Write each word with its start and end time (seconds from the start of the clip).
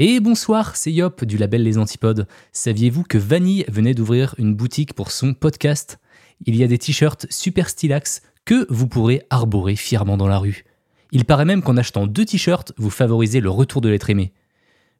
Et 0.00 0.20
bonsoir, 0.20 0.76
c'est 0.76 0.92
Yop 0.92 1.24
du 1.24 1.36
label 1.38 1.64
Les 1.64 1.76
Antipodes. 1.76 2.28
Saviez-vous 2.52 3.02
que 3.02 3.18
Vanille 3.18 3.64
venait 3.66 3.94
d'ouvrir 3.94 4.36
une 4.38 4.54
boutique 4.54 4.94
pour 4.94 5.10
son 5.10 5.34
podcast? 5.34 5.98
Il 6.46 6.54
y 6.54 6.62
a 6.62 6.68
des 6.68 6.78
t-shirts 6.78 7.26
super 7.30 7.68
stylax 7.68 8.22
que 8.44 8.64
vous 8.72 8.86
pourrez 8.86 9.26
arborer 9.28 9.74
fièrement 9.74 10.16
dans 10.16 10.28
la 10.28 10.38
rue. 10.38 10.64
Il 11.10 11.24
paraît 11.24 11.44
même 11.44 11.62
qu'en 11.62 11.76
achetant 11.76 12.06
deux 12.06 12.24
t-shirts, 12.24 12.72
vous 12.76 12.90
favorisez 12.90 13.40
le 13.40 13.50
retour 13.50 13.80
de 13.80 13.88
l'être 13.88 14.08
aimé. 14.08 14.32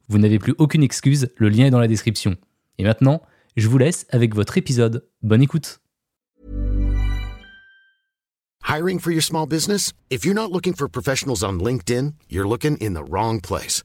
Vous 0.08 0.19
n'avez 0.19 0.40
plus 0.40 0.56
aucune 0.58 0.83
excuse, 0.83 1.28
le 1.37 1.49
lien 1.49 1.67
est 1.67 1.71
dans 1.71 1.78
la 1.78 1.87
description. 1.87 2.37
Et 2.78 2.83
maintenant, 2.83 3.22
je 3.56 3.69
vous 3.69 3.78
laisse 3.78 4.04
avec 4.10 4.35
votre 4.35 4.58
épisode. 4.58 5.06
Bonne 5.22 5.42
écoute. 5.42 5.78
Hiring 8.67 8.99
for 8.99 9.12
your 9.12 9.22
small 9.22 9.46
business? 9.46 9.92
If 10.10 10.24
you're 10.24 10.35
not 10.35 10.51
looking 10.53 10.74
for 10.74 10.88
professionals 10.88 11.44
on 11.44 11.60
LinkedIn, 11.60 12.15
you're 12.28 12.49
looking 12.49 12.76
in 12.80 12.94
the 12.94 13.08
wrong 13.08 13.40
place. 13.40 13.85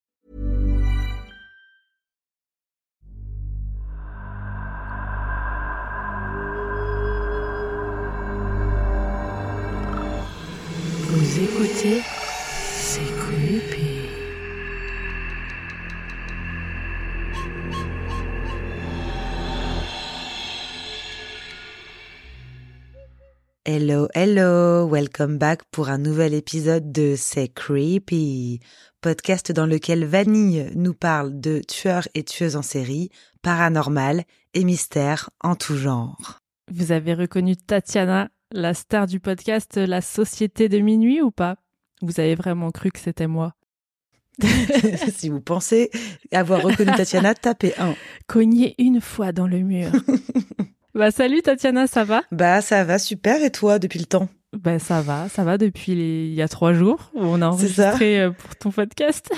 Vous 11.13 11.43
écoutez 11.43 12.01
C'est 12.53 13.01
creepy. 13.01 14.07
Hello, 23.65 24.07
hello, 24.13 24.87
welcome 24.87 25.37
back 25.37 25.63
pour 25.69 25.89
un 25.89 25.97
nouvel 25.97 26.33
épisode 26.33 26.93
de 26.93 27.15
C'est 27.17 27.49
Creepy, 27.49 28.61
podcast 29.01 29.51
dans 29.51 29.65
lequel 29.65 30.05
Vanille 30.05 30.71
nous 30.75 30.93
parle 30.93 31.37
de 31.41 31.59
tueurs 31.59 32.07
et 32.13 32.23
tueuses 32.23 32.55
en 32.55 32.61
série, 32.61 33.09
paranormal 33.41 34.23
et 34.53 34.63
mystères 34.63 35.29
en 35.41 35.55
tout 35.55 35.75
genre. 35.75 36.39
Vous 36.71 36.93
avez 36.93 37.13
reconnu 37.13 37.57
Tatiana, 37.57 38.29
la 38.51 38.73
star 38.73 39.07
du 39.07 39.19
podcast 39.19 39.77
La 39.77 40.01
Société 40.01 40.69
de 40.69 40.79
Minuit 40.79 41.21
ou 41.21 41.31
pas? 41.31 41.57
Vous 42.01 42.19
avez 42.19 42.35
vraiment 42.35 42.71
cru 42.71 42.91
que 42.91 42.99
c'était 42.99 43.27
moi 43.27 43.53
si 45.13 45.29
vous 45.29 45.41
pensez 45.41 45.91
avoir 46.31 46.61
reconnu 46.61 46.91
Tatiana, 46.95 47.35
tapez 47.35 47.73
1. 47.77 47.95
Cognez 48.27 48.75
une 48.79 49.01
fois 49.01 49.31
dans 49.31 49.45
le 49.45 49.59
mur. 49.59 49.91
bah 50.95 51.11
salut 51.11 51.41
Tatiana, 51.41 51.85
ça 51.85 52.03
va? 52.03 52.23
Bah 52.31 52.61
ça 52.61 52.83
va 52.83 52.97
super 52.97 53.43
et 53.43 53.51
toi 53.51 53.77
depuis 53.77 53.99
le 53.99 54.05
temps? 54.05 54.29
Bah 54.53 54.79
ça 54.79 55.01
va, 55.01 55.29
ça 55.29 55.43
va 55.43 55.57
depuis 55.57 55.95
les... 55.95 56.27
il 56.27 56.33
y 56.33 56.41
a 56.41 56.47
trois 56.47 56.73
jours 56.73 57.11
où 57.13 57.21
on 57.21 57.41
a 57.41 57.47
enregistré 57.47 58.21
euh, 58.21 58.31
pour 58.31 58.55
ton 58.55 58.71
podcast. 58.71 59.31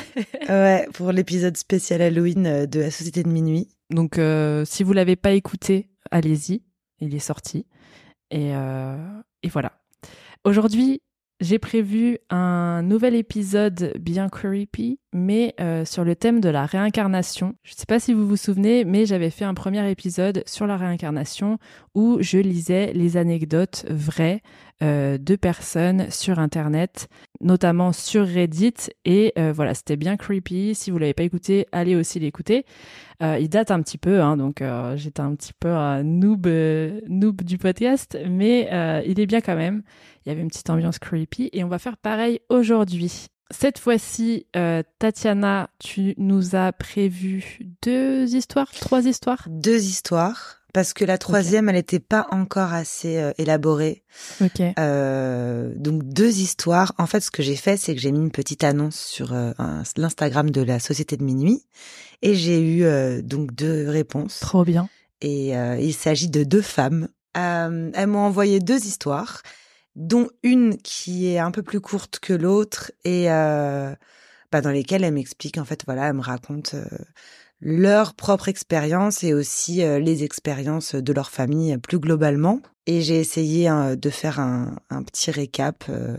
Ouais, 0.47 0.87
pour 0.93 1.11
l'épisode 1.11 1.57
spécial 1.57 2.01
Halloween 2.01 2.45
euh, 2.45 2.65
de 2.65 2.79
la 2.79 2.91
Société 2.91 3.23
de 3.23 3.29
Minuit. 3.29 3.67
Donc 3.89 4.17
euh, 4.17 4.63
si 4.65 4.83
vous 4.83 4.93
l'avez 4.93 5.15
pas 5.15 5.31
écouté, 5.31 5.89
allez-y, 6.11 6.63
il 6.99 7.13
est 7.13 7.19
sorti. 7.19 7.65
Et, 8.33 8.55
euh, 8.55 8.97
et 9.43 9.47
voilà. 9.47 9.73
Aujourd'hui, 10.43 11.01
j'ai 11.39 11.59
prévu 11.59 12.17
un 12.31 12.81
nouvel 12.81 13.13
épisode 13.13 13.93
bien 13.99 14.27
creepy, 14.27 14.99
mais 15.13 15.53
euh, 15.59 15.85
sur 15.85 16.03
le 16.03 16.15
thème 16.15 16.41
de 16.41 16.49
la 16.49 16.65
réincarnation. 16.65 17.53
Je 17.63 17.73
ne 17.73 17.75
sais 17.75 17.85
pas 17.85 17.99
si 17.99 18.11
vous 18.11 18.27
vous 18.27 18.37
souvenez, 18.37 18.85
mais 18.85 19.05
j'avais 19.05 19.29
fait 19.29 19.45
un 19.45 19.53
premier 19.53 19.89
épisode 19.89 20.43
sur 20.47 20.65
la 20.65 20.77
réincarnation 20.77 21.59
où 21.93 22.17
je 22.21 22.39
lisais 22.39 22.91
les 22.93 23.17
anecdotes 23.17 23.85
vraies 23.89 24.41
euh, 24.81 25.17
de 25.17 25.35
personnes 25.35 26.09
sur 26.09 26.39
Internet, 26.39 27.07
notamment 27.41 27.93
sur 27.93 28.25
Reddit. 28.25 28.73
Et 29.05 29.33
euh, 29.37 29.53
voilà, 29.53 29.73
c'était 29.73 29.95
bien 29.95 30.17
creepy. 30.17 30.75
Si 30.75 30.91
vous 30.91 30.97
l'avez 30.97 31.13
pas 31.13 31.23
écouté, 31.23 31.67
allez 31.71 31.95
aussi 31.95 32.19
l'écouter. 32.19 32.65
Euh, 33.21 33.37
il 33.39 33.49
date 33.49 33.71
un 33.71 33.81
petit 33.81 33.97
peu, 33.97 34.21
hein, 34.21 34.35
donc 34.35 34.61
euh, 34.61 34.97
j'étais 34.97 35.21
un 35.21 35.35
petit 35.35 35.53
peu 35.53 35.69
un 35.69 36.03
noob, 36.03 36.47
du 37.43 37.57
podcast, 37.57 38.17
mais 38.27 38.69
il 39.05 39.19
est 39.19 39.25
bien 39.25 39.41
quand 39.41 39.55
même. 39.55 39.83
Il 40.25 40.29
y 40.29 40.31
avait 40.31 40.41
une 40.41 40.49
petite 40.49 40.69
ambiance 40.69 40.99
creepy 40.99 41.49
et 41.53 41.63
on 41.63 41.67
va 41.67 41.79
faire 41.79 41.97
pareil 41.97 42.39
aujourd'hui. 42.49 43.27
Cette 43.51 43.77
fois-ci, 43.77 44.47
Tatiana, 44.99 45.69
tu 45.79 46.15
nous 46.17 46.55
as 46.55 46.71
prévu 46.73 47.59
deux 47.83 48.35
histoires, 48.35 48.71
trois 48.71 49.05
histoires? 49.05 49.45
Deux 49.49 49.83
histoires, 49.85 50.62
parce 50.73 50.93
que 50.93 51.05
la 51.05 51.17
troisième, 51.17 51.69
elle 51.69 51.75
n'était 51.75 51.99
pas 51.99 52.27
encore 52.31 52.73
assez 52.73 53.17
euh, 53.17 53.31
élaborée. 53.37 54.03
Ok. 54.41 54.61
Euh, 54.79 55.71
donc 55.75 56.03
deux 56.03 56.39
histoires. 56.39 56.93
En 56.97 57.05
fait, 57.05 57.21
ce 57.21 57.31
que 57.31 57.43
j'ai 57.43 57.55
fait, 57.55 57.77
c'est 57.77 57.93
que 57.95 58.01
j'ai 58.01 58.11
mis 58.11 58.19
une 58.19 58.31
petite 58.31 58.63
annonce 58.63 58.97
sur 58.97 59.33
euh, 59.33 59.51
l'Instagram 59.95 60.49
de 60.49 60.61
la 60.61 60.79
Société 60.79 61.15
de 61.15 61.23
Minuit 61.23 61.63
et 62.23 62.33
j'ai 62.33 62.59
eu 62.59 62.83
euh, 62.83 63.21
donc 63.21 63.53
deux 63.53 63.87
réponses. 63.87 64.39
Trop 64.39 64.65
bien. 64.65 64.89
Et 65.21 65.55
euh, 65.55 65.77
il 65.79 65.93
s'agit 65.93 66.29
de 66.29 66.43
deux 66.43 66.61
femmes. 66.61 67.07
Elles 67.35 68.07
m'ont 68.07 68.19
envoyé 68.19 68.59
deux 68.59 68.85
histoires, 68.85 69.41
dont 69.95 70.29
une 70.43 70.77
qui 70.77 71.27
est 71.27 71.39
un 71.39 71.51
peu 71.51 71.63
plus 71.63 71.81
courte 71.81 72.19
que 72.19 72.33
l'autre 72.33 72.91
et 73.03 73.31
euh, 73.31 73.93
bah, 74.51 74.61
dans 74.61 74.69
lesquelles 74.69 75.03
elles 75.03 75.13
m'expliquent 75.13 75.57
en 75.57 75.65
fait, 75.65 75.83
voilà, 75.85 76.07
elles 76.07 76.13
me 76.13 76.21
racontent 76.21 76.77
euh, 76.77 76.85
leur 77.63 78.13
propre 78.13 78.49
expérience 78.49 79.23
et 79.23 79.33
aussi 79.33 79.83
euh, 79.83 79.97
les 79.97 80.23
expériences 80.23 80.95
de 80.95 81.13
leur 81.13 81.29
famille 81.29 81.73
euh, 81.73 81.77
plus 81.77 81.97
globalement. 81.97 82.59
Et 82.85 83.01
j'ai 83.01 83.19
essayé 83.19 83.69
hein, 83.69 83.95
de 83.95 84.09
faire 84.09 84.39
un, 84.39 84.75
un 84.89 85.01
petit 85.03 85.31
récap 85.31 85.85
euh, 85.89 86.17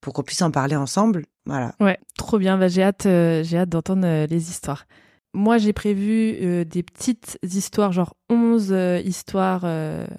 pour 0.00 0.12
qu'on 0.12 0.22
puisse 0.22 0.42
en 0.42 0.52
parler 0.52 0.76
ensemble. 0.76 1.24
Voilà. 1.46 1.72
Ouais, 1.80 1.98
trop 2.16 2.38
bien. 2.38 2.56
Bah, 2.56 2.68
j'ai 2.68 2.84
hâte, 2.84 3.06
euh, 3.06 3.42
j'ai 3.42 3.58
hâte 3.58 3.68
d'entendre 3.68 4.06
euh, 4.06 4.26
les 4.26 4.50
histoires. 4.50 4.86
Moi, 5.32 5.58
j'ai 5.58 5.72
prévu 5.72 6.36
euh, 6.40 6.64
des 6.64 6.84
petites 6.84 7.38
histoires, 7.42 7.90
genre 7.90 8.14
11 8.30 8.68
euh, 8.70 9.00
histoires, 9.04 9.64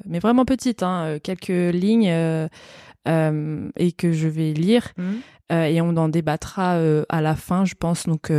mais 0.05 0.19
vraiment 0.19 0.43
petites, 0.43 0.83
hein, 0.83 1.19
quelques 1.23 1.47
lignes, 1.73 2.11
et 3.07 3.91
que 3.93 4.11
je 4.11 4.27
vais 4.27 4.51
lire. 4.51 4.91
Euh, 5.51 5.63
et 5.65 5.79
on 5.79 5.95
en 5.95 6.09
débattra 6.09 6.79
à 7.07 7.21
la 7.21 7.35
fin, 7.35 7.63
je 7.63 7.75
pense. 7.75 8.07
Donc, 8.07 8.29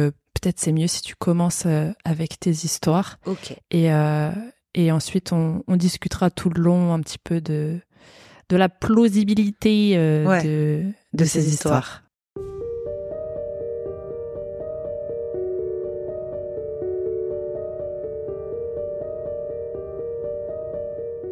peut-être 0.40 0.58
c'est 0.58 0.72
mieux 0.72 0.86
si 0.86 1.02
tu 1.02 1.14
commences 1.14 1.64
euh, 1.66 1.92
avec 2.04 2.38
tes 2.38 2.50
histoires. 2.50 3.18
Ok. 3.26 3.54
Et, 3.70 3.92
euh, 3.92 4.30
et 4.74 4.92
ensuite, 4.92 5.32
on, 5.32 5.62
on 5.66 5.76
discutera 5.76 6.30
tout 6.30 6.50
le 6.50 6.62
long 6.62 6.92
un 6.92 7.00
petit 7.00 7.18
peu 7.18 7.40
de, 7.40 7.80
de 8.48 8.56
la 8.56 8.68
plausibilité 8.68 9.92
euh, 9.96 10.24
Ouais, 10.26 10.42
de, 10.42 10.84
de, 11.14 11.24
ces, 11.24 11.48
histoires. 11.48 12.02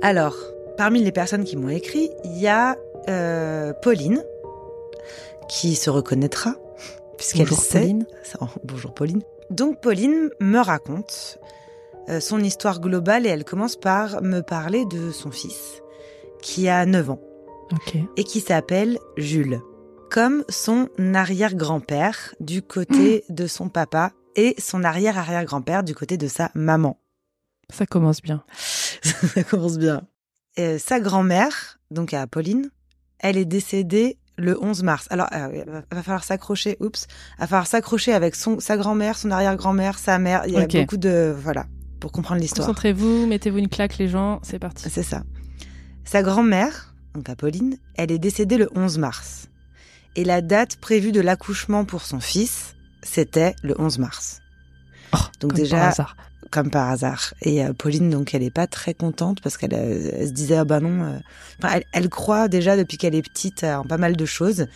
Alors, 0.03 0.37
parmi 0.77 1.03
les 1.03 1.13
personnes 1.13 1.45
qui 1.45 1.57
m'ont 1.57 1.71
écrit, 1.71 2.11
il 2.25 2.39
y 2.39 2.47
a 2.47 2.77
euh, 3.09 3.73
Pauline, 3.73 4.23
qui 5.49 5.75
se 5.75 5.91
reconnaîtra, 5.91 6.57
puisqu'elle 7.17 7.49
sait. 7.49 7.81
Pauline. 7.81 8.07
Oh, 8.41 8.47
bonjour 8.65 8.95
Pauline. 8.95 9.23
Donc 9.51 9.81
Pauline 9.81 10.31
me 10.41 10.59
raconte 10.59 11.39
euh, 12.09 12.21
son 12.21 12.41
histoire 12.41 12.81
globale 12.81 13.27
et 13.27 13.31
elle 13.31 13.45
commence 13.45 13.77
par 13.77 14.23
me 14.23 14.41
parler 14.41 14.85
de 14.87 15.11
son 15.11 15.31
fils, 15.31 15.83
qui 16.43 16.69
a 16.69 16.85
9 16.87 17.11
ans, 17.11 17.21
et 18.17 18.25
qui 18.25 18.41
s'appelle 18.41 18.99
Jules, 19.17 19.61
comme 20.11 20.45
son 20.49 20.89
arrière-grand-père 20.99 22.35
du 22.41 22.63
côté 22.63 23.25
de 23.29 23.47
son 23.47 23.69
papa 23.69 24.13
et 24.37 24.55
son 24.59 24.85
arrière-arrière-grand-père 24.85 25.83
du 25.83 25.95
côté 25.95 26.17
de 26.17 26.29
sa 26.29 26.51
maman. 26.55 26.99
Ça 27.73 27.87
commence 27.87 28.21
bien. 28.21 28.45
Ça 29.03 29.45
commence 29.45 29.79
bien. 29.79 30.03
Euh, 30.59 30.79
sa 30.79 31.01
grand-mère, 31.01 31.79
donc 31.91 32.15
à 32.15 32.27
Pauline, 32.27 32.71
elle 33.19 33.37
est 33.37 33.45
décédée 33.45 34.19
le 34.37 34.63
11 34.63 34.83
mars. 34.83 35.07
Alors, 35.11 35.29
euh, 35.33 35.49
il 35.67 35.71
va- 35.97 36.03
falloir 36.03 36.25
s'accrocher, 36.25 36.77
oups, 36.81 37.07
il 37.39 37.41
va 37.41 37.47
falloir 37.47 37.67
s'accrocher 37.67 38.13
avec 38.13 38.35
son, 38.35 38.59
sa 38.61 38.77
grand-mère, 38.77 39.17
son 39.17 39.31
arrière-grand-mère, 39.31 39.99
sa 39.99 40.19
mère. 40.19 40.43
Il 40.47 40.53
y 40.55 40.57
a 40.57 40.67
beaucoup 40.67 40.97
de, 40.97 41.35
voilà, 41.39 41.67
pour 42.01 42.11
comprendre 42.13 42.41
l'histoire. 42.41 42.67
Concentrez-vous, 42.67 43.27
mettez-vous 43.27 43.59
une 43.59 43.69
claque, 43.69 43.99
les 43.99 44.09
gens, 44.09 44.41
c'est 44.43 44.59
parti. 44.59 44.89
C'est 44.91 45.03
ça. 45.03 45.23
Sa 46.05 46.23
grand-mère, 46.23 46.95
donc 47.15 47.29
à 47.29 47.37
Pauline, 47.37 47.79
elle 47.97 48.11
est 48.13 48.19
décédée 48.19 48.59
le 48.59 48.69
11 48.75 48.99
mars. 48.99 49.49
Et 50.17 50.25
la 50.25 50.41
date 50.43 50.77
prévue 50.77 51.13
de 51.13 51.21
l'accouchement 51.21 51.85
pour 51.85 52.03
son 52.03 52.21
fils, 52.21 52.75
c'était 53.03 53.55
le 53.63 53.75
11 53.81 53.99
mars. 53.99 54.41
Oh, 55.13 55.19
Donc 55.41 55.55
déjà. 55.55 55.93
Comme 56.55 56.71
par 56.71 56.89
hasard. 56.91 57.35
Et 57.43 57.65
euh, 57.65 57.73
Pauline, 57.73 58.09
donc, 58.11 58.35
elle 58.35 58.43
est 58.43 58.51
pas 58.51 58.67
très 58.67 58.95
contente 58.95 59.41
parce 59.43 59.57
qu'elle 59.59 59.75
euh, 59.75 60.27
se 60.27 60.31
disait, 60.33 60.57
ah 60.57 60.65
bah 60.65 60.81
non. 60.81 61.03
euh, 61.05 61.19
enfin, 61.63 61.75
elle, 61.77 61.85
elle 61.93 62.09
croit 62.09 62.49
déjà 62.49 62.77
depuis 62.77 62.97
qu'elle 62.97 63.15
est 63.15 63.23
petite 63.23 63.65
en 63.65 63.85
pas 63.85 63.99
mal 63.99 64.17
de 64.17 64.25
choses. 64.25 64.67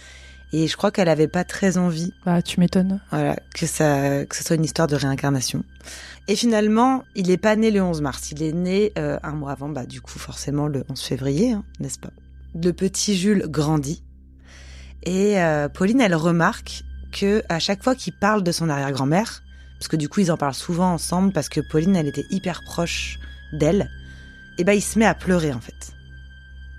Et 0.53 0.67
je 0.67 0.77
crois 0.79 0.91
qu'elle 0.91 1.09
avait 1.11 1.29
pas 1.29 1.45
très 1.45 1.77
envie, 1.77 2.13
Bah, 2.25 2.41
tu 2.43 2.59
m'étonnes. 2.59 3.01
voilà, 3.11 3.37
que 3.55 3.67
ça, 3.67 4.25
que 4.25 4.35
ce 4.35 4.43
soit 4.43 4.57
une 4.57 4.65
histoire 4.65 4.89
de 4.89 4.97
réincarnation. 4.97 5.63
Et 6.27 6.37
finalement, 6.37 7.05
il 7.15 7.31
est 7.31 7.37
pas 7.37 7.55
né 7.55 7.71
le 7.71 7.83
11 7.83 8.01
mars. 8.01 8.31
Il 8.33 8.43
est 8.43 8.53
né 8.53 8.93
euh, 8.99 9.19
un 9.23 9.33
mois 9.33 9.53
avant, 9.53 9.69
bah, 9.69 9.85
du 9.87 10.01
coup, 10.01 10.19
forcément, 10.19 10.67
le 10.67 10.85
11 10.89 11.01
février, 11.01 11.53
hein, 11.53 11.65
n'est-ce 11.81 11.99
pas? 11.99 12.11
Le 12.55 12.73
petit 12.73 13.15
Jules 13.17 13.45
grandit. 13.49 14.03
Et 15.05 15.39
euh, 15.41 15.69
Pauline, 15.69 16.01
elle 16.01 16.15
remarque 16.15 16.83
que 17.13 17.43
à 17.49 17.59
chaque 17.59 17.83
fois 17.83 17.95
qu'il 17.95 18.13
parle 18.15 18.43
de 18.43 18.51
son 18.53 18.69
arrière-grand-mère, 18.69 19.43
parce 19.79 19.89
que 19.89 19.97
du 19.97 20.09
coup 20.09 20.21
ils 20.21 20.33
en 20.33 20.37
parlent 20.37 20.55
souvent 20.55 20.93
ensemble 20.93 21.33
parce 21.33 21.49
que 21.49 21.61
Pauline 21.61 21.97
elle 21.97 22.09
était 22.09 22.27
hyper 22.31 22.63
proche 22.63 23.19
d'elle, 23.53 23.91
et 24.59 24.65
ben 24.65 24.73
il 24.73 24.83
se 24.83 24.99
met 24.99 25.05
à 25.05 25.15
pleurer 25.15 25.53
en 25.53 25.61
fait, 25.61 25.93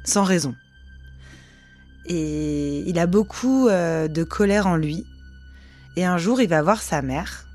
sans 0.04 0.24
raison. 0.24 0.56
Et 2.06 2.80
il 2.88 2.98
a 3.00 3.08
beaucoup 3.08 3.68
euh, 3.68 4.08
de 4.08 4.24
colère 4.24 4.66
en 4.66 4.76
lui. 4.76 5.06
Et 5.96 6.06
un 6.06 6.18
jour 6.18 6.42
il 6.42 6.50
va 6.50 6.62
voir 6.62 6.82
sa 6.82 7.02
mère 7.02 7.46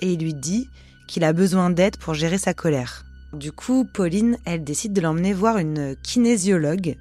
et 0.00 0.12
il 0.12 0.20
lui 0.20 0.34
dit 0.34 0.68
qu'il 1.08 1.24
a 1.24 1.32
besoin 1.32 1.70
d'aide 1.70 1.96
pour 1.96 2.14
gérer 2.14 2.38
sa 2.38 2.54
colère. 2.54 3.04
Du 3.32 3.52
coup 3.52 3.84
Pauline 3.84 4.38
elle 4.44 4.64
décide 4.64 4.92
de 4.92 5.00
l'emmener 5.00 5.32
voir 5.32 5.58
une 5.58 5.96
kinésiologue 6.02 6.96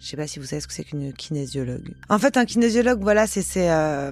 je 0.00 0.08
sais 0.08 0.16
pas 0.16 0.26
si 0.26 0.38
vous 0.38 0.44
savez 0.44 0.60
ce 0.60 0.66
que 0.66 0.74
c'est 0.74 0.84
qu'une 0.84 1.12
kinésiologue. 1.12 1.94
En 2.08 2.18
fait, 2.18 2.36
un 2.36 2.44
kinésiologue, 2.44 3.00
voilà, 3.00 3.26
c'est 3.26 3.42
c'est 3.42 3.70
euh, 3.70 4.10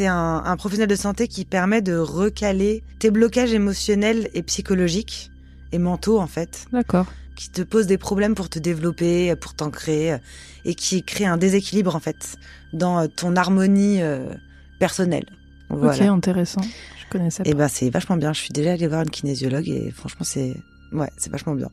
un, 0.00 0.42
un 0.44 0.56
professionnel 0.56 0.88
de 0.88 0.96
santé 0.96 1.28
qui 1.28 1.44
permet 1.44 1.82
de 1.82 1.96
recaler 1.96 2.82
tes 2.98 3.10
blocages 3.10 3.52
émotionnels 3.52 4.28
et 4.34 4.42
psychologiques 4.42 5.30
et 5.72 5.78
mentaux 5.78 6.18
en 6.18 6.26
fait, 6.26 6.66
D'accord. 6.72 7.06
qui 7.36 7.50
te 7.50 7.62
posent 7.62 7.86
des 7.86 7.98
problèmes 7.98 8.34
pour 8.34 8.48
te 8.48 8.58
développer, 8.58 9.34
pour 9.36 9.54
t'ancrer 9.54 10.16
et 10.64 10.74
qui 10.74 11.02
crée 11.02 11.26
un 11.26 11.36
déséquilibre 11.36 11.94
en 11.94 12.00
fait 12.00 12.36
dans 12.72 12.98
euh, 13.00 13.06
ton 13.06 13.36
harmonie 13.36 14.02
euh, 14.02 14.32
personnelle. 14.78 15.26
Voilà. 15.68 15.94
Ok, 15.94 16.00
intéressant. 16.02 16.62
Je 16.62 17.10
connaissais 17.10 17.42
pas. 17.44 17.48
Et 17.50 17.54
ben 17.54 17.68
c'est 17.68 17.90
vachement 17.90 18.16
bien. 18.16 18.32
Je 18.32 18.40
suis 18.40 18.52
déjà 18.52 18.72
allée 18.72 18.88
voir 18.88 19.02
une 19.02 19.10
kinésiologue 19.10 19.68
et 19.68 19.90
franchement 19.92 20.24
c'est 20.24 20.56
ouais 20.92 21.10
c'est 21.16 21.30
vachement 21.30 21.54
bien. 21.54 21.70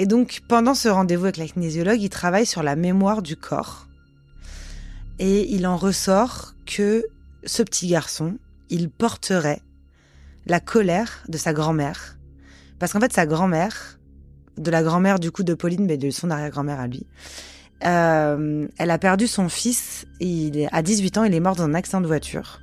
Et 0.00 0.06
donc 0.06 0.40
pendant 0.48 0.74
ce 0.74 0.88
rendez-vous 0.88 1.24
avec 1.24 1.36
la 1.36 1.46
kinésiologue, 1.46 2.00
il 2.00 2.08
travaille 2.08 2.46
sur 2.46 2.62
la 2.62 2.74
mémoire 2.74 3.20
du 3.20 3.36
corps 3.36 3.86
et 5.18 5.54
il 5.54 5.66
en 5.66 5.76
ressort 5.76 6.54
que 6.64 7.04
ce 7.44 7.62
petit 7.62 7.86
garçon, 7.86 8.38
il 8.70 8.88
porterait 8.88 9.60
la 10.46 10.58
colère 10.58 11.22
de 11.28 11.36
sa 11.36 11.52
grand-mère 11.52 12.16
parce 12.78 12.94
qu'en 12.94 13.00
fait 13.00 13.12
sa 13.12 13.26
grand-mère, 13.26 14.00
de 14.56 14.70
la 14.70 14.82
grand-mère 14.82 15.18
du 15.18 15.30
coup 15.30 15.42
de 15.42 15.52
Pauline 15.52 15.84
mais 15.84 15.98
de 15.98 16.08
son 16.08 16.30
arrière-grand-mère 16.30 16.80
à 16.80 16.86
lui, 16.86 17.06
euh, 17.84 18.66
elle 18.78 18.90
a 18.90 18.98
perdu 18.98 19.26
son 19.26 19.50
fils. 19.50 20.06
Il 20.18 20.66
à 20.72 20.80
18 20.80 21.18
ans, 21.18 21.24
il 21.24 21.34
est 21.34 21.40
mort 21.40 21.56
dans 21.56 21.64
un 21.64 21.74
accident 21.74 22.00
de 22.00 22.06
voiture. 22.06 22.62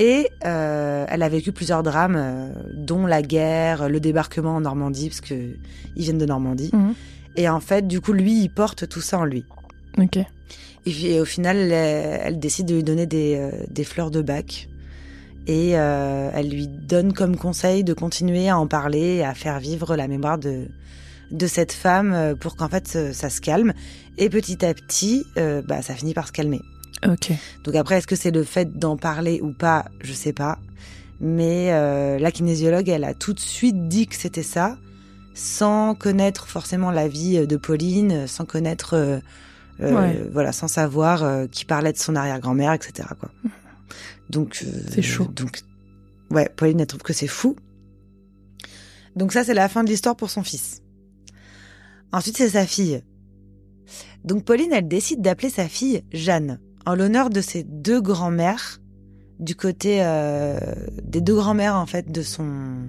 Et 0.00 0.30
euh, 0.46 1.04
elle 1.08 1.22
a 1.22 1.28
vécu 1.28 1.52
plusieurs 1.52 1.82
drames, 1.82 2.16
euh, 2.16 2.48
dont 2.72 3.04
la 3.04 3.20
guerre, 3.20 3.90
le 3.90 4.00
débarquement 4.00 4.56
en 4.56 4.62
Normandie, 4.62 5.10
parce 5.10 5.20
que 5.20 5.34
ils 5.94 6.02
viennent 6.02 6.16
de 6.16 6.24
Normandie. 6.24 6.70
Mhm. 6.72 6.94
Et 7.36 7.50
en 7.50 7.60
fait, 7.60 7.86
du 7.86 8.00
coup, 8.00 8.14
lui, 8.14 8.42
il 8.42 8.48
porte 8.48 8.88
tout 8.88 9.02
ça 9.02 9.18
en 9.18 9.26
lui. 9.26 9.44
Ok. 9.98 10.18
Et, 10.86 11.20
au 11.20 11.26
final, 11.26 11.58
elle, 11.58 11.72
elle 12.24 12.38
décide 12.38 12.66
de 12.66 12.76
lui 12.76 12.82
donner 12.82 13.04
des, 13.04 13.36
euh, 13.36 13.50
des 13.68 13.84
fleurs 13.84 14.10
de 14.10 14.22
bac. 14.22 14.68
Et 15.46 15.70
elle 15.70 16.48
lui 16.48 16.68
donne 16.68 17.12
comme 17.12 17.36
conseil 17.36 17.82
de 17.82 17.92
continuer 17.92 18.48
à 18.48 18.56
en 18.56 18.68
parler 18.68 19.16
et 19.16 19.24
à 19.24 19.34
faire 19.34 19.58
vivre 19.58 19.96
la 19.96 20.06
mémoire 20.06 20.38
de, 20.38 20.68
de 21.32 21.46
cette 21.48 21.72
femme 21.72 22.36
pour 22.38 22.54
qu'en 22.54 22.68
fait, 22.68 22.86
ça, 22.86 23.30
se 23.30 23.40
calme. 23.40 23.72
Et 24.16 24.28
petit 24.28 24.64
à 24.64 24.72
petit, 24.74 25.24
bah, 25.34 25.82
ça 25.82 25.94
finit 25.94 26.14
par 26.14 26.28
se 26.28 26.32
calmer. 26.32 26.60
Ok. 27.06 27.32
Donc 27.64 27.74
après, 27.74 27.98
est-ce 27.98 28.06
que 28.06 28.16
c'est 28.16 28.30
le 28.30 28.44
fait 28.44 28.78
d'en 28.78 28.96
parler 28.96 29.40
ou 29.42 29.52
pas? 29.52 29.86
Je 30.02 30.12
sais 30.12 30.32
pas. 30.32 30.58
Mais 31.20 31.72
euh, 31.72 32.18
la 32.18 32.30
kinésiologue, 32.30 32.88
elle 32.88 33.04
a 33.04 33.14
tout 33.14 33.32
de 33.32 33.40
suite 33.40 33.88
dit 33.88 34.06
que 34.06 34.16
c'était 34.16 34.42
ça, 34.42 34.78
sans 35.34 35.94
connaître 35.94 36.48
forcément 36.48 36.90
la 36.90 37.08
vie 37.08 37.46
de 37.46 37.56
Pauline, 37.56 38.26
sans 38.26 38.44
connaître, 38.44 38.94
euh, 38.94 39.18
euh, 39.80 40.28
voilà, 40.32 40.52
sans 40.52 40.68
savoir 40.68 41.22
euh, 41.22 41.46
qui 41.46 41.64
parlait 41.64 41.92
de 41.92 41.98
son 41.98 42.16
arrière-grand-mère, 42.16 42.72
etc. 42.72 43.08
Quoi. 43.18 43.30
Donc 44.28 44.64
euh, 44.66 44.80
C'est 44.90 45.02
chaud. 45.02 45.24
Donc 45.34 45.62
ouais, 46.30 46.48
Pauline 46.54 46.80
elle 46.80 46.86
trouve 46.86 47.02
que 47.02 47.12
c'est 47.12 47.26
fou. 47.26 47.56
Donc 49.16 49.32
ça 49.32 49.44
c'est 49.44 49.54
la 49.54 49.68
fin 49.68 49.84
de 49.84 49.90
l'histoire 49.90 50.16
pour 50.16 50.30
son 50.30 50.42
fils. 50.42 50.82
Ensuite 52.12 52.36
c'est 52.36 52.50
sa 52.50 52.66
fille. 52.66 53.02
Donc 54.24 54.44
Pauline 54.44 54.72
elle 54.72 54.88
décide 54.88 55.20
d'appeler 55.20 55.50
sa 55.50 55.68
fille 55.68 56.02
Jeanne 56.12 56.60
en 56.86 56.94
l'honneur 56.94 57.30
de 57.30 57.40
ses 57.40 57.62
deux 57.64 58.00
grands-mères 58.00 58.80
du 59.38 59.54
côté 59.54 59.98
euh, 60.02 60.58
des 61.02 61.20
deux 61.20 61.34
grands-mères 61.34 61.76
en 61.76 61.86
fait 61.86 62.10
de 62.10 62.22
son 62.22 62.88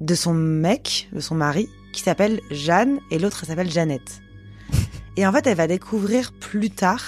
de 0.00 0.14
son 0.14 0.34
mec, 0.34 1.08
de 1.12 1.20
son 1.20 1.34
mari 1.34 1.68
qui 1.92 2.02
s'appelle 2.02 2.40
Jeanne 2.50 2.98
et 3.10 3.18
l'autre 3.18 3.40
elle 3.42 3.48
s'appelle 3.48 3.70
Jeannette. 3.70 4.22
Et 5.16 5.26
en 5.26 5.32
fait, 5.32 5.46
elle 5.46 5.56
va 5.56 5.66
découvrir 5.66 6.32
plus 6.32 6.70
tard 6.70 7.02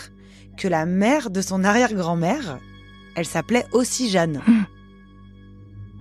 que 0.56 0.68
la 0.68 0.84
mère 0.86 1.30
de 1.30 1.40
son 1.40 1.64
arrière-grand-mère, 1.64 2.58
elle 3.14 3.24
s'appelait 3.24 3.64
aussi 3.72 4.10
Jeanne. 4.10 4.42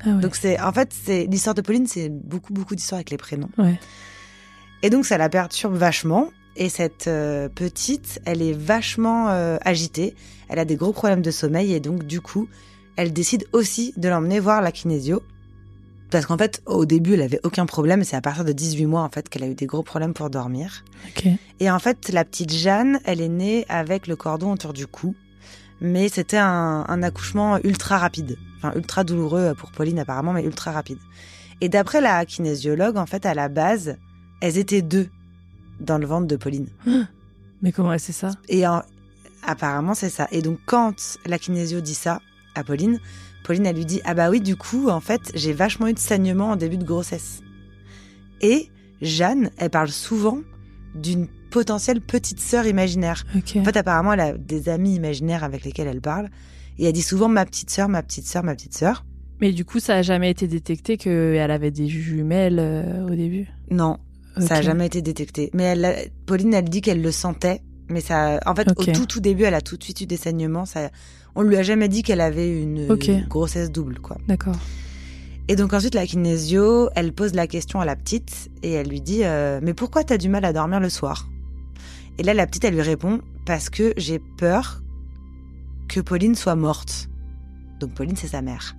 Ah 0.04 0.10
ouais. 0.10 0.22
Donc 0.22 0.36
c'est 0.36 0.60
en 0.60 0.74
fait 0.74 0.92
c'est 0.92 1.28
l'histoire 1.28 1.54
de 1.54 1.62
Pauline, 1.62 1.88
c'est 1.88 2.10
beaucoup 2.10 2.54
beaucoup 2.54 2.76
d'histoires 2.76 2.98
avec 2.98 3.12
les 3.12 3.18
prénoms. 3.18 3.50
Ouais. 3.58 3.80
Et 4.82 4.90
donc 4.90 5.06
ça 5.06 5.18
la 5.18 5.30
perturbe 5.30 5.76
vachement. 5.76 6.30
Et 6.56 6.70
cette 6.70 7.08
euh, 7.08 7.48
petite, 7.50 8.22
elle 8.26 8.42
est 8.42 8.54
vachement 8.54 9.30
euh, 9.30 9.58
agitée. 9.62 10.16
Elle 10.50 10.60
a 10.60 10.66
des 10.66 10.76
gros 10.76 10.92
problèmes 10.92 11.22
de 11.22 11.32
sommeil 11.32 11.74
et 11.74 11.80
donc 11.80 12.04
du 12.04 12.22
coup, 12.22 12.50
elle 12.98 13.14
décide 13.14 13.46
aussi 13.54 13.94
de 13.98 14.10
l'emmener 14.10 14.40
voir 14.40 14.62
la 14.62 14.72
kinésio. 14.72 15.22
Parce 16.10 16.26
qu'en 16.26 16.38
fait, 16.38 16.62
au 16.66 16.86
début, 16.86 17.14
elle 17.14 17.22
avait 17.22 17.40
aucun 17.44 17.66
problème. 17.66 18.04
C'est 18.04 18.18
à 18.18 18.22
partir 18.22 18.44
de 18.44 18.52
18 18.52 18.86
mois 18.86 19.02
en 19.02 19.10
fait 19.10 19.30
qu'elle 19.30 19.44
a 19.44 19.48
eu 19.48 19.56
des 19.56 19.66
gros 19.66 19.82
problèmes 19.82 20.14
pour 20.14 20.30
dormir. 20.30 20.84
Et 21.62 21.72
en 21.72 21.80
fait, 21.80 22.10
la 22.10 22.26
petite 22.26 22.52
Jeanne, 22.52 23.00
elle 23.06 23.22
est 23.22 23.30
née 23.30 23.66
avec 23.70 24.08
le 24.08 24.18
cordon 24.18 24.52
autour 24.52 24.74
du 24.74 24.88
cou. 24.88 25.16
Mais 25.80 26.10
c'était 26.10 26.38
un, 26.38 26.86
un 26.88 27.02
accouchement 27.02 27.60
ultra 27.64 27.98
rapide. 27.98 28.38
Enfin, 28.58 28.74
ultra 28.76 29.06
douloureux 29.06 29.54
pour 29.58 29.72
Pauline 29.72 30.00
apparemment, 30.00 30.34
mais 30.34 30.44
ultra 30.44 30.72
rapide. 30.72 31.00
Et 31.62 31.70
d'après 31.70 32.02
la 32.02 32.26
kinésiologue, 32.26 32.98
en 32.98 33.06
fait, 33.06 33.26
à 33.26 33.34
la 33.34 33.48
base, 33.48 33.98
elles 34.42 34.58
étaient 34.58 34.82
deux 34.82 35.10
dans 35.82 35.98
le 35.98 36.06
ventre 36.08 36.28
de 36.28 36.36
Pauline. 36.36 36.68
Mais 37.62 37.72
comment 37.72 37.96
c'est 37.98 38.12
ça? 38.14 38.32
Et 38.48 38.66
en- 38.66 38.84
apparemment, 39.44 39.94
c'est 39.94 40.10
ça. 40.10 40.28
Et 40.32 40.42
donc, 40.42 40.60
quand 40.66 41.18
la 41.26 41.38
kinésio 41.38 41.82
dit 41.82 41.94
ça 41.94 42.20
à 42.56 42.64
Pauline, 42.64 43.00
Pauline, 43.44 43.66
elle 43.66 43.76
lui 43.76 43.86
dit 43.86 44.02
Ah 44.06 44.14
bah 44.14 44.30
oui, 44.30 44.40
du 44.42 44.56
coup, 44.56 44.90
en 44.90 45.00
fait, 45.02 45.32
j'ai 45.36 45.54
vachement 45.54 45.88
eu 45.88 45.94
de 45.94 46.00
saignement 46.00 46.52
en 46.52 46.56
début 46.56 46.78
de 46.78 46.84
grossesse. 46.84 47.42
Et 48.42 48.70
Jeanne, 49.02 49.50
elle 49.58 49.70
parle 49.70 49.90
souvent 49.90 50.40
d'une 50.96 51.28
potentielle 51.50 52.02
petite 52.02 52.40
sœur 52.40 52.66
imaginaire. 52.66 53.24
En 53.62 53.64
fait, 53.64 53.78
apparemment, 53.78 54.14
elle 54.14 54.20
a 54.20 54.34
des 54.38 54.70
amis 54.70 54.96
imaginaires 54.96 55.44
avec 55.44 55.64
lesquels 55.66 55.88
elle 55.88 56.02
parle. 56.02 56.30
Et 56.80 56.86
elle 56.86 56.94
dit 56.94 57.02
souvent 57.02 57.28
ma 57.28 57.46
petite 57.46 57.70
sœur, 57.70 57.90
ma 57.90 58.02
petite 58.02 58.26
sœur, 58.26 58.44
ma 58.44 58.56
petite 58.56 58.76
sœur. 58.76 59.06
Mais 59.40 59.52
du 59.52 59.66
coup, 59.66 59.80
ça 59.80 59.96
a 59.96 60.02
jamais 60.02 60.30
été 60.30 60.48
détecté 60.48 60.98
qu'elle 60.98 61.52
avait 61.52 61.72
des 61.72 61.88
jumelles 61.88 62.60
euh, 62.60 63.08
au 63.08 63.16
début? 63.16 63.48
Non, 63.72 63.98
ça 64.42 64.56
a 64.56 64.60
Ok. 64.60 64.64
jamais 64.64 64.86
été 64.88 65.02
détecté. 65.02 65.50
Mais 65.54 65.64
elle, 65.64 66.10
Pauline, 66.26 66.54
elle 66.54 66.70
dit 66.70 66.82
qu'elle 66.82 67.02
le 67.02 67.12
sentait. 67.12 67.62
Mais 67.90 68.02
ça, 68.02 68.40
en 68.46 68.56
fait, 68.56 68.70
au 68.70 68.86
tout, 68.86 69.06
tout 69.06 69.20
début, 69.20 69.44
elle 69.44 69.54
a 69.54 69.62
tout 69.62 69.76
de 69.78 69.84
suite 69.84 70.00
eu 70.02 70.06
des 70.06 70.18
saignements. 70.18 70.66
Ça, 70.66 70.90
on 71.36 71.42
lui 71.42 71.58
a 71.58 71.64
jamais 71.64 71.90
dit 71.90 72.04
qu'elle 72.04 72.22
avait 72.22 72.62
une 72.62 72.88
grossesse 73.28 73.70
double, 73.72 74.00
quoi. 74.00 74.18
D'accord. 74.28 74.56
Et 75.48 75.56
donc 75.58 75.74
ensuite, 75.74 75.96
la 75.96 76.06
kinésio, 76.06 76.90
elle 76.96 77.12
pose 77.12 77.34
la 77.34 77.48
question 77.48 77.82
à 77.82 77.86
la 77.86 77.98
petite 77.98 78.50
et 78.64 78.72
elle 78.72 78.88
lui 78.88 79.02
dit 79.02 79.22
euh, 79.24 79.60
Mais 79.62 79.74
pourquoi 79.74 80.04
t'as 80.06 80.18
du 80.18 80.30
mal 80.30 80.46
à 80.46 80.54
dormir 80.54 80.80
le 80.80 80.90
soir? 80.90 81.28
Et 82.18 82.24
là, 82.24 82.34
la 82.34 82.48
petite, 82.48 82.64
elle 82.64 82.76
lui 82.76 82.82
répond 82.82 83.20
Parce 83.46 83.70
que 83.70 83.94
j'ai 83.98 84.20
peur 84.20 84.82
que 85.90 86.00
Pauline 86.00 86.36
soit 86.36 86.56
morte. 86.56 87.10
Donc 87.82 87.94
Pauline, 87.94 88.16
c'est 88.16 88.28
sa 88.28 88.42
mère. 88.42 88.78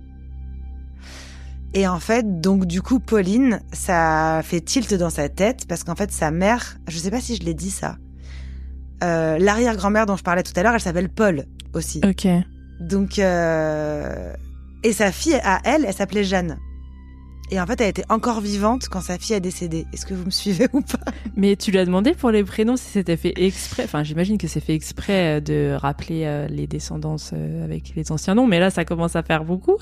Et 1.75 1.87
en 1.87 1.99
fait, 1.99 2.39
donc 2.39 2.65
du 2.65 2.81
coup, 2.81 2.99
Pauline, 2.99 3.61
ça 3.71 4.41
fait 4.43 4.61
tilt 4.61 4.93
dans 4.93 5.09
sa 5.09 5.27
tête 5.27 5.65
parce 5.67 5.83
qu'en 5.83 5.95
fait, 5.95 6.11
sa 6.11 6.29
mère, 6.29 6.77
je 6.87 6.97
sais 6.97 7.09
pas 7.09 7.19
si 7.19 7.35
je 7.35 7.43
l'ai 7.43 7.55
dit 7.55 7.71
ça, 7.71 7.97
euh, 9.03 9.37
l'arrière-grand-mère 9.39 10.05
dont 10.05 10.15
je 10.15 10.23
parlais 10.23 10.43
tout 10.43 10.53
à 10.55 10.61
l'heure, 10.61 10.75
elle 10.75 10.81
s'appelle 10.81 11.09
Paul 11.09 11.45
aussi. 11.73 11.99
Ok. 12.07 12.27
Donc, 12.79 13.17
euh... 13.17 14.33
et 14.83 14.93
sa 14.93 15.11
fille, 15.11 15.39
à 15.43 15.61
elle, 15.63 15.85
elle 15.85 15.93
s'appelait 15.93 16.23
Jeanne. 16.23 16.57
Et 17.51 17.59
en 17.59 17.67
fait, 17.67 17.79
elle 17.81 17.89
était 17.89 18.05
encore 18.09 18.41
vivante 18.41 18.87
quand 18.89 19.01
sa 19.01 19.19
fille 19.19 19.35
a 19.35 19.39
décédé. 19.39 19.85
Est-ce 19.93 20.05
que 20.07 20.13
vous 20.15 20.25
me 20.25 20.31
suivez 20.31 20.67
ou 20.73 20.81
pas? 20.81 21.11
Mais 21.35 21.55
tu 21.55 21.69
lui 21.71 21.77
as 21.77 21.85
demandé 21.85 22.13
pour 22.13 22.31
les 22.31 22.43
prénoms 22.43 22.77
si 22.77 22.85
c'était 22.85 23.17
fait 23.17 23.33
exprès. 23.35 23.83
Enfin, 23.83 24.03
j'imagine 24.03 24.37
que 24.39 24.47
c'est 24.47 24.59
fait 24.59 24.73
exprès 24.73 25.37
euh, 25.37 25.39
de 25.39 25.75
rappeler 25.79 26.23
euh, 26.25 26.47
les 26.47 26.65
descendances 26.65 27.31
euh, 27.33 27.63
avec 27.63 27.93
les 27.95 28.11
anciens 28.11 28.33
noms. 28.33 28.47
Mais 28.47 28.59
là, 28.59 28.71
ça 28.71 28.85
commence 28.85 29.15
à 29.15 29.21
faire 29.23 29.43
beaucoup. 29.43 29.77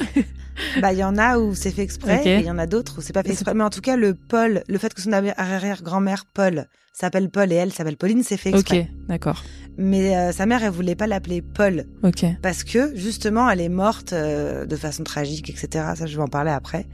Bah, 0.82 0.92
il 0.92 1.00
y 1.00 1.04
en 1.04 1.18
a 1.18 1.40
où 1.40 1.56
c'est 1.56 1.72
fait 1.72 1.82
exprès 1.84 2.22
et 2.26 2.40
il 2.40 2.46
y 2.46 2.52
en 2.52 2.58
a 2.58 2.68
d'autres 2.68 2.98
où 2.98 3.02
c'est 3.02 3.14
pas 3.14 3.24
fait 3.24 3.32
exprès. 3.32 3.54
Mais 3.54 3.64
en 3.64 3.70
tout 3.70 3.82
cas, 3.82 3.96
le 3.96 4.16
Paul, 4.16 4.64
le 4.68 4.78
fait 4.78 4.94
que 4.94 5.02
son 5.02 5.14
arrière-grand-mère 5.14 6.26
Paul 6.26 6.68
s'appelle 6.94 7.30
Paul 7.30 7.52
et 7.52 7.56
elle 7.56 7.72
s'appelle 7.72 7.96
Pauline, 7.98 8.22
c'est 8.22 8.38
fait 8.38 8.50
exprès. 8.50 8.90
ok, 8.92 9.08
d'accord. 9.08 9.44
Mais 9.78 10.16
euh, 10.18 10.32
sa 10.34 10.46
mère, 10.46 10.62
elle 10.64 10.72
voulait 10.72 10.96
pas 10.96 11.08
l'appeler 11.08 11.42
Paul 11.42 11.86
Ok. 12.04 12.26
parce 12.42 12.64
que 12.66 12.96
justement, 12.96 13.50
elle 13.50 13.62
est 13.62 13.70
morte 13.70 14.12
euh, 14.14 14.66
de 14.66 14.76
façon 14.76 15.04
tragique, 15.04 15.50
etc. 15.50 15.86
Ça, 15.96 16.06
je 16.06 16.16
vais 16.18 16.22
en 16.22 16.28
parler 16.28 16.52
après. 16.52 16.86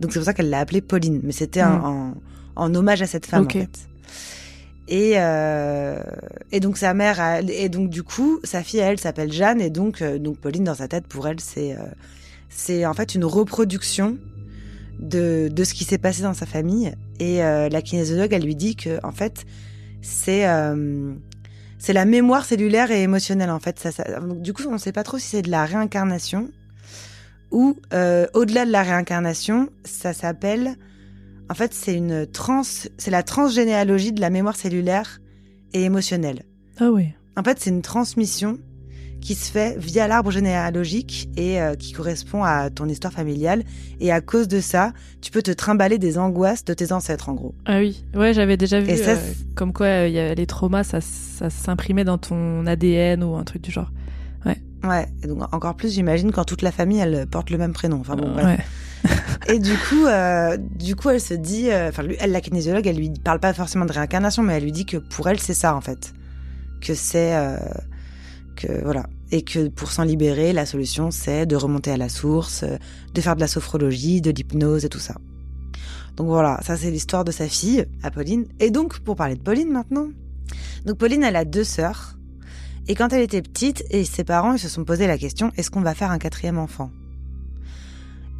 Donc 0.00 0.12
c'est 0.12 0.18
pour 0.18 0.24
ça 0.26 0.34
qu'elle 0.34 0.50
l'a 0.50 0.60
appelée 0.60 0.80
Pauline. 0.80 1.20
Mais 1.22 1.32
c'était 1.32 1.64
Mm. 1.64 1.84
en, 1.84 2.14
en 2.56 2.74
hommage 2.74 3.02
à 3.02 3.06
cette 3.06 3.26
femme 3.26 3.46
en 3.46 3.48
fait. 3.60 3.78
Et, 4.86 5.12
euh, 5.16 5.98
et 6.52 6.60
donc 6.60 6.76
sa 6.76 6.92
mère, 6.92 7.18
a- 7.18 7.40
et 7.40 7.68
donc 7.70 7.88
du 7.88 8.02
coup, 8.02 8.38
sa 8.44 8.62
fille, 8.62 8.80
elle, 8.80 9.00
s'appelle 9.00 9.32
Jeanne, 9.32 9.60
et 9.62 9.70
donc, 9.70 10.02
euh, 10.02 10.18
donc 10.18 10.36
Pauline, 10.38 10.64
dans 10.64 10.74
sa 10.74 10.88
tête, 10.88 11.06
pour 11.06 11.26
elle, 11.26 11.40
c'est, 11.40 11.72
euh, 11.72 11.78
c'est 12.50 12.84
en 12.84 12.92
fait 12.92 13.14
une 13.14 13.24
reproduction 13.24 14.18
de, 15.00 15.48
de 15.50 15.64
ce 15.64 15.72
qui 15.72 15.84
s'est 15.84 15.96
passé 15.98 16.22
dans 16.22 16.34
sa 16.34 16.44
famille. 16.46 16.92
Et 17.18 17.38
la 17.38 17.80
kinésiologue, 17.82 18.32
elle 18.32 18.42
lui 18.44 18.56
dit 18.56 18.76
que, 18.76 18.98
en 19.04 19.10
fait, 19.12 19.44
c'est, 20.02 20.44
c'est 21.78 21.92
la 21.92 22.04
mémoire 22.04 22.44
cellulaire 22.44 22.90
et 22.90 23.02
émotionnelle, 23.02 23.50
en 23.50 23.60
fait. 23.60 23.78
Ça, 23.80 23.90
ça- 23.92 24.20
donc, 24.20 24.42
du 24.42 24.52
coup, 24.52 24.62
on 24.68 24.72
ne 24.74 24.78
sait 24.78 24.92
pas 24.92 25.02
trop 25.04 25.18
si 25.18 25.28
c'est 25.28 25.42
de 25.42 25.50
la 25.50 25.64
réincarnation 25.64 26.50
ou, 27.54 27.76
euh, 27.94 28.26
au-delà 28.34 28.66
de 28.66 28.72
la 28.72 28.82
réincarnation, 28.82 29.68
ça 29.84 30.12
s'appelle, 30.12 30.74
en 31.48 31.54
fait, 31.54 31.72
c'est 31.72 31.94
une 31.94 32.26
trans, 32.26 32.62
c'est 32.64 33.10
la 33.10 33.22
transgénéalogie 33.22 34.12
de 34.12 34.20
la 34.20 34.28
mémoire 34.28 34.56
cellulaire 34.56 35.20
et 35.72 35.84
émotionnelle. 35.84 36.42
Ah 36.80 36.90
oui. 36.90 37.10
En 37.36 37.44
fait, 37.44 37.58
c'est 37.60 37.70
une 37.70 37.82
transmission 37.82 38.58
qui 39.20 39.36
se 39.36 39.52
fait 39.52 39.78
via 39.78 40.08
l'arbre 40.08 40.32
généalogique 40.32 41.30
et 41.36 41.60
euh, 41.60 41.76
qui 41.76 41.92
correspond 41.92 42.42
à 42.42 42.70
ton 42.70 42.88
histoire 42.88 43.12
familiale. 43.12 43.62
Et 44.00 44.10
à 44.10 44.20
cause 44.20 44.48
de 44.48 44.60
ça, 44.60 44.92
tu 45.22 45.30
peux 45.30 45.40
te 45.40 45.52
trimballer 45.52 45.98
des 45.98 46.18
angoisses 46.18 46.64
de 46.64 46.74
tes 46.74 46.90
ancêtres, 46.92 47.28
en 47.28 47.34
gros. 47.34 47.54
Ah 47.66 47.78
oui. 47.78 48.04
Ouais, 48.14 48.34
j'avais 48.34 48.56
déjà 48.56 48.80
vu 48.80 48.90
Et 48.90 48.96
ça, 48.96 49.12
euh, 49.12 49.32
comme 49.54 49.72
quoi 49.72 49.86
euh, 49.86 50.08
il 50.08 50.14
y 50.14 50.18
a 50.18 50.34
les 50.34 50.46
traumas, 50.46 50.82
ça, 50.82 51.00
ça 51.00 51.50
s'imprimait 51.50 52.04
dans 52.04 52.18
ton 52.18 52.66
ADN 52.66 53.22
ou 53.22 53.36
un 53.36 53.44
truc 53.44 53.62
du 53.62 53.70
genre. 53.70 53.90
Ouais. 54.46 55.06
Et 55.22 55.26
donc 55.26 55.42
encore 55.54 55.76
plus, 55.76 55.94
j'imagine, 55.94 56.30
quand 56.30 56.44
toute 56.44 56.62
la 56.62 56.72
famille, 56.72 56.98
elle 56.98 57.26
porte 57.26 57.50
le 57.50 57.58
même 57.58 57.72
prénom. 57.72 58.00
Enfin 58.00 58.16
bon, 58.16 58.34
ouais. 58.36 58.58
Et 59.48 59.58
du 59.58 59.74
coup, 59.74 60.06
euh, 60.06 60.56
du 60.56 60.96
coup, 60.96 61.10
elle 61.10 61.20
se 61.20 61.34
dit, 61.34 61.70
euh, 61.70 61.90
enfin, 61.90 62.04
elle, 62.18 62.32
la 62.32 62.40
kinésiologue, 62.40 62.86
elle 62.86 62.96
lui 62.96 63.10
parle 63.10 63.40
pas 63.40 63.52
forcément 63.52 63.84
de 63.84 63.92
réincarnation, 63.92 64.42
mais 64.42 64.54
elle 64.54 64.62
lui 64.62 64.72
dit 64.72 64.86
que 64.86 64.96
pour 64.96 65.28
elle, 65.28 65.38
c'est 65.38 65.54
ça 65.54 65.74
en 65.74 65.80
fait, 65.80 66.14
que 66.80 66.94
c'est, 66.94 67.34
euh, 67.34 67.58
que 68.56 68.82
voilà, 68.82 69.06
et 69.30 69.42
que 69.42 69.68
pour 69.68 69.90
s'en 69.90 70.04
libérer, 70.04 70.52
la 70.52 70.64
solution, 70.64 71.10
c'est 71.10 71.44
de 71.44 71.56
remonter 71.56 71.90
à 71.90 71.96
la 71.96 72.08
source, 72.08 72.62
euh, 72.62 72.78
de 73.12 73.20
faire 73.20 73.36
de 73.36 73.40
la 73.40 73.48
sophrologie, 73.48 74.20
de 74.20 74.30
l'hypnose 74.30 74.84
et 74.84 74.88
tout 74.88 74.98
ça. 74.98 75.16
Donc 76.16 76.28
voilà, 76.28 76.60
ça 76.62 76.76
c'est 76.76 76.90
l'histoire 76.90 77.24
de 77.24 77.32
sa 77.32 77.48
fille, 77.48 77.84
Apolline. 78.02 78.46
Et 78.60 78.70
donc, 78.70 79.00
pour 79.00 79.16
parler 79.16 79.34
de 79.34 79.42
Pauline 79.42 79.70
maintenant, 79.70 80.08
donc 80.86 80.98
Pauline, 80.98 81.22
elle 81.22 81.36
a 81.36 81.44
deux 81.44 81.64
sœurs. 81.64 82.13
Et 82.88 82.94
quand 82.94 83.12
elle 83.12 83.22
était 83.22 83.40
petite, 83.42 83.82
et 83.90 84.04
ses 84.04 84.24
parents, 84.24 84.52
ils 84.54 84.58
se 84.58 84.68
sont 84.68 84.84
posé 84.84 85.06
la 85.06 85.16
question, 85.18 85.50
est-ce 85.56 85.70
qu'on 85.70 85.80
va 85.80 85.94
faire 85.94 86.10
un 86.10 86.18
quatrième 86.18 86.58
enfant? 86.58 86.90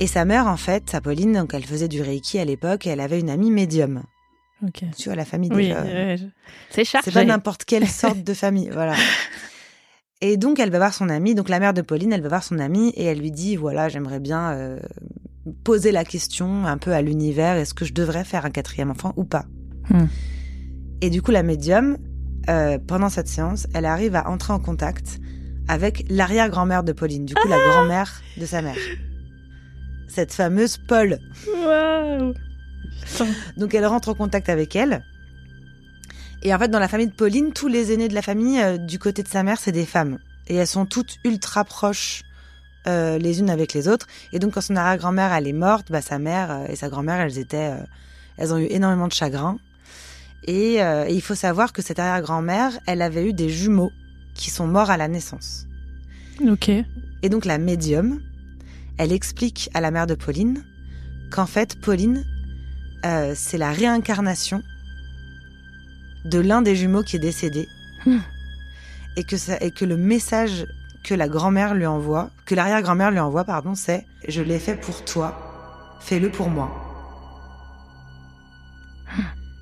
Et 0.01 0.07
sa 0.07 0.25
mère, 0.25 0.47
en 0.49 0.57
fait, 0.57 0.91
sa 0.91 1.01
Pauline, 1.01 1.33
donc 1.35 1.55
elle 1.55 1.65
faisait 1.65 1.89
du 1.89 2.03
Reiki 2.03 2.39
à 2.39 2.45
l'époque 2.45 2.87
et 2.87 2.91
elle 2.91 3.01
avait 3.01 3.21
une 3.21 3.31
amie 3.31 3.51
médium. 3.51 4.03
Ok. 4.63 4.83
Tu 4.97 5.05
vois, 5.09 5.15
la 5.17 5.25
famille 5.25 5.51
Oui, 5.53 5.69
déjà. 5.69 5.83
ouais, 5.83 6.17
je- 6.19 6.25
c'est 6.71 6.85
chargé. 6.85 7.05
C'est 7.11 7.15
pas 7.15 7.25
n'importe 7.25 7.65
quelle 7.65 7.87
sorte 7.87 8.23
de 8.23 8.35
famille, 8.35 8.71
voilà. 8.73 8.95
Et 10.21 10.37
donc, 10.37 10.59
elle 10.59 10.71
va 10.71 10.79
voir 10.79 10.95
son 10.95 11.09
amie, 11.11 11.35
donc 11.35 11.49
la 11.51 11.61
mère 11.61 11.75
de 11.75 11.83
Pauline, 11.83 12.13
elle 12.13 12.23
va 12.23 12.29
voir 12.29 12.43
son 12.43 12.59
amie 12.59 12.91
et 12.97 13.05
elle 13.05 13.19
lui 13.19 13.31
dit, 13.31 13.57
voilà, 13.57 13.89
j'aimerais 13.91 14.21
bien 14.21 14.53
euh, 14.53 14.79
poser 15.65 15.93
la 15.93 16.05
question 16.05 16.65
un 16.67 16.79
peu 16.79 16.93
à 16.93 17.03
l'univers, 17.03 17.57
est-ce 17.57 17.75
que 17.75 17.85
je 17.85 17.93
devrais 17.93 18.25
faire 18.25 18.47
un 18.47 18.51
quatrième 18.51 18.91
enfant 18.91 19.13
ou 19.17 19.25
pas? 19.25 19.45
Hmm. 19.91 20.07
Et 21.03 21.11
du 21.11 21.21
coup, 21.21 21.31
la 21.31 21.43
médium, 21.43 21.99
euh, 22.49 22.79
pendant 22.79 23.09
cette 23.09 23.29
séance, 23.29 23.67
elle 23.75 23.87
arrive 23.87 24.17
à 24.17 24.29
entrer 24.29 24.53
en 24.53 24.59
contact 24.59 25.19
avec 25.69 26.05
l'arrière-grand-mère 26.11 26.85
de 26.85 26.93
Pauline, 26.93 27.25
du 27.25 27.35
coup, 27.35 27.49
la 27.49 27.59
grand-mère 27.59 28.23
de 28.37 28.47
sa 28.47 28.61
mère. 28.63 28.77
Cette 30.09 30.33
fameuse 30.33 30.79
Paul. 30.89 31.19
Putain. 33.03 33.27
Donc 33.57 33.75
elle 33.75 33.87
rentre 33.87 34.11
en 34.11 34.15
contact 34.15 34.49
avec 34.49 34.77
elle. 34.77 35.03
Et 36.43 36.55
en 36.55 36.59
fait, 36.59 36.69
dans 36.69 36.79
la 36.79 36.89
famille 36.89 37.07
de 37.07 37.15
Pauline, 37.15 37.53
tous 37.53 37.69
les 37.69 37.93
aînés 37.93 38.09
de 38.09 38.15
la 38.15 38.23
famille, 38.23 38.61
euh, 38.61 38.77
du 38.77 38.99
côté 38.99 39.23
de 39.23 39.29
sa 39.29 39.43
mère, 39.43 39.59
c'est 39.59 39.73
des 39.73 39.87
femmes. 39.87 40.19
Et 40.47 40.57
elles 40.57 40.67
sont 40.67 40.85
toutes 40.85 41.17
ultra 41.25 41.65
proches 41.65 42.23
euh, 42.87 43.17
les 43.19 43.41
unes 43.41 43.49
avec 43.49 43.73
les 43.73 43.89
autres. 43.89 44.07
Et 44.33 44.39
donc 44.39 44.53
quand 44.53 44.61
son 44.61 44.77
arrière-grand-mère, 44.77 45.33
elle 45.33 45.49
est 45.49 45.55
morte, 45.55 45.91
bah, 45.91 46.03
sa 46.03 46.19
mère 46.19 46.67
et 46.69 46.77
sa 46.77 46.89
grand-mère, 46.91 47.21
elles 47.21 47.39
étaient... 47.39 47.71
euh, 47.73 47.83
elles 48.37 48.53
ont 48.53 48.59
eu 48.59 48.67
énormément 48.69 49.09
de 49.09 49.13
chagrin. 49.13 49.59
Et, 50.47 50.83
euh, 50.83 51.07
et 51.09 51.15
il 51.15 51.23
faut 51.23 51.35
savoir 51.35 51.73
que 51.73 51.83
cette 51.83 51.99
arrière-grand-mère, 51.99 52.73
elle 52.87 53.03
avait 53.03 53.29
eu 53.29 53.33
des 53.33 53.49
jumeaux 53.49 53.93
qui 54.35 54.51
sont 54.51 54.67
morts 54.67 54.91
à 54.91 54.97
la 54.97 55.09
naissance. 55.09 55.67
Ok. 56.47 56.69
Et 56.69 57.29
donc 57.29 57.45
la 57.45 57.59
médium, 57.59 58.21
elle 58.99 59.13
explique 59.13 59.71
à 59.75 59.81
la 59.81 59.91
mère 59.91 60.07
de 60.07 60.15
Pauline 60.15 60.63
qu'en 61.31 61.47
fait, 61.47 61.81
Pauline, 61.81 62.25
euh, 63.05 63.33
c'est 63.35 63.59
la 63.59 63.73
réincarnation 63.73 64.63
de 66.25 66.39
l'un 66.39 66.63
des 66.63 66.77
jumeaux 66.77 67.03
qui 67.03 67.17
est 67.17 67.21
décédé. 67.21 67.67
Hmm. 68.05 68.19
Et, 69.17 69.25
que 69.25 69.37
ça, 69.37 69.57
et 69.61 69.71
que 69.71 69.85
le 69.85 69.97
message 69.97 70.67
que 71.05 71.15
la 71.15 71.29
grand-mère 71.29 71.75
lui 71.75 71.87
envoie, 71.87 72.31
que 72.47 72.55
l'arrière-grand-mère 72.55 73.11
lui 73.11 73.21
envoie, 73.21 73.45
pardon, 73.45 73.75
c'est 73.75 74.07
«Je 74.29 74.43
l'ai 74.43 74.59
fait 74.59 74.75
pour 74.75 75.05
toi, 75.05 75.99
fais-le 76.01 76.31
pour 76.31 76.51
moi». 76.51 76.81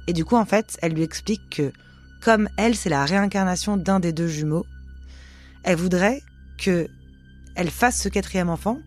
Et 0.06 0.12
du 0.12 0.24
coup, 0.24 0.36
en 0.36 0.44
fait, 0.44 0.78
elle 0.82 0.92
lui 0.94 1.02
explique 1.02 1.42
que 1.50 1.72
comme 2.20 2.48
elle, 2.56 2.74
c'est 2.76 2.88
la 2.90 3.04
réincarnation 3.04 3.76
d'un 3.76 4.00
des 4.00 4.12
deux 4.12 4.28
jumeaux, 4.28 4.66
elle 5.64 5.76
voudrait 5.76 6.22
que 6.58 6.88
elle 7.54 7.70
fasse 7.70 8.00
ce 8.00 8.08
quatrième 8.08 8.48
enfant 8.48 8.78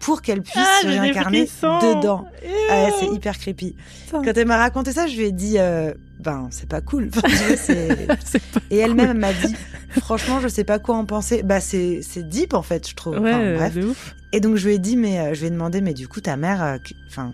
pour 0.00 0.22
qu'elle 0.22 0.40
puisse 0.42 0.54
Ah, 0.56 0.80
se 0.82 0.86
réincarner 0.86 1.42
dedans. 1.80 2.26
Ah, 2.70 2.88
c'est 2.98 3.06
hyper 3.06 3.36
creepy. 3.38 3.74
Putain. 4.06 4.22
Quand 4.22 4.32
elle 4.38 4.46
m'a 4.46 4.56
raconté 4.56 4.92
ça, 4.92 5.06
je 5.08 5.16
lui 5.16 5.24
ai 5.24 5.32
dit, 5.32 5.58
euh, 5.58 5.92
ben, 6.20 6.46
c'est 6.50 6.68
pas 6.68 6.80
cool. 6.80 7.10
Enfin, 7.14 7.22
pas 8.14 8.60
Et 8.70 8.78
elle-même 8.78 9.10
elle 9.10 9.18
m'a 9.18 9.32
dit, 9.32 9.54
franchement, 10.00 10.40
je 10.40 10.46
sais 10.48 10.64
pas 10.64 10.78
quoi 10.78 10.96
en 10.96 11.04
penser. 11.04 11.42
Bah, 11.42 11.60
c'est, 11.60 12.00
c'est 12.02 12.22
deep, 12.28 12.54
en 12.54 12.62
fait, 12.62 12.88
je 12.88 12.94
trouve. 12.94 13.18
Ouais, 13.18 13.34
Enfin, 13.34 13.54
bref. 13.56 13.76
ouf. 13.84 14.14
Et 14.32 14.40
donc, 14.40 14.56
je 14.56 14.66
lui 14.68 14.74
ai 14.74 14.78
dit, 14.78 14.96
mais, 14.96 15.18
euh, 15.18 15.34
je 15.34 15.40
lui 15.40 15.46
ai 15.48 15.50
demandé, 15.50 15.80
mais 15.80 15.92
du 15.94 16.06
coup, 16.08 16.20
ta 16.20 16.36
mère, 16.36 16.62
euh, 16.62 16.76
enfin, 17.08 17.32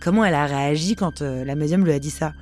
comment 0.00 0.24
elle 0.24 0.34
a 0.34 0.46
réagi 0.46 0.96
quand 0.96 1.20
euh, 1.22 1.44
la 1.44 1.54
médium 1.54 1.84
lui 1.84 1.92
a 1.92 1.98
dit 1.98 2.10
ça? 2.10 2.32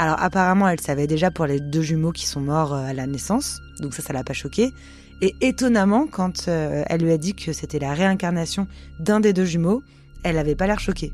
Alors, 0.00 0.22
apparemment, 0.22 0.68
elle 0.68 0.80
savait 0.80 1.08
déjà 1.08 1.32
pour 1.32 1.46
les 1.46 1.58
deux 1.58 1.82
jumeaux 1.82 2.12
qui 2.12 2.24
sont 2.24 2.40
morts 2.40 2.72
euh, 2.72 2.84
à 2.86 2.92
la 2.92 3.08
naissance. 3.08 3.58
Donc, 3.80 3.94
ça, 3.94 4.00
ça 4.02 4.12
l'a 4.12 4.22
pas 4.22 4.32
choqué. 4.32 4.72
Et 5.20 5.34
étonnamment, 5.40 6.06
quand 6.06 6.46
euh, 6.46 6.84
elle 6.88 7.00
lui 7.02 7.10
a 7.10 7.18
dit 7.18 7.34
que 7.34 7.52
c'était 7.52 7.80
la 7.80 7.94
réincarnation 7.94 8.68
d'un 9.00 9.18
des 9.18 9.32
deux 9.32 9.44
jumeaux, 9.44 9.82
elle 10.22 10.38
avait 10.38 10.54
pas 10.54 10.68
l'air 10.68 10.78
choquée 10.78 11.12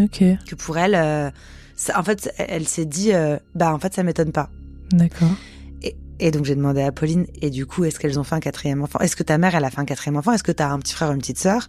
Ok. 0.00 0.22
que 0.48 0.54
pour 0.54 0.78
elle, 0.78 0.94
euh, 0.94 1.30
ça- 1.76 2.00
en 2.00 2.02
fait, 2.02 2.32
elle 2.38 2.66
s'est 2.66 2.86
dit, 2.86 3.12
euh, 3.12 3.36
bah 3.54 3.74
en 3.74 3.78
fait, 3.78 3.92
ça 3.92 4.02
m'étonne 4.02 4.32
pas. 4.32 4.48
D'accord. 4.92 5.36
Et, 5.82 5.94
et 6.18 6.30
donc 6.30 6.46
j'ai 6.46 6.54
demandé 6.56 6.80
à 6.80 6.92
Pauline, 6.92 7.26
et 7.42 7.50
du 7.50 7.66
coup, 7.66 7.84
est-ce 7.84 8.00
qu'elles 8.00 8.18
ont 8.18 8.24
fait 8.24 8.34
un 8.36 8.40
quatrième 8.40 8.82
enfant? 8.82 8.98
Est-ce 9.00 9.16
que 9.16 9.24
ta 9.24 9.36
mère, 9.36 9.54
elle 9.54 9.64
a 9.64 9.70
fait 9.70 9.80
un 9.80 9.84
quatrième 9.84 10.16
enfant? 10.16 10.32
Est-ce 10.32 10.42
que 10.42 10.52
t'as 10.52 10.70
un 10.70 10.78
petit 10.78 10.94
frère 10.94 11.10
ou 11.10 11.12
une 11.12 11.18
petite 11.18 11.38
sœur? 11.38 11.68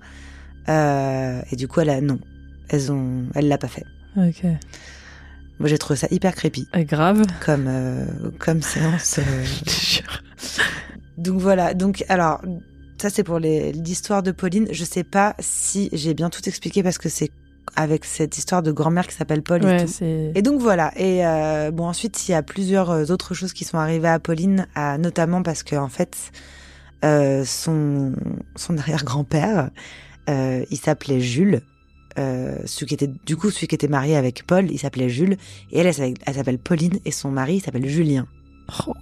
Et 0.69 1.55
du 1.57 1.67
coup, 1.67 1.81
elle 1.81 1.89
a 1.89 1.99
non, 1.99 2.19
elles 2.69 2.89
ont, 2.91 3.25
elle 3.35 3.49
l'a 3.49 3.57
pas 3.57 3.67
fait. 3.67 3.83
Ok. 4.15 4.45
Moi, 5.59 5.67
j'ai 5.69 5.77
trouvé 5.77 5.97
ça 5.97 6.07
hyper 6.11 6.35
creepy 6.35 6.67
Ah, 6.73 6.83
grave. 6.83 7.23
comme 7.43 7.65
euh, 7.67 8.05
comme 8.39 8.61
séance. 8.61 9.19
euh. 9.19 9.43
Je 9.43 9.63
te 9.63 9.69
jure. 9.69 10.23
Donc 11.17 11.39
voilà. 11.41 11.73
Donc 11.73 12.03
alors. 12.09 12.41
Ça 12.99 13.11
c'est 13.11 13.23
pour 13.23 13.37
l'histoire 13.37 14.23
de 14.23 14.31
Pauline. 14.31 14.67
Je 14.71 14.83
sais 14.83 15.03
pas 15.03 15.35
si 15.37 15.89
j'ai 15.93 16.15
bien 16.15 16.31
tout 16.31 16.41
expliqué 16.47 16.81
parce 16.81 16.97
que 16.97 17.09
c'est 17.09 17.29
avec 17.75 18.05
cette 18.05 18.39
histoire 18.39 18.63
de 18.63 18.71
grand-mère 18.71 19.05
qui 19.05 19.13
s'appelle 19.13 19.43
Paul 19.43 19.61
et 19.61 19.65
Ouais, 19.67 19.85
tout. 19.85 19.91
c'est. 19.91 20.31
Et 20.33 20.41
donc 20.41 20.59
voilà. 20.61 20.91
Et 20.97 21.23
euh, 21.23 21.69
bon 21.69 21.85
ensuite 21.85 22.27
il 22.27 22.31
y 22.31 22.33
a 22.33 22.41
plusieurs 22.41 22.89
euh, 22.89 23.05
autres 23.11 23.35
choses 23.35 23.53
qui 23.53 23.65
sont 23.65 23.77
arrivées 23.77 24.07
à 24.07 24.17
Pauline, 24.17 24.65
à, 24.73 24.97
notamment 24.97 25.43
parce 25.43 25.61
que 25.61 25.75
en 25.75 25.89
fait 25.89 26.15
euh, 27.05 27.45
son 27.45 28.13
son 28.55 28.79
arrière-grand-père, 28.79 29.69
euh, 30.29 30.65
il 30.71 30.77
s'appelait 30.77 31.19
Jules. 31.19 31.61
Euh, 32.17 32.57
celui 32.65 32.87
qui 32.87 32.93
était 32.95 33.11
du 33.25 33.35
coup 33.37 33.51
celui 33.51 33.67
qui 33.67 33.75
était 33.75 33.87
marié 33.87 34.15
avec 34.15 34.45
Paul, 34.47 34.71
il 34.71 34.79
s'appelait 34.79 35.09
Jules. 35.09 35.37
Et 35.71 35.79
elle, 35.79 35.87
elle, 35.87 35.93
s'appelle- 35.93 36.13
elle 36.25 36.33
s'appelle 36.35 36.57
Pauline 36.59 36.99
et 37.05 37.11
son 37.11 37.29
mari 37.31 37.55
il 37.57 37.61
s'appelle 37.61 37.87
Julien. 37.87 38.25
Oh. 38.87 38.93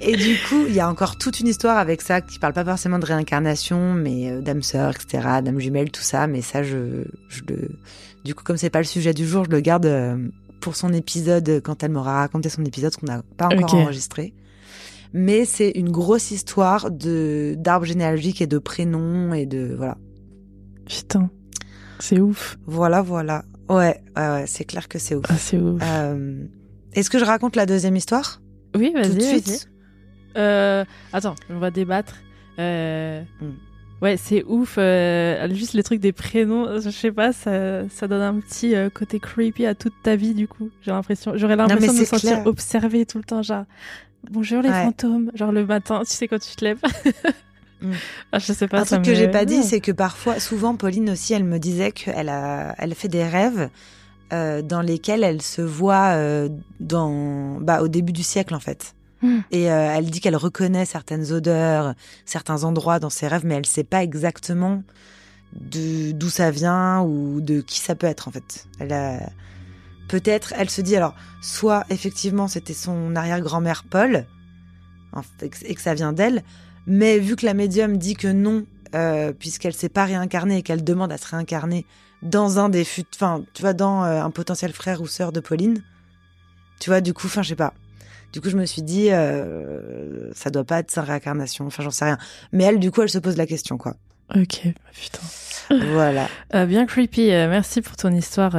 Et 0.00 0.16
du 0.16 0.36
coup, 0.48 0.64
il 0.68 0.74
y 0.74 0.80
a 0.80 0.88
encore 0.88 1.16
toute 1.18 1.40
une 1.40 1.48
histoire 1.48 1.76
avec 1.78 2.00
ça 2.02 2.20
qui 2.20 2.38
parle 2.38 2.52
pas 2.54 2.64
forcément 2.64 2.98
de 2.98 3.04
réincarnation, 3.06 3.94
mais 3.94 4.30
euh, 4.30 4.40
d'âme 4.40 4.62
sœur, 4.62 4.94
etc., 4.94 5.28
d'âme 5.42 5.58
jumelle, 5.60 5.90
tout 5.90 6.02
ça. 6.02 6.26
Mais 6.26 6.40
ça, 6.42 6.62
je, 6.62 7.04
je 7.28 7.42
le. 7.48 7.70
Du 8.24 8.34
coup, 8.34 8.42
comme 8.44 8.56
c'est 8.56 8.70
pas 8.70 8.78
le 8.80 8.84
sujet 8.86 9.12
du 9.14 9.26
jour, 9.26 9.44
je 9.44 9.50
le 9.50 9.60
garde 9.60 9.86
euh, 9.86 10.16
pour 10.60 10.76
son 10.76 10.92
épisode 10.92 11.60
quand 11.64 11.82
elle 11.82 11.90
m'aura 11.92 12.20
raconté 12.20 12.48
son 12.48 12.64
épisode, 12.64 12.94
qu'on 12.96 13.06
n'a 13.06 13.22
pas 13.36 13.46
encore 13.46 13.74
enregistré. 13.74 14.32
Mais 15.12 15.44
c'est 15.44 15.70
une 15.70 15.90
grosse 15.90 16.30
histoire 16.30 16.90
de 16.90 17.54
d'arbre 17.58 17.84
généalogique 17.84 18.40
et 18.40 18.46
de 18.46 18.58
prénoms 18.58 19.34
et 19.34 19.44
de 19.44 19.74
voilà, 19.76 19.98
Putain, 20.86 21.30
c'est 21.98 22.20
ouf. 22.20 22.58
voilà, 22.66 23.02
voilà. 23.02 23.44
Ouais, 23.68 24.02
ouais, 24.16 24.28
ouais, 24.28 24.44
c'est 24.46 24.64
clair 24.64 24.88
que 24.88 24.98
c'est 24.98 25.14
ouf. 25.14 25.24
Ah, 25.28 25.36
c'est 25.38 25.58
ouf. 25.58 25.80
Euh, 25.82 26.44
Est-ce 26.92 27.08
que 27.10 27.18
je 27.18 27.24
raconte 27.24 27.56
la 27.56 27.64
deuxième 27.66 27.96
histoire? 27.96 28.40
Oui, 28.76 28.92
tout 28.94 29.00
vas-y. 29.00 29.14
de 29.14 29.20
vas-y. 29.20 29.40
suite? 29.42 29.68
Euh, 30.36 30.84
attends, 31.12 31.34
on 31.50 31.58
va 31.58 31.70
débattre. 31.70 32.16
Euh, 32.58 33.22
Hmm. 33.40 33.52
Ouais, 34.02 34.16
c'est 34.16 34.42
ouf. 34.44 34.74
euh, 34.78 35.48
juste 35.54 35.74
le 35.74 35.82
truc 35.84 36.00
des 36.00 36.10
prénoms, 36.12 36.80
je 36.80 36.90
sais 36.90 37.12
pas, 37.12 37.32
ça, 37.32 37.88
ça 37.88 38.08
donne 38.08 38.20
un 38.20 38.40
petit 38.40 38.74
euh, 38.74 38.90
côté 38.90 39.20
creepy 39.20 39.64
à 39.64 39.76
toute 39.76 39.92
ta 40.02 40.16
vie, 40.16 40.34
du 40.34 40.48
coup. 40.48 40.70
J'ai 40.82 40.90
l'impression, 40.90 41.34
j'aurais 41.36 41.54
l'impression 41.54 41.92
de 41.94 41.98
me 42.00 42.04
sentir 42.04 42.30
clair. 42.32 42.46
observée 42.46 43.06
tout 43.06 43.18
le 43.18 43.24
temps, 43.24 43.42
genre. 43.42 43.64
Bonjour 44.30 44.60
les 44.60 44.70
Ouais. 44.70 44.84
fantômes, 44.84 45.30
genre 45.34 45.52
le 45.52 45.64
matin, 45.64 46.00
tu 46.04 46.12
sais 46.12 46.26
quand 46.28 46.40
tu 46.40 46.54
te 46.56 46.64
lèves. 46.64 46.80
Hmm. 47.82 47.92
Ah, 48.30 48.38
je 48.38 48.52
sais 48.52 48.68
pas. 48.68 48.80
Un 48.80 48.84
truc 48.84 49.02
que 49.02 49.14
j'ai 49.14 49.28
pas 49.28 49.44
dit, 49.44 49.62
c'est 49.62 49.80
que 49.80 49.92
parfois, 49.92 50.38
souvent, 50.38 50.76
Pauline 50.76 51.10
aussi, 51.10 51.34
elle 51.34 51.44
me 51.44 51.58
disait 51.58 51.92
qu'elle 51.92 52.28
a, 52.28 52.74
elle 52.78 52.94
fait 52.94 53.08
des 53.08 53.24
rêves 53.24 53.68
euh, 54.32 54.62
dans 54.62 54.80
lesquels 54.80 55.24
elle 55.24 55.42
se 55.42 55.60
voit 55.60 56.14
euh, 56.14 56.48
dans, 56.80 57.60
bah, 57.60 57.82
au 57.82 57.88
début 57.88 58.12
du 58.14 58.22
siècle 58.22 58.54
en 58.54 58.60
fait. 58.60 58.94
Hmm. 59.20 59.40
Et 59.50 59.70
euh, 59.70 59.92
elle 59.94 60.10
dit 60.10 60.20
qu'elle 60.20 60.36
reconnaît 60.36 60.86
certaines 60.86 61.32
odeurs, 61.32 61.94
certains 62.24 62.64
endroits 62.64 62.98
dans 62.98 63.10
ses 63.10 63.28
rêves, 63.28 63.44
mais 63.44 63.56
elle 63.56 63.66
sait 63.66 63.84
pas 63.84 64.02
exactement 64.02 64.84
de 65.52 66.12
d'où 66.12 66.30
ça 66.30 66.50
vient 66.50 67.02
ou 67.02 67.42
de 67.42 67.60
qui 67.60 67.78
ça 67.78 67.94
peut 67.94 68.06
être 68.06 68.26
en 68.28 68.30
fait. 68.30 68.66
Elle 68.78 68.94
a 68.94 69.18
peut-être, 70.08 70.54
elle 70.56 70.70
se 70.70 70.80
dit 70.80 70.96
alors, 70.96 71.14
soit 71.42 71.84
effectivement 71.90 72.48
c'était 72.48 72.72
son 72.72 73.14
arrière-grand-mère 73.14 73.84
Paul, 73.84 74.24
et 75.40 75.74
que 75.74 75.80
ça 75.82 75.92
vient 75.92 76.14
d'elle, 76.14 76.42
mais 76.86 77.18
vu 77.18 77.36
que 77.36 77.46
la 77.46 77.54
médium 77.54 77.96
dit 77.96 78.14
que 78.14 78.28
non, 78.28 78.64
euh, 78.94 79.32
puisqu'elle 79.32 79.74
s'est 79.74 79.88
pas 79.88 80.04
réincarnée 80.04 80.58
et 80.58 80.62
qu'elle 80.62 80.84
demande 80.84 81.12
à 81.12 81.18
se 81.18 81.28
réincarner 81.28 81.86
dans 82.22 82.58
un 82.58 82.68
des 82.68 82.84
fut, 82.84 83.04
enfin, 83.14 83.44
tu 83.54 83.62
vois, 83.62 83.72
dans 83.72 84.04
euh, 84.04 84.22
un 84.22 84.30
potentiel 84.30 84.72
frère 84.72 85.00
ou 85.00 85.06
sœur 85.06 85.32
de 85.32 85.40
Pauline, 85.40 85.82
tu 86.80 86.90
vois, 86.90 87.00
du 87.00 87.14
coup, 87.14 87.26
enfin, 87.26 87.42
je 87.42 87.50
sais 87.50 87.56
pas. 87.56 87.74
Du 88.32 88.40
coup, 88.40 88.48
je 88.48 88.56
me 88.56 88.64
suis 88.64 88.82
dit, 88.82 89.10
euh, 89.10 90.32
ça 90.32 90.50
doit 90.50 90.64
pas 90.64 90.78
être 90.78 90.90
sa 90.90 91.02
réincarnation, 91.02 91.66
enfin, 91.66 91.82
j'en 91.82 91.90
sais 91.90 92.06
rien. 92.06 92.18
Mais 92.52 92.64
elle, 92.64 92.78
du 92.78 92.90
coup, 92.90 93.02
elle 93.02 93.10
se 93.10 93.18
pose 93.18 93.36
la 93.36 93.46
question, 93.46 93.76
quoi. 93.76 93.94
Ok, 94.34 94.62
putain. 94.92 95.76
voilà. 95.92 96.28
Euh, 96.54 96.66
bien 96.66 96.86
creepy. 96.86 97.30
euh, 97.30 97.48
merci 97.48 97.82
pour 97.82 97.96
ton 97.96 98.10
histoire, 98.12 98.56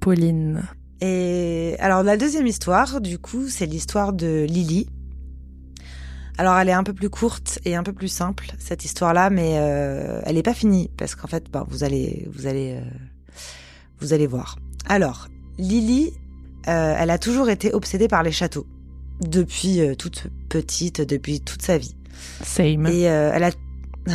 Pauline. 0.00 0.62
Et 1.00 1.76
alors 1.78 2.02
la 2.02 2.16
deuxième 2.16 2.46
histoire, 2.46 3.00
du 3.00 3.18
coup, 3.18 3.48
c'est 3.48 3.66
l'histoire 3.66 4.12
de 4.12 4.46
Lily. 4.48 4.88
Alors 6.38 6.56
elle 6.58 6.68
est 6.68 6.72
un 6.72 6.84
peu 6.84 6.92
plus 6.92 7.08
courte 7.08 7.58
et 7.64 7.76
un 7.76 7.82
peu 7.82 7.92
plus 7.92 8.08
simple 8.08 8.52
cette 8.58 8.84
histoire-là, 8.84 9.30
mais 9.30 9.56
euh, 9.56 10.20
elle 10.24 10.34
n'est 10.36 10.42
pas 10.42 10.54
finie 10.54 10.90
parce 10.96 11.14
qu'en 11.14 11.28
fait, 11.28 11.50
bah, 11.50 11.64
vous 11.68 11.82
allez, 11.84 12.28
vous 12.32 12.46
allez, 12.46 12.74
euh, 12.74 12.90
vous 14.00 14.12
allez 14.12 14.26
voir. 14.26 14.56
Alors 14.86 15.28
Lily, 15.58 16.12
euh, 16.68 16.94
elle 16.98 17.10
a 17.10 17.18
toujours 17.18 17.48
été 17.48 17.72
obsédée 17.72 18.08
par 18.08 18.22
les 18.22 18.32
châteaux 18.32 18.66
depuis 19.20 19.80
euh, 19.80 19.94
toute 19.94 20.26
petite, 20.48 21.00
depuis 21.00 21.40
toute 21.40 21.62
sa 21.62 21.78
vie. 21.78 21.96
Same. 22.42 22.86
Et 22.86 23.08
euh, 23.08 23.30
elle 23.34 23.44
a 23.44 23.50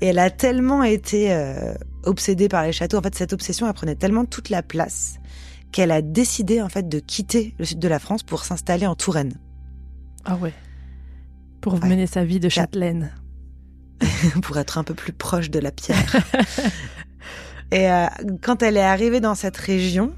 et 0.00 0.06
elle 0.06 0.18
a 0.18 0.30
tellement 0.30 0.82
été 0.82 1.32
euh, 1.32 1.74
obsédée 2.04 2.48
par 2.48 2.64
les 2.64 2.72
châteaux. 2.72 2.98
En 2.98 3.02
fait, 3.02 3.14
cette 3.14 3.32
obsession, 3.32 3.66
elle 3.66 3.72
prenait 3.72 3.96
tellement 3.96 4.24
toute 4.24 4.50
la 4.50 4.62
place 4.62 5.16
qu'elle 5.72 5.90
a 5.90 6.02
décidé 6.02 6.60
en 6.60 6.68
fait 6.68 6.88
de 6.88 6.98
quitter 6.98 7.54
le 7.58 7.64
sud 7.64 7.78
de 7.78 7.88
la 7.88 7.98
France 7.98 8.22
pour 8.22 8.44
s'installer 8.44 8.86
en 8.86 8.94
Touraine, 8.94 9.34
Ah 10.24 10.36
ouais. 10.36 10.52
Pour 11.62 11.74
Ouais. 11.74 11.88
mener 11.88 12.06
sa 12.06 12.24
vie 12.24 12.38
de 12.40 12.48
châtelaine. 12.50 13.12
pour 14.42 14.58
être 14.58 14.76
un 14.78 14.84
peu 14.84 14.94
plus 14.94 15.12
proche 15.12 15.48
de 15.50 15.58
la 15.58 15.70
pierre. 15.70 16.16
et 17.70 17.90
euh, 17.90 18.06
quand 18.42 18.62
elle 18.62 18.76
est 18.76 18.82
arrivée 18.82 19.20
dans 19.20 19.34
cette 19.34 19.56
région, 19.56 20.12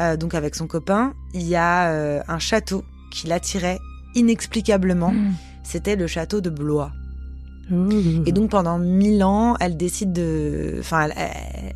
euh, 0.00 0.16
donc 0.16 0.34
avec 0.34 0.54
son 0.54 0.66
copain, 0.66 1.14
il 1.32 1.46
y 1.46 1.56
a 1.56 1.90
euh, 1.90 2.20
un 2.28 2.38
château 2.38 2.84
qui 3.12 3.28
l'attirait 3.28 3.78
inexplicablement. 4.14 5.12
Mm. 5.12 5.34
C'était 5.62 5.96
le 5.96 6.06
château 6.06 6.40
de 6.40 6.50
Blois. 6.50 6.92
Et 8.26 8.30
donc 8.30 8.50
pendant 8.50 8.78
mille 8.78 9.24
ans, 9.24 9.56
elle 9.58 9.76
décide 9.76 10.12
de, 10.12 10.76
enfin, 10.78 11.08
elle, 11.16 11.30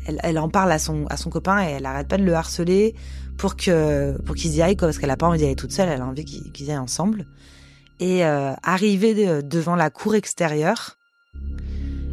elle, 0.07 0.19
elle 0.23 0.39
en 0.39 0.47
parle 0.47 0.71
à 0.71 0.79
son 0.79 1.05
à 1.07 1.17
son 1.17 1.29
copain 1.29 1.61
et 1.67 1.71
elle 1.71 1.85
arrête 1.85 2.07
pas 2.07 2.17
de 2.17 2.23
le 2.23 2.33
harceler 2.33 2.95
pour 3.37 3.57
que 3.57 4.17
pour 4.21 4.35
qu'ils 4.35 4.55
y 4.55 4.61
aillent 4.61 4.77
quoi, 4.77 4.87
parce 4.87 4.99
qu'elle 4.99 5.09
a 5.09 5.17
pas 5.17 5.27
envie 5.27 5.39
d'y 5.39 5.43
aller 5.43 5.57
toute 5.57 5.73
seule, 5.73 5.89
elle 5.89 5.99
a 5.99 6.05
envie 6.05 6.23
qu'ils 6.23 6.49
qu'ils 6.53 6.67
y 6.67 6.71
aillent 6.71 6.77
ensemble. 6.77 7.25
Et 8.01 8.25
euh, 8.25 8.51
arrivée 8.63 9.13
de- 9.13 9.41
devant 9.41 9.75
la 9.75 9.89
cour 9.89 10.15
extérieure, 10.15 10.97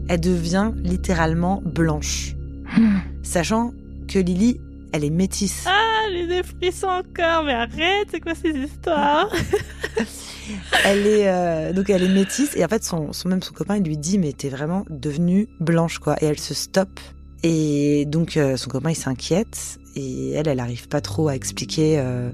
elle 0.09 0.21
devient 0.21 0.71
littéralement 0.77 1.61
blanche, 1.65 2.35
Mm. 2.77 2.99
sachant 3.23 3.73
que 4.07 4.19
Lily, 4.19 4.61
elle 4.93 5.05
est 5.05 5.11
métisse. 5.11 5.65
Ah, 5.67 6.03
j'ai 6.13 6.27
des 6.27 6.43
frissons 6.43 6.87
encore, 6.89 7.45
mais 7.45 7.53
arrête, 7.55 8.09
c'est 8.11 8.21
quoi 8.21 8.35
ces 8.35 8.51
histoires? 8.51 9.31
Elle 10.85 11.07
est 11.07 11.29
euh, 11.29 11.73
donc 11.75 11.91
elle 11.91 12.03
est 12.03 12.09
métisse 12.09 12.57
et 12.57 12.65
en 12.65 12.69
fait 12.69 12.83
son, 12.83 13.13
son 13.13 13.29
même 13.29 13.43
son 13.43 13.53
copain 13.53 13.77
il 13.77 13.83
lui 13.83 13.99
dit 13.99 14.17
mais 14.17 14.33
t'es 14.33 14.49
vraiment 14.49 14.87
devenue 14.89 15.47
blanche 15.61 15.99
quoi 15.99 16.17
et 16.23 16.25
elle 16.25 16.39
se 16.39 16.55
stoppe 16.55 17.01
et 17.43 18.07
donc 18.07 18.39
euh, 18.39 18.57
son 18.57 18.71
copain 18.71 18.89
il 18.91 18.95
s'inquiète 18.97 19.79
et 19.95 20.31
elle 20.33 20.49
elle 20.49 20.61
arrive 20.61 20.89
pas 20.89 21.03
trop 21.03 21.29
à 21.29 21.35
expliquer 21.35 21.99
euh, 21.99 22.31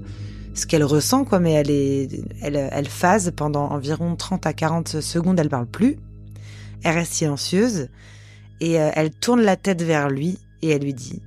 ce 0.55 0.65
qu'elle 0.65 0.83
ressent 0.83 1.25
quoi 1.25 1.39
mais 1.39 1.51
elle 1.53 1.69
est 1.69 2.09
elle 2.41 2.55
elle 2.71 2.87
phase 2.87 3.31
pendant 3.35 3.69
environ 3.69 4.15
30 4.15 4.45
à 4.47 4.53
40 4.53 5.01
secondes 5.01 5.39
elle 5.39 5.49
parle 5.49 5.67
plus 5.67 5.97
elle 6.83 6.95
reste 6.95 7.13
silencieuse 7.13 7.89
et 8.61 8.79
euh, 8.79 8.89
elle 8.95 9.11
tourne 9.11 9.41
la 9.41 9.57
tête 9.57 9.83
vers 9.83 10.09
lui 10.09 10.39
et 10.61 10.69
elle 10.69 10.81
lui 10.81 10.93
dit 10.93 11.21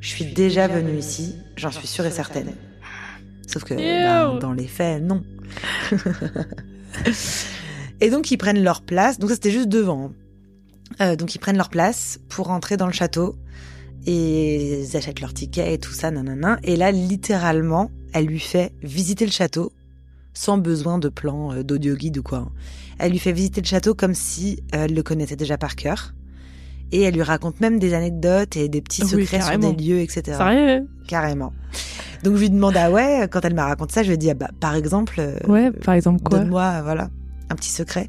je 0.00 0.08
suis 0.08 0.26
déjà 0.26 0.68
venue 0.68 0.96
ici 0.96 1.34
j'en 1.56 1.70
suis 1.70 1.88
sûre 1.88 2.06
et 2.06 2.10
certaine 2.10 2.52
sauf 3.46 3.64
que 3.64 3.74
ben, 3.74 4.38
dans 4.38 4.52
les 4.52 4.68
faits 4.68 5.02
non 5.02 5.22
et 8.00 8.10
donc 8.10 8.30
ils 8.30 8.36
prennent 8.36 8.62
leur 8.62 8.82
place. 8.82 9.18
Donc 9.18 9.30
ça 9.30 9.36
c'était 9.36 9.50
juste 9.50 9.68
devant. 9.68 10.06
hein. 10.06 10.12
Euh, 11.00 11.16
donc 11.16 11.34
ils 11.34 11.38
prennent 11.38 11.56
leur 11.56 11.70
place 11.70 12.18
pour 12.28 12.50
entrer 12.50 12.76
dans 12.76 12.86
le 12.86 12.92
château 12.92 13.36
et 14.06 14.82
ils 14.82 14.96
achètent 14.96 15.20
leur 15.20 15.34
ticket 15.34 15.74
et 15.74 15.78
tout 15.78 15.92
ça, 15.92 16.10
nanana. 16.10 16.58
Et 16.62 16.76
là 16.76 16.90
littéralement, 16.90 17.90
elle 18.12 18.26
lui 18.26 18.40
fait 18.40 18.72
visiter 18.82 19.24
le 19.26 19.32
château 19.32 19.72
sans 20.34 20.58
besoin 20.58 20.98
de 20.98 21.08
plan, 21.08 21.52
euh, 21.52 21.62
d'audio 21.64 21.94
guide 21.96 22.18
ou 22.18 22.22
quoi. 22.22 22.38
hein. 22.38 22.50
Elle 22.98 23.12
lui 23.12 23.18
fait 23.18 23.32
visiter 23.32 23.60
le 23.60 23.66
château 23.66 23.94
comme 23.94 24.14
si 24.14 24.60
euh, 24.74 24.84
elle 24.84 24.94
le 24.94 25.02
connaissait 25.02 25.36
déjà 25.36 25.58
par 25.58 25.74
cœur. 25.76 26.14
Et 26.90 27.02
elle 27.02 27.14
lui 27.14 27.22
raconte 27.22 27.60
même 27.60 27.78
des 27.78 27.92
anecdotes 27.92 28.56
et 28.56 28.68
des 28.68 28.80
petits 28.80 29.02
Oui, 29.02 29.08
secrets 29.08 29.40
sur 29.40 29.58
des 29.58 29.72
lieux, 29.84 30.00
etc. 30.00 30.22
Sérieux 30.38 30.88
Carrément. 31.06 31.52
Donc 32.24 32.36
je 32.36 32.40
lui 32.40 32.50
demande 32.50 32.76
ah 32.76 32.90
ouais, 32.90 33.28
quand 33.30 33.44
elle 33.44 33.54
m'a 33.54 33.66
raconté 33.66 33.94
ça, 33.94 34.02
je 34.02 34.08
lui 34.08 34.14
ai 34.14 34.16
dit 34.16 34.30
ah 34.30 34.34
bah 34.34 34.50
par 34.58 34.74
exemple, 34.74 35.16
euh, 35.18 35.36
Ouais, 35.46 35.70
par 35.70 35.94
exemple 35.94 36.22
quoi? 36.22 36.38
Donne-moi, 36.38 36.82
voilà, 36.82 37.10
un 37.50 37.54
petit 37.56 37.70
secret. 37.70 38.08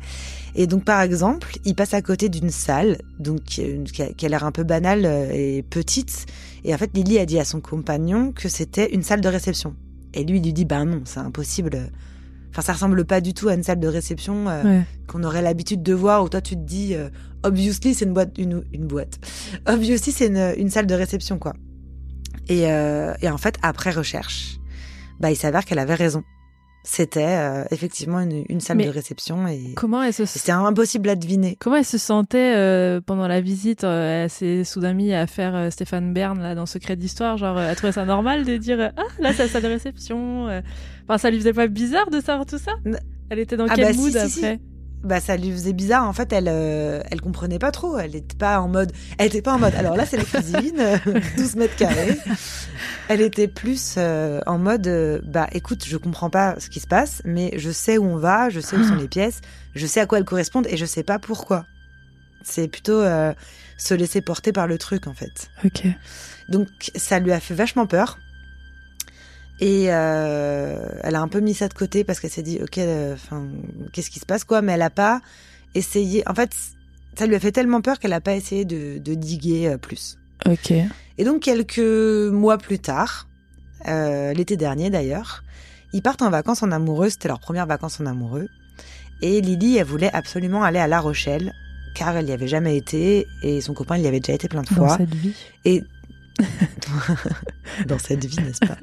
Et 0.56 0.66
donc, 0.66 0.84
par 0.84 1.02
exemple, 1.02 1.58
il 1.64 1.76
passe 1.76 1.94
à 1.94 2.02
côté 2.02 2.28
d'une 2.28 2.50
salle, 2.50 2.98
donc 3.20 3.44
qui, 3.44 3.62
a, 4.02 4.08
qui 4.14 4.26
a 4.26 4.30
l'air 4.30 4.44
un 4.44 4.52
peu 4.52 4.64
banale 4.64 5.06
et 5.32 5.62
petite. 5.62 6.26
Et 6.64 6.74
en 6.74 6.78
fait, 6.78 6.90
Lily 6.96 7.20
a 7.20 7.26
dit 7.28 7.40
à 7.40 7.46
son 7.46 7.62
compagnon 7.62 8.32
que 8.32 8.50
c'était 8.50 8.92
une 8.92 9.04
salle 9.04 9.22
de 9.22 9.28
réception. 9.30 9.76
Et 10.14 10.24
lui, 10.24 10.38
il 10.40 10.44
lui 10.44 10.54
dit, 10.54 10.66
ben 10.66 10.86
non, 10.86 11.02
c'est 11.06 11.20
impossible. 11.20 11.78
Enfin, 12.52 12.62
ça 12.64 12.74
ressemble 12.74 13.06
pas 13.06 13.22
du 13.22 13.34
tout 13.34 13.48
à 13.48 13.54
une 13.54 13.62
salle 13.64 13.80
de 13.80 13.88
réception 13.88 14.48
euh, 14.50 14.64
Ouais. 14.64 14.82
qu'on 15.08 15.24
aurait 15.24 15.42
l'habitude 15.44 15.84
de 15.84 15.94
voir, 15.94 16.24
où 16.24 16.30
toi, 16.30 16.42
tu 16.42 16.56
te 16.56 16.62
dis, 16.62 16.96
euh, 16.96 17.10
obviously, 17.44 17.94
c'est 17.94 18.06
une 18.06 18.14
boîte, 18.14 18.38
une, 18.38 18.64
une 18.74 18.88
boîte. 18.88 19.20
Obviously, 19.68 20.12
c'est 20.12 20.28
une, 20.28 20.54
une 20.58 20.70
salle 20.70 20.88
de 20.88 20.96
réception, 20.96 21.38
quoi. 21.38 21.54
Et, 22.48 22.72
euh, 22.72 23.14
et 23.22 23.30
en 23.30 23.38
fait, 23.38 23.58
après 23.62 23.92
recherche, 23.92 24.58
bah, 25.20 25.30
il 25.32 25.36
s'avère 25.36 25.64
qu'elle 25.66 25.78
avait 25.80 25.94
raison. 25.96 26.24
C'était 26.84 27.38
euh, 27.38 27.66
effectivement 27.72 28.22
une, 28.22 28.46
une 28.48 28.62
salle 28.62 28.78
Mais 28.78 28.86
de 28.86 28.90
réception 28.90 29.48
et, 29.48 29.74
Comment 29.76 30.02
elle 30.02 30.14
se 30.14 30.26
c'était 30.26 30.54
impossible 30.54 31.10
à 31.10 31.16
deviner. 31.16 31.58
Comment 31.60 31.76
elle 31.76 31.86
se 31.86 31.98
sentait 31.98 32.56
euh, 32.56 33.02
pendant 33.02 33.28
la 33.28 33.42
visite 33.42 33.84
euh, 33.84 34.24
Elle 34.24 34.30
s'est 34.30 34.64
soudain 34.64 34.94
mise 34.94 35.12
à 35.12 35.28
faire 35.28 35.56
euh, 35.56 35.70
Stéphane 35.70 36.14
Bern 36.14 36.40
là, 36.40 36.56
dans 36.56 36.66
Secret 36.66 36.96
d'Histoire. 36.96 37.38
Genre, 37.38 37.60
elle 37.60 37.76
trouvait 37.76 37.92
ça 37.92 38.06
normal 38.06 38.46
de 38.46 38.56
dire 38.58 38.92
Ah, 38.96 39.04
là, 39.20 39.34
c'est 39.34 39.44
la 39.44 39.50
salle 39.50 39.64
de 39.64 39.68
réception. 39.68 40.46
Enfin, 41.04 41.18
ça 41.18 41.30
lui 41.30 41.38
faisait 41.38 41.54
pas 41.54 41.68
bizarre 41.68 42.10
de 42.10 42.22
savoir 42.22 42.46
tout 42.46 42.58
ça? 42.58 42.72
Elle 43.30 43.40
était 43.40 43.58
dans 43.58 43.68
Ah 43.70 43.74
quel 43.76 43.86
bah, 43.86 43.94
mood 43.94 44.18
si, 44.18 44.30
si. 44.30 44.46
après? 44.46 44.60
Bah 45.04 45.20
ça 45.20 45.38
lui 45.38 45.52
faisait 45.52 45.74
bizarre. 45.74 46.08
En 46.08 46.14
fait, 46.14 46.32
elle, 46.34 46.48
euh, 46.48 47.02
elle 47.10 47.22
comprenait 47.22 47.60
pas 47.60 47.72
trop. 47.72 47.98
Elle 47.98 48.16
était 48.16 48.36
pas 48.36 48.60
en 48.60 48.68
mode, 48.68 48.92
elle 49.18 49.28
était 49.28 49.42
pas 49.42 49.54
en 49.54 49.60
mode. 49.60 49.74
Alors 49.76 49.96
là, 49.96 50.06
c'est 50.06 50.18
la 50.18 50.24
cuisine, 50.24 50.80
euh, 50.80 50.98
12 51.38 51.56
mètres 51.56 51.76
carrés. 51.76 52.18
Elle 53.08 53.22
était 53.22 53.48
plus 53.48 53.96
euh, 53.98 54.40
en 54.46 54.58
mode, 54.58 54.88
euh, 54.88 55.20
bah 55.24 55.48
écoute, 55.52 55.84
je 55.86 55.98
comprends 55.98 56.30
pas 56.30 56.60
ce 56.60 56.70
qui 56.70 56.80
se 56.80 56.88
passe, 56.88 57.22
mais 57.26 57.52
je 57.58 57.72
sais 57.72 57.98
où 57.98 58.06
on 58.06 58.18
va, 58.18 58.50
je 58.50 58.60
sais 58.60 58.76
où 58.76 58.84
sont 58.84 58.96
les 58.96 59.08
pièces, 59.08 59.42
je 59.74 59.86
sais 59.88 60.00
à 60.00 60.06
quoi 60.06 60.20
elles 60.20 60.26
correspondent 60.26 60.68
et 60.70 60.78
je 60.78 60.86
sais 60.86 61.04
pas 61.04 61.20
pourquoi. 61.20 61.66
C'est 62.44 62.68
plutôt 62.68 63.04
se 63.78 63.94
laisser 63.94 64.22
porter 64.22 64.52
par 64.52 64.68
le 64.68 64.78
truc 64.78 65.08
en 65.08 65.14
fait. 65.14 65.50
Ok. 65.66 65.88
Donc 66.50 66.68
ça 66.96 67.20
lui 67.20 67.32
a 67.32 67.40
fait 67.40 67.54
vachement 67.54 67.86
peur. 67.86 68.20
Et 69.62 69.88
euh, 69.90 70.88
elle 71.04 71.16
a 71.16 71.22
un 71.22 71.28
peu 71.28 71.40
mis 71.42 71.54
ça 71.54 71.68
de 71.68 71.74
côté 71.74 72.04
parce 72.04 72.20
qu'elle 72.20 72.30
s'est 72.32 72.44
dit, 72.44 72.60
ok, 72.62 72.80
enfin, 73.14 73.48
qu'est-ce 73.92 74.10
qui 74.10 74.20
se 74.20 74.26
passe 74.26 74.44
quoi? 74.46 74.62
Mais 74.62 74.74
elle 74.74 74.82
a 74.82 74.90
pas 74.90 75.22
essayé. 75.76 76.24
En 76.30 76.34
fait, 76.34 76.52
ça 77.16 77.26
lui 77.26 77.36
a 77.36 77.40
fait 77.40 77.52
tellement 77.52 77.82
peur 77.82 78.00
qu'elle 78.00 78.14
a 78.14 78.22
pas 78.22 78.36
essayé 78.36 78.64
de, 78.64 78.98
de 79.00 79.14
diguer 79.16 79.68
euh, 79.68 79.78
plus. 79.78 80.18
Ok. 80.46 80.72
Et 81.18 81.24
donc 81.26 81.42
quelques 81.42 81.80
mois 81.80 82.58
plus 82.58 82.80
tard, 82.80 83.28
euh, 83.88 84.34
l'été 84.34 84.56
dernier 84.56 84.90
d'ailleurs, 84.90 85.44
ils 85.92 86.02
partent 86.02 86.22
en 86.22 86.30
vacances 86.30 86.64
en 86.64 86.72
amoureux. 86.72 87.10
C'était 87.10 87.28
leur 87.28 87.42
première 87.42 87.66
vacances 87.66 88.00
en 88.00 88.06
amoureux. 88.06 88.48
Et 89.22 89.42
Lily, 89.42 89.78
elle 89.78 89.86
voulait 89.86 90.14
absolument 90.14 90.64
aller 90.64 90.80
à 90.80 90.88
La 90.88 91.02
Rochelle 91.02 91.54
car 91.96 92.16
elle 92.16 92.30
y 92.30 92.32
avait 92.32 92.48
jamais 92.48 92.78
été 92.78 93.28
et 93.44 93.60
son 93.60 93.74
copain 93.74 93.98
il 93.98 94.04
y 94.04 94.08
avait 94.08 94.22
déjà 94.22 94.34
été 94.34 94.48
plein 94.48 94.62
de 94.62 94.68
Dans 94.70 94.76
fois. 94.76 94.98
cette 94.98 95.14
vie. 95.14 95.34
Et 95.66 95.84
dans 97.88 98.00
cette 98.00 98.26
vie, 98.26 98.40
n'est-ce 98.42 98.66
pas? 98.66 98.78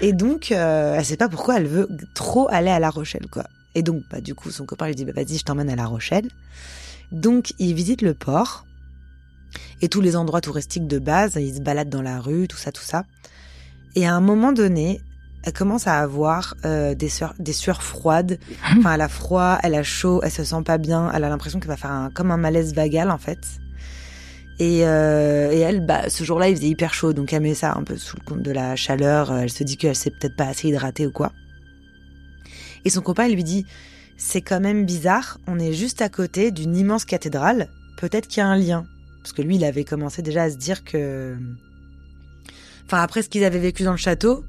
Et 0.00 0.12
donc, 0.12 0.52
euh, 0.52 0.94
elle 0.96 1.04
sait 1.04 1.16
pas 1.16 1.28
pourquoi 1.28 1.56
elle 1.56 1.66
veut 1.66 1.88
trop 2.14 2.48
aller 2.50 2.70
à 2.70 2.78
La 2.78 2.90
Rochelle, 2.90 3.26
quoi. 3.30 3.44
Et 3.74 3.82
donc, 3.82 4.02
bah, 4.10 4.20
du 4.20 4.34
coup, 4.34 4.50
son 4.50 4.66
copain 4.66 4.86
lui 4.86 4.94
dit, 4.94 5.04
bah, 5.04 5.12
vas-y, 5.14 5.38
je 5.38 5.44
t'emmène 5.44 5.70
à 5.70 5.76
La 5.76 5.86
Rochelle. 5.86 6.28
Donc, 7.12 7.52
ils 7.58 7.74
visitent 7.74 8.02
le 8.02 8.14
port 8.14 8.64
et 9.82 9.88
tous 9.88 10.00
les 10.00 10.16
endroits 10.16 10.40
touristiques 10.40 10.86
de 10.86 10.98
base. 10.98 11.34
Ils 11.36 11.56
se 11.56 11.60
baladent 11.60 11.90
dans 11.90 12.02
la 12.02 12.20
rue, 12.20 12.48
tout 12.48 12.56
ça, 12.56 12.72
tout 12.72 12.82
ça. 12.82 13.04
Et 13.96 14.06
à 14.06 14.14
un 14.14 14.20
moment 14.20 14.52
donné, 14.52 15.00
elle 15.44 15.52
commence 15.52 15.86
à 15.86 16.00
avoir 16.00 16.54
euh, 16.64 16.94
des, 16.94 17.08
sueurs, 17.08 17.34
des 17.38 17.52
sueurs 17.52 17.82
froides. 17.82 18.38
Enfin, 18.78 18.94
elle 18.94 19.00
a 19.00 19.08
froid, 19.08 19.58
elle 19.62 19.74
a 19.74 19.82
chaud, 19.82 20.20
elle 20.22 20.30
se 20.30 20.44
sent 20.44 20.62
pas 20.64 20.78
bien. 20.78 21.10
Elle 21.12 21.24
a 21.24 21.28
l'impression 21.28 21.60
qu'elle 21.60 21.68
va 21.68 21.76
faire 21.76 22.10
comme 22.14 22.30
un 22.30 22.36
malaise 22.36 22.74
vagal, 22.74 23.10
en 23.10 23.18
fait. 23.18 23.38
Et, 24.60 24.86
euh, 24.86 25.50
et 25.50 25.58
elle, 25.58 25.84
bah, 25.84 26.08
ce 26.08 26.22
jour-là, 26.24 26.48
il 26.48 26.56
faisait 26.56 26.68
hyper 26.68 26.94
chaud, 26.94 27.12
donc 27.12 27.32
elle 27.32 27.42
met 27.42 27.54
ça 27.54 27.74
un 27.76 27.82
peu 27.82 27.96
sous 27.96 28.16
le 28.16 28.24
compte 28.24 28.42
de 28.42 28.50
la 28.52 28.76
chaleur. 28.76 29.32
Elle 29.36 29.50
se 29.50 29.64
dit 29.64 29.76
qu'elle 29.76 29.96
s'est 29.96 30.10
peut-être 30.10 30.36
pas 30.36 30.46
assez 30.46 30.68
hydratée 30.68 31.06
ou 31.06 31.10
quoi. 31.10 31.32
Et 32.84 32.90
son 32.90 33.00
copain 33.00 33.28
lui 33.28 33.42
dit, 33.42 33.66
c'est 34.16 34.42
quand 34.42 34.60
même 34.60 34.84
bizarre, 34.86 35.40
on 35.46 35.58
est 35.58 35.72
juste 35.72 36.02
à 36.02 36.08
côté 36.08 36.50
d'une 36.52 36.76
immense 36.76 37.04
cathédrale, 37.04 37.68
peut-être 37.98 38.28
qu'il 38.28 38.38
y 38.38 38.42
a 38.42 38.48
un 38.48 38.56
lien. 38.56 38.86
Parce 39.22 39.32
que 39.32 39.42
lui, 39.42 39.56
il 39.56 39.64
avait 39.64 39.84
commencé 39.84 40.22
déjà 40.22 40.44
à 40.44 40.50
se 40.50 40.56
dire 40.56 40.84
que... 40.84 41.36
Enfin, 42.86 43.02
après 43.02 43.22
ce 43.22 43.28
qu'ils 43.28 43.44
avaient 43.44 43.58
vécu 43.58 43.82
dans 43.82 43.92
le 43.92 43.96
château, 43.96 44.44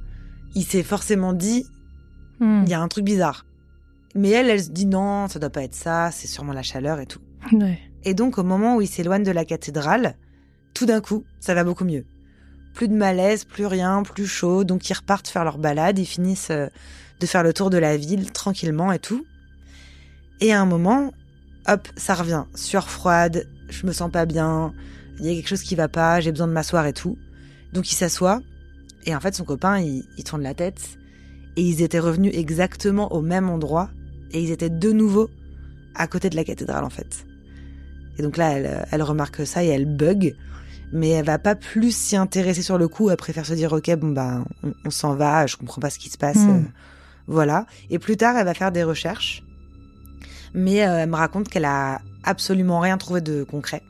il 0.53 0.63
s'est 0.63 0.83
forcément 0.83 1.33
dit, 1.33 1.65
Hmm. 2.39 2.63
il 2.65 2.69
y 2.69 2.73
a 2.73 2.81
un 2.81 2.87
truc 2.87 3.05
bizarre. 3.05 3.45
Mais 4.13 4.29
elle, 4.29 4.49
elle 4.49 4.63
se 4.63 4.69
dit 4.69 4.85
non, 4.85 5.27
ça 5.27 5.39
doit 5.39 5.49
pas 5.49 5.63
être 5.63 5.75
ça, 5.75 6.09
c'est 6.11 6.27
sûrement 6.27 6.53
la 6.53 6.63
chaleur 6.63 6.99
et 6.99 7.05
tout. 7.05 7.19
Ouais. 7.51 7.79
Et 8.05 8.13
donc, 8.13 8.37
au 8.37 8.43
moment 8.43 8.77
où 8.77 8.81
ils 8.81 8.87
s'éloignent 8.87 9.25
de 9.25 9.31
la 9.31 9.45
cathédrale, 9.45 10.15
tout 10.75 10.85
d'un 10.85 11.01
coup, 11.01 11.25
ça 11.39 11.55
va 11.55 11.63
beaucoup 11.63 11.85
mieux. 11.85 12.05
Plus 12.75 12.87
de 12.87 12.93
malaise, 12.93 13.45
plus 13.45 13.65
rien, 13.65 14.03
plus 14.03 14.27
chaud. 14.27 14.63
Donc, 14.63 14.87
ils 14.89 14.93
repartent 14.93 15.27
faire 15.27 15.43
leur 15.43 15.57
balade. 15.57 15.97
Ils 15.97 16.05
finissent 16.05 16.51
euh, 16.51 16.67
de 17.19 17.25
faire 17.25 17.41
le 17.41 17.51
tour 17.51 17.71
de 17.71 17.77
la 17.77 17.97
ville 17.97 18.31
tranquillement 18.31 18.91
et 18.91 18.99
tout. 18.99 19.25
Et 20.39 20.53
à 20.53 20.61
un 20.61 20.65
moment, 20.65 21.13
hop, 21.67 21.87
ça 21.95 22.13
revient. 22.13 22.43
Sueur 22.53 22.89
froide, 22.89 23.47
je 23.69 23.87
me 23.87 23.91
sens 23.91 24.11
pas 24.11 24.25
bien. 24.25 24.73
Il 25.19 25.25
y 25.25 25.31
a 25.31 25.33
quelque 25.33 25.47
chose 25.47 25.63
qui 25.63 25.75
va 25.75 25.87
pas, 25.87 26.19
j'ai 26.19 26.31
besoin 26.31 26.47
de 26.47 26.53
m'asseoir 26.53 26.85
et 26.85 26.93
tout. 26.93 27.17
Donc, 27.73 27.91
il 27.91 27.95
s'assoit. 27.95 28.41
Et 29.05 29.15
en 29.15 29.19
fait, 29.19 29.33
son 29.33 29.45
copain, 29.45 29.79
il, 29.79 30.03
il 30.17 30.23
tourne 30.23 30.43
la 30.43 30.53
tête. 30.53 30.99
Et 31.55 31.61
ils 31.63 31.81
étaient 31.81 31.99
revenus 31.99 32.33
exactement 32.35 33.13
au 33.13 33.21
même 33.21 33.49
endroit. 33.49 33.89
Et 34.31 34.43
ils 34.43 34.51
étaient 34.51 34.69
de 34.69 34.91
nouveau 34.91 35.29
à 35.95 36.07
côté 36.07 36.29
de 36.29 36.35
la 36.35 36.43
cathédrale, 36.43 36.83
en 36.83 36.89
fait. 36.89 37.24
Et 38.17 38.23
donc 38.23 38.38
là, 38.38 38.51
elle, 38.51 38.86
elle 38.91 39.04
remarque 39.04 39.45
ça 39.45 39.63
et 39.63 39.67
elle 39.67 39.86
bug. 39.86 40.36
Mais 40.91 41.10
elle 41.10 41.25
va 41.25 41.39
pas 41.39 41.56
plus 41.56 41.95
s'y 41.95 42.15
intéresser 42.15 42.62
sur 42.62 42.78
le 42.78 42.88
coup. 42.88 43.10
Elle 43.10 43.17
préfère 43.17 43.45
se 43.45 43.54
dire, 43.54 43.73
OK, 43.73 43.89
bon, 43.95 44.10
bah, 44.10 44.43
on, 44.63 44.73
on 44.86 44.89
s'en 44.89 45.15
va, 45.15 45.47
je 45.47 45.58
comprends 45.58 45.82
pas 45.82 45.89
ce 45.89 45.99
qui 45.99 46.10
se 46.10 46.17
passe. 46.17 46.38
Mm. 46.38 46.49
euh, 46.49 46.62
voilà. 47.28 47.65
Et 47.89 47.99
plus 47.99 48.17
tard, 48.17 48.38
elle 48.38 48.45
va 48.45 48.54
faire 48.54 48.71
des 48.71 48.84
recherches. 48.84 49.43
Mais 50.54 50.86
euh, 50.86 50.99
elle 50.99 51.10
me 51.10 51.15
raconte 51.15 51.49
qu'elle 51.49 51.65
a 51.65 52.01
absolument 52.23 52.80
rien 52.80 52.97
trouvé 52.97 53.21
de 53.21 53.43
concret. 53.43 53.82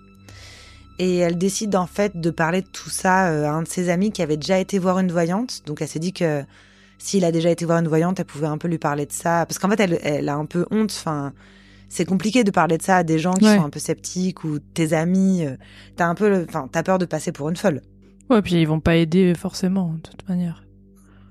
Et 0.98 1.18
elle 1.18 1.38
décide 1.38 1.76
en 1.76 1.88
fait 1.88 2.20
de 2.20 2.30
parler 2.30 2.62
de 2.62 2.68
tout 2.68 2.90
ça 2.90 3.28
euh, 3.28 3.46
à 3.46 3.52
un 3.52 3.64
de 3.64 3.68
ses 3.68 3.90
amis 3.90 4.12
qui 4.12 4.22
avait 4.22 4.38
déjà 4.38 4.58
été 4.58 4.80
voir 4.80 5.00
une 5.00 5.12
voyante. 5.12 5.64
Donc 5.66 5.82
elle 5.82 5.88
s'est 5.88 6.00
dit 6.00 6.14
que 6.14 6.44
s'il 6.98 7.26
a 7.26 7.32
déjà 7.32 7.50
été 7.50 7.66
voir 7.66 7.80
une 7.80 7.88
voyante, 7.88 8.20
elle 8.20 8.26
pouvait 8.26 8.48
un 8.48 8.58
peu 8.58 8.68
lui 8.68 8.78
parler 8.78 9.06
de 9.06 9.12
ça. 9.12 9.46
Parce 9.46 9.60
qu'en 9.60 9.70
fait, 9.70 9.80
elle, 9.80 10.00
elle 10.02 10.30
a 10.30 10.36
un 10.36 10.46
peu 10.46 10.66
honte. 10.72 10.92
Enfin, 10.92 11.34
c'est 11.90 12.06
compliqué 12.06 12.44
de 12.44 12.52
parler 12.52 12.78
de 12.78 12.84
ça 12.84 12.98
à 12.98 13.04
des 13.04 13.20
gens 13.20 13.34
qui 13.34 13.46
Ouais. 13.46 13.58
sont 13.58 13.64
un 13.66 13.70
peu 13.70 13.80
sceptiques 13.80 14.44
ou 14.44 14.60
tes 14.60 14.94
amis. 14.94 15.46
euh, 15.46 15.56
T'as 15.96 16.08
un 16.08 16.16
peu, 16.16 16.46
enfin, 16.48 16.68
t'as 16.72 16.84
peur 16.84 16.98
de 16.98 17.06
passer 17.06 17.32
pour 17.32 17.50
une 17.50 17.56
folle. 17.56 17.82
Ouais, 18.30 18.42
puis 18.42 18.56
ils 18.62 18.66
vont 18.68 18.80
pas 18.80 18.96
aider 18.96 19.34
forcément, 19.36 19.94
de 19.94 20.00
toute 20.10 20.28
manière. 20.28 20.64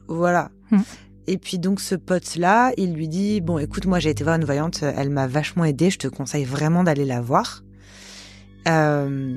Voilà. 0.08 0.50
Hmm. 0.70 0.80
Et 1.26 1.38
puis 1.38 1.58
donc 1.58 1.80
ce 1.80 1.94
pote-là, 1.94 2.72
il 2.76 2.92
lui 2.94 3.08
dit 3.08 3.40
bon, 3.40 3.58
écoute, 3.58 3.86
moi 3.86 3.98
j'ai 3.98 4.10
été 4.10 4.22
voir 4.24 4.36
une 4.36 4.44
voyante, 4.44 4.82
elle 4.82 5.08
m'a 5.10 5.26
vachement 5.26 5.64
aidé, 5.64 5.88
je 5.90 5.98
te 5.98 6.06
conseille 6.08 6.44
vraiment 6.44 6.84
d'aller 6.84 7.04
la 7.06 7.20
voir. 7.22 7.62
Euh, 8.68 9.36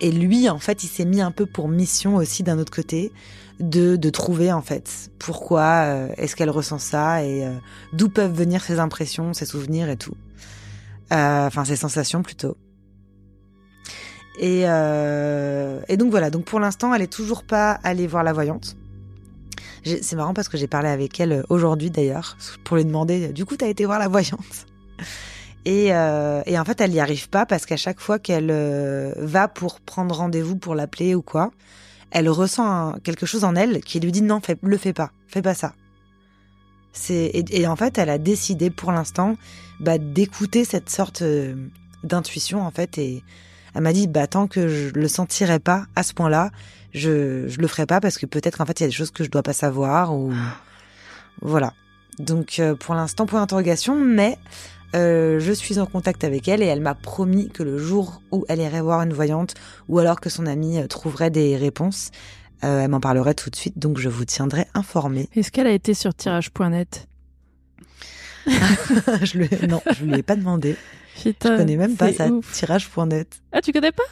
et 0.00 0.10
lui, 0.10 0.48
en 0.48 0.58
fait, 0.58 0.82
il 0.84 0.88
s'est 0.88 1.04
mis 1.04 1.20
un 1.20 1.30
peu 1.30 1.46
pour 1.46 1.68
mission 1.68 2.16
aussi 2.16 2.42
d'un 2.42 2.58
autre 2.58 2.72
côté 2.72 3.12
de, 3.60 3.96
de 3.96 4.10
trouver 4.10 4.52
en 4.52 4.60
fait 4.60 5.10
pourquoi 5.18 5.62
euh, 5.86 6.08
est-ce 6.16 6.34
qu'elle 6.36 6.50
ressent 6.50 6.78
ça 6.78 7.24
et 7.24 7.46
euh, 7.46 7.52
d'où 7.92 8.08
peuvent 8.08 8.32
venir 8.34 8.62
ses 8.62 8.78
impressions, 8.80 9.32
ses 9.34 9.46
souvenirs 9.46 9.88
et 9.88 9.96
tout. 9.96 10.14
Euh, 11.12 11.46
Enfin, 11.46 11.64
ses 11.64 11.76
sensations 11.76 12.22
plutôt. 12.22 12.56
Et, 14.38 14.62
euh, 14.66 15.80
et 15.88 15.96
donc 15.96 16.10
voilà, 16.10 16.30
donc 16.30 16.44
pour 16.44 16.60
l'instant, 16.60 16.92
elle 16.92 17.02
est 17.02 17.12
toujours 17.12 17.44
pas 17.44 17.72
allée 17.82 18.06
voir 18.06 18.22
la 18.22 18.32
voyante. 18.32 18.76
C'est 19.84 20.16
marrant 20.16 20.34
parce 20.34 20.48
que 20.48 20.56
j'ai 20.56 20.66
parlé 20.66 20.88
avec 20.88 21.20
elle 21.20 21.32
euh, 21.32 21.42
aujourd'hui 21.48 21.90
d'ailleurs 21.90 22.36
pour 22.64 22.76
lui 22.76 22.84
demander 22.84 23.28
du 23.28 23.44
coup 23.44 23.56
t'as 23.56 23.68
été 23.68 23.84
voir 23.84 24.00
la 24.00 24.08
voyante? 24.08 24.66
Et, 25.64 25.92
euh, 25.92 26.42
et 26.46 26.56
en 26.60 26.64
fait 26.64 26.80
elle 26.80 26.92
n'y 26.92 27.00
arrive 27.00 27.28
pas 27.28 27.44
parce 27.44 27.66
qu'à 27.66 27.76
chaque 27.76 27.98
fois 27.98 28.20
qu'elle 28.20 28.52
va 29.16 29.48
pour 29.48 29.80
prendre 29.80 30.14
rendez-vous 30.14 30.54
pour 30.54 30.76
l'appeler 30.76 31.16
ou 31.16 31.22
quoi 31.22 31.50
elle 32.12 32.28
ressent 32.28 32.92
quelque 33.02 33.26
chose 33.26 33.42
en 33.42 33.56
elle 33.56 33.80
qui 33.80 33.98
lui 33.98 34.12
dit 34.12 34.22
non 34.22 34.40
fais, 34.40 34.56
le 34.62 34.76
fais 34.76 34.92
pas 34.92 35.10
fais 35.26 35.42
pas 35.42 35.54
ça 35.54 35.72
et, 37.10 37.44
et 37.50 37.66
en 37.66 37.76
fait 37.76 37.98
elle 37.98 38.10
a 38.10 38.18
décidé 38.18 38.70
pour 38.70 38.92
l'instant 38.92 39.36
bah, 39.80 39.98
d'écouter 39.98 40.64
cette 40.64 40.90
sorte 40.90 41.22
euh, 41.22 41.54
d'intuition 42.04 42.62
en 42.62 42.70
fait 42.70 42.98
et 42.98 43.22
elle 43.74 43.82
m'a 43.82 43.92
dit 43.92 44.06
bah 44.06 44.26
tant 44.26 44.46
que 44.46 44.68
je 44.68 44.90
le 44.90 45.08
sentirai 45.08 45.58
pas 45.58 45.86
à 45.96 46.02
ce 46.02 46.14
point-là 46.14 46.50
je 46.92 47.46
je 47.48 47.58
le 47.58 47.66
ferai 47.66 47.86
pas 47.86 48.00
parce 48.00 48.18
que 48.18 48.26
peut-être 48.26 48.58
qu'en 48.58 48.66
fait 48.66 48.80
il 48.80 48.84
y 48.84 48.86
a 48.86 48.88
des 48.88 48.94
choses 48.94 49.10
que 49.10 49.24
je 49.24 49.30
dois 49.30 49.42
pas 49.42 49.52
savoir 49.52 50.14
ou 50.14 50.32
voilà. 51.42 51.72
Donc 52.18 52.58
euh, 52.58 52.74
pour 52.74 52.94
l'instant 52.94 53.26
point 53.26 53.40
d'interrogation, 53.40 53.96
mais 53.96 54.38
euh, 54.94 55.38
je 55.38 55.52
suis 55.52 55.78
en 55.78 55.86
contact 55.86 56.24
avec 56.24 56.48
elle 56.48 56.62
et 56.62 56.66
elle 56.66 56.80
m'a 56.80 56.94
promis 56.94 57.50
que 57.50 57.62
le 57.62 57.78
jour 57.78 58.22
où 58.32 58.44
elle 58.48 58.60
irait 58.60 58.80
voir 58.80 59.02
une 59.02 59.12
voyante 59.12 59.54
ou 59.88 59.98
alors 59.98 60.20
que 60.20 60.30
son 60.30 60.46
amie 60.46 60.86
trouverait 60.88 61.30
des 61.30 61.56
réponses, 61.56 62.10
euh, 62.64 62.80
elle 62.80 62.90
m'en 62.90 63.00
parlerait 63.00 63.34
tout 63.34 63.50
de 63.50 63.56
suite. 63.56 63.78
Donc 63.78 63.98
je 63.98 64.08
vous 64.08 64.24
tiendrai 64.24 64.66
informé. 64.74 65.28
Est-ce 65.34 65.50
qu'elle 65.52 65.66
a 65.66 65.72
été 65.72 65.94
sur 65.94 66.14
tirage.net 66.14 67.08
je 68.46 69.66
non, 69.66 69.82
je 69.98 70.04
lui 70.04 70.14
ai 70.14 70.22
pas 70.22 70.36
demandé. 70.36 70.76
Putain, 71.20 71.52
Je 71.52 71.56
connais 71.62 71.76
même 71.76 71.96
pas 71.96 72.08
c'est 72.08 72.18
ça. 72.18 72.30
Tirage.net. 72.52 73.40
Ah, 73.52 73.60
tu 73.60 73.72
connais 73.72 73.90
pas? 73.92 74.04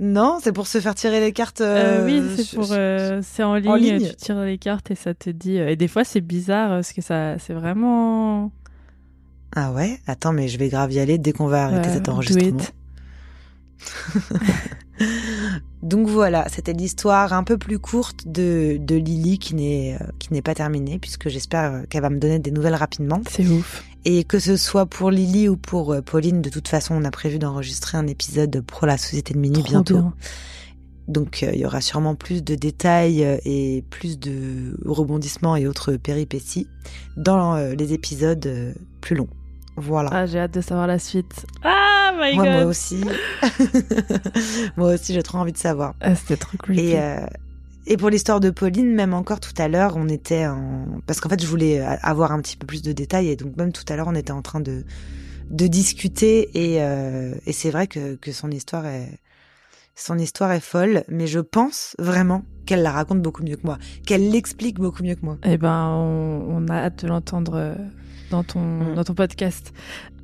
Non, 0.00 0.40
c'est 0.42 0.52
pour 0.52 0.66
se 0.66 0.80
faire 0.80 0.94
tirer 0.94 1.20
les 1.20 1.32
cartes. 1.32 1.60
Euh, 1.60 2.02
euh, 2.02 2.04
Oui, 2.06 2.22
c'est 2.36 2.42
sur- 2.44 2.58
pour. 2.60 2.68
euh, 2.72 3.20
c'est 3.22 3.42
en 3.44 3.54
ligne, 3.54 3.98
ligne. 3.98 4.08
Tu 4.10 4.16
tires 4.16 4.40
les 4.40 4.58
cartes 4.58 4.90
et 4.90 4.94
ça 4.94 5.14
te 5.14 5.30
dit. 5.30 5.58
euh, 5.58 5.68
Et 5.70 5.76
des 5.76 5.88
fois, 5.88 6.04
c'est 6.04 6.20
bizarre 6.20 6.68
parce 6.70 6.92
que 6.92 7.00
ça, 7.02 7.38
c'est 7.38 7.54
vraiment. 7.54 8.50
Ah 9.54 9.72
ouais? 9.72 9.98
Attends, 10.06 10.32
mais 10.32 10.48
je 10.48 10.58
vais 10.58 10.68
grave 10.68 10.92
y 10.92 10.98
aller 10.98 11.16
dès 11.16 11.32
qu'on 11.32 11.46
va 11.46 11.64
arrêter 11.66 11.90
cet 11.90 12.08
enregistrement. 12.08 12.58
Donc 15.82 16.08
voilà, 16.08 16.46
c'était 16.48 16.72
l'histoire 16.72 17.32
un 17.32 17.44
peu 17.44 17.58
plus 17.58 17.78
courte 17.78 18.26
de, 18.26 18.76
de 18.80 18.96
Lily 18.96 19.38
qui 19.38 19.54
n'est 19.54 19.94
euh, 20.00 20.06
qui 20.18 20.32
n'est 20.32 20.42
pas 20.42 20.54
terminée 20.54 20.98
puisque 20.98 21.28
j'espère 21.28 21.72
euh, 21.72 21.82
qu'elle 21.88 22.02
va 22.02 22.10
me 22.10 22.18
donner 22.18 22.38
des 22.38 22.50
nouvelles 22.50 22.74
rapidement. 22.74 23.20
C'est 23.30 23.46
ouf. 23.46 23.84
Et 24.04 24.24
que 24.24 24.38
ce 24.38 24.56
soit 24.56 24.86
pour 24.86 25.10
Lily 25.10 25.48
ou 25.48 25.56
pour 25.56 25.92
euh, 25.92 26.00
Pauline, 26.00 26.40
de 26.40 26.48
toute 26.50 26.68
façon, 26.68 26.94
on 26.94 27.04
a 27.04 27.10
prévu 27.10 27.38
d'enregistrer 27.38 27.98
un 27.98 28.06
épisode 28.06 28.62
pour 28.66 28.86
la 28.86 28.98
Société 28.98 29.34
de 29.34 29.38
Mini 29.38 29.60
Trop 29.60 29.70
bientôt. 29.70 29.94
bien. 29.98 30.14
Donc 31.08 31.42
euh, 31.42 31.50
il 31.54 31.60
y 31.60 31.66
aura 31.66 31.80
sûrement 31.80 32.14
plus 32.14 32.42
de 32.42 32.54
détails 32.54 33.22
et 33.44 33.84
plus 33.90 34.18
de 34.18 34.76
rebondissements 34.84 35.56
et 35.56 35.66
autres 35.66 35.96
péripéties 35.96 36.66
dans 37.16 37.54
euh, 37.54 37.74
les 37.74 37.92
épisodes 37.92 38.44
euh, 38.46 38.72
plus 39.00 39.16
longs. 39.16 39.28
Voilà. 39.76 40.10
Ah, 40.12 40.26
j'ai 40.26 40.38
hâte 40.38 40.54
de 40.54 40.60
savoir 40.60 40.86
la 40.86 40.98
suite. 40.98 41.46
Ah, 41.62 42.12
my 42.18 42.38
Ouais, 42.38 42.44
god. 42.44 42.52
moi 42.54 42.64
aussi. 42.64 43.04
moi 44.76 44.94
aussi, 44.94 45.12
j'ai 45.14 45.22
trop 45.22 45.38
envie 45.38 45.52
de 45.52 45.58
savoir. 45.58 45.94
Ah, 46.00 46.14
c'était 46.14 46.36
trop 46.36 46.56
creepy. 46.56 46.80
Et, 46.80 47.00
euh, 47.00 47.26
et 47.86 47.96
pour 47.96 48.10
l'histoire 48.10 48.40
de 48.40 48.50
Pauline, 48.50 48.94
même 48.94 49.14
encore 49.14 49.40
tout 49.40 49.52
à 49.58 49.68
l'heure, 49.68 49.94
on 49.96 50.08
était 50.08 50.46
en... 50.46 50.86
Parce 51.06 51.20
qu'en 51.20 51.28
fait, 51.28 51.40
je 51.42 51.46
voulais 51.46 51.80
a- 51.80 51.92
avoir 52.02 52.32
un 52.32 52.40
petit 52.40 52.56
peu 52.56 52.66
plus 52.66 52.82
de 52.82 52.92
détails. 52.92 53.28
Et 53.28 53.36
donc, 53.36 53.56
même 53.56 53.72
tout 53.72 53.84
à 53.88 53.96
l'heure, 53.96 54.08
on 54.08 54.14
était 54.14 54.32
en 54.32 54.42
train 54.42 54.60
de, 54.60 54.84
de 55.50 55.66
discuter. 55.66 56.48
Et, 56.54 56.82
euh, 56.82 57.34
et 57.46 57.52
c'est 57.52 57.70
vrai 57.70 57.86
que, 57.86 58.14
que 58.16 58.32
son 58.32 58.50
histoire 58.50 58.86
est... 58.86 59.08
Son 59.98 60.18
histoire 60.18 60.52
est 60.52 60.60
folle, 60.60 61.04
mais 61.08 61.26
je 61.26 61.40
pense 61.40 61.96
vraiment 61.98 62.42
qu'elle 62.66 62.82
la 62.82 62.90
raconte 62.92 63.22
beaucoup 63.22 63.42
mieux 63.42 63.56
que 63.56 63.64
moi, 63.64 63.78
qu'elle 64.04 64.30
l'explique 64.30 64.78
beaucoup 64.78 65.02
mieux 65.02 65.14
que 65.14 65.24
moi. 65.24 65.38
Eh 65.42 65.56
ben, 65.56 65.86
on, 65.88 66.44
on 66.50 66.68
a 66.68 66.74
hâte 66.74 67.02
de 67.04 67.08
l'entendre 67.08 67.54
euh, 67.56 67.74
dans 68.30 68.42
ton, 68.44 68.60
Mm. 68.60 68.94
dans 68.94 69.04
ton 69.04 69.14
podcast. 69.14 69.72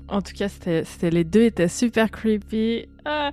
En 0.09 0.21
tout 0.23 0.33
cas, 0.35 0.49
c'était, 0.49 1.11
les 1.11 1.25
deux 1.25 1.43
étaient 1.45 1.69
super 1.69 2.11
creepy. 2.11 2.87
Ah. 3.05 3.31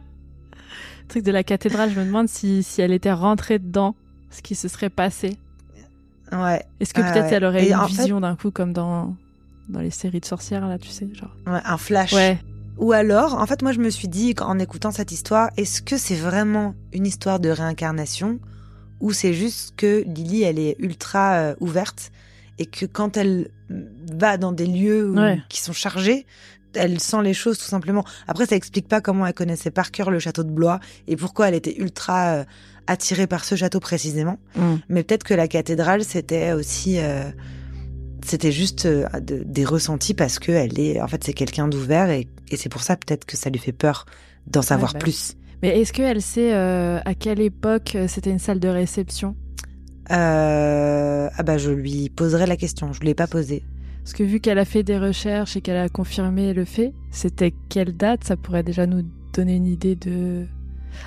Le 1.04 1.08
truc 1.08 1.24
de 1.24 1.32
la 1.32 1.44
cathédrale, 1.44 1.92
je 1.92 2.00
me 2.00 2.06
demande 2.06 2.30
si, 2.30 2.64
si 2.64 2.82
elle 2.82 2.92
était 2.94 3.12
rentrée 3.12 3.60
dedans, 3.60 3.96
ce 4.30 4.42
qui 4.42 4.56
se 4.56 4.68
serait 4.68 4.90
passé. 4.92 5.38
Ouais, 6.32 6.64
Est-ce 6.80 6.94
que 6.94 7.02
peut-être 7.02 7.26
ouais. 7.30 7.34
elle 7.34 7.44
aurait 7.46 7.66
Et 7.66 7.70
eu 7.72 7.74
une 7.74 7.80
fait- 7.88 8.02
vision 8.02 8.22
d'un 8.22 8.36
coup 8.36 8.52
comme 8.52 8.72
dans, 8.72 9.16
dans 9.68 9.80
les 9.80 9.90
séries 9.90 10.20
de 10.20 10.26
sorcières, 10.26 10.68
là, 10.68 10.78
tu 10.78 10.90
sais, 10.90 11.08
genre. 11.14 11.36
ouais, 11.48 11.60
un 11.66 11.78
flash. 11.78 12.14
Ouais, 12.14 12.38
Ou 12.78 12.92
alors, 12.92 13.34
en 13.42 13.46
fait, 13.48 13.64
moi, 13.64 13.72
je 13.72 13.80
me 13.80 13.90
suis 13.90 14.08
dit, 14.08 14.36
en 14.40 14.60
écoutant 14.60 14.92
cette 14.92 15.12
histoire, 15.12 15.50
est-ce 15.58 15.82
que 15.82 15.98
c'est 15.98 16.16
vraiment 16.16 16.76
une 16.94 17.08
histoire 17.08 17.40
de 17.40 17.50
réincarnation 17.50 18.40
ou 19.02 19.12
c'est 19.12 19.34
juste 19.34 19.74
que 19.76 20.04
Lily, 20.06 20.44
elle 20.44 20.60
est 20.60 20.76
ultra 20.80 21.34
euh, 21.34 21.56
ouverte 21.62 22.12
et 22.60 22.66
que 22.68 22.86
quand 22.86 23.18
elle 23.18 23.50
va 24.14 24.38
dans 24.38 24.52
des 24.52 24.68
lieux 24.68 25.10
Ouais. 25.12 25.42
qui 25.50 25.60
sont 25.62 25.74
chargés, 25.74 26.26
elle 26.76 27.00
sent 27.00 27.24
les 27.24 27.34
choses 27.34 27.58
tout 27.58 27.66
simplement. 27.66 28.04
Après, 28.28 28.46
ça 28.46 28.56
explique 28.56 28.88
pas 28.88 29.02
comment 29.02 29.26
elle 29.26 29.34
connaissait 29.34 29.72
par 29.72 29.90
cœur 29.92 30.12
le 30.12 30.20
château 30.20 30.44
de 30.44 30.52
Blois 30.52 30.80
et 31.08 31.16
pourquoi 31.16 31.48
elle 31.48 31.56
était 31.56 31.76
ultra 31.80 32.28
euh, 32.36 32.44
attirée 32.86 33.26
par 33.26 33.44
ce 33.44 33.56
château 33.56 33.80
précisément. 33.80 34.38
Mm. 34.56 34.76
Mais 34.90 35.04
peut-être 35.04 35.24
que 35.24 35.34
la 35.34 35.48
cathédrale, 35.48 36.04
c'était 36.04 36.52
aussi, 36.54 37.00
euh, 37.00 37.24
c'était 38.24 38.52
juste 38.52 38.86
euh, 38.86 39.08
de- 39.20 39.44
des 39.44 39.66
ressentis 39.66 40.14
parce 40.14 40.38
que 40.38 40.52
elle 40.52 40.80
est, 40.80 41.02
en 41.02 41.08
fait, 41.08 41.24
c'est 41.24 41.34
quelqu'un 41.34 41.68
d'ouvert 41.68 42.10
et, 42.12 42.28
et 42.52 42.58
c'est 42.58 42.70
pour 42.70 42.84
ça 42.84 42.96
peut-être 42.98 43.26
que 43.26 43.36
ça 43.38 43.50
lui 43.50 43.60
fait 43.60 43.72
peur 43.72 44.06
d'en 44.48 44.62
savoir 44.62 44.94
bah 44.94 45.00
plus. 45.00 45.36
Mais 45.64 45.80
est-ce 45.82 45.92
qu'elle 45.92 46.22
sait 46.22 46.54
à 46.54 47.14
quelle 47.20 47.42
époque 47.42 47.98
c'était 48.08 48.30
une 48.30 48.40
salle 48.40 48.60
de 48.62 48.70
réception? 48.70 49.36
Euh, 50.12 51.30
ah 51.36 51.44
bah, 51.44 51.58
je 51.58 51.72
lui 51.72 52.10
poserai 52.10 52.46
la 52.46 52.58
question. 52.58 52.94
Je 52.94 53.02
l'ai 53.02 53.14
pas 53.14 53.28
posée. 53.28 53.64
Parce 54.04 54.14
que 54.14 54.24
vu 54.24 54.40
qu'elle 54.40 54.58
a 54.60 54.66
fait 54.66 54.82
des 54.84 54.98
recherches 54.98 55.56
et 55.56 55.62
qu'elle 55.62 55.78
a 55.78 55.90
confirmé 55.90 56.54
le 56.54 56.66
fait, 56.66 56.94
c'était 57.12 57.54
quelle 57.70 57.96
date? 57.96 58.24
Ça 58.24 58.36
pourrait 58.38 58.64
déjà 58.64 58.88
nous 58.88 59.04
donner 59.34 59.56
une 59.56 59.68
idée 59.68 59.96
de. 59.96 60.46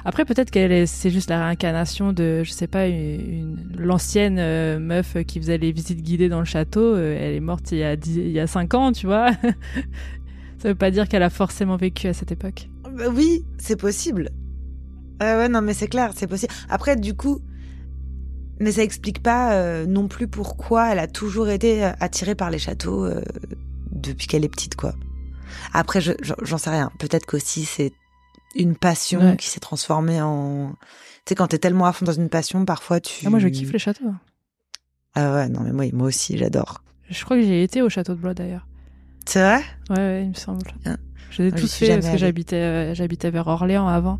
Après, 0.05 0.25
peut-être 0.25 0.51
qu'elle 0.51 0.71
est, 0.71 0.87
c'est 0.87 1.11
juste 1.11 1.29
la 1.29 1.45
réincarnation 1.45 2.13
de, 2.13 2.43
je 2.45 2.53
sais 2.53 2.69
pas, 2.69 2.87
une, 2.87 2.95
une- 2.97 3.77
l'ancienne 3.77 4.37
euh, 4.39 4.79
meuf 4.79 5.17
qui 5.27 5.41
faisait 5.41 5.59
les 5.59 5.73
visites 5.73 6.01
guidées 6.03 6.29
dans 6.29 6.39
le 6.39 6.45
château. 6.45 6.81
euh, 6.95 7.17
elle 7.19 7.35
est 7.35 7.41
morte 7.41 7.73
il 7.73 7.79
y 7.79 7.83
a 7.85 7.95
il 7.95 8.31
y 8.31 8.39
a 8.39 8.47
5 8.47 8.75
ans, 8.75 8.93
tu 8.93 9.07
vois. 9.07 9.33
Ça 10.59 10.69
veut 10.69 10.75
pas 10.77 10.93
dire 10.93 11.09
qu'elle 11.09 11.25
a 11.25 11.31
forcément 11.31 11.77
vécu 11.77 12.07
à 12.07 12.13
cette 12.13 12.31
époque. 12.31 12.69
Bah 12.97 13.07
oui, 13.13 13.43
c'est 13.59 13.75
possible. 13.77 14.31
Ouais, 15.21 15.49
non, 15.49 15.61
mais 15.63 15.75
c'est 15.75 15.89
clair, 15.89 16.13
c'est 16.15 16.27
possible. 16.29 16.53
Après, 16.69 16.95
du 16.97 17.15
coup, 17.15 17.41
mais 18.61 18.73
ça 18.73 18.83
explique 18.83 19.23
pas 19.23 19.55
euh, 19.55 19.87
non 19.87 20.09
plus 20.09 20.29
pourquoi 20.29 20.93
elle 20.93 20.99
a 20.99 21.07
toujours 21.09 21.49
été 21.49 21.85
euh, 21.85 21.93
attirée 22.01 22.35
par 22.35 22.51
les 22.51 22.59
châteaux 22.59 23.05
euh, 23.05 23.23
depuis 23.91 24.27
qu'elle 24.27 24.45
est 24.45 24.49
petite, 24.49 24.77
quoi. 24.77 24.95
Après, 25.73 26.01
je- 26.01 26.13
j'en 26.23 26.35
j'en 26.43 26.59
sais 26.59 26.71
rien. 26.71 26.91
Peut-être 26.99 27.27
qu'aussi 27.27 27.65
c'est 27.65 27.93
une 28.55 28.77
passion 28.77 29.21
Ouais. 29.21 29.37
qui 29.37 29.49
s'est 29.49 29.61
transformée 29.61 30.21
en. 30.21 30.71
Tu 31.25 31.31
sais, 31.31 31.35
quand 31.35 31.47
t'es 31.49 31.59
tellement 31.59 31.87
à 31.87 31.93
fond 31.93 32.05
dans 32.05 32.13
une 32.13 32.29
passion, 32.29 32.65
parfois 32.65 33.01
tu. 33.01 33.25
Ah, 33.27 33.31
moi, 33.31 33.39
je 33.39 33.49
kiffe 33.49 33.73
les 33.73 33.79
châteaux. 33.79 34.13
Ah 35.15 35.35
ouais, 35.35 35.49
non, 35.49 35.61
mais 35.61 35.73
moi, 35.73 35.85
moi 35.93 36.07
aussi, 36.09 36.37
j'adore. 36.39 36.83
Je 37.11 37.23
crois 37.25 37.37
que 37.37 37.43
j'ai 37.43 37.63
été 37.63 37.83
au 37.83 37.89
château 37.89 38.15
de 38.15 38.21
Blois 38.21 38.35
d'ailleurs. 38.35 38.67
C'est 39.27 39.41
vrai? 39.41 39.63
Ouais, 39.91 39.97
ouais, 39.97 40.23
il 40.25 40.31
me 40.31 40.35
semble. 40.35 40.67
Ah. 40.87 40.97
Je 41.31 41.43
les 41.43 41.49
ai 41.49 41.51
Moi, 41.51 41.57
j'y 41.59 41.63
tous 41.65 41.73
suis 41.73 41.87
fait 41.87 41.95
parce 41.99 42.11
que 42.11 42.19
j'habitais, 42.19 42.57
euh, 42.57 42.95
j'habitais 42.95 43.31
vers 43.31 43.47
Orléans 43.47 43.89
avant. 43.89 44.19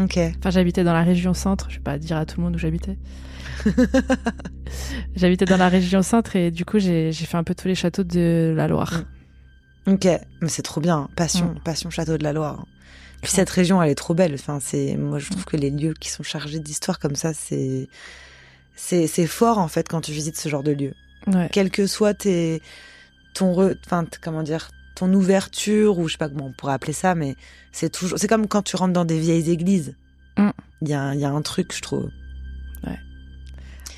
Ok. 0.00 0.18
Enfin, 0.38 0.50
j'habitais 0.50 0.84
dans 0.84 0.92
la 0.92 1.02
région 1.02 1.34
centre. 1.34 1.70
Je 1.70 1.76
vais 1.76 1.82
pas 1.82 1.98
dire 1.98 2.16
à 2.16 2.26
tout 2.26 2.38
le 2.38 2.44
monde 2.44 2.56
où 2.56 2.58
j'habitais. 2.58 2.96
j'habitais 5.16 5.44
dans 5.44 5.56
la 5.56 5.68
région 5.68 6.02
centre 6.02 6.36
et 6.36 6.50
du 6.50 6.64
coup, 6.64 6.78
j'ai 6.78 7.12
fait 7.12 7.36
un 7.36 7.44
peu 7.44 7.54
tous 7.54 7.68
les 7.68 7.74
châteaux 7.74 8.04
de 8.04 8.52
la 8.56 8.68
Loire. 8.68 9.02
Ok, 9.86 10.06
mais 10.40 10.48
c'est 10.48 10.62
trop 10.62 10.80
bien. 10.80 11.08
Passion, 11.16 11.54
Mm. 11.54 11.60
passion 11.64 11.90
château 11.90 12.18
de 12.18 12.24
la 12.24 12.32
Loire. 12.32 12.66
Puis 13.22 13.32
cette 13.32 13.50
région, 13.50 13.82
elle 13.82 13.90
est 13.90 13.94
trop 13.96 14.14
belle. 14.14 14.34
Enfin, 14.34 14.58
c'est, 14.60 14.96
moi, 14.96 15.18
je 15.18 15.30
trouve 15.30 15.44
que 15.44 15.56
les 15.56 15.70
lieux 15.70 15.94
qui 15.98 16.10
sont 16.10 16.22
chargés 16.22 16.60
d'histoire 16.60 16.98
comme 16.98 17.16
ça, 17.16 17.32
c'est, 17.34 17.88
c'est, 18.76 19.26
fort, 19.26 19.58
en 19.58 19.68
fait, 19.68 19.88
quand 19.88 20.02
tu 20.02 20.12
visites 20.12 20.36
ce 20.36 20.48
genre 20.48 20.62
de 20.62 20.72
lieu. 20.72 20.94
Ouais. 21.26 21.48
Quel 21.50 21.70
que 21.70 21.86
soit 21.86 22.14
tes, 22.14 22.62
ton 23.34 23.52
re, 23.54 23.74
enfin, 23.86 24.04
comment 24.22 24.42
dire, 24.42 24.70
ton 24.94 25.12
ouverture, 25.12 25.98
ou 25.98 26.06
je 26.06 26.12
sais 26.12 26.18
pas 26.18 26.28
comment 26.28 26.46
on 26.46 26.52
pourrait 26.52 26.74
appeler 26.74 26.92
ça, 26.92 27.14
mais 27.14 27.34
c'est 27.72 27.90
toujours, 27.90 28.18
c'est 28.18 28.28
comme 28.28 28.46
quand 28.46 28.62
tu 28.62 28.76
rentres 28.76 28.92
dans 28.92 29.04
des 29.04 29.18
vieilles 29.18 29.50
églises. 29.50 29.96
Mm. 30.36 30.50
Il 30.82 30.88
y 30.88 30.94
a, 30.94 31.14
y 31.14 31.24
a 31.24 31.30
un 31.30 31.42
truc, 31.42 31.74
je 31.74 31.80
trouve. 31.82 32.08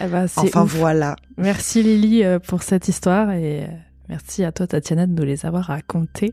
Eh 0.03 0.07
ben, 0.07 0.27
Enfin, 0.37 0.63
ouf. 0.65 0.75
voilà. 0.77 1.17
Merci 1.37 1.83
Lily 1.83 2.25
euh, 2.25 2.39
pour 2.39 2.63
cette 2.63 2.89
histoire 2.89 3.31
et 3.33 3.65
euh, 3.65 3.67
merci 4.09 4.45
à 4.45 4.53
toi 4.53 4.67
Tatiana 4.67 5.07
de 5.07 5.13
nous 5.13 5.25
les 5.25 5.45
avoir 5.47 5.65
racontées. 5.65 6.33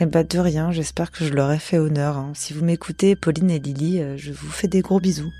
Eh 0.00 0.06
ben, 0.06 0.26
de 0.28 0.38
rien. 0.38 0.70
J'espère 0.72 1.10
que 1.10 1.24
je 1.24 1.32
leur 1.32 1.50
ai 1.52 1.58
fait 1.58 1.78
honneur. 1.78 2.16
hein. 2.16 2.32
Si 2.34 2.52
vous 2.54 2.64
m'écoutez, 2.64 3.16
Pauline 3.16 3.50
et 3.50 3.58
Lily, 3.58 4.00
euh, 4.00 4.16
je 4.16 4.32
vous 4.32 4.50
fais 4.50 4.68
des 4.68 4.80
gros 4.80 5.00
bisous. 5.00 5.30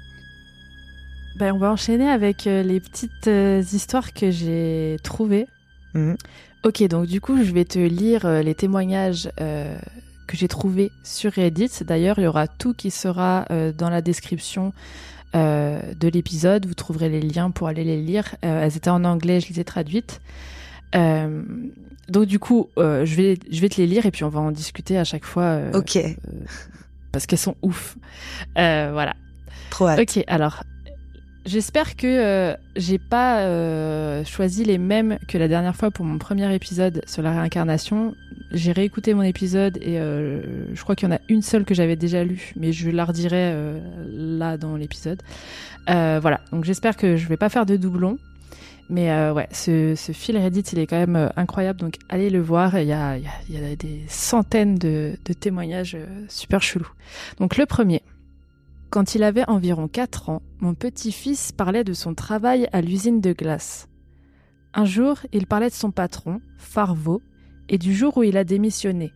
Ben, 1.38 1.52
on 1.54 1.58
va 1.58 1.72
enchaîner 1.72 2.08
avec 2.08 2.44
les 2.44 2.78
petites 2.80 3.26
histoires 3.72 4.12
que 4.12 4.30
j'ai 4.30 4.96
trouvées. 5.02 5.46
Mhm. 5.94 6.16
Ok, 6.64 6.82
donc 6.88 7.06
du 7.06 7.20
coup, 7.20 7.42
je 7.42 7.50
vais 7.52 7.64
te 7.64 7.78
lire 7.78 8.26
les 8.42 8.54
témoignages 8.54 9.28
euh, 9.40 9.76
que 10.28 10.36
j'ai 10.36 10.46
trouvés 10.48 10.90
sur 11.02 11.32
Reddit. 11.32 11.70
D'ailleurs, 11.82 12.18
il 12.20 12.24
y 12.24 12.26
aura 12.28 12.46
tout 12.46 12.72
qui 12.72 12.90
sera 12.92 13.46
euh, 13.50 13.72
dans 13.72 13.90
la 13.90 14.00
description 14.00 14.72
euh, 15.34 15.94
de 15.94 16.08
l'épisode. 16.08 16.66
Vous 16.66 16.74
trouverez 16.74 17.08
les 17.08 17.20
liens 17.20 17.50
pour 17.50 17.68
aller 17.68 17.84
les 17.84 18.00
lire. 18.00 18.36
Euh, 18.44 18.62
elles 18.64 18.76
étaient 18.76 18.90
en 18.90 19.04
anglais, 19.04 19.40
je 19.40 19.48
les 19.48 19.60
ai 19.60 19.64
traduites. 19.64 20.20
Euh, 20.94 21.42
donc 22.08 22.26
du 22.26 22.38
coup, 22.38 22.68
je, 22.76 23.14
vais, 23.14 23.38
je 23.50 23.60
vais 23.60 23.68
te 23.68 23.80
les 23.80 23.86
lire 23.86 24.06
et 24.06 24.10
puis 24.10 24.24
on 24.24 24.28
va 24.28 24.40
en 24.40 24.52
discuter 24.52 24.98
à 24.98 25.04
chaque 25.04 25.24
fois. 25.24 25.58
Ok, 25.72 25.98
parce 27.12 27.26
qu'elles 27.26 27.38
sont 27.38 27.56
ouf. 27.62 27.96
Voilà. 28.54 29.14
trop 29.70 29.88
hâte. 29.88 30.00
Ok, 30.00 30.24
alors 30.26 30.62
j'espère 31.46 31.96
que 31.96 32.06
euh, 32.06 32.54
j'ai 32.76 32.98
pas 32.98 33.40
euh, 33.40 34.24
choisi 34.24 34.64
les 34.64 34.78
mêmes 34.78 35.18
que 35.28 35.38
la 35.38 35.48
dernière 35.48 35.76
fois 35.76 35.90
pour 35.90 36.04
mon 36.04 36.18
premier 36.18 36.52
épisode 36.54 37.02
sur 37.06 37.22
la 37.22 37.30
réincarnation. 37.32 38.14
J'ai 38.52 38.72
réécouté 38.72 39.14
mon 39.14 39.22
épisode 39.22 39.78
et 39.78 39.98
euh, 39.98 40.74
je 40.74 40.82
crois 40.82 40.94
qu'il 40.94 41.08
y 41.08 41.12
en 41.12 41.14
a 41.16 41.20
une 41.28 41.42
seule 41.42 41.64
que 41.64 41.74
j'avais 41.74 41.96
déjà 41.96 42.22
lue, 42.24 42.52
mais 42.56 42.72
je 42.72 42.88
la 42.90 43.04
redirai 43.04 43.50
euh, 43.52 43.80
là 44.38 44.56
dans 44.56 44.76
l'épisode. 44.76 45.22
Euh, 45.90 46.18
voilà, 46.22 46.40
donc 46.52 46.64
j'espère 46.64 46.96
que 46.96 47.16
je 47.16 47.26
vais 47.28 47.36
pas 47.36 47.48
faire 47.48 47.66
de 47.66 47.76
doublons. 47.76 48.18
Mais 48.90 49.10
euh, 49.10 49.32
ouais, 49.32 49.48
ce, 49.50 49.94
ce 49.96 50.12
fil 50.12 50.36
Reddit, 50.36 50.60
il 50.74 50.78
est 50.78 50.86
quand 50.86 50.98
même 50.98 51.30
incroyable, 51.36 51.80
donc 51.80 51.94
allez 52.10 52.28
le 52.28 52.40
voir. 52.42 52.78
Il 52.78 52.86
y 52.86 52.92
a, 52.92 53.16
il 53.16 53.24
y 53.48 53.56
a- 53.56 53.74
des 53.76 54.04
centaines 54.08 54.74
de, 54.76 55.14
de 55.24 55.32
témoignages 55.32 55.96
super 56.28 56.62
chelous. 56.62 56.90
Donc 57.40 57.56
le 57.56 57.64
premier. 57.64 58.02
Quand 58.94 59.16
il 59.16 59.24
avait 59.24 59.50
environ 59.50 59.88
4 59.88 60.28
ans, 60.28 60.40
mon 60.60 60.74
petit-fils 60.74 61.50
parlait 61.50 61.82
de 61.82 61.94
son 61.94 62.14
travail 62.14 62.68
à 62.72 62.80
l'usine 62.80 63.20
de 63.20 63.32
glace. 63.32 63.88
Un 64.72 64.84
jour, 64.84 65.18
il 65.32 65.48
parlait 65.48 65.68
de 65.68 65.74
son 65.74 65.90
patron, 65.90 66.40
Farvo, 66.58 67.20
et 67.68 67.76
du 67.76 67.92
jour 67.92 68.16
où 68.16 68.22
il 68.22 68.36
a 68.36 68.44
démissionné. 68.44 69.12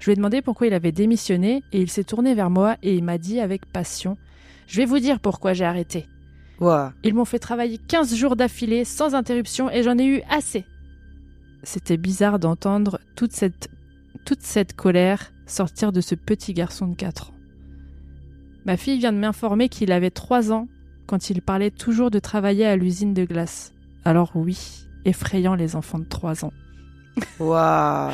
Je 0.00 0.06
lui 0.06 0.14
ai 0.14 0.16
demandé 0.16 0.42
pourquoi 0.42 0.66
il 0.66 0.74
avait 0.74 0.90
démissionné 0.90 1.62
et 1.70 1.80
il 1.80 1.88
s'est 1.90 2.02
tourné 2.02 2.34
vers 2.34 2.50
moi 2.50 2.76
et 2.82 2.96
il 2.96 3.04
m'a 3.04 3.18
dit 3.18 3.38
avec 3.38 3.66
passion 3.66 4.18
Je 4.66 4.78
vais 4.78 4.84
vous 4.84 4.98
dire 4.98 5.20
pourquoi 5.20 5.52
j'ai 5.52 5.64
arrêté. 5.64 6.08
Ouah. 6.58 6.92
Ils 7.04 7.14
m'ont 7.14 7.24
fait 7.24 7.38
travailler 7.38 7.78
15 7.78 8.16
jours 8.16 8.34
d'affilée 8.34 8.84
sans 8.84 9.14
interruption 9.14 9.70
et 9.70 9.84
j'en 9.84 9.96
ai 9.96 10.06
eu 10.06 10.22
assez. 10.28 10.64
C'était 11.62 11.98
bizarre 11.98 12.40
d'entendre 12.40 12.98
toute 13.14 13.30
cette, 13.30 13.68
toute 14.24 14.42
cette 14.42 14.74
colère 14.74 15.32
sortir 15.46 15.92
de 15.92 16.00
ce 16.00 16.16
petit 16.16 16.52
garçon 16.52 16.88
de 16.88 16.96
4 16.96 17.30
ans. 17.30 17.33
Ma 18.64 18.76
fille 18.76 18.98
vient 18.98 19.12
de 19.12 19.18
m'informer 19.18 19.68
qu'il 19.68 19.92
avait 19.92 20.10
3 20.10 20.52
ans 20.52 20.68
quand 21.06 21.30
il 21.30 21.42
parlait 21.42 21.70
toujours 21.70 22.10
de 22.10 22.18
travailler 22.18 22.66
à 22.66 22.76
l'usine 22.76 23.12
de 23.14 23.24
glace. 23.24 23.72
Alors 24.04 24.32
oui, 24.34 24.86
effrayant 25.04 25.54
les 25.54 25.76
enfants 25.76 25.98
de 25.98 26.04
3 26.08 26.44
ans. 26.44 26.52
Waouh. 27.38 28.10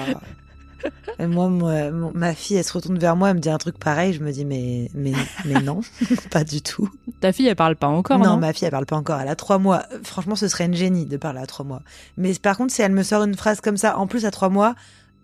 Et 1.18 1.26
moi, 1.26 1.48
moi, 1.50 1.90
ma 2.14 2.34
fille, 2.34 2.56
elle 2.56 2.64
se 2.64 2.72
retourne 2.72 2.98
vers 2.98 3.14
moi, 3.14 3.28
elle 3.30 3.36
me 3.36 3.40
dit 3.40 3.50
un 3.50 3.58
truc 3.58 3.78
pareil. 3.78 4.14
Je 4.14 4.20
me 4.22 4.32
dis, 4.32 4.46
mais, 4.46 4.88
mais, 4.94 5.12
mais 5.44 5.60
non, 5.60 5.82
pas 6.30 6.42
du 6.42 6.62
tout. 6.62 6.88
Ta 7.20 7.32
fille, 7.32 7.46
elle 7.48 7.56
parle 7.56 7.76
pas 7.76 7.86
encore, 7.88 8.18
non, 8.18 8.30
non, 8.30 8.36
ma 8.38 8.52
fille, 8.54 8.64
elle 8.64 8.70
parle 8.70 8.86
pas 8.86 8.96
encore. 8.96 9.20
Elle 9.20 9.28
a 9.28 9.36
trois 9.36 9.58
mois. 9.58 9.84
Franchement, 10.04 10.36
ce 10.36 10.48
serait 10.48 10.64
une 10.64 10.74
génie 10.74 11.04
de 11.04 11.16
parler 11.18 11.40
à 11.40 11.46
trois 11.46 11.66
mois. 11.66 11.82
Mais 12.16 12.32
par 12.34 12.56
contre, 12.56 12.72
si 12.72 12.80
elle 12.80 12.92
me 12.92 13.02
sort 13.02 13.22
une 13.24 13.34
phrase 13.34 13.60
comme 13.60 13.76
ça, 13.76 13.98
en 13.98 14.06
plus 14.06 14.24
à 14.24 14.30
trois 14.30 14.48
mois, 14.48 14.74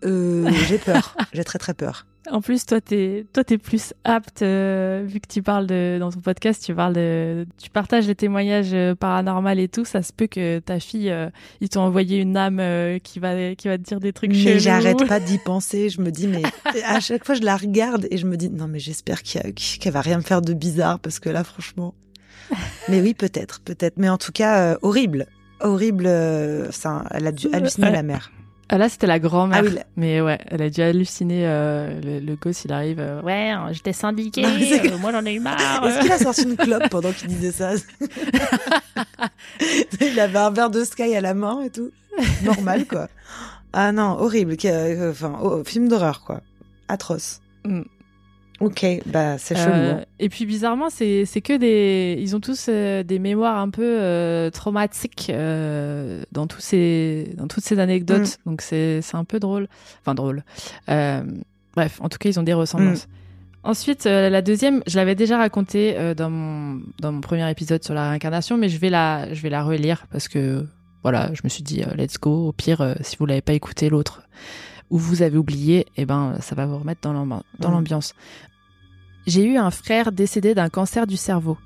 Euh, 0.04 0.50
j'ai 0.68 0.76
peur. 0.76 1.16
j'ai 1.32 1.42
très 1.42 1.58
très 1.58 1.72
peur. 1.72 2.04
En 2.30 2.40
plus, 2.40 2.66
toi, 2.66 2.80
t'es, 2.80 3.24
toi, 3.32 3.44
t'es 3.44 3.58
plus 3.58 3.94
apte, 4.04 4.42
euh, 4.42 5.04
vu 5.06 5.20
que 5.20 5.28
tu 5.28 5.42
parles 5.42 5.66
de, 5.66 5.96
dans 6.00 6.10
ton 6.10 6.20
podcast, 6.20 6.62
tu 6.64 6.74
parles 6.74 6.94
de, 6.94 7.46
tu 7.56 7.70
partages 7.70 8.06
les 8.06 8.14
témoignages 8.14 8.74
euh, 8.74 8.94
paranormaux 8.94 9.48
et 9.50 9.68
tout. 9.68 9.84
Ça 9.84 10.02
se 10.02 10.12
peut 10.12 10.26
que 10.26 10.58
ta 10.58 10.80
fille, 10.80 11.10
euh, 11.10 11.30
ils 11.60 11.68
t'ont 11.68 11.82
envoyé 11.82 12.18
une 12.18 12.36
âme 12.36 12.58
euh, 12.58 12.98
qui 12.98 13.20
va, 13.20 13.54
qui 13.54 13.68
va 13.68 13.78
te 13.78 13.82
dire 13.82 14.00
des 14.00 14.12
trucs 14.12 14.32
Mais 14.32 14.58
j'arrête 14.58 15.06
pas 15.06 15.20
d'y 15.20 15.38
penser. 15.44 15.88
Je 15.88 16.00
me 16.00 16.10
dis, 16.10 16.26
mais 16.26 16.42
à 16.84 17.00
chaque 17.00 17.24
fois, 17.24 17.34
je 17.34 17.42
la 17.42 17.56
regarde 17.56 18.06
et 18.10 18.16
je 18.16 18.26
me 18.26 18.36
dis, 18.36 18.50
non, 18.50 18.66
mais 18.66 18.80
j'espère 18.80 19.22
qu'elle 19.22 19.92
va 19.92 20.00
rien 20.00 20.16
me 20.16 20.22
faire 20.22 20.42
de 20.42 20.52
bizarre 20.52 20.98
parce 20.98 21.20
que 21.20 21.28
là, 21.28 21.44
franchement. 21.44 21.94
Mais 22.88 23.00
oui, 23.00 23.14
peut-être, 23.14 23.60
peut-être. 23.60 23.94
Mais 23.98 24.08
en 24.08 24.18
tout 24.18 24.32
cas, 24.32 24.72
euh, 24.72 24.78
horrible. 24.82 25.26
Horrible. 25.60 26.06
euh, 26.06 26.70
ça, 26.70 27.04
elle 27.10 27.26
a 27.26 27.32
dû 27.32 27.48
halluciner 27.52 27.90
la 27.90 28.02
mère. 28.02 28.30
Ah, 28.68 28.78
là, 28.78 28.88
c'était 28.88 29.06
la 29.06 29.20
grand-mère. 29.20 29.60
Ah 29.62 29.64
oui, 29.64 29.74
la- 29.74 29.84
Mais 29.96 30.20
ouais, 30.20 30.38
elle 30.48 30.60
a 30.62 30.70
dû 30.70 30.82
halluciner. 30.82 31.46
euh, 31.46 32.00
le, 32.02 32.18
le 32.18 32.34
gosse, 32.34 32.64
il 32.64 32.72
arrive. 32.72 32.98
euh, 32.98 33.22
ouais, 33.22 33.52
j'étais 33.72 33.92
syndiqué. 33.92 34.44
Euh, 34.44 34.98
moi, 34.98 35.12
j'en 35.12 35.24
ai 35.24 35.34
eu 35.34 35.40
marre. 35.40 35.58
Est-ce 35.86 36.00
qu'il 36.00 36.10
a 36.12 36.18
sorti 36.18 36.42
une 36.42 36.56
clope 36.56 36.88
pendant 36.90 37.12
qu'il 37.12 37.28
disait 37.28 37.52
ça 37.52 37.70
Il 40.00 40.20
avait 40.20 40.38
un 40.38 40.50
verre 40.50 40.70
de 40.70 40.84
Sky 40.84 41.14
à 41.14 41.20
la 41.20 41.34
main 41.34 41.62
et 41.62 41.70
tout. 41.70 41.90
Normal, 42.44 42.86
quoi. 42.86 43.08
Ah 43.72 43.92
non, 43.92 44.16
horrible. 44.18 44.56
Euh, 44.64 45.10
Enfin, 45.10 45.38
oh, 45.42 45.62
film 45.64 45.88
d'horreur, 45.88 46.22
quoi. 46.24 46.40
Atroce. 46.88 47.40
Mm. 47.64 47.82
Ok, 48.60 48.86
bah 49.04 49.36
c'est 49.36 49.54
chelou. 49.54 49.74
Euh, 49.74 49.92
hein. 49.94 50.04
et 50.18 50.30
puis 50.30 50.46
bizarrement, 50.46 50.88
c'est 50.88 51.26
c'est 51.26 51.42
que 51.42 51.56
des, 51.56 52.16
ils 52.20 52.34
ont 52.34 52.40
tous 52.40 52.66
euh, 52.68 53.02
des 53.02 53.18
mémoires 53.18 53.58
un 53.58 53.68
peu 53.68 53.82
euh, 53.84 54.50
traumatiques 54.50 55.28
euh, 55.28 56.22
dans 56.32 56.46
tous 56.46 56.60
ces, 56.60 57.34
dans 57.36 57.48
toutes 57.48 57.64
ces 57.64 57.78
anecdotes. 57.78 58.38
Mm. 58.44 58.50
Donc 58.50 58.62
c'est 58.62 59.02
c'est 59.02 59.16
un 59.16 59.24
peu 59.24 59.40
drôle, 59.40 59.68
enfin 60.00 60.14
drôle. 60.14 60.42
Bref, 60.86 62.00
en 62.00 62.08
tout 62.08 62.16
cas, 62.16 62.30
ils 62.30 62.40
ont 62.40 62.44
des 62.44 62.54
ressemblances. 62.54 63.08
Ensuite, 63.62 64.06
euh, 64.06 64.30
la 64.30 64.40
deuxième, 64.40 64.82
je 64.86 64.96
l'avais 64.96 65.14
déjà 65.14 65.36
racontée 65.36 66.14
dans 66.16 66.30
mon 66.30 66.80
dans 67.00 67.12
mon 67.12 67.20
premier 67.20 67.50
épisode 67.50 67.84
sur 67.84 67.92
la 67.92 68.08
réincarnation, 68.08 68.56
mais 68.56 68.70
je 68.70 68.78
vais 68.78 68.90
la 68.90 69.32
je 69.34 69.42
vais 69.42 69.50
la 69.50 69.62
relire 69.64 70.06
parce 70.10 70.28
que 70.28 70.64
voilà, 71.02 71.30
je 71.34 71.42
me 71.44 71.50
suis 71.50 71.62
dit 71.62 71.82
let's 71.94 72.18
go. 72.18 72.48
Au 72.48 72.52
pire, 72.52 72.94
si 73.02 73.16
vous 73.18 73.26
l'avez 73.26 73.42
pas 73.42 73.52
écouté 73.52 73.90
l'autre 73.90 74.22
ou 74.90 74.98
vous 74.98 75.22
avez 75.22 75.36
oublié, 75.38 75.86
eh 75.96 76.04
ben 76.06 76.36
ça 76.40 76.54
va 76.54 76.66
vous 76.66 76.78
remettre 76.78 77.00
dans 77.02 77.12
Mm. 77.24 77.42
l'ambiance. 77.60 78.14
J'ai 79.26 79.44
eu 79.44 79.56
un 79.56 79.70
frère 79.70 80.12
décédé 80.12 80.54
d'un 80.54 80.68
cancer 80.68 81.06
du 81.06 81.16
cerveau. 81.16 81.58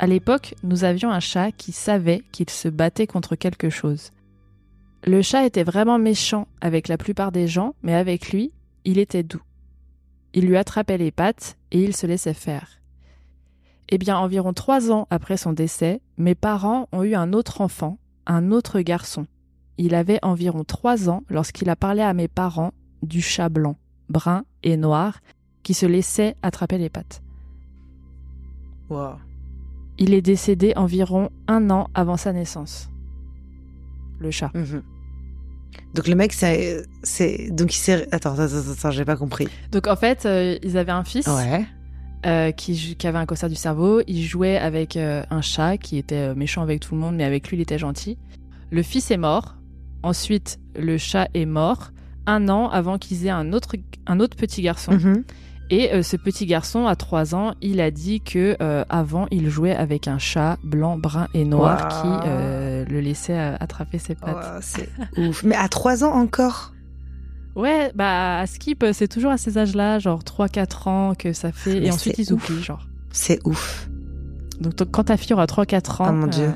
À 0.00 0.06
l'époque, 0.08 0.54
nous 0.64 0.82
avions 0.84 1.10
un 1.10 1.20
chat 1.20 1.52
qui 1.52 1.70
savait 1.72 2.22
qu'il 2.32 2.50
se 2.50 2.68
battait 2.68 3.06
contre 3.06 3.36
quelque 3.36 3.70
chose. 3.70 4.10
Le 5.06 5.22
chat 5.22 5.44
était 5.44 5.62
vraiment 5.62 5.98
méchant 5.98 6.48
avec 6.60 6.88
la 6.88 6.96
plupart 6.98 7.30
des 7.30 7.46
gens, 7.46 7.74
mais 7.82 7.94
avec 7.94 8.32
lui, 8.32 8.52
il 8.84 8.98
était 8.98 9.22
doux. 9.22 9.42
Il 10.32 10.46
lui 10.46 10.56
attrapait 10.56 10.98
les 10.98 11.12
pattes 11.12 11.56
et 11.70 11.82
il 11.84 11.94
se 11.94 12.06
laissait 12.06 12.34
faire. 12.34 12.80
Eh 13.90 13.98
bien, 13.98 14.16
environ 14.16 14.52
trois 14.52 14.90
ans 14.90 15.06
après 15.10 15.36
son 15.36 15.52
décès, 15.52 16.00
mes 16.16 16.34
parents 16.34 16.88
ont 16.90 17.04
eu 17.04 17.14
un 17.14 17.32
autre 17.32 17.60
enfant, 17.60 17.98
un 18.26 18.50
autre 18.50 18.80
garçon. 18.80 19.26
Il 19.78 19.94
avait 19.94 20.18
environ 20.22 20.64
trois 20.64 21.08
ans 21.10 21.22
lorsqu'il 21.28 21.68
a 21.70 21.76
parlé 21.76 22.02
à 22.02 22.14
mes 22.14 22.28
parents 22.28 22.72
du 23.02 23.20
chat 23.20 23.48
blanc, 23.48 23.76
brun 24.08 24.44
et 24.62 24.76
noir 24.76 25.20
qui 25.62 25.74
se 25.74 25.86
laissait 25.86 26.36
attraper 26.42 26.78
les 26.78 26.90
pattes. 26.90 27.22
Wow. 28.90 29.14
Il 29.98 30.12
est 30.14 30.22
décédé 30.22 30.72
environ 30.76 31.30
un 31.48 31.70
an 31.70 31.88
avant 31.94 32.16
sa 32.16 32.32
naissance. 32.32 32.90
Le 34.18 34.30
chat. 34.30 34.50
Mhm. 34.54 34.82
Donc 35.94 36.06
le 36.08 36.14
mec, 36.14 36.32
c'est, 36.32 36.84
donc 37.50 37.74
il 37.74 37.78
s'est, 37.78 38.08
attends, 38.12 38.32
attends, 38.32 38.42
attends, 38.42 38.70
attends, 38.72 38.90
j'ai 38.90 39.04
pas 39.04 39.16
compris. 39.16 39.48
Donc 39.72 39.86
en 39.86 39.96
fait, 39.96 40.26
euh, 40.26 40.56
ils 40.62 40.76
avaient 40.76 40.92
un 40.92 41.04
fils 41.04 41.26
Ouais. 41.26 41.64
euh, 42.26 42.52
qui, 42.52 42.96
avait 43.04 43.18
un 43.18 43.26
cancer 43.26 43.48
du 43.48 43.54
cerveau. 43.56 44.00
Il 44.06 44.22
jouait 44.22 44.56
avec 44.56 44.96
euh, 44.96 45.24
un 45.30 45.40
chat 45.40 45.76
qui 45.78 45.98
était 45.98 46.34
méchant 46.34 46.62
avec 46.62 46.80
tout 46.80 46.94
le 46.94 47.00
monde, 47.00 47.16
mais 47.16 47.24
avec 47.24 47.48
lui, 47.48 47.56
il 47.56 47.60
était 47.60 47.78
gentil. 47.78 48.18
Le 48.70 48.82
fils 48.82 49.10
est 49.10 49.16
mort. 49.16 49.56
Ensuite, 50.04 50.60
le 50.76 50.98
chat 50.98 51.28
est 51.32 51.46
mort 51.46 51.90
un 52.26 52.48
an 52.50 52.68
avant 52.68 52.98
qu'ils 52.98 53.26
aient 53.26 53.30
un 53.30 53.52
autre, 53.54 53.76
un 54.06 54.20
autre 54.20 54.36
petit 54.36 54.60
garçon. 54.62 54.92
Mhm. 54.92 55.24
Et 55.70 55.92
euh, 55.94 56.02
ce 56.02 56.18
petit 56.18 56.44
garçon, 56.44 56.86
à 56.86 56.94
3 56.94 57.34
ans, 57.34 57.54
il 57.62 57.80
a 57.80 57.90
dit 57.90 58.20
que 58.20 58.54
euh, 58.60 58.84
avant, 58.90 59.26
il 59.30 59.48
jouait 59.48 59.74
avec 59.74 60.08
un 60.08 60.18
chat 60.18 60.58
blanc, 60.62 60.98
brun 60.98 61.26
et 61.32 61.46
noir 61.46 61.88
qui 61.88 62.28
euh, 62.28 62.84
le 62.84 63.00
laissait 63.00 63.38
attraper 63.38 63.98
ses 63.98 64.14
pattes. 64.14 64.36
Wow, 64.36 64.60
c'est 64.60 64.90
ouf. 65.16 65.42
Mais 65.42 65.56
à 65.56 65.68
trois 65.68 66.04
ans 66.04 66.12
encore? 66.12 66.74
Ouais, 67.56 67.90
bah 67.94 68.40
à 68.40 68.46
Skip, 68.46 68.84
c'est 68.92 69.08
toujours 69.08 69.30
à 69.30 69.38
ces 69.38 69.56
âges-là, 69.56 70.00
genre 70.00 70.22
3-4 70.22 70.88
ans 70.88 71.14
que 71.14 71.32
ça 71.32 71.50
fait. 71.50 71.80
Mais 71.80 71.86
et 71.86 71.90
ensuite, 71.90 72.18
ils 72.18 72.32
oublient, 72.32 72.62
genre. 72.62 72.86
C'est 73.10 73.40
ouf. 73.46 73.88
Donc 74.60 74.74
quand 74.90 75.04
ta 75.04 75.16
fille 75.16 75.32
aura 75.32 75.46
3-4 75.46 76.02
ans, 76.02 76.06
Oh 76.10 76.12
mon 76.12 76.26
Dieu. 76.26 76.52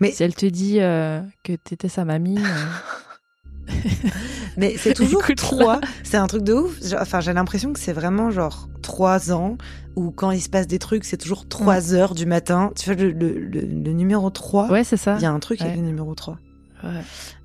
Mais- 0.00 0.12
si 0.12 0.22
elle 0.22 0.34
te 0.34 0.46
dit 0.46 0.80
euh, 0.80 1.20
que 1.42 1.52
t'étais 1.54 1.88
sa 1.88 2.04
mamie, 2.04 2.38
euh, 2.38 3.72
Mais 4.56 4.76
c'est 4.76 4.94
toujours 4.94 5.22
trois. 5.36 5.80
C'est 6.02 6.16
un 6.16 6.26
truc 6.26 6.42
de 6.42 6.52
ouf. 6.52 6.78
Enfin, 7.00 7.20
j'ai 7.20 7.32
l'impression 7.32 7.72
que 7.72 7.78
c'est 7.80 7.92
vraiment 7.92 8.30
genre 8.30 8.68
trois 8.82 9.32
ans 9.32 9.56
où 9.96 10.10
quand 10.10 10.30
il 10.32 10.40
se 10.40 10.48
passe 10.48 10.66
des 10.66 10.78
trucs, 10.78 11.04
c'est 11.04 11.16
toujours 11.16 11.48
trois 11.48 11.94
heures 11.94 12.14
du 12.14 12.26
matin. 12.26 12.70
Tu 12.78 12.92
vois, 12.92 13.02
le, 13.02 13.10
le, 13.10 13.38
le, 13.38 13.60
le 13.60 13.92
numéro 13.92 14.28
3, 14.30 14.70
ouais, 14.70 14.84
c'est 14.84 14.96
ça. 14.96 15.16
il 15.18 15.22
y 15.22 15.26
a 15.26 15.30
un 15.32 15.38
truc 15.40 15.60
avec 15.60 15.74
Ouais. 15.76 15.80
le 15.80 15.86
numéro 15.86 16.14
3. 16.14 16.38
Ouais, 16.82 16.90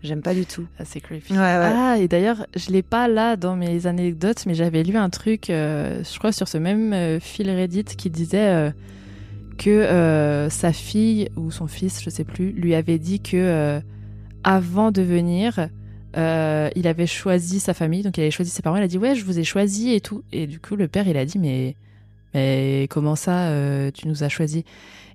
J'aime 0.04 0.22
pas 0.22 0.34
du 0.34 0.46
tout. 0.46 0.65
ça, 0.78 0.84
c'est 0.86 1.00
creepy. 1.00 1.32
Ouais, 1.32 1.38
ouais. 1.39 1.72
Ah, 1.74 1.96
et 1.98 2.10
d'ailleurs, 2.10 2.46
je 2.58 2.72
l'ai 2.72 2.82
pas 2.84 3.08
là 3.08 3.38
dans 3.38 3.56
mes 3.56 3.88
anecdotes, 3.88 4.46
mais 4.46 4.54
j'avais 4.54 4.84
lu 4.84 4.98
un 4.98 5.10
truc, 5.10 5.50
euh, 5.50 6.04
je 6.04 6.20
crois, 6.20 6.34
sur 6.34 6.48
ce 6.50 6.58
même 6.58 6.92
euh, 6.92 7.20
fil 7.22 7.50
Reddit 7.50 7.86
qui 7.86 8.10
disait 8.10 8.50
euh, 8.50 8.72
que 9.60 9.69
euh, 9.69 10.50
sa 10.50 10.74
fille 10.74 11.30
ou 11.36 11.52
son 11.52 11.67
fils, 11.67 12.02
je 12.02 12.10
sais 12.10 12.24
plus, 12.24 12.52
lui 12.54 12.74
avait 12.74 12.98
dit 12.98 13.19
que 13.19 13.36
euh, 13.36 13.82
avant 14.43 14.91
de 14.91 15.02
venir, 15.02 15.67
euh, 16.17 16.69
il 16.76 16.88
avait 16.88 17.06
choisi 17.06 17.60
sa 17.60 17.74
famille, 17.74 18.02
donc 18.02 18.17
il 18.17 18.22
avait 18.22 18.32
choisi 18.32 18.50
ses 18.50 18.62
parents. 18.62 18.78
Il 18.78 18.84
a 18.84 18.88
dit 18.88 18.98
ouais, 18.98 19.15
je 19.15 19.26
vous 19.26 19.38
ai 19.38 19.43
choisi 19.43 19.93
et 19.93 20.00
tout. 20.00 20.24
Et 20.32 20.48
du 20.48 20.60
coup, 20.60 20.76
le 20.76 20.88
père, 20.88 21.08
il 21.08 21.17
a 21.17 21.26
dit 21.26 21.38
mais 21.38 21.76
mais 22.34 22.88
comment 22.89 23.15
ça, 23.15 23.52
tu 23.93 24.08
nous 24.08 24.24
as 24.24 24.30
choisi? 24.30 24.63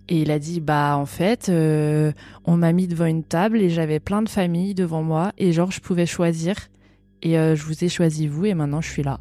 Et 0.09 0.21
il 0.21 0.31
a 0.31 0.39
dit 0.39 0.61
bah 0.61 0.97
en 0.99 1.07
fait, 1.07 1.51
on 1.51 2.57
m'a 2.57 2.73
mis 2.73 2.87
devant 2.87 3.07
une 3.07 3.25
table 3.25 3.63
et 3.63 3.71
j'avais 3.71 3.99
plein 3.99 4.21
de 4.21 4.29
familles 4.29 4.75
devant 4.75 5.03
moi 5.03 5.33
et 5.39 5.53
genre 5.53 5.71
je 5.71 5.81
pouvais 5.81 6.07
choisir. 6.07 6.57
Et 7.23 7.33
je 7.33 7.63
vous 7.63 7.83
ai 7.83 7.89
choisi 7.89 8.27
vous 8.27 8.45
et 8.45 8.55
maintenant 8.55 8.83
je 8.83 8.91
suis 8.91 9.03
là. 9.03 9.21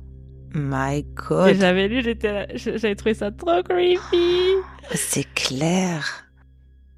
My 0.54 0.98
Et 1.00 1.06
God. 1.28 1.56
j'avais 1.60 1.88
lu, 1.88 2.02
j'avais 2.56 2.96
trouvé 2.96 3.14
ça 3.14 3.32
trop 3.32 3.62
creepy. 3.64 4.56
C'est 4.94 5.28
clair. 5.34 6.20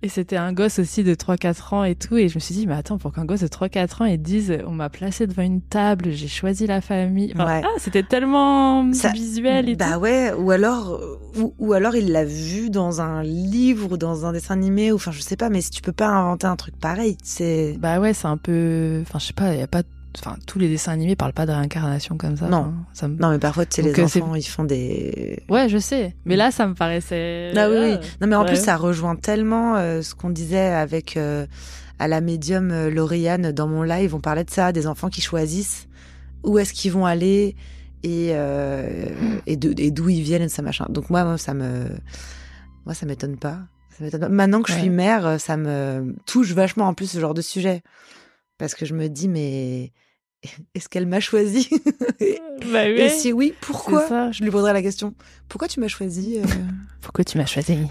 Et 0.01 0.09
c'était 0.09 0.35
un 0.37 0.53
gosse 0.53 0.77
aussi 0.77 1.03
de 1.03 1.15
3-4 1.15 1.73
ans 1.73 1.83
et 1.83 1.95
tout. 1.95 2.15
Et 2.17 2.27
je 2.29 2.35
me 2.35 2.39
suis 2.39 2.53
dit, 2.53 2.67
mais 2.67 2.75
attends, 2.75 2.99
pour 2.99 3.11
qu'un 3.11 3.25
gosse 3.25 3.39
de 3.39 3.47
3-4 3.47 4.03
ans, 4.03 4.05
il 4.05 4.21
dise, 4.21 4.55
on 4.67 4.71
m'a 4.71 4.89
placé 4.89 5.25
devant 5.25 5.41
une 5.41 5.61
table, 5.61 6.11
j'ai 6.11 6.27
choisi 6.27 6.67
la 6.67 6.79
famille. 6.81 7.31
Enfin, 7.33 7.45
Ouais. 7.47 7.61
ah, 7.65 7.69
c'était 7.79 8.03
tellement 8.03 8.93
Ça- 8.93 9.09
visuel 9.13 9.67
et 9.67 9.75
bah 9.75 9.93
tout. 9.93 10.01
ouais, 10.01 10.31
ou 10.33 10.51
alors, 10.51 10.99
ou, 11.39 11.55
ou 11.57 11.73
alors 11.73 11.95
il 11.95 12.11
l'a 12.11 12.23
vu 12.25 12.69
dans 12.69 13.01
un 13.01 13.23
livre 13.23 13.93
ou 13.93 13.97
dans 13.97 14.27
un 14.27 14.33
dessin 14.33 14.53
animé, 14.53 14.91
ou 14.91 14.95
enfin 14.95 15.11
je 15.11 15.21
sais 15.21 15.37
pas, 15.37 15.49
mais 15.49 15.61
si 15.61 15.71
tu 15.71 15.81
peux 15.81 15.91
pas 15.93 16.07
inventer 16.09 16.45
un 16.45 16.55
truc 16.57 16.75
pareil, 16.79 17.17
c'est. 17.23 17.75
Bah 17.79 17.99
ouais, 17.99 18.13
c'est 18.13 18.27
un 18.27 18.37
peu. 18.37 18.99
Enfin, 19.07 19.17
je 19.17 19.25
sais 19.27 19.33
pas, 19.33 19.53
il 19.55 19.59
y 19.59 19.63
a 19.63 19.67
pas. 19.67 19.81
Enfin, 20.19 20.37
tous 20.47 20.59
les 20.59 20.67
dessins 20.69 20.91
animés 20.93 21.15
parlent 21.15 21.33
pas 21.33 21.45
de 21.45 21.51
réincarnation 21.51 22.17
comme 22.17 22.37
ça. 22.37 22.47
Non. 22.47 22.57
Enfin, 22.57 22.73
ça 22.93 23.07
me- 23.07 23.17
Non 23.17 23.29
mais 23.31 23.39
parfois 23.39 23.65
tu 23.65 23.75
sais 23.75 23.81
Donc, 23.83 23.97
les 23.97 24.03
euh, 24.03 24.07
c'est- 24.07 24.21
enfants 24.21 24.35
ils 24.35 24.43
font 24.43 24.63
des. 24.63 25.43
Ouais, 25.49 25.67
je 25.69 25.77
sais. 25.77 26.15
Mais 26.25 26.35
là, 26.35 26.51
ça 26.51 26.67
me 26.67 26.73
paraissait. 26.73 27.51
Ah 27.55 27.69
oui, 27.69 27.75
oui. 27.79 28.07
Non 28.21 28.27
mais 28.27 28.35
en 28.35 28.41
Ouais. 28.41 28.47
plus 28.47 28.57
ça 28.63 28.77
rejoint 28.77 29.15
tellement 29.15 29.75
euh, 29.75 30.01
ce 30.01 30.15
qu'on 30.15 30.29
disait 30.29 30.57
avec 30.67 31.17
euh, 31.17 31.45
à 31.99 32.07
la 32.07 32.21
médium 32.21 32.71
euh, 32.71 32.89
Lauriane 32.89 33.51
dans 33.51 33.67
mon 33.67 33.83
live, 33.83 34.15
on 34.15 34.19
parlait 34.19 34.43
de 34.43 34.49
ça, 34.51 34.71
des 34.71 34.87
enfants 34.87 35.09
qui 35.09 35.21
choisissent 35.21 35.87
où 36.43 36.57
est-ce 36.59 36.73
qu'ils 36.73 36.91
vont 36.91 37.05
aller 37.05 37.55
et 38.03 38.29
euh, 38.33 39.09
et 39.47 39.55
d'où 39.57 40.09
ils 40.09 40.21
viennent 40.21 40.43
et 40.43 40.49
ça 40.49 40.61
machin. 40.61 40.85
Donc 40.89 41.09
moi, 41.09 41.23
moi 41.23 41.37
ça 41.37 41.53
me 41.53 41.85
moi 42.85 42.93
ça 42.93 43.05
m'étonne 43.05 43.37
pas. 43.37 43.59
Maintenant 44.29 44.61
que 44.61 44.71
je 44.73 44.77
suis 44.77 44.89
mère, 44.89 45.25
euh, 45.25 45.37
ça 45.37 45.55
me 45.57 46.15
touche 46.25 46.51
vachement 46.51 46.85
en 46.87 46.93
plus 46.93 47.09
ce 47.09 47.19
genre 47.19 47.33
de 47.33 47.41
sujet 47.41 47.81
parce 48.57 48.75
que 48.75 48.85
je 48.85 48.93
me 48.93 49.07
dis 49.07 49.27
mais 49.29 49.91
est-ce 50.73 50.89
qu'elle 50.89 51.05
m'a 51.07 51.19
choisi 51.19 51.69
et, 52.19 52.39
Bah 52.71 52.87
et 52.87 53.03
oui. 53.03 53.09
si 53.09 53.31
oui, 53.33 53.53
pourquoi. 53.61 54.31
Je 54.31 54.43
lui 54.43 54.51
poserai 54.51 54.73
la 54.73 54.81
question. 54.81 55.13
Pourquoi 55.49 55.67
tu 55.67 55.79
m'as 55.79 55.87
choisi 55.87 56.37
euh 56.39 56.43
Pourquoi 57.01 57.23
tu 57.23 57.37
m'as 57.37 57.45
choisi 57.45 57.77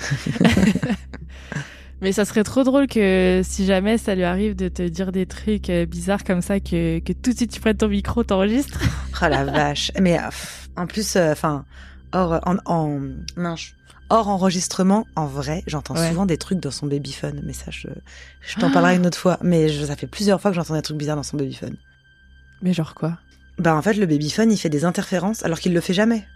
Mais 2.00 2.12
ça 2.12 2.24
serait 2.24 2.42
trop 2.44 2.64
drôle 2.64 2.86
que 2.86 3.40
si 3.44 3.64
jamais 3.64 3.96
ça 3.98 4.14
lui 4.14 4.24
arrive 4.24 4.54
de 4.56 4.68
te 4.68 4.82
dire 4.86 5.10
des 5.12 5.24
trucs 5.26 5.70
euh, 5.70 5.86
bizarres 5.86 6.24
comme 6.24 6.42
ça, 6.42 6.60
que, 6.60 6.98
que 6.98 7.12
tout 7.12 7.30
de 7.32 7.36
suite 7.36 7.52
tu 7.52 7.60
prennes 7.60 7.76
ton 7.76 7.88
micro, 7.88 8.22
t'enregistres. 8.24 8.78
Oh 9.22 9.26
la 9.28 9.44
vache. 9.44 9.90
Mais 10.00 10.18
euh, 10.18 10.22
en 10.76 10.86
plus, 10.86 11.16
euh, 11.16 11.32
enfin, 11.32 11.64
hors, 12.12 12.40
en, 12.46 12.56
en, 12.66 13.00
mince. 13.36 13.70
hors 14.10 14.28
enregistrement, 14.28 15.06
en 15.16 15.26
vrai, 15.26 15.62
j'entends 15.66 15.94
Ouais. 15.94 16.08
souvent 16.08 16.26
des 16.26 16.36
trucs 16.36 16.58
dans 16.60 16.72
son 16.72 16.86
babyphone. 16.86 17.40
Mais 17.46 17.54
ça, 17.54 17.70
je, 17.70 17.88
je 18.42 18.56
t'en 18.56 18.70
parlerai 18.70 18.96
une 18.96 19.06
autre 19.06 19.16
fois. 19.18 19.38
Mais 19.42 19.70
je- 19.70 19.84
ça 19.86 19.96
fait 19.96 20.08
plusieurs 20.08 20.40
fois 20.42 20.50
que 20.50 20.56
j'entends 20.56 20.74
des 20.74 20.82
trucs 20.82 20.98
bizarres 20.98 21.16
dans 21.16 21.22
son 21.22 21.38
babyphone. 21.38 21.76
Mais 22.62 22.72
genre 22.72 22.94
quoi? 22.94 23.18
Bah 23.58 23.74
en 23.76 23.82
fait 23.82 23.94
le 23.94 24.06
babyphone 24.06 24.50
il 24.50 24.58
fait 24.58 24.68
des 24.68 24.84
interférences 24.84 25.44
alors 25.44 25.58
qu'il 25.60 25.74
le 25.74 25.80
fait 25.80 25.94
jamais. 25.94 26.26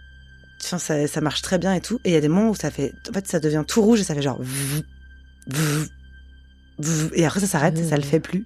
Enfin, 0.61 0.77
ça, 0.77 1.07
ça 1.07 1.21
marche 1.21 1.41
très 1.41 1.57
bien 1.57 1.73
et 1.73 1.81
tout. 1.81 1.99
Et 2.03 2.09
il 2.09 2.13
y 2.13 2.17
a 2.17 2.21
des 2.21 2.27
moments 2.27 2.49
où 2.49 2.55
ça 2.55 2.69
fait, 2.69 2.93
en 3.09 3.13
fait 3.13 3.27
ça 3.27 3.39
devient 3.39 3.63
tout 3.67 3.81
rouge 3.81 4.01
et 4.01 4.03
ça 4.03 4.13
fait 4.13 4.21
genre 4.21 4.41
et 7.13 7.25
après 7.25 7.39
ça 7.39 7.47
s'arrête 7.47 7.77
ça 7.77 7.97
le 7.97 8.03
fait 8.03 8.19
plus. 8.19 8.45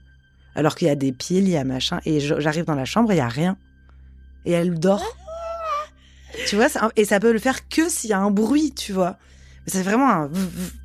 Alors 0.56 0.76
qu'il 0.76 0.88
y 0.88 0.92
a 0.92 0.96
des 0.96 1.12
piles, 1.12 1.44
il 1.44 1.50
y 1.50 1.58
a 1.58 1.64
machin 1.64 2.00
et 2.06 2.20
j'arrive 2.20 2.66
dans 2.66 2.76
la 2.76 2.86
chambre 2.86 3.12
et 3.12 3.16
il 3.16 3.18
y 3.18 3.22
a 3.22 3.28
rien. 3.28 3.58
Et 4.46 4.52
elle 4.52 4.80
dort. 4.80 5.18
tu 6.48 6.56
vois 6.56 6.68
et 6.96 7.06
ça 7.06 7.20
peut 7.20 7.34
le 7.34 7.40
faire 7.40 7.68
que 7.70 7.90
s'il 7.90 8.10
y 8.10 8.14
a 8.14 8.20
un 8.20 8.32
bruit, 8.32 8.74
tu 8.74 8.94
vois. 8.94 9.18
C'est 9.66 9.84
vraiment 9.84 10.30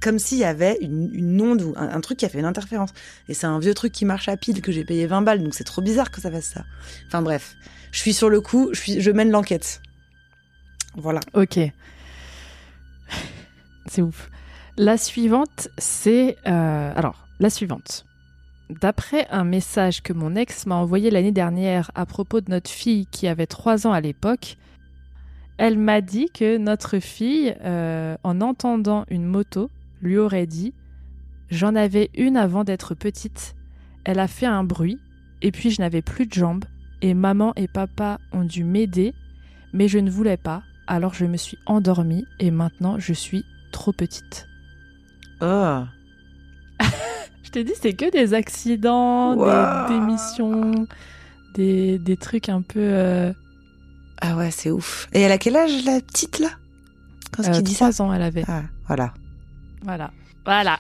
comme 0.01 0.19
s'il 0.19 0.39
y 0.39 0.45
avait 0.45 0.79
une, 0.81 1.41
onde 1.41 1.63
ou 1.63 1.75
un, 1.77 2.01
truc 2.01 2.19
qui 2.19 2.27
a 2.27 2.29
fait 2.29 2.39
une 2.39 2.45
interférence. 2.45 2.91
Et 3.29 3.35
c'est 3.35 3.47
un 3.47 3.59
vieux 3.59 3.75
truc 3.75 3.93
qui 3.93 4.05
marche 4.05 4.29
à 4.29 4.37
pile 4.37 4.63
que 4.63 4.71
j'ai 4.71 4.85
payé 4.85 5.07
20 5.07 5.23
balles, 5.23 5.43
donc 5.43 5.55
c'est 5.55 5.65
trop 5.65 5.83
bizarre 5.83 6.11
que 6.11 6.21
ça 6.21 6.31
fasse 6.31 6.47
ça. 6.47 6.65
Enfin 7.09 7.23
bref, 7.23 7.57
je 7.91 7.99
suis 7.99 8.13
sur 8.13 8.31
le 8.31 8.41
coup, 8.41 8.71
je 8.73 9.11
mène 9.11 9.31
l'enquête. 9.31 9.83
Voilà. 10.97 11.21
Ok. 11.35 11.59
C'est 13.87 14.03
ouf. 14.03 14.31
La 14.77 14.97
suivante, 14.97 15.69
c'est... 15.79 16.37
euh, 16.47 16.93
alors, 16.95 17.27
la 17.41 17.51
suivante. 17.51 18.05
D'après 18.71 19.27
un 19.31 19.45
message 19.45 20.03
que 20.03 20.13
mon 20.13 20.37
ex 20.37 20.67
m'a 20.67 20.75
envoyé 20.75 21.11
l'année 21.11 21.33
dernière 21.33 21.91
à 21.95 22.05
propos 22.05 22.41
de 22.41 22.51
notre 22.51 22.71
fille 22.71 23.07
qui 23.07 23.27
avait 23.27 23.47
3 23.47 23.87
ans 23.87 23.93
à 23.93 24.01
l'époque, 24.01 24.57
elle 25.59 25.77
m'a 25.77 26.01
dit 26.01 26.31
que 26.33 26.57
notre 26.57 27.01
fille, 27.01 27.55
euh, 27.65 28.17
en 28.23 28.41
entendant 28.41 29.05
une 29.11 29.25
moto, 29.25 29.71
lui 30.01 30.17
aurait 30.17 30.47
dit 30.47 30.73
«J'en 31.51 31.75
avais 31.75 32.11
une 32.17 32.37
avant 32.37 32.63
d'être 32.63 32.95
petite. 32.95 33.57
Elle 34.05 34.21
a 34.21 34.29
fait 34.29 34.47
un 34.47 34.63
bruit, 34.63 34.99
et 35.43 35.51
puis 35.51 35.71
je 35.71 35.83
n'avais 35.83 36.01
plus 36.01 36.27
de 36.27 36.33
jambes, 36.33 36.65
et 37.03 37.13
maman 37.13 37.53
et 37.57 37.67
papa 37.67 38.19
ont 38.33 38.45
dû 38.45 38.63
m'aider, 38.63 39.15
mais 39.73 39.89
je 39.89 39.99
ne 39.99 40.11
voulais 40.11 40.37
pas, 40.37 40.63
alors 40.87 41.13
je 41.13 41.27
me 41.27 41.37
suis 41.37 41.59
endormie, 41.67 42.25
et 42.39 42.53
maintenant 42.53 42.99
je 43.01 43.13
suis 43.13 43.45
trop 43.73 43.93
petite. 43.93 44.47
Oh. 45.41 45.83
Je 47.43 47.51
t'ai 47.51 47.65
dit, 47.65 47.73
c'est 47.81 47.95
que 47.95 48.11
des 48.11 48.35
accidents, 48.35 49.35
des 49.35 49.95
démissions, 49.95 50.87
des, 51.55 51.99
des 51.99 52.17
trucs 52.19 52.49
un 52.51 52.61
peu... 52.61 52.79
euh, 52.81 53.33
Ah 54.21 54.37
ouais, 54.37 54.51
c'est 54.51 54.71
ouf. 54.71 55.09
Et 55.13 55.21
elle 55.21 55.33
a 55.33 55.39
quel 55.39 55.57
âge 55.57 55.85
la 55.85 56.01
petite 56.01 56.39
là? 56.39 56.49
Quand 57.37 57.47
euh, 57.47 57.53
tu 57.53 57.63
dis 57.63 57.75
ça? 57.75 57.91
trois 57.93 58.07
ans, 58.07 58.13
elle 58.13 58.23
avait. 58.23 58.45
Ah, 58.49 58.63
voilà. 58.87 59.15
Voilà. 59.83 60.11
Voilà. 60.45 60.79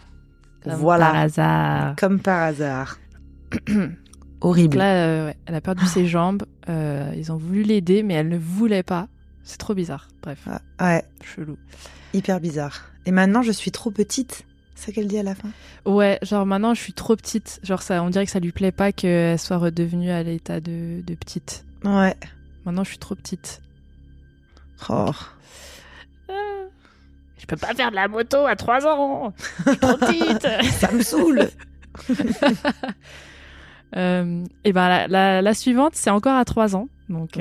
Comme 0.64 0.72
Voilà. 0.74 1.06
Par 1.06 1.16
hasard. 1.16 1.96
Comme 1.96 2.18
par 2.20 2.42
hasard. 2.42 2.98
Donc 3.68 3.90
Horrible. 4.40 4.78
là, 4.78 4.94
euh, 5.06 5.32
elle 5.46 5.54
a 5.54 5.60
perdu 5.60 5.84
ses 5.86 6.06
jambes. 6.06 6.44
euh, 6.68 7.12
ils 7.16 7.32
ont 7.32 7.36
voulu 7.36 7.62
l'aider, 7.62 8.02
mais 8.02 8.14
elle 8.14 8.28
ne 8.28 8.38
voulait 8.38 8.82
pas. 8.82 9.08
C'est 9.42 9.58
trop 9.58 9.74
bizarre. 9.74 10.08
Bref, 10.22 10.46
Ah, 10.78 10.86
ouais, 10.86 11.04
chelou. 11.24 11.56
hyper 12.14 12.38
bizarre. 12.40 12.84
Et 13.06 13.10
maintenant, 13.10 13.42
je 13.42 13.50
suis 13.52 13.70
trop 13.70 13.90
petite. 13.90 14.44
C'est 14.74 14.86
ça 14.86 14.92
qu'elle 14.92 15.08
dit 15.08 15.18
à 15.18 15.22
la 15.24 15.34
fin? 15.34 15.48
Ouais, 15.86 16.18
genre 16.22 16.46
maintenant 16.46 16.72
je 16.72 16.80
suis 16.80 16.92
trop 16.92 17.16
petite. 17.16 17.58
Genre 17.64 17.82
ça, 17.82 18.00
on 18.04 18.10
dirait 18.10 18.26
que 18.26 18.30
ça 18.30 18.38
lui 18.38 18.52
plaît 18.52 18.70
pas 18.70 18.92
qu'elle 18.92 19.36
soit 19.38 19.56
redevenue 19.56 20.10
à 20.10 20.22
l'état 20.22 20.60
de, 20.60 21.00
de 21.04 21.14
petite. 21.16 21.64
Ouais. 21.84 22.14
Maintenant 22.68 22.84
je 22.84 22.90
suis 22.90 22.98
trop 22.98 23.14
petite. 23.14 23.62
Oh. 24.90 25.10
Je 26.28 27.46
peux 27.46 27.56
pas 27.56 27.72
faire 27.72 27.88
de 27.90 27.96
la 27.96 28.08
moto 28.08 28.44
à 28.44 28.56
3 28.56 28.86
ans. 28.86 29.32
Je 29.64 29.70
suis 29.70 29.78
trop 29.80 29.96
petite. 29.96 30.46
Ça 30.72 30.92
me 30.92 31.02
saoule. 31.02 31.48
Euh, 33.96 34.44
et 34.64 34.74
ben 34.74 34.86
la, 34.86 35.08
la, 35.08 35.40
la 35.40 35.54
suivante, 35.54 35.94
c'est 35.94 36.10
encore 36.10 36.36
à 36.36 36.44
3 36.44 36.76
ans. 36.76 36.90
Donc 37.08 37.40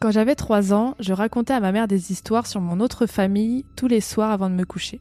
Quand 0.00 0.12
j'avais 0.12 0.36
3 0.36 0.72
ans, 0.72 0.94
je 1.00 1.12
racontais 1.12 1.54
à 1.54 1.60
ma 1.60 1.72
mère 1.72 1.88
des 1.88 2.12
histoires 2.12 2.46
sur 2.46 2.60
mon 2.60 2.78
autre 2.78 3.06
famille 3.06 3.64
tous 3.74 3.88
les 3.88 4.00
soirs 4.00 4.30
avant 4.30 4.48
de 4.48 4.54
me 4.54 4.64
coucher. 4.64 5.00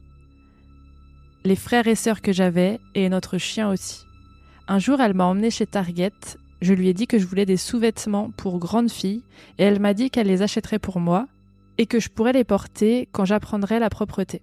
Les 1.46 1.56
frères 1.56 1.88
et 1.88 1.94
sœurs 1.94 2.22
que 2.22 2.34
j'avais 2.34 2.80
et 2.96 3.08
notre 3.08 3.38
chien 3.38 3.70
aussi. 3.70 4.06
Un 4.68 4.80
jour, 4.80 5.00
elle 5.00 5.14
m'a 5.14 5.26
emmené 5.26 5.52
chez 5.52 5.68
Target. 5.68 6.12
Je 6.62 6.74
lui 6.74 6.88
ai 6.88 6.96
dit 6.96 7.06
que 7.06 7.20
je 7.20 7.28
voulais 7.28 7.46
des 7.46 7.58
sous-vêtements 7.58 8.32
pour 8.32 8.58
grandes 8.58 8.90
filles 8.90 9.22
et 9.60 9.64
elle 9.64 9.80
m'a 9.80 9.94
dit 9.94 10.10
qu'elle 10.10 10.28
les 10.28 10.42
achèterait 10.42 10.80
pour 10.80 11.00
moi 11.00 11.28
et 11.78 11.86
que 11.86 12.00
je 12.00 12.10
pourrais 12.10 12.34
les 12.34 12.44
porter 12.44 13.08
quand 13.12 13.24
j'apprendrais 13.24 13.80
la 13.80 13.92
propreté. 13.92 14.42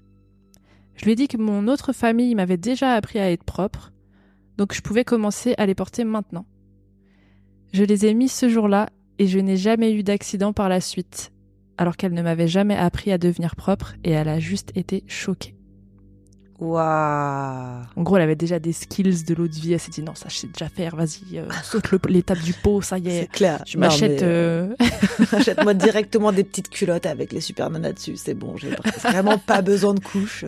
Je 0.95 1.05
lui 1.05 1.13
ai 1.13 1.17
dit 1.17 1.27
que 1.27 1.37
mon 1.37 1.67
autre 1.67 1.93
famille 1.93 2.37
m'avait 2.37 2.57
déjà 2.57 2.93
appris 2.93 3.19
à 3.19 3.33
être 3.33 3.43
propre, 3.43 3.91
donc 4.57 4.73
je 4.73 4.83
pouvais 4.83 5.05
commencer 5.05 5.57
à 5.59 5.67
les 5.67 5.75
porter 5.75 6.05
maintenant. 6.05 6.47
Je 7.73 7.83
les 7.83 8.07
ai 8.07 8.15
mis 8.15 8.29
ce 8.29 8.49
jour-là 8.49 8.89
et 9.19 9.27
je 9.27 9.39
n'ai 9.39 9.57
jamais 9.57 9.93
eu 9.93 10.03
d'accident 10.03 10.53
par 10.53 10.69
la 10.69 10.81
suite, 10.81 11.31
alors 11.79 11.97
qu'elle 11.97 12.13
ne 12.15 12.23
m'avait 12.23 12.49
jamais 12.49 12.77
appris 12.77 13.13
à 13.13 13.19
devenir 13.19 13.57
propre 13.57 13.95
et 14.05 14.11
elle 14.13 14.29
a 14.29 14.39
juste 14.41 14.71
été 14.77 15.05
choquée. 15.07 15.55
Waouh. 16.61 17.83
En 17.97 18.03
gros, 18.05 18.17
elle 18.17 18.23
avait 18.23 18.37
déjà 18.37 18.61
des 18.61 18.73
skills 18.73 19.25
de 19.25 19.35
l'eau 19.35 19.49
de 19.49 19.53
vie, 19.55 19.73
elle 19.73 19.81
s'est 19.81 19.91
dit 19.91 20.03
non, 20.03 20.15
ça 20.15 20.29
je 20.29 20.37
sais 20.37 20.47
déjà 20.47 20.69
faire, 20.69 20.95
vas-y, 20.95 21.39
euh, 21.39 21.49
saute 21.65 21.85
l'étape 22.09 22.39
du 22.39 22.53
pot, 22.53 22.81
ça 22.81 22.97
y 22.99 23.05
C'est 23.05 23.11
est. 23.23 23.27
clair. 23.31 23.63
Je 23.67 23.77
m'achète. 23.77 24.21
mais, 24.21 24.23
euh, 24.23 24.75
Achète-moi 25.33 25.75
directement 25.75 26.31
des 26.31 26.45
petites 26.45 26.71
culottes 26.71 27.07
avec 27.07 27.33
les 27.33 27.41
super 27.41 27.71
nanas 27.71 27.93
dessus, 27.95 28.17
c'est 28.17 28.35
bon, 28.35 28.57
j'ai 28.57 28.71
vraiment 29.03 29.37
pas 29.37 29.63
besoin 29.63 29.95
de 29.95 30.01
couches. 30.01 30.45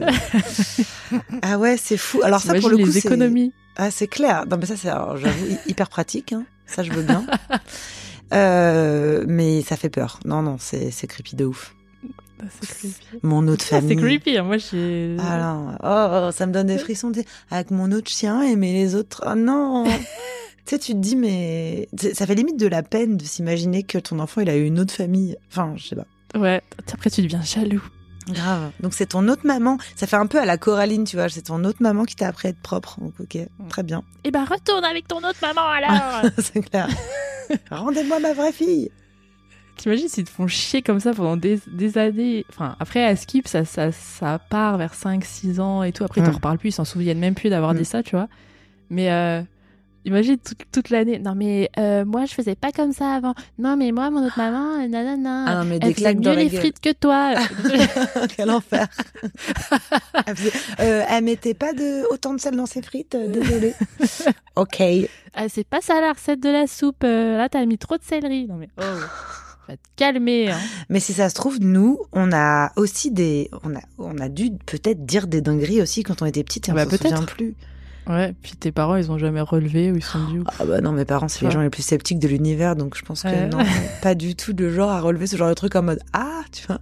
Ah 1.43 1.59
ouais, 1.59 1.77
c'est 1.77 1.97
fou. 1.97 2.21
Alors 2.23 2.41
ça 2.41 2.55
pour 2.55 2.69
le 2.71 2.79
coup, 2.79 2.87
les 2.87 2.93
c'est- 2.93 3.09
économies. 3.09 3.53
Ah 3.77 3.91
c'est 3.91 4.07
clair. 4.09 4.45
Non 4.49 4.57
mais 4.59 4.67
ça 4.67 4.77
c'est, 4.77 4.89
j'avoue, 4.89 5.47
hy- 5.47 5.59
hyper 5.71 5.89
pratique. 5.89 6.33
hein. 6.33 6.45
Ça 6.67 6.83
je 6.85 6.93
veux 6.93 7.03
bien. 7.03 7.27
Euh, 8.33 9.25
mais 9.29 9.63
ça 9.63 9.77
fait 9.77 9.89
peur. 9.91 10.19
Non 10.25 10.43
non, 10.43 10.57
c'est 10.59 10.91
c'est 10.91 11.07
creepy 11.07 11.37
de 11.37 11.45
ouf. 11.45 11.75
Ah, 12.41 12.45
C'est 12.61 12.69
creepy. 12.69 13.19
Mon 13.23 13.47
autre 13.49 13.65
Ah, 13.69 13.77
famille. 13.81 13.97
c'est 13.97 14.03
creepy, 14.03 14.37
hein, 14.39 14.43
moi 14.43 14.59
j'ai. 14.59 15.17
Non, 15.19 15.77
oh, 15.83 16.27
oh, 16.29 16.31
ça 16.33 16.47
me 16.47 16.53
donne 16.53 16.67
des 16.67 16.79
frissons. 16.79 17.13
Avec 17.51 17.71
mon 17.71 17.91
autre 17.93 18.11
chien 18.11 18.43
et 18.43 18.57
mais 18.57 18.73
les 18.73 18.95
autres, 18.95 19.25
oh 19.27 19.35
non. 19.35 19.85
tu 20.67 20.75
sais, 20.75 20.79
tu 20.79 20.93
te 20.93 20.99
dis 20.99 21.17
mais 21.17 21.89
ça 22.15 22.27
fait 22.27 22.35
limite 22.35 22.59
de 22.59 22.67
la 22.67 22.83
peine 22.83 23.17
de 23.17 23.25
s'imaginer 23.25 23.85
que 23.85 23.99
ton 23.99 24.19
enfant 24.19 24.41
il 24.41 24.51
a 24.51 24.57
eu 24.57 24.65
une 24.67 24.81
autre 24.81 24.93
famille. 24.93 25.37
Enfin, 25.51 25.73
je 25.77 25.87
sais 25.89 25.97
pas. 25.97 26.07
Ouais, 26.39 26.61
après 26.93 27.09
tu 27.11 27.23
deviens 27.23 27.43
jaloux. 27.43 27.83
Grave. 28.29 28.71
Donc 28.81 28.93
c'est 28.95 29.07
ton 29.07 29.29
autre 29.29 29.43
maman. 29.47 29.79
Ça 29.95 30.07
fait 30.07 30.17
un 30.17 30.27
peu 30.27 30.39
à 30.41 30.45
la 30.45 30.57
Coraline, 30.59 31.05
tu 31.05 31.17
vois. 31.17 31.29
C'est 31.29 31.43
ton 31.43 31.63
autre 31.65 31.79
maman 31.81 32.05
qui 32.05 32.17
t'a 32.17 32.29
appris 32.29 32.49
à 32.49 32.51
être 32.51 32.61
propre. 32.61 32.99
Donc 33.01 33.15
ok, 33.21 33.39
très 33.69 33.83
bien. 33.83 34.03
Eh 34.25 34.31
ben 34.31 34.45
retourne 34.45 34.85
avec 34.85 35.07
ton 35.09 35.19
autre 35.19 35.39
maman 35.43 35.63
alors 35.69 36.31
c'est 36.39 36.63
clair. 36.69 36.89
Rendez-moi 37.71 38.19
ma 38.21 38.33
vraie 38.33 38.53
fille. 38.53 38.91
T'imagines 39.77 40.09
s'ils 40.09 40.25
te 40.25 40.31
font 40.31 40.47
chier 40.47 40.81
comme 40.81 41.01
ça 41.01 41.13
pendant 41.13 41.37
des, 41.37 41.61
des 41.67 41.99
années? 41.99 42.47
Enfin, 42.49 42.77
après, 42.81 43.05
à 43.05 43.15
Skip, 43.15 43.47
ça, 43.47 43.67
ça, 43.67 43.93
ça 43.93 44.39
part 44.39 44.79
vers 44.79 44.95
5-6 44.95 45.61
ans 45.61 45.83
et 45.83 45.93
tout. 45.93 46.03
Après, 46.03 46.23
ils 46.23 46.25
t'en 46.25 46.31
Mm. 46.31 46.37
reparlent 46.37 46.59
plus, 46.59 46.71
ils 46.71 46.73
s'en 46.73 46.87
souviennent 46.87 47.19
même 47.19 47.35
plus 47.35 47.51
d'avoir 47.51 47.75
Mm. 47.75 47.79
dit 47.79 47.85
ça, 47.85 48.03
tu 48.03 48.17
vois. 48.17 48.27
Mais 48.89 49.11
euh, 49.13 49.43
Imagine 50.07 50.39
toute, 50.39 50.59
toute 50.73 50.91
l'année. 50.91 51.19
Non, 51.19 51.35
mais 51.35 51.69
euh, 51.79 52.05
moi, 52.05 52.25
je 52.27 52.33
faisais 52.33 52.55
pas 52.55 52.71
comme 52.73 52.93
ça 52.93 53.13
avant. 53.15 53.35
Non, 53.59 53.77
mais 53.77 53.91
moi, 53.91 54.09
mon 54.11 54.25
autre 54.25 54.39
maman, 54.39 54.81
euh, 54.81 54.87
nanana. 54.87 55.45
Ah 55.49 55.55
non, 55.57 55.65
mais 55.65 55.79
elle 55.83 55.95
faisait 55.95 56.15
dans 56.15 56.31
mieux 56.31 56.37
les 56.37 56.47
gueule. 56.49 56.61
frites 56.61 56.81
que 56.81 56.93
toi. 56.93 57.35
Quel 58.37 58.51
enfer. 58.51 58.87
elle, 60.27 60.37
faisait- 60.37 60.53
euh, 60.81 61.05
elle 61.09 61.25
mettait 61.25 61.55
pas 61.55 61.73
de 61.73 62.05
autant 62.13 62.35
de 62.35 62.41
sel 62.41 62.55
dans 62.57 62.67
ses 62.67 62.83
frites, 62.83 63.17
désolée. 63.17 63.75
ok. 64.57 64.83
ah, 65.35 65.49
c'est 65.49 65.67
pas 65.67 65.81
ça 65.81 66.01
la 66.01 66.13
recette 66.13 66.41
de 66.41 66.51
la 66.51 66.67
soupe. 66.67 67.03
là, 67.03 67.49
t'as 67.49 67.65
mis 67.67 67.77
trop 67.79 67.97
de 67.97 68.03
céleri. 68.05 68.47
Non, 68.47 68.55
mais 68.57 68.69
oh, 68.79 68.83
va 69.69 69.77
te 69.77 69.83
calmer. 69.97 70.51
Hein. 70.53 70.59
Mais 70.89 71.01
si 71.01 71.15
ça 71.15 71.29
se 71.29 71.35
trouve, 71.35 71.59
nous, 71.61 71.99
on 72.13 72.31
a 72.33 72.71
aussi 72.77 73.11
des, 73.11 73.51
on 73.65 73.75
a, 73.75 73.81
on 73.99 74.19
a 74.19 74.29
dû 74.29 74.51
peut-être 74.67 75.05
dire 75.05 75.27
des 75.27 75.41
dingueries 75.41 75.83
aussi 75.83 76.05
quand 76.05 76.23
on 76.23 76.27
était 76.27 76.45
petites 76.45 76.69
et 76.69 76.73
on 76.73 76.77
Bah, 76.77 76.85
s'en 76.85 76.91
peut-être. 76.91 77.09
souvient 77.09 77.23
plus. 77.25 77.55
Ouais, 78.09 78.35
puis 78.41 78.53
tes 78.53 78.71
parents, 78.73 78.97
ils 78.97 79.11
ont 79.11 79.19
jamais 79.19 79.41
relevé 79.41 79.91
ou 79.91 79.97
ils 79.97 80.03
sont 80.05 80.25
dû. 80.31 80.43
Ah 80.61 80.65
bah 80.65 80.81
non, 80.81 80.93
mes 80.93 81.05
parents, 81.05 81.29
c'est 81.29 81.45
les 81.45 81.51
gens 81.51 81.61
les 81.61 81.71
plus 81.71 81.83
sceptiques 81.83 82.19
de 82.21 82.29
l'univers, 82.29 82.77
donc 82.77 82.97
je 82.97 83.03
pense 83.05 83.23
que 83.23 83.29
Ouais. 83.29 83.49
non, 83.49 83.59
pas 84.03 84.15
du 84.15 84.37
tout 84.37 84.53
de 84.53 84.71
genre 84.71 84.91
à 84.91 85.01
relever 85.01 85.27
ce 85.27 85.37
genre 85.37 85.49
de 85.49 85.55
truc 85.55 85.75
en 85.77 85.83
mode 85.83 86.01
ah, 86.13 86.43
tu 86.53 86.67
vois. 86.67 86.81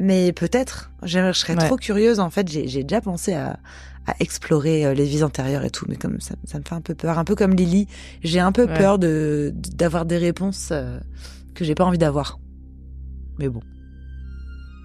Mais 0.00 0.32
peut-être, 0.32 0.90
je 1.02 1.32
serais 1.32 1.54
Ouais. 1.56 1.66
trop 1.66 1.76
curieuse. 1.76 2.20
En 2.20 2.30
fait, 2.30 2.48
j'ai 2.50 2.82
déjà 2.84 3.00
pensé 3.00 3.34
à, 3.34 3.58
à 4.06 4.14
explorer 4.20 4.84
euh, 4.86 4.94
les 4.94 5.04
vies 5.04 5.22
antérieures 5.24 5.64
et 5.64 5.70
tout, 5.70 5.86
mais 5.88 5.96
comme 5.96 6.20
ça, 6.20 6.34
ça 6.44 6.58
me 6.58 6.64
fait 6.64 6.74
un 6.74 6.80
peu 6.80 6.94
peur, 6.94 7.18
un 7.18 7.24
peu 7.24 7.34
comme 7.34 7.54
Lily, 7.54 7.86
j'ai 8.22 8.40
un 8.40 8.52
peu 8.52 8.66
peur 8.66 8.98
de 8.98 9.52
d'avoir 9.54 10.06
des 10.06 10.18
réponses 10.18 10.68
euh, 10.72 10.98
que 11.54 11.64
j'ai 11.64 11.74
pas 11.74 11.84
envie 11.84 11.98
d'avoir. 11.98 12.38
Mais 13.38 13.48
bon. 13.48 13.60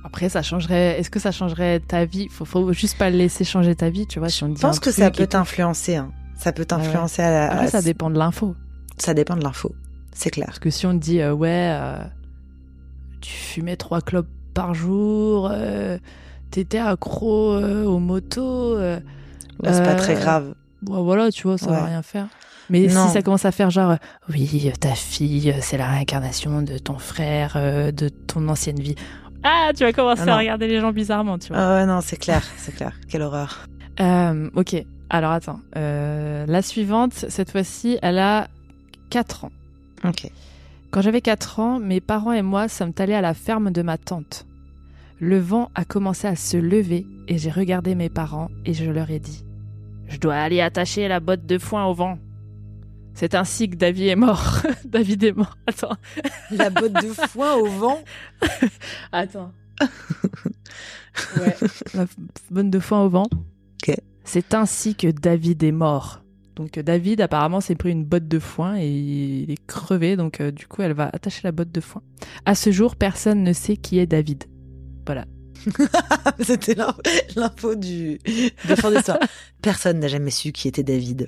Après, 0.04 0.28
ça 0.30 0.42
changerait. 0.42 1.00
Est-ce 1.00 1.10
que 1.10 1.20
ça 1.20 1.32
changerait 1.32 1.80
ta 1.80 2.06
vie? 2.06 2.28
Faut, 2.30 2.46
faut 2.46 2.74
juste 2.74 2.98
pas 2.98 3.10
le 3.10 3.18
laisser 3.18 3.44
changer 3.44 3.74
ta 3.76 3.90
vie, 3.90 4.06
tu 4.06 4.20
vois. 4.20 4.30
Si 4.30 4.44
on 4.44 4.50
te 4.54 4.58
Je 4.58 4.62
pense 4.62 4.80
que 4.80 4.92
ça 4.92 5.10
truc 5.10 5.16
et 5.16 5.24
peut 5.24 5.28
tout. 5.28 5.32
t'influencer. 5.38 5.96
Hein. 5.96 6.12
Ça 6.38 6.52
peut 6.52 6.62
ouais. 6.64 6.66
t'influencer 6.66 7.22
à 7.22 7.32
la. 7.32 7.52
Après, 7.52 7.66
à- 7.66 7.70
ça 7.70 7.82
dépend 7.82 8.10
de 8.10 8.18
l'info. 8.18 8.56
ça 8.98 9.14
dépend 9.14 9.36
de 9.38 9.44
l'info. 9.44 9.74
C'est 10.14 10.30
clair. 10.30 10.48
Parce 10.48 10.60
que 10.60 10.70
si 10.70 10.86
on 10.86 10.92
te 10.92 10.98
dit, 11.04 11.22
euh, 11.22 11.34
ouais, 11.34 11.50
euh, 11.74 11.98
tu 13.22 13.32
fumais 13.32 13.76
trois 13.78 14.02
clopes 14.02 14.28
par 14.54 14.74
jour, 14.74 15.50
euh, 15.52 15.98
t'étais 16.52 16.78
accro 16.80 17.54
euh, 17.54 17.86
aux 17.86 18.00
motos, 18.00 18.78
c'est 18.78 19.84
pas 19.84 19.96
très 19.96 20.16
grave. 20.16 20.54
bon, 20.82 21.02
voilà, 21.04 21.32
tu 21.32 21.44
vois, 21.48 21.58
ça 21.58 21.68
va 21.72 21.82
Ouais. 21.84 21.88
rien 21.90 22.02
faire. 22.02 22.28
Mais 22.70 22.88
Non. 22.88 23.08
si 23.08 23.14
ça 23.14 23.22
commence 23.22 23.46
à 23.46 23.52
faire 23.52 23.70
genre, 23.72 23.96
oui, 24.30 24.72
ta 24.80 24.94
fille, 24.96 25.54
c'est 25.62 25.78
la 25.78 25.88
réincarnation 25.88 26.62
de 26.62 26.78
ton 26.78 26.98
frère, 26.98 27.58
de 27.92 28.10
ton 28.10 28.48
ancienne 28.48 28.80
vie. 28.80 28.96
Ah, 29.44 29.72
tu 29.76 29.84
vas 29.84 29.94
commencer 29.94 30.24
Ah 30.28 30.36
à 30.36 30.38
regarder 30.38 30.68
les 30.68 30.80
gens 30.80 30.92
bizarrement, 30.92 31.38
tu 31.38 31.50
vois. 31.50 31.58
Ah 31.58 31.76
ouais, 31.76 31.86
non, 31.86 32.00
c'est 32.02 32.18
clair, 32.18 32.44
c'est 32.58 32.76
clair. 32.76 32.94
Quelle 33.10 33.22
horreur. 33.22 33.68
Euh, 34.00 34.50
ok, 34.56 34.76
alors 35.10 35.32
attends. 35.32 35.60
Euh, 35.76 36.46
la 36.48 36.62
suivante, 36.62 37.14
cette 37.14 37.52
fois-ci, 37.52 37.98
elle 38.02 38.20
a 38.20 38.48
4 39.10 39.46
ans. 39.46 39.52
Ok. 40.06 40.30
Quand 40.92 41.02
j'avais 41.02 41.22
4 41.22 41.60
ans, 41.60 41.80
mes 41.80 42.02
parents 42.02 42.34
et 42.34 42.42
moi 42.42 42.68
sommes 42.68 42.94
allés 42.98 43.14
à 43.14 43.22
la 43.22 43.34
ferme 43.34 43.72
de 43.72 43.82
ma 43.82 43.98
tante. 43.98 44.46
Le 45.20 45.40
vent 45.40 45.70
a 45.76 45.86
commencé 45.86 46.28
à 46.28 46.36
se 46.36 46.58
lever 46.58 47.06
et 47.28 47.38
j'ai 47.38 47.52
regardé 47.52 47.96
mes 47.96 48.10
parents 48.10 48.50
et 48.66 48.74
je 48.74 48.90
leur 48.90 49.10
ai 49.10 49.20
dit 49.20 49.44
Je 50.08 50.18
dois 50.20 50.36
aller 50.36 50.62
attacher 50.62 51.08
la 51.08 51.20
botte 51.20 51.46
de 51.46 51.58
foin 51.58 51.86
au 51.86 51.94
vent. 51.94 52.18
C'est 53.16 53.36
ainsi 53.36 53.70
que 53.70 53.76
David 53.76 54.08
est 54.08 54.16
mort. 54.16 54.58
David 54.86 55.24
est 55.24 55.34
mort. 55.38 55.56
Attends. 55.68 55.96
La 56.52 56.70
botte 56.70 56.94
de 56.94 57.14
foin 57.14 57.56
au 57.56 57.66
vent. 57.68 58.00
Attends. 59.12 59.52
ouais. 61.38 61.56
La 61.94 62.06
botte 62.52 62.70
de 62.70 62.80
foin 62.80 63.04
au 63.04 63.10
vent. 63.10 63.28
Ok. 63.88 63.96
C'est 64.24 64.54
ainsi 64.54 64.96
que 64.96 65.08
David 65.08 65.64
est 65.64 65.72
mort. 65.72 66.22
Donc 66.56 66.78
euh, 66.78 66.84
David 66.84 67.20
apparemment 67.22 67.62
s'est 67.62 67.76
pris 67.76 67.92
une 67.92 68.06
botte 68.06 68.28
de 68.28 68.40
foin 68.40 68.78
et 68.78 68.88
il 68.90 69.52
est 69.52 69.66
crevé. 69.68 70.16
Donc 70.16 70.40
euh, 70.42 70.52
du 70.52 70.68
coup 70.68 70.82
elle 70.82 70.94
va 70.94 71.10
attacher 71.12 71.42
la 71.44 71.52
botte 71.52 71.72
de 71.72 71.82
foin. 71.82 72.02
À 72.46 72.56
ce 72.56 72.72
jour, 72.72 72.96
personne 72.96 73.44
ne 73.44 73.54
sait 73.54 73.78
qui 73.78 74.00
est 74.00 74.08
David. 74.08 74.46
Voilà. 75.06 75.26
C'était 76.40 76.76
l'in- 76.76 76.96
l'info 77.36 77.76
du 77.76 78.20
de 78.68 78.76
fin 78.76 78.92
d'histoire. 78.92 79.20
Personne 79.62 80.00
n'a 80.00 80.08
jamais 80.08 80.32
su 80.32 80.52
qui 80.52 80.68
était 80.68 80.84
David. 80.84 81.28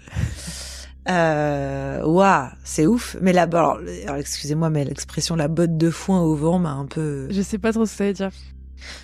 Euh, 1.07 2.03
Waouh, 2.03 2.47
c'est 2.63 2.87
ouf. 2.87 3.15
Mais 3.21 3.31
là, 3.33 3.43
alors, 3.43 3.79
alors, 4.05 4.15
excusez-moi, 4.17 4.69
mais 4.69 4.83
l'expression 4.85 5.35
la 5.35 5.47
botte 5.47 5.77
de 5.77 5.89
foin 5.89 6.21
au 6.21 6.35
vent 6.35 6.57
m'a 6.59 6.71
un 6.71 6.85
peu. 6.85 7.27
Je 7.29 7.41
sais 7.41 7.57
pas 7.59 7.71
trop 7.73 7.85
ce 7.85 7.91
que 7.91 7.97
ça 7.97 8.05
veut 8.05 8.13
dire. 8.13 8.31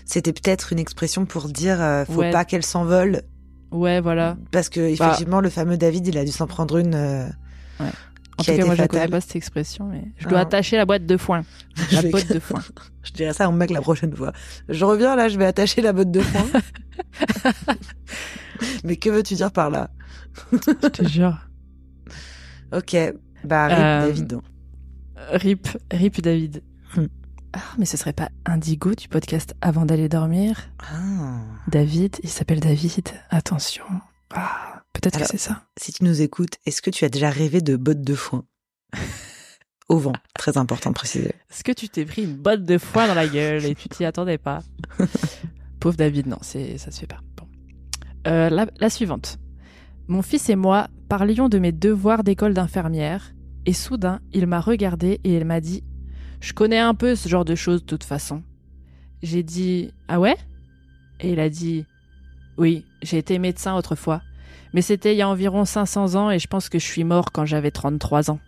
C'était 0.06 0.34
peut-être 0.34 0.74
une 0.74 0.80
expression 0.80 1.26
pour 1.26 1.48
dire 1.48 1.82
euh, 1.82 2.06
faut 2.06 2.20
Ouais. 2.22 2.32
pas 2.32 2.44
qu'elle 2.46 2.64
s'envole 2.66 3.22
Ouais, 3.72 4.02
voilà. 4.02 4.36
parce 4.52 4.68
que 4.70 4.80
effectivement 4.82 5.40
le 5.40 5.50
fameux 5.50 5.78
David 5.78 6.06
il 6.08 6.18
a 6.18 6.26
dû 6.26 6.32
s'en 6.32 6.46
prendre 6.46 6.78
une. 6.78 6.94
euh, 6.94 7.26
En 7.80 7.86
qui 8.44 8.52
tout 8.52 8.58
cas, 8.58 8.66
moi 8.66 8.76
je 8.76 8.82
ne 8.82 8.88
connais 8.88 9.08
pas 9.08 9.22
cette 9.22 9.36
expression, 9.38 9.86
mais 9.86 10.04
je 10.18 10.28
dois 10.28 10.40
Ah. 10.40 10.42
attacher 10.42 10.76
la 10.78 10.86
boîte 10.86 11.06
de 11.06 11.16
foin. 11.18 11.44
La 11.92 12.02
botte 12.04 12.32
de 12.32 12.40
foin. 12.40 12.62
Je 13.04 13.12
dirais 13.14 13.34
ça 13.34 13.46
à 13.46 13.48
mon 13.50 13.56
mec 13.58 13.70
la 13.72 13.82
prochaine 13.82 14.16
fois. 14.16 14.34
Je 14.70 14.86
reviens 14.86 15.16
là, 15.16 15.28
je 15.30 15.38
vais 15.40 15.46
attacher 15.46 15.82
la 15.82 15.94
botte 15.94 16.12
de 16.12 16.20
foin. 16.22 16.46
Mais 18.84 18.96
que 18.98 19.10
veux-tu 19.10 19.34
dire 19.36 19.52
par 19.52 19.70
là? 19.70 19.90
Je 20.52 20.88
te 20.90 21.08
jure. 21.08 21.38
Ok, 22.72 22.96
bah 23.44 23.68
rip 23.68 23.78
Euh, 23.78 24.08
David. 24.08 24.28
donc. 24.28 24.44
Rip, 25.32 25.68
rip 25.92 26.22
David. 26.22 26.64
Hmm. 26.96 27.06
Ah, 27.54 27.60
mais 27.78 27.86
ce 27.86 27.98
serait 27.98 28.14
pas 28.14 28.30
Indigo 28.46 28.96
du 28.96 29.08
podcast 29.08 29.56
Avant 29.62 29.86
d'aller 29.86 30.08
dormir? 30.10 30.70
Ah. 30.80 31.42
David, 31.68 32.18
il 32.24 32.30
s'appelle 32.30 32.60
David. 32.62 33.10
Attention. 33.30 33.84
Ah, 34.34 34.84
peut-être 34.94 35.20
que 35.20 35.26
c'est 35.28 35.38
ça. 35.38 35.64
Si 35.78 35.92
tu 35.92 36.04
nous 36.06 36.22
écoutes, 36.22 36.56
est-ce 36.66 36.82
que 36.82 36.90
tu 36.90 37.04
as 37.06 37.10
déjà 37.10 37.30
rêvé 37.30 37.62
de 37.62 37.76
bottes 37.76 38.02
de 38.02 38.16
foin? 38.16 38.46
Au 39.90 39.98
vent, 39.98 40.14
très 40.38 40.58
important 40.58 40.90
de 40.92 40.96
préciser. 40.96 41.34
Est-ce 41.50 41.66
que 41.66 41.74
tu 41.74 41.90
t'es 41.90 42.06
pris 42.06 42.24
une 42.24 42.38
botte 42.38 42.64
de 42.64 42.78
foin 42.78 43.08
dans 43.08 43.14
la 43.14 43.28
gueule 43.28 43.66
et 43.66 43.76
tu 43.76 43.90
t'y 43.90 44.06
attendais 44.06 44.38
pas? 44.38 44.62
Pauvre 45.82 45.98
David, 45.98 46.28
non, 46.28 46.38
c'est 46.42 46.78
ça 46.78 46.92
se 46.92 47.00
fait 47.02 47.08
pas. 47.08 47.20
Bon. 47.36 47.48
Euh, 48.28 48.50
la, 48.50 48.68
la 48.80 48.90
suivante. 48.90 49.38
Mon 50.08 50.22
fils 50.22 50.50
et 50.50 50.56
moi 50.56 50.88
parlions 51.12 51.50
de 51.50 51.60
mes 51.60 51.74
devoirs 51.74 52.24
d'école 52.24 52.54
d'infirmière 52.54 53.34
et 53.66 53.74
soudain 53.74 54.22
il 54.32 54.48
m'a 54.48 54.62
regardé 54.62 55.20
et 55.26 55.36
il 55.36 55.44
m'a 55.44 55.60
dit 55.60 55.84
Je 56.40 56.54
connais 56.54 56.80
un 56.80 56.94
peu 56.94 57.18
ce 57.18 57.28
genre 57.28 57.44
de 57.44 57.54
choses 57.54 57.82
de 57.82 57.86
toute 57.86 58.06
façon. 58.06 58.44
J'ai 59.22 59.44
dit 59.44 59.92
Ah 60.08 60.22
ouais? 60.22 60.38
Et 61.20 61.34
il 61.34 61.42
a 61.42 61.50
dit 61.50 61.86
Oui, 62.58 62.86
j'ai 63.02 63.18
été 63.18 63.40
médecin 63.40 63.76
autrefois, 63.76 64.22
mais 64.74 64.82
c'était 64.82 65.14
il 65.14 65.18
y 65.18 65.22
a 65.22 65.28
environ 65.28 65.66
500 65.66 66.16
ans 66.16 66.32
et 66.32 66.40
je 66.40 66.48
pense 66.48 66.70
que 66.70 66.80
je 66.80 66.86
suis 66.86 67.04
mort 67.04 67.34
quand 67.34 67.44
j'avais 67.44 67.72
33 67.72 68.32
ans. 68.32 68.40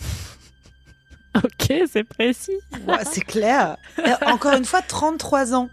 ok, 1.36 1.82
c'est 1.88 2.02
précis. 2.02 2.58
Ouais, 2.88 3.04
c'est 3.04 3.24
clair. 3.24 3.76
Et 4.04 4.28
encore 4.28 4.54
une 4.54 4.64
fois, 4.64 4.82
33 4.82 5.54
ans. 5.54 5.68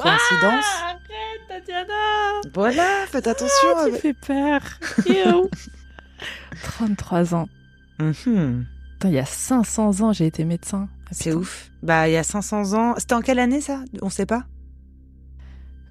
Coïncidence 0.00 0.64
Ah, 0.82 0.88
Arrête, 0.88 1.48
Tatiana 1.48 2.40
Voilà, 2.54 3.06
faites 3.08 3.26
attention. 3.26 3.68
Ah, 3.76 3.82
tu 3.84 3.88
avec- 3.90 4.00
fais 4.00 4.14
peur. 4.14 4.60
Ew. 5.06 5.48
33 6.62 7.34
ans. 7.34 7.48
Mhm. 7.98 8.66
Putain, 8.92 9.08
il 9.08 9.14
y 9.14 9.18
a 9.18 9.24
500 9.24 10.00
ans, 10.00 10.12
j'ai 10.12 10.26
été 10.26 10.44
médecin. 10.44 10.88
Ah, 11.06 11.08
C'est 11.12 11.32
ouf. 11.32 11.70
Bah, 11.82 12.08
il 12.08 12.12
y 12.12 12.16
a 12.16 12.22
500 12.22 12.72
ans. 12.74 12.94
C'était 12.98 13.14
en 13.14 13.20
quelle 13.20 13.38
année 13.38 13.60
ça? 13.60 13.80
On 14.00 14.08
sait 14.10 14.26
pas? 14.26 14.44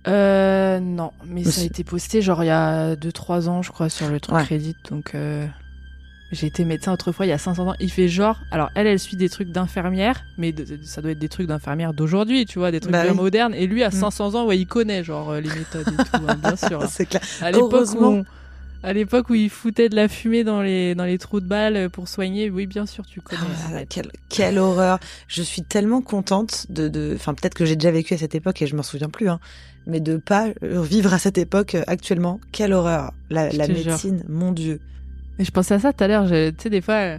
Euh, 0.07 0.79
non, 0.79 1.11
mais 1.27 1.43
ça 1.43 1.61
a 1.61 1.63
été 1.65 1.83
posté 1.83 2.23
genre 2.23 2.43
il 2.43 2.47
y 2.47 2.49
a 2.49 2.95
2-3 2.95 3.47
ans, 3.49 3.61
je 3.61 3.71
crois, 3.71 3.87
sur 3.89 4.09
le 4.09 4.19
truc 4.19 4.35
Ouais. 4.35 4.43
Reddit. 4.43 4.75
Donc, 4.89 5.13
euh, 5.13 5.45
j'ai 6.31 6.47
été 6.47 6.63
médecin 6.65 6.93
autrefois 6.93 7.25
il 7.25 7.29
y 7.29 7.33
a 7.33 7.37
500 7.37 7.67
ans. 7.69 7.75
Il 7.79 7.91
fait 7.91 8.07
genre, 8.07 8.39
alors 8.51 8.69
elle, 8.75 8.87
elle 8.87 8.99
suit 8.99 9.17
des 9.17 9.29
trucs 9.29 9.49
d'infirmière, 9.51 10.23
mais 10.37 10.51
de- 10.51 10.65
ça 10.83 11.01
doit 11.01 11.11
être 11.11 11.19
des 11.19 11.29
trucs 11.29 11.47
d'infirmière 11.47 11.93
d'aujourd'hui, 11.93 12.45
tu 12.45 12.59
vois, 12.59 12.71
des 12.71 12.79
trucs 12.79 12.91
Bah 12.93 13.03
oui. 13.09 13.15
modernes. 13.15 13.53
Et 13.53 13.67
lui, 13.67 13.83
à 13.83 13.89
Mm. 13.89 13.93
500 13.93 14.35
ans, 14.35 14.45
ouais, 14.45 14.57
il 14.57 14.65
connaît 14.67 15.03
genre 15.03 15.31
euh, 15.31 15.39
les 15.41 15.49
méthodes 15.49 15.87
et 15.87 15.97
tout, 16.03 16.23
hein, 16.27 16.35
bien 16.41 16.55
sûr. 16.55 16.83
C'est 16.89 17.05
clair. 17.05 17.21
À 17.41 17.51
l'époque 17.51 17.89
où, 17.99 18.23
à 18.83 18.93
l'époque 18.93 19.29
où 19.29 19.35
il 19.35 19.49
foutait 19.49 19.89
de 19.89 19.95
la 19.95 20.07
fumée 20.07 20.43
dans 20.43 20.61
les, 20.61 20.95
dans 20.95 21.03
les 21.05 21.17
trous 21.19 21.39
de 21.39 21.45
balles 21.45 21.89
pour 21.91 22.07
soigner, 22.07 22.49
oui, 22.49 22.65
bien 22.65 22.85
sûr, 22.87 23.05
tu 23.05 23.21
connais. 23.21 23.41
Ah, 23.73 23.85
quelle, 23.87 24.09
quelle 24.29 24.57
horreur. 24.57 24.99
Je 25.27 25.43
suis 25.43 25.61
tellement 25.61 26.01
contente 26.01 26.65
de, 26.69 26.87
de, 26.87 27.13
enfin, 27.15 27.33
peut-être 27.35 27.53
que 27.53 27.65
j'ai 27.65 27.75
déjà 27.75 27.91
vécu 27.91 28.13
à 28.13 28.17
cette 28.17 28.33
époque 28.35 28.59
et 28.61 28.67
je 28.67 28.75
m'en 28.75 28.83
souviens 28.83 29.09
plus, 29.09 29.29
hein. 29.29 29.39
Mais 29.87 29.99
de 29.99 30.17
pas 30.17 30.47
euh, 30.63 30.81
vivre 30.83 31.11
à 31.13 31.17
cette 31.19 31.37
époque 31.39 31.73
euh, 31.75 31.83
actuellement. 31.87 32.39
Quelle 32.51 32.71
horreur. 32.73 33.13
La, 33.31 33.51
la 33.51 33.65
jure. 33.65 33.75
médecine, 33.75 34.23
mon 34.29 34.51
dieu. 34.51 34.79
Mais 35.39 35.45
je 35.45 35.51
pensais 35.51 35.73
à 35.75 35.79
ça 35.79 35.93
tout 35.93 36.03
à 36.03 36.07
l'heure. 36.07 36.27
je- 36.27 36.49
Tu 36.51 36.55
sais, 36.63 36.69
des 36.69 36.81
fois, 36.81 37.17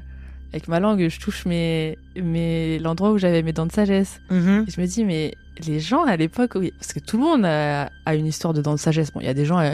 avec 0.53 0.69
ma 0.69 0.81
langue, 0.81 1.09
je 1.09 1.19
touche 1.21 1.47
mes, 1.47 1.97
mes, 2.17 2.79
l'endroit 2.79 3.11
où 3.13 3.19
j'avais 3.19 3.43
mes 3.43 3.53
dents 3.53 3.67
de 3.67 3.73
sagesse. 3.73 4.21
Mhm. 4.31 4.67
Et 4.69 4.71
je 4.71 4.81
me 4.81 4.87
dis, 4.87 5.05
mais 5.05 5.35
les 5.67 5.81
gens 5.81 6.05
à 6.05 6.17
l'époque, 6.17 6.53
oui, 6.55 6.73
parce 6.79 6.93
que 6.93 7.01
tout 7.01 7.17
le 7.17 7.23
monde 7.25 7.45
a, 7.45 7.91
a 8.07 8.15
une 8.15 8.27
histoire 8.27 8.53
de 8.55 8.61
dents 8.63 8.75
de 8.75 8.79
sagesse. 8.79 9.13
Bon, 9.13 9.21
il 9.21 9.27
y 9.27 9.31
a 9.31 9.35
des 9.35 9.45
gens 9.47 9.57
à, 9.59 9.73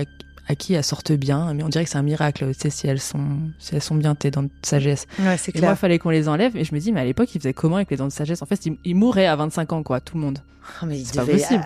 à 0.49 0.55
qui 0.55 0.73
elles 0.75 0.83
sortent 0.85 1.13
bien, 1.13 1.53
mais 1.55 1.63
on 1.63 1.69
dirait 1.69 1.85
que 1.85 1.91
c'est 1.91 1.99
un 1.99 2.03
miracle, 2.03 2.47
tu 2.55 2.61
sais, 2.61 2.71
si 2.71 2.87
elles 2.87 3.01
sont, 3.01 3.39
si 3.59 3.75
elles 3.75 3.83
sont 3.83 3.95
bien 3.95 4.15
tes 4.15 4.31
dents 4.31 4.43
de 4.45 4.51
sagesse. 4.63 5.07
Ouais, 5.19 5.37
c'est 5.37 5.55
Et 5.55 5.59
moi, 5.59 5.69
clair. 5.69 5.73
il 5.73 5.77
fallait 5.77 5.99
qu'on 5.99 6.11
les 6.11 6.29
enlève. 6.29 6.57
Et 6.57 6.65
je 6.65 6.75
me 6.75 6.81
dis, 6.81 6.91
mais 6.93 7.01
à 7.01 7.05
l'époque, 7.05 7.35
ils 7.35 7.39
faisaient 7.39 7.53
comment 7.53 7.77
avec 7.77 7.91
les 7.91 7.97
dents 7.99 8.07
de 8.07 8.13
sagesse? 8.13 8.41
En 8.43 8.47
fait, 8.47 8.65
ils, 8.67 8.77
ils 8.85 8.95
mouraient 8.95 9.27
à 9.27 9.37
25 9.37 9.73
ans, 9.75 9.83
quoi, 9.83 10.01
tout 10.01 10.17
le 10.17 10.23
monde. 10.23 10.39
Oh, 10.83 10.87
mais 10.87 10.99
C'est 11.05 11.17
pas 11.17 11.25
possible. 11.25 11.65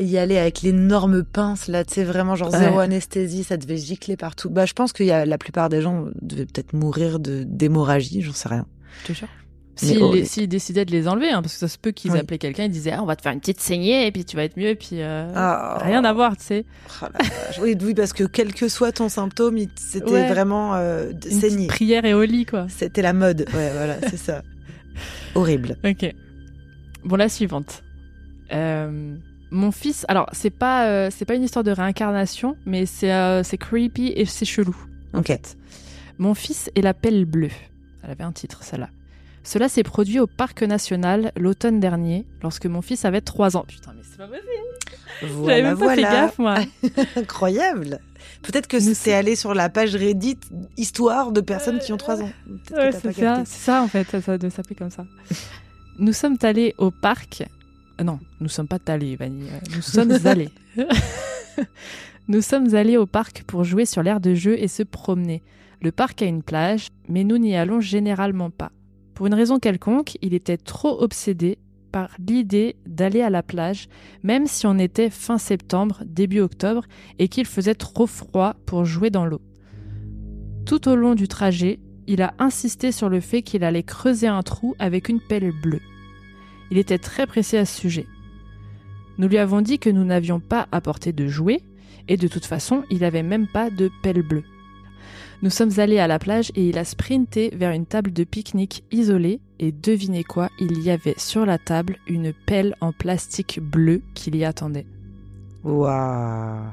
y 0.00 0.16
aller 0.18 0.38
avec 0.38 0.62
l'énorme 0.62 1.22
pince, 1.24 1.68
là, 1.68 1.84
tu 1.84 1.94
sais, 1.94 2.04
vraiment, 2.04 2.34
genre 2.36 2.52
Ouais. 2.52 2.58
zéro 2.58 2.78
anesthésie, 2.80 3.44
ça 3.44 3.56
devait 3.56 3.76
gicler 3.76 4.16
partout. 4.16 4.50
Bah, 4.50 4.64
je 4.66 4.72
pense 4.72 4.92
y 5.06 5.10
a 5.12 5.24
la 5.26 5.38
plupart 5.38 5.68
des 5.68 5.80
gens 5.82 6.06
devaient 6.22 6.46
peut-être 6.46 6.72
mourir 6.72 7.18
de 7.20 7.44
d'hémorragie, 7.44 8.22
j'en 8.22 8.32
sais 8.32 8.48
rien. 8.48 8.66
Je 9.02 9.12
te 9.12 9.18
jure. 9.18 9.28
S'ils 9.76 10.26
s'ils 10.26 10.48
décidaient 10.48 10.84
de 10.84 10.90
les 10.92 11.08
enlever, 11.08 11.30
hein, 11.30 11.42
parce 11.42 11.54
que 11.54 11.58
ça 11.60 11.68
se 11.68 11.78
peut 11.78 11.90
qu'ils 11.90 12.12
Oui. 12.12 12.18
appelaient 12.18 12.38
quelqu'un, 12.38 12.64
ils 12.64 12.70
disaient, 12.70 12.92
ah, 12.92 13.02
on 13.02 13.06
va 13.06 13.16
te 13.16 13.22
faire 13.22 13.32
une 13.32 13.40
petite 13.40 13.60
saignée, 13.60 14.06
et 14.06 14.12
puis 14.12 14.24
tu 14.24 14.36
vas 14.36 14.44
être 14.44 14.56
mieux, 14.56 14.68
et 14.68 14.74
puis 14.76 15.00
euh, 15.02 15.32
Ah. 15.34 15.78
rien 15.82 16.04
à 16.04 16.12
voir, 16.12 16.36
tu 16.36 16.44
sais. 16.44 16.64
Oh 17.02 17.06
oui, 17.62 17.76
oui, 17.82 17.94
parce 17.94 18.12
que 18.12 18.24
quel 18.24 18.54
que 18.54 18.68
soit 18.68 18.92
ton 18.92 19.08
symptôme, 19.08 19.58
c'était 19.76 20.10
Ouais. 20.10 20.28
vraiment 20.28 20.74
euh, 20.74 21.12
de- 21.12 21.48
Une 21.60 21.66
prière 21.66 22.04
et 22.04 22.14
au 22.14 22.22
lit, 22.22 22.46
quoi. 22.46 22.66
C'était 22.68 23.02
la 23.02 23.12
mode. 23.12 23.46
Ouais, 23.54 23.70
voilà, 23.72 23.96
c'est 24.08 24.16
ça. 24.16 24.42
Horrible. 25.34 25.76
Ok. 25.84 26.14
Bon, 27.04 27.16
la 27.16 27.28
suivante. 27.28 27.82
Euh, 28.52 29.16
mon 29.50 29.72
fils, 29.72 30.04
alors 30.08 30.28
c'est 30.32 30.50
pas 30.50 30.86
euh, 30.88 31.10
c'est 31.10 31.24
pas 31.24 31.34
une 31.34 31.42
histoire 31.44 31.64
de 31.64 31.70
réincarnation, 31.70 32.56
mais 32.66 32.86
c'est 32.86 33.10
c'est 33.44 33.58
creepy 33.58 34.12
et 34.14 34.24
c'est 34.26 34.44
chelou. 34.44 34.76
en 35.12 35.18
Ok. 35.20 35.26
fait. 35.28 35.56
Mon 36.18 36.34
fils 36.34 36.70
et 36.76 36.82
la 36.82 36.94
pelle 36.94 37.24
bleue. 37.24 37.50
Elle 38.04 38.10
avait 38.12 38.24
un 38.24 38.32
titre, 38.32 38.62
celle-là. 38.62 38.88
Cela 39.44 39.68
s'est 39.68 39.82
produit 39.82 40.18
au 40.20 40.26
parc 40.26 40.62
national 40.62 41.30
l'automne 41.36 41.78
dernier, 41.78 42.24
lorsque 42.42 42.66
mon 42.66 42.80
fils 42.80 43.04
avait 43.04 43.20
3 43.20 43.56
ans. 43.58 43.64
Putain, 43.68 43.92
mais 43.94 44.02
c'est 44.02 44.16
pas 44.16 44.26
possible. 44.26 44.48
J'avais 45.20 45.32
Voilà, 45.34 45.62
même 45.62 45.78
pas 45.78 45.84
voilà. 45.84 45.94
fait 45.96 46.02
gaffe, 46.14 46.38
moi. 46.38 46.56
Incroyable. 47.16 48.00
Peut-être 48.42 48.66
que 48.66 48.80
c'est 48.80 49.12
allé 49.12 49.36
sur 49.36 49.54
la 49.54 49.68
page 49.68 49.94
Reddit 49.94 50.38
histoire 50.76 51.30
de 51.30 51.40
personnes 51.42 51.78
qui 51.78 51.92
ont 51.92 51.98
3 51.98 52.22
ans. 52.22 52.30
Ouais, 52.72 52.90
c'est 52.92 53.12
ça, 53.12 53.42
ça 53.44 53.82
en 53.82 53.88
fait, 53.88 54.18
ça, 54.20 54.38
doit 54.38 54.50
s'appeler 54.50 54.74
comme 54.76 54.90
ça. 54.90 55.04
nous 55.98 56.12
sommes 56.14 56.38
allés 56.42 56.74
au 56.78 56.90
parc. 56.90 57.44
Euh, 58.00 58.04
non, 58.04 58.18
nous 58.40 58.48
sommes 58.48 58.66
pas 58.66 58.78
allés, 58.86 59.14
Vanille. 59.16 59.50
Nous 59.74 59.82
sommes 59.82 60.18
allés. 60.24 60.50
nous 62.28 62.40
sommes 62.40 62.74
allés 62.74 62.96
au 62.96 63.06
parc 63.06 63.44
pour 63.44 63.62
jouer 63.62 63.84
sur 63.84 64.02
l'aire 64.02 64.20
de 64.20 64.34
jeu 64.34 64.58
et 64.58 64.68
se 64.68 64.82
promener. 64.82 65.42
Le 65.82 65.92
parc 65.92 66.22
a 66.22 66.26
une 66.26 66.42
plage, 66.42 66.88
mais 67.10 67.24
nous 67.24 67.36
n'y 67.36 67.56
allons 67.56 67.80
généralement 67.80 68.48
pas. 68.48 68.72
Pour 69.14 69.26
une 69.26 69.34
raison 69.34 69.58
quelconque, 69.58 70.18
il 70.22 70.34
était 70.34 70.56
trop 70.56 71.00
obsédé 71.00 71.58
par 71.92 72.10
l'idée 72.18 72.74
d'aller 72.86 73.22
à 73.22 73.30
la 73.30 73.44
plage, 73.44 73.88
même 74.24 74.46
si 74.48 74.66
on 74.66 74.78
était 74.78 75.10
fin 75.10 75.38
septembre, 75.38 76.02
début 76.04 76.40
octobre, 76.40 76.84
et 77.20 77.28
qu'il 77.28 77.46
faisait 77.46 77.76
trop 77.76 78.08
froid 78.08 78.56
pour 78.66 78.84
jouer 78.84 79.10
dans 79.10 79.24
l'eau. 79.24 79.40
Tout 80.66 80.88
au 80.88 80.96
long 80.96 81.14
du 81.14 81.28
trajet, 81.28 81.78
il 82.08 82.22
a 82.22 82.34
insisté 82.40 82.90
sur 82.90 83.08
le 83.08 83.20
fait 83.20 83.42
qu'il 83.42 83.62
allait 83.62 83.84
creuser 83.84 84.26
un 84.26 84.42
trou 84.42 84.74
avec 84.80 85.08
une 85.08 85.20
pelle 85.20 85.52
bleue. 85.52 85.80
Il 86.72 86.78
était 86.78 86.98
très 86.98 87.26
pressé 87.26 87.56
à 87.56 87.64
ce 87.64 87.80
sujet. 87.80 88.06
Nous 89.18 89.28
lui 89.28 89.38
avons 89.38 89.60
dit 89.60 89.78
que 89.78 89.90
nous 89.90 90.04
n'avions 90.04 90.40
pas 90.40 90.66
apporté 90.72 91.12
de 91.12 91.28
jouets, 91.28 91.62
et 92.08 92.16
de 92.16 92.26
toute 92.26 92.44
façon, 92.44 92.82
il 92.90 93.00
n'avait 93.00 93.22
même 93.22 93.46
pas 93.46 93.70
de 93.70 93.90
pelle 94.02 94.22
bleue. 94.22 94.42
Nous 95.42 95.50
sommes 95.50 95.78
allés 95.78 95.98
à 95.98 96.06
la 96.06 96.18
plage 96.18 96.50
et 96.54 96.68
il 96.68 96.78
a 96.78 96.84
sprinté 96.84 97.50
vers 97.54 97.72
une 97.72 97.86
table 97.86 98.12
de 98.12 98.24
pique-nique 98.24 98.84
isolée, 98.90 99.40
et 99.58 99.72
devinez 99.72 100.24
quoi, 100.24 100.48
il 100.58 100.80
y 100.82 100.90
avait 100.90 101.14
sur 101.18 101.44
la 101.46 101.58
table 101.58 101.98
une 102.06 102.32
pelle 102.32 102.74
en 102.80 102.92
plastique 102.92 103.60
bleu 103.60 104.02
qui 104.14 104.30
l'y 104.30 104.44
attendait. 104.44 104.86
Waouh. 105.62 106.64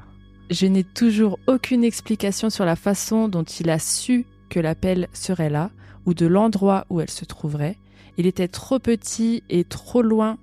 Je 0.49 0.65
n'ai 0.65 0.83
toujours 0.83 1.39
aucune 1.47 1.83
explication 1.83 2.49
sur 2.49 2.65
la 2.65 2.75
façon 2.75 3.27
dont 3.27 3.43
il 3.43 3.69
a 3.69 3.79
su 3.79 4.25
que 4.49 4.59
la 4.59 4.75
pelle 4.75 5.07
serait 5.13 5.49
là, 5.49 5.71
ou 6.05 6.13
de 6.13 6.25
l'endroit 6.25 6.85
où 6.89 6.99
elle 6.99 7.09
se 7.09 7.25
trouverait. 7.25 7.77
Il 8.17 8.25
était 8.25 8.47
trop 8.47 8.79
petit 8.79 9.43
et 9.49 9.63
trop 9.63 10.01
loin 10.01 10.37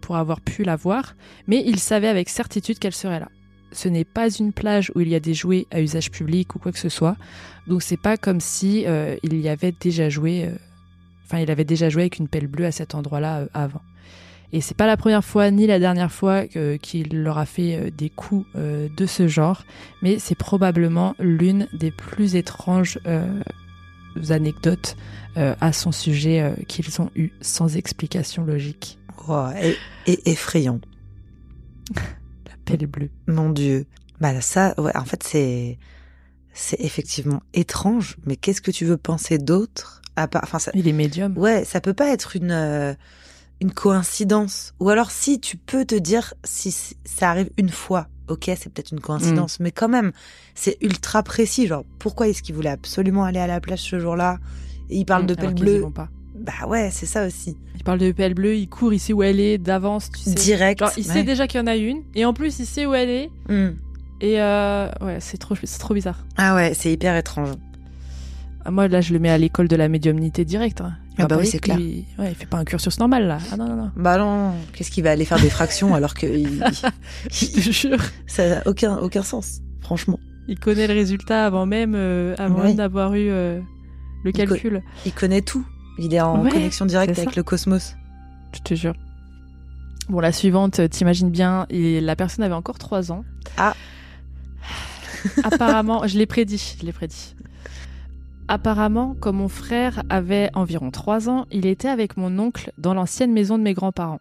pour 0.00 0.16
avoir 0.16 0.40
pu 0.40 0.64
la 0.64 0.76
voir, 0.76 1.14
mais 1.46 1.62
il 1.64 1.78
savait 1.78 2.08
avec 2.08 2.28
certitude 2.28 2.78
qu'elle 2.78 2.92
serait 2.92 3.20
là. 3.20 3.28
Ce 3.70 3.88
n'est 3.88 4.04
pas 4.04 4.28
une 4.28 4.52
plage 4.52 4.90
où 4.94 5.00
il 5.00 5.08
y 5.08 5.14
a 5.14 5.20
des 5.20 5.32
jouets 5.32 5.66
à 5.70 5.80
usage 5.80 6.10
public 6.10 6.54
ou 6.54 6.58
quoi 6.58 6.72
que 6.72 6.78
ce 6.78 6.88
soit, 6.88 7.16
donc 7.66 7.82
c'est 7.82 7.96
pas 7.96 8.16
comme 8.16 8.40
si 8.40 8.84
euh, 8.86 9.16
il 9.22 9.40
y 9.40 9.48
avait 9.48 9.72
déjà 9.72 10.08
joué, 10.08 10.44
euh, 10.44 10.56
enfin 11.24 11.38
il 11.38 11.50
avait 11.50 11.64
déjà 11.64 11.88
joué 11.88 12.02
avec 12.02 12.18
une 12.18 12.28
pelle 12.28 12.46
bleue 12.46 12.66
à 12.66 12.72
cet 12.72 12.94
endroit-là 12.94 13.40
euh, 13.40 13.46
avant. 13.54 13.82
Et 14.54 14.60
c'est 14.60 14.76
pas 14.76 14.86
la 14.86 14.98
première 14.98 15.24
fois 15.24 15.50
ni 15.50 15.66
la 15.66 15.78
dernière 15.78 16.12
fois 16.12 16.46
qu'il 16.46 17.22
leur 17.22 17.38
a 17.38 17.46
fait 17.46 17.90
des 17.90 18.10
coups 18.10 18.44
de 18.54 19.06
ce 19.06 19.26
genre, 19.26 19.62
mais 20.02 20.18
c'est 20.18 20.34
probablement 20.34 21.14
l'une 21.18 21.68
des 21.72 21.90
plus 21.90 22.36
étranges 22.36 22.98
anecdotes 24.28 24.94
euh, 25.38 25.54
à 25.62 25.72
son 25.72 25.92
sujet 25.92 26.42
euh, 26.42 26.54
qu'ils 26.68 27.00
ont 27.00 27.10
eues 27.16 27.30
sans 27.40 27.78
explication 27.78 28.44
logique. 28.44 28.98
Wow, 29.26 29.52
et, 29.52 29.78
et 30.06 30.30
effrayant. 30.30 30.78
La 31.96 32.52
pelle 32.66 32.86
bleue. 32.86 33.08
Mon 33.26 33.48
Dieu. 33.48 33.86
Bah 34.20 34.38
ça, 34.42 34.74
ouais, 34.76 34.94
en 34.94 35.06
fait, 35.06 35.22
c'est 35.22 35.78
c'est 36.54 36.80
effectivement 36.80 37.42
étrange. 37.54 38.16
Mais 38.26 38.36
qu'est-ce 38.36 38.60
que 38.60 38.70
tu 38.70 38.84
veux 38.84 38.96
penser 38.96 39.38
d'autre 39.38 40.00
à 40.16 40.28
part, 40.28 40.42
enfin, 40.44 40.58
ça, 40.58 40.70
Il 40.74 40.88
est 40.88 40.92
médium. 40.92 41.36
ouais, 41.38 41.64
ça 41.64 41.80
peut 41.80 41.94
pas 41.94 42.08
être 42.12 42.36
une 42.36 42.50
euh, 42.50 42.92
une 43.60 43.72
coïncidence. 43.72 44.74
Ou 44.80 44.88
alors, 44.90 45.10
si 45.10 45.40
tu 45.40 45.56
peux 45.56 45.84
te 45.84 45.94
dire 45.94 46.34
si 46.44 46.74
ça 47.04 47.30
arrive 47.30 47.48
une 47.56 47.68
fois, 47.70 48.08
ok, 48.28 48.44
c'est 48.58 48.72
peut-être 48.72 48.90
une 48.92 49.00
coïncidence. 49.00 49.60
Mais 49.60 49.70
quand 49.70 49.88
même, 49.88 50.12
c'est 50.54 50.76
ultra 50.82 51.22
précis. 51.22 51.66
Genre, 51.66 51.84
pourquoi 51.98 52.28
est-ce 52.28 52.42
qu'il 52.42 52.54
voulait 52.54 52.70
absolument 52.70 53.24
aller 53.24 53.38
à 53.38 53.46
la 53.46 53.60
plage 53.60 53.80
ce 53.80 53.98
jour-là? 54.00 54.38
Et 54.90 54.98
il 54.98 55.04
parle 55.06 55.22
Mmh, 55.22 55.26
de 55.26 55.34
pelle 55.34 55.54
bleue. 55.54 55.86
pas. 55.94 56.08
Bah 56.34 56.66
ouais, 56.66 56.90
c'est 56.92 57.06
ça 57.06 57.26
aussi. 57.26 57.56
Il 57.76 57.84
parle 57.84 57.98
de 58.00 58.10
pelle 58.10 58.34
bleue, 58.34 58.56
il 58.56 58.68
court, 58.68 58.92
il 58.92 58.98
sait 58.98 59.12
où 59.12 59.22
elle 59.22 59.38
est 59.40 59.58
d'avance, 59.58 60.10
tu 60.10 60.18
sais. 60.20 60.34
Direct. 60.34 60.80
Genre, 60.80 60.90
il 60.96 61.06
ouais. 61.06 61.12
sait 61.12 61.22
déjà 61.22 61.46
qu'il 61.46 61.60
y 61.60 61.62
en 61.62 61.66
a 61.68 61.76
une, 61.76 62.02
et 62.14 62.24
en 62.24 62.34
plus, 62.34 62.58
il 62.58 62.66
sait 62.66 62.84
où 62.84 62.94
elle 62.94 63.08
est. 63.10 63.30
Hmm. 63.48 63.76
Et 64.22 64.40
euh, 64.40 64.88
ouais, 65.00 65.18
c'est 65.20 65.36
trop, 65.36 65.54
c'est 65.62 65.78
trop 65.78 65.92
bizarre. 65.94 66.24
Ah 66.36 66.54
ouais, 66.54 66.72
c'est 66.74 66.90
hyper 66.92 67.16
étrange. 67.16 67.50
Ah, 68.64 68.70
Moi, 68.70 68.86
là, 68.88 69.00
je 69.00 69.12
le 69.12 69.18
mais 69.18 69.28
à 69.30 69.36
l'école 69.36 69.66
de 69.68 69.74
la 69.76 69.88
médiumnité 69.88 70.44
directe. 70.44 70.80
hein. 70.80 70.94
Ah 71.18 71.26
bah 71.26 71.36
oui, 71.38 71.46
c'est 71.46 71.58
clair. 71.58 71.78
Il... 71.78 72.04
Ouais, 72.18 72.30
il 72.30 72.34
fait 72.34 72.46
pas 72.46 72.56
un 72.58 72.64
cursus 72.64 72.98
normal, 73.00 73.26
là. 73.26 73.38
Ah 73.52 73.56
non, 73.56 73.66
non, 73.68 73.76
non. 73.76 73.90
Bah 73.96 74.16
non, 74.16 74.52
qu'est-ce 74.72 74.90
qu'il 74.90 75.04
va 75.04 75.10
aller 75.10 75.24
faire 75.26 75.40
des 75.40 75.50
fractions 75.50 75.94
alors 75.94 76.14
que 76.14 76.26
il- 76.26 76.64
Je 77.30 77.46
te 77.46 77.60
jure. 77.70 77.98
ça 78.26 78.48
n'a 78.48 78.62
aucun 78.66 78.96
aucun 78.96 79.22
sens, 79.22 79.60
franchement. 79.82 80.18
Il 80.48 80.58
connaît 80.58 80.86
le 80.86 80.94
résultat 80.94 81.44
avant 81.44 81.66
même, 81.66 81.94
euh, 81.96 82.34
avant 82.38 82.62
Oui. 82.64 82.74
d'avoir 82.74 83.14
eu 83.14 83.28
euh, 83.28 83.60
le 84.24 84.30
Il 84.30 84.32
co- 84.32 84.38
calcul. 84.54 84.82
Il 85.04 85.12
connaît 85.12 85.42
tout. 85.42 85.66
Il 85.98 86.14
est 86.14 86.20
en 86.20 86.42
Ouais, 86.44 86.50
connexion 86.50 86.86
directe 86.86 87.18
avec 87.18 87.36
le 87.36 87.42
cosmos. 87.42 87.94
Je 88.54 88.60
te 88.60 88.74
jure. 88.74 88.94
Bon, 90.08 90.20
la 90.20 90.32
suivante, 90.32 90.88
t'imagines 90.88 91.30
bien, 91.30 91.66
et 91.68 92.00
la 92.00 92.16
personne 92.16 92.44
avait 92.44 92.54
encore 92.54 92.78
3 92.78 93.12
ans. 93.12 93.24
Ah. 93.58 93.74
Apparemment, 95.44 96.06
je 96.06 96.18
l'ai 96.18 96.26
prédit, 96.26 96.76
je 96.80 96.86
l'ai 96.86 96.92
prédit. 96.92 97.34
Apparemment, 98.48 99.14
comme 99.18 99.36
mon 99.36 99.48
frère 99.48 100.02
avait 100.10 100.50
environ 100.54 100.90
3 100.90 101.28
ans, 101.28 101.46
il 101.50 101.66
était 101.66 101.88
avec 101.88 102.16
mon 102.16 102.38
oncle 102.38 102.72
dans 102.76 102.94
l'ancienne 102.94 103.32
maison 103.32 103.56
de 103.56 103.62
mes 103.62 103.74
grands-parents. 103.74 104.20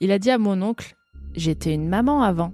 Il 0.00 0.10
a 0.12 0.18
dit 0.18 0.30
à 0.30 0.38
mon 0.38 0.60
oncle 0.62 0.96
J'étais 1.34 1.74
une 1.74 1.88
maman 1.88 2.22
avant. 2.22 2.52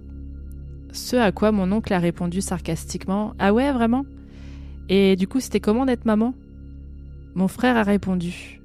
Ce 0.92 1.16
à 1.16 1.32
quoi 1.32 1.52
mon 1.52 1.72
oncle 1.72 1.92
a 1.92 1.98
répondu 1.98 2.40
sarcastiquement 2.40 3.34
Ah 3.38 3.54
ouais, 3.54 3.72
vraiment? 3.72 4.04
Et 4.88 5.16
du 5.16 5.26
coup, 5.26 5.40
c'était 5.40 5.60
comment 5.60 5.86
d'être 5.86 6.04
maman? 6.04 6.34
Mon 7.34 7.48
frère 7.48 7.76
a 7.76 7.82
répondu 7.82 8.60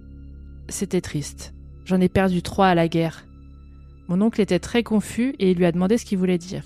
C'était 0.67 1.01
triste. 1.01 1.53
J'en 1.86 2.01
ai 2.01 2.09
perdu 2.09 2.41
trois 2.41 2.67
à 2.67 2.76
la 2.76 2.88
guerre. 2.88 3.26
Mon 4.07 4.22
oncle 4.22 4.41
était 4.41 4.59
très 4.59 4.84
confus 4.84 5.36
et 5.39 5.51
il 5.51 5.57
lui 5.57 5.65
a 5.65 5.72
demandé 5.72 5.97
ce 5.97 6.05
qu'il 6.05 6.17
voulait 6.17 6.38
dire. 6.38 6.63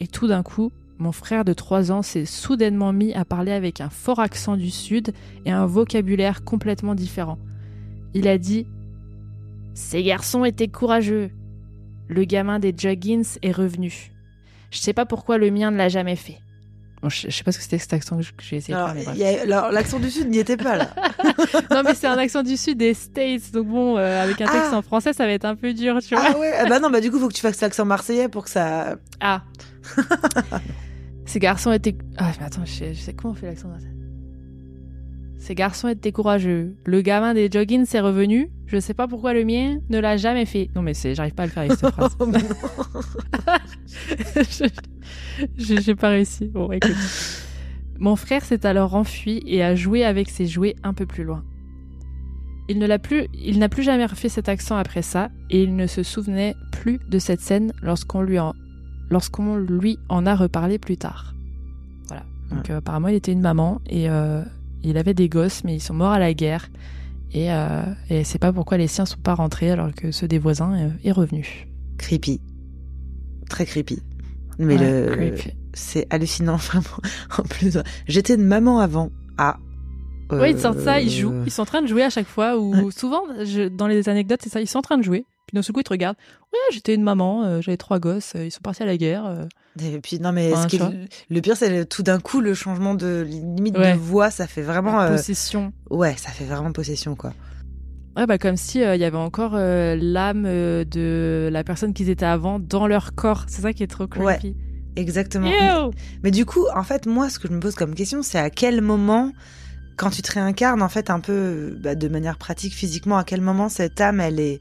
Et 0.00 0.06
tout 0.06 0.26
d'un 0.26 0.42
coup, 0.42 0.70
mon 0.98 1.12
frère 1.12 1.44
de 1.44 1.52
3 1.52 1.90
ans 1.92 2.02
s'est 2.02 2.24
soudainement 2.24 2.92
mis 2.92 3.12
à 3.14 3.24
parler 3.24 3.52
avec 3.52 3.80
un 3.80 3.90
fort 3.90 4.20
accent 4.20 4.56
du 4.56 4.70
Sud 4.70 5.12
et 5.44 5.50
un 5.50 5.66
vocabulaire 5.66 6.44
complètement 6.44 6.94
différent. 6.94 7.38
Il 8.14 8.28
a 8.28 8.38
dit 8.38 8.66
Ces 9.74 10.02
garçons 10.02 10.44
étaient 10.44 10.68
courageux. 10.68 11.30
Le 12.08 12.24
gamin 12.24 12.58
des 12.58 12.72
Juggins 12.76 13.24
est 13.42 13.52
revenu. 13.52 14.12
Je 14.70 14.78
sais 14.78 14.92
pas 14.92 15.06
pourquoi 15.06 15.38
le 15.38 15.50
mien 15.50 15.70
ne 15.70 15.76
l'a 15.76 15.88
jamais 15.88 16.16
fait. 16.16 16.38
Bon, 17.02 17.08
je, 17.08 17.28
je 17.28 17.36
sais 17.36 17.44
pas 17.44 17.52
ce 17.52 17.58
que 17.58 17.64
c'était 17.64 17.78
cet 17.78 17.92
accent 17.92 18.18
que 18.18 18.22
j'ai 18.42 18.56
essayé 18.56 18.74
de 18.74 18.78
Alors, 18.78 18.94
faire, 18.94 19.14
mais 19.14 19.38
il 19.44 19.48
l'accent 19.48 19.98
du 19.98 20.10
sud 20.10 20.28
n'y 20.30 20.38
était 20.38 20.56
pas 20.56 20.76
là. 20.76 20.90
Non, 21.70 21.82
mais 21.84 21.94
c'est 21.94 22.06
un 22.06 22.16
accent 22.18 22.42
du 22.42 22.56
Sud 22.56 22.78
des 22.78 22.94
States, 22.94 23.52
donc 23.52 23.66
bon, 23.68 23.96
euh, 23.98 24.22
avec 24.22 24.40
un 24.40 24.46
texte 24.46 24.70
Ah. 24.72 24.76
en 24.78 24.82
français, 24.82 25.12
ça 25.12 25.26
va 25.26 25.32
être 25.32 25.44
un 25.44 25.54
peu 25.56 25.72
dur, 25.74 25.98
tu 26.00 26.14
vois. 26.14 26.24
ah 26.26 26.38
ouais, 26.38 26.52
ah 26.58 26.66
bah 26.68 26.78
non, 26.80 26.90
bah 26.90 27.00
du 27.00 27.10
coup 27.10 27.18
faut 27.18 27.28
que 27.28 27.34
tu 27.34 27.40
fasses 27.40 27.60
l'accent 27.60 27.84
marseillais 27.84 28.28
pour 28.28 28.44
que 28.44 28.50
ça. 28.50 28.96
Ah. 29.20 29.42
Ces 31.34 31.40
garçons 31.40 31.72
étaient. 31.72 31.96
Ah, 32.16 32.30
mais 32.38 32.46
attends, 32.46 32.64
je 32.64 32.70
sais, 32.70 32.94
je 32.94 33.00
sais 33.00 33.12
comment 33.12 33.32
on 33.32 33.34
fait 33.34 33.46
l'accent. 33.46 33.68
Ces 35.36 35.56
garçons 35.56 35.88
étaient 35.88 36.12
courageux. 36.12 36.76
Le 36.86 37.00
gamin 37.00 37.34
des 37.34 37.50
joggings 37.50 37.92
est 37.92 38.00
revenu. 38.00 38.52
Je 38.66 38.78
sais 38.78 38.94
pas 38.94 39.08
pourquoi 39.08 39.34
le 39.34 39.44
mien 39.44 39.78
ne 39.90 39.98
l'a 39.98 40.16
jamais 40.16 40.46
fait. 40.46 40.70
Non, 40.76 40.82
mais 40.82 40.94
c'est, 40.94 41.16
j'arrive 41.16 41.34
pas 41.34 41.42
à 41.42 41.46
le 41.46 41.50
faire 41.50 41.64
avec 41.64 41.76
cette 41.76 41.90
phrase. 41.94 42.16
Oh, 42.20 42.30
je, 44.36 44.64
J'ai 45.56 45.80
j'ai 45.80 45.94
pas 45.96 46.10
réussi. 46.10 46.46
Bon, 46.46 46.70
écoute. 46.70 46.94
Mon 47.98 48.14
frère 48.14 48.44
s'est 48.44 48.64
alors 48.64 48.94
enfui 48.94 49.42
et 49.44 49.64
a 49.64 49.74
joué 49.74 50.04
avec 50.04 50.30
ses 50.30 50.46
jouets 50.46 50.76
un 50.84 50.94
peu 50.94 51.04
plus 51.04 51.24
loin. 51.24 51.42
Il 52.68 52.78
ne 52.78 52.86
l'a 52.86 53.00
plus, 53.00 53.26
il 53.34 53.58
n'a 53.58 53.68
plus 53.68 53.82
jamais 53.82 54.06
refait 54.06 54.28
cet 54.28 54.48
accent 54.48 54.76
après 54.76 55.02
ça 55.02 55.30
et 55.50 55.64
il 55.64 55.74
ne 55.74 55.88
se 55.88 56.04
souvenait 56.04 56.54
plus 56.70 57.00
de 57.08 57.18
cette 57.18 57.40
scène 57.40 57.72
lorsqu'on 57.82 58.22
lui 58.22 58.38
en, 58.38 58.54
lorsqu'on 59.10 59.56
lui 59.56 59.98
en 60.08 60.26
a 60.26 60.34
reparlé 60.34 60.78
plus 60.78 60.96
tard. 60.96 61.34
Voilà. 62.08 62.22
Donc 62.50 62.70
euh, 62.70 62.78
apparemment 62.78 63.08
il 63.08 63.14
était 63.14 63.32
une 63.32 63.40
maman 63.40 63.80
et 63.86 64.08
euh, 64.10 64.42
il 64.82 64.96
avait 64.98 65.14
des 65.14 65.28
gosses 65.28 65.64
mais 65.64 65.74
ils 65.76 65.80
sont 65.80 65.94
morts 65.94 66.12
à 66.12 66.18
la 66.18 66.34
guerre 66.34 66.68
et, 67.32 67.52
euh, 67.52 67.82
et 68.10 68.22
c'est 68.24 68.38
pas 68.38 68.52
pourquoi 68.52 68.76
les 68.76 68.86
siens 68.86 69.06
sont 69.06 69.18
pas 69.18 69.34
rentrés 69.34 69.70
alors 69.70 69.92
que 69.94 70.10
ceux 70.12 70.28
des 70.28 70.38
voisins 70.38 70.72
euh, 70.74 70.88
est 71.04 71.12
revenu. 71.12 71.66
Creepy. 71.98 72.40
Très 73.48 73.66
creepy. 73.66 74.00
Mais 74.58 74.76
Ouais, 74.78 75.30
le, 75.30 75.36
c'est 75.74 76.06
hallucinant 76.10 76.56
vraiment. 76.58 76.84
En 77.38 77.42
plus, 77.42 77.76
j'étais 78.06 78.34
une 78.36 78.44
maman 78.44 78.78
avant. 78.78 79.10
Ah. 79.36 79.56
Ouais, 80.30 80.52
ils 80.52 80.56
te 80.56 80.60
sortent 80.60 80.78
ça, 80.80 81.00
ils 81.00 81.10
jouent. 81.10 81.42
Ils 81.44 81.50
sont 81.50 81.62
en 81.62 81.66
train 81.66 81.82
de 81.82 81.86
jouer 81.86 82.02
à 82.02 82.10
chaque 82.10 82.26
fois. 82.26 82.56
Ou 82.58 82.90
souvent, 82.90 83.22
je- 83.44 83.68
dans 83.68 83.86
les 83.86 84.08
anecdotes, 84.08 84.40
c'est 84.42 84.48
ça. 84.50 84.60
Ils 84.60 84.66
sont 84.66 84.78
en 84.78 84.82
train 84.82 84.96
de 84.98 85.02
jouer. 85.02 85.26
Puis 85.46 85.54
d'un 85.54 85.62
seul 85.62 85.72
coup, 85.74 85.80
ils 85.80 85.84
te 85.84 85.90
regardent. 85.90 86.16
Ouais, 86.52 86.58
j'étais 86.72 86.94
une 86.94 87.02
maman, 87.02 87.44
euh, 87.44 87.60
j'avais 87.60 87.76
trois 87.76 87.98
gosses, 87.98 88.32
euh, 88.36 88.46
ils 88.46 88.50
sont 88.50 88.60
partis 88.62 88.82
à 88.82 88.86
la 88.86 88.96
guerre. 88.96 89.26
euh. 89.26 89.44
Et 89.82 89.98
puis 90.00 90.20
non 90.20 90.30
mais 90.30 90.52
Enfin, 90.52 90.68
ce 90.68 90.76
le 91.30 91.40
pire 91.40 91.56
c'est 91.56 91.84
tout 91.86 92.04
d'un 92.04 92.20
coup 92.20 92.40
le 92.40 92.54
changement 92.54 92.94
de 92.94 93.26
limite 93.28 93.76
Ouais. 93.76 93.94
de 93.94 93.98
voix 93.98 94.30
ça 94.30 94.46
fait 94.46 94.62
vraiment 94.62 95.04
possession. 95.08 95.72
ouais 95.90 96.14
ça 96.16 96.30
fait 96.30 96.44
vraiment 96.44 96.70
possession 96.70 97.16
quoi. 97.16 97.32
Ouais, 98.16 98.24
bah 98.26 98.38
comme 98.38 98.56
si 98.56 98.78
il 98.78 98.96
y 99.00 99.04
avait 99.04 99.16
encore 99.16 99.54
l'âme 99.56 100.44
de 100.44 101.48
la 101.50 101.64
personne 101.64 101.92
qu'ils 101.92 102.08
étaient 102.08 102.24
avant 102.24 102.60
dans 102.60 102.86
leur 102.86 103.16
corps. 103.16 103.46
C'est 103.48 103.62
ça 103.62 103.72
qui 103.72 103.82
est 103.82 103.88
trop 103.88 104.04
Ouais. 104.16 104.36
creepy. 104.38 104.54
Exactement. 104.94 105.50
Ew 105.50 105.90
Mais 106.22 106.30
du 106.30 106.46
coup, 106.46 106.66
en 106.72 106.84
fait, 106.84 107.06
moi, 107.06 107.28
ce 107.28 107.40
que 107.40 107.48
je 107.48 107.52
me 107.52 107.58
pose 107.58 107.74
comme 107.74 107.96
question, 107.96 108.22
c'est 108.22 108.38
à 108.38 108.50
quel 108.50 108.80
moment, 108.80 109.32
quand 109.96 110.10
tu 110.10 110.22
te 110.22 110.30
réincarnes, 110.30 110.82
en 110.82 110.88
fait, 110.88 111.10
un 111.10 111.18
peu 111.18 111.76
bah, 111.82 111.96
de 111.96 112.06
manière 112.06 112.38
pratique, 112.38 112.72
physiquement, 112.74 113.18
à 113.18 113.24
quel 113.24 113.40
moment 113.40 113.68
cette 113.68 114.00
âme, 114.00 114.20
elle 114.20 114.38
est, 114.38 114.60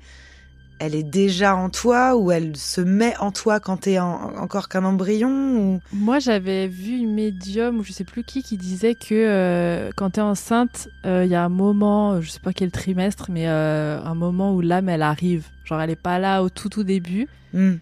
elle 0.86 0.96
est 0.96 1.04
déjà 1.04 1.56
en 1.56 1.70
toi 1.70 2.18
ou 2.18 2.30
elle 2.32 2.58
se 2.58 2.82
met 2.82 3.16
en 3.18 3.32
toi 3.32 3.62
quand 3.62 3.78
t'es 3.78 4.00
en- 4.00 4.36
encore 4.36 4.68
qu'un 4.68 4.84
embryon 4.84 5.30
ou... 5.58 5.80
Moi, 5.94 6.20
j'avais 6.20 6.68
vu 6.68 6.98
une 6.98 7.14
médium 7.14 7.80
ou 7.80 7.84
je 7.84 7.94
sais 7.94 8.04
plus 8.04 8.24
qui 8.26 8.44
qui 8.44 8.58
disait 8.58 8.94
que 8.94 9.14
euh, 9.14 9.92
quand 9.96 10.12
t'es 10.12 10.22
enceinte, 10.22 10.90
euh, 11.06 11.24
il 11.24 11.32
y 11.32 11.36
a 11.36 11.44
un 11.46 11.50
moment, 11.50 12.20
je 12.20 12.30
sais 12.30 12.42
pas 12.42 12.52
quel 12.52 12.70
trimestre, 12.70 13.28
mais 13.32 13.48
euh, 13.48 14.02
un 14.04 14.14
moment 14.14 14.54
où 14.54 14.60
l'âme 14.60 14.90
elle 14.90 15.04
arrive. 15.04 15.48
Genre 15.64 15.80
elle 15.80 15.90
est 15.90 15.96
pas 15.96 16.20
là 16.20 16.44
au 16.44 16.50
tout 16.50 16.68
tout 16.68 16.84
début. 16.84 17.28
Hmm. 17.54 17.76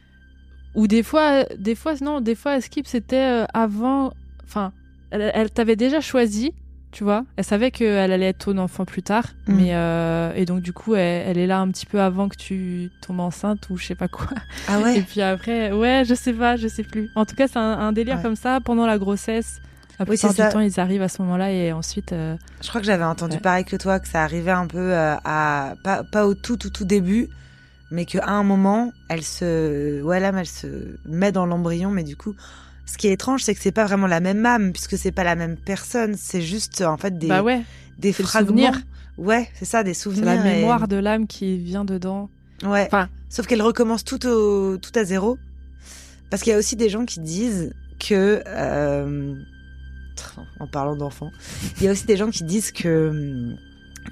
Ou 0.75 0.85
des 0.87 1.01
fois, 1.01 1.43
des 1.57 1.73
fois 1.73 1.95
non, 2.01 2.21
des 2.21 2.35
fois 2.35 2.61
Skip 2.61 2.85
c'était 2.85 3.41
euh, 3.41 3.45
avant. 3.53 4.13
Enfin, 4.43 4.73
elle, 5.09 5.31
elle 5.33 5.49
t'avait 5.49 5.75
déjà 5.75 6.01
choisi, 6.01 6.53
tu 6.91 7.03
vois. 7.03 7.23
Elle 7.37 7.43
savait 7.43 7.71
qu'elle 7.71 8.11
allait 8.11 8.27
être 8.29 8.45
ton 8.45 8.57
enfant 8.57 8.85
plus 8.85 9.01
tard, 9.03 9.25
Mm. 9.47 9.53
mais 9.55 9.69
euh, 9.75 10.33
et 10.35 10.45
donc 10.45 10.61
du 10.61 10.73
coup 10.73 10.95
elle, 10.95 11.27
elle 11.29 11.37
est 11.37 11.47
là 11.47 11.59
un 11.59 11.69
petit 11.69 11.85
peu 11.85 12.01
avant 12.01 12.27
que 12.29 12.35
tu 12.37 12.89
tombes 13.01 13.19
enceinte 13.21 13.69
ou 13.69 13.77
je 13.77 13.85
sais 13.85 13.95
pas 13.95 14.07
quoi. 14.07 14.27
Ah 14.67 14.79
Et 14.79 14.83
ouais. 14.83 15.01
puis 15.01 15.21
après, 15.21 15.71
ouais, 15.71 16.03
je 16.05 16.13
sais 16.13 16.33
pas, 16.33 16.55
je 16.57 16.67
sais 16.67 16.83
plus. 16.83 17.09
En 17.15 17.25
tout 17.25 17.35
cas, 17.35 17.47
c'est 17.47 17.59
un, 17.59 17.61
un 17.79 17.91
délire 17.91 18.17
Ouais. 18.17 18.21
comme 18.23 18.35
ça 18.35 18.59
pendant 18.63 18.85
la 18.85 18.97
grossesse. 18.97 19.61
La 19.99 20.05
plupart 20.05 20.31
c'est 20.31 20.35
du 20.43 20.47
ça. 20.47 20.49
temps, 20.51 20.59
ils 20.61 20.79
arrivent 20.79 21.03
à 21.03 21.09
ce 21.09 21.21
moment-là 21.21 21.51
et 21.51 21.71
ensuite. 21.73 22.11
euh, 22.11 22.35
Je 22.63 22.69
crois 22.69 22.81
que 22.81 22.87
j'avais 22.87 23.03
entendu 23.03 23.35
Ouais. 23.35 23.41
pareil 23.41 23.65
que 23.65 23.75
toi, 23.75 23.99
que 23.99 24.07
ça 24.07 24.23
arrivait 24.23 24.49
un 24.51 24.65
peu 24.67 24.79
euh, 24.79 25.15
à 25.23 25.75
pas, 25.83 26.03
pas 26.03 26.25
au 26.25 26.33
tout 26.33 26.57
tout 26.57 26.71
tout 26.71 26.85
début, 26.85 27.27
mais 27.91 28.05
qu'à 28.05 28.25
un 28.27 28.41
moment, 28.43 28.91
elle 29.09 29.21
se, 29.21 30.01
ouais, 30.01 30.19
l'âme, 30.19 30.37
elle 30.39 30.45
se 30.47 30.67
met 31.05 31.31
dans 31.31 31.45
l'embryon, 31.45 31.91
mais 31.91 32.03
du 32.03 32.15
coup, 32.15 32.33
ce 32.91 32.97
qui 32.97 33.07
est 33.07 33.13
étrange, 33.13 33.43
c'est 33.43 33.55
que 33.55 33.61
c'est 33.61 33.71
pas 33.71 33.85
vraiment 33.85 34.07
la 34.07 34.19
même 34.19 34.45
âme, 34.45 34.71
puisque 34.73 34.97
c'est 34.97 35.11
pas 35.11 35.23
la 35.23 35.35
même 35.35 35.57
personne, 35.57 36.15
c'est 36.17 36.41
juste 36.41 36.81
en 36.81 36.97
fait 36.97 37.17
des, 37.17 37.27
Bah 37.27 37.41
ouais, 37.43 37.61
des 37.97 38.11
c'est 38.13 38.23
fragments. 38.23 38.71
Ouais, 39.17 39.49
c'est 39.53 39.65
ça, 39.65 39.83
des 39.83 39.93
c'est 39.93 40.01
souvenirs. 40.03 40.25
la 40.25 40.35
et- 40.35 40.55
mémoire 40.61 40.87
de 40.87 40.95
l'âme 40.97 41.27
qui 41.27 41.57
vient 41.57 41.85
dedans. 41.85 42.29
Ouais. 42.63 42.85
Enfin, 42.87 43.09
Sauf 43.29 43.47
qu'elle 43.47 43.61
recommence 43.61 44.03
tout 44.03 44.25
au 44.27 44.77
tout 44.77 44.91
à 44.95 45.03
zéro, 45.05 45.37
parce 46.29 46.43
qu'il 46.43 46.51
y 46.51 46.55
a 46.55 46.59
aussi 46.59 46.75
des 46.75 46.89
gens 46.89 47.05
qui 47.05 47.19
disent 47.21 47.71
que, 47.99 48.41
euh, 48.45 49.35
en 50.59 50.67
parlant 50.67 50.95
d'enfants, 50.95 51.31
il 51.77 51.83
y 51.85 51.87
a 51.87 51.91
aussi 51.91 52.05
des 52.05 52.17
gens 52.17 52.29
qui 52.29 52.43
disent 52.43 52.71
que 52.71 53.55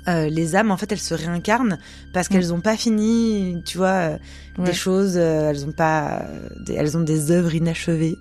euh, 0.08 0.30
les 0.30 0.56
âmes, 0.56 0.72
en 0.72 0.78
fait, 0.78 0.92
elles 0.92 1.00
se 1.00 1.14
réincarnent 1.16 1.80
parce 2.14 2.28
qu'elles 2.28 2.50
n'ont 2.50 2.62
pas 2.62 2.78
fini, 2.78 3.62
tu 3.66 3.78
vois, 3.78 3.88
euh, 3.88 4.18
ouais. 4.60 4.66
des 4.66 4.74
choses, 4.74 5.14
euh, 5.18 5.50
elles 5.50 5.66
ont 5.66 5.72
pas, 5.72 6.24
des- 6.66 6.74
elles 6.76 6.96
ont 6.96 7.02
des 7.02 7.32
œuvres 7.32 7.54
inachevées. 7.56 8.16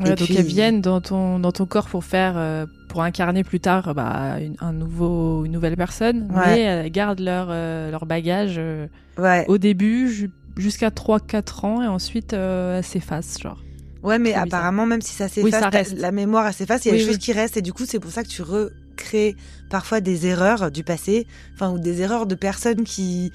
Et 0.00 0.02
donc 0.04 0.16
puis- 0.16 0.36
elles 0.36 0.44
viennent 0.44 0.80
dans 0.80 1.00
ton, 1.00 1.38
dans 1.38 1.52
ton 1.52 1.66
corps 1.66 1.86
pour 1.88 2.04
faire, 2.04 2.34
euh, 2.36 2.66
pour 2.88 3.02
incarner 3.02 3.44
plus 3.44 3.60
tard 3.60 3.94
bah, 3.94 4.40
une, 4.40 4.56
un 4.60 4.72
nouveau, 4.72 5.44
une 5.44 5.52
nouvelle 5.52 5.76
personne, 5.76 6.28
Ouais. 6.34 6.42
mais 6.46 6.60
elles 6.60 6.90
gardent 6.90 7.20
leur, 7.20 7.46
euh, 7.50 7.90
leur 7.90 8.04
bagage 8.06 8.56
euh, 8.58 8.86
Ouais. 9.18 9.44
au 9.48 9.56
début 9.58 10.08
ju- 10.10 10.30
jusqu'à 10.56 10.90
3-4 10.90 11.64
ans 11.64 11.82
et 11.82 11.86
ensuite 11.86 12.32
elles 12.32 12.82
s'effacent, 12.82 13.38
genre. 13.40 13.62
Ouais, 14.02 14.18
mais 14.18 14.30
bizarre. 14.30 14.42
apparemment, 14.44 14.84
même 14.84 15.00
si 15.00 15.14
ça 15.14 15.28
s'efface, 15.28 15.90
Oui, 15.92 15.96
la 15.98 16.12
mémoire, 16.12 16.52
s'efface, 16.52 16.84
il 16.84 16.88
y 16.88 16.90
a 16.90 16.94
Oui, 16.94 17.00
des 17.00 17.06
choses 17.06 17.18
qui 17.18 17.32
restent, 17.32 17.56
et 17.56 17.62
du 17.62 17.72
coup, 17.72 17.84
c'est 17.86 18.00
pour 18.00 18.10
ça 18.10 18.22
que 18.22 18.28
tu 18.28 18.42
recrées 18.42 19.34
parfois 19.70 20.00
des 20.00 20.26
erreurs 20.26 20.70
du 20.70 20.84
passé, 20.84 21.26
enfin, 21.54 21.70
ou 21.70 21.78
des 21.78 22.02
erreurs 22.02 22.26
de 22.26 22.34
personnes 22.34 22.84
qui 22.84 23.32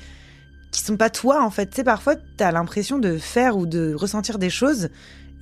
qui 0.72 0.82
sont 0.82 0.97
pas 0.97 1.10
toi, 1.10 1.43
en 1.43 1.49
fait. 1.49 1.72
Tu 1.72 1.78
sais, 1.78 1.84
parfois, 1.84 2.14
t'as 2.38 2.51
l'impression 2.51 2.99
de 2.99 3.18
faire 3.18 3.57
ou 3.57 3.66
de 3.66 3.95
ressentir 3.95 4.38
des 4.38 4.51
choses 4.51 4.89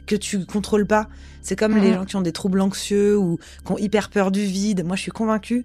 que 0.08 0.16
tu 0.16 0.46
contrôles 0.46 0.88
pas. 0.88 1.08
C'est 1.42 1.56
comme 1.56 1.78
les 1.78 1.94
gens 1.94 2.06
qui 2.06 2.16
ont 2.16 2.22
des 2.22 2.32
troubles 2.32 2.60
anxieux 2.62 3.18
ou 3.18 3.38
qui 3.66 3.72
ont 3.72 3.78
hyper 3.78 4.10
peur 4.10 4.32
du 4.32 4.44
vide. 4.44 4.84
Moi, 4.86 4.96
je 4.96 5.02
suis 5.04 5.12
convaincue 5.12 5.64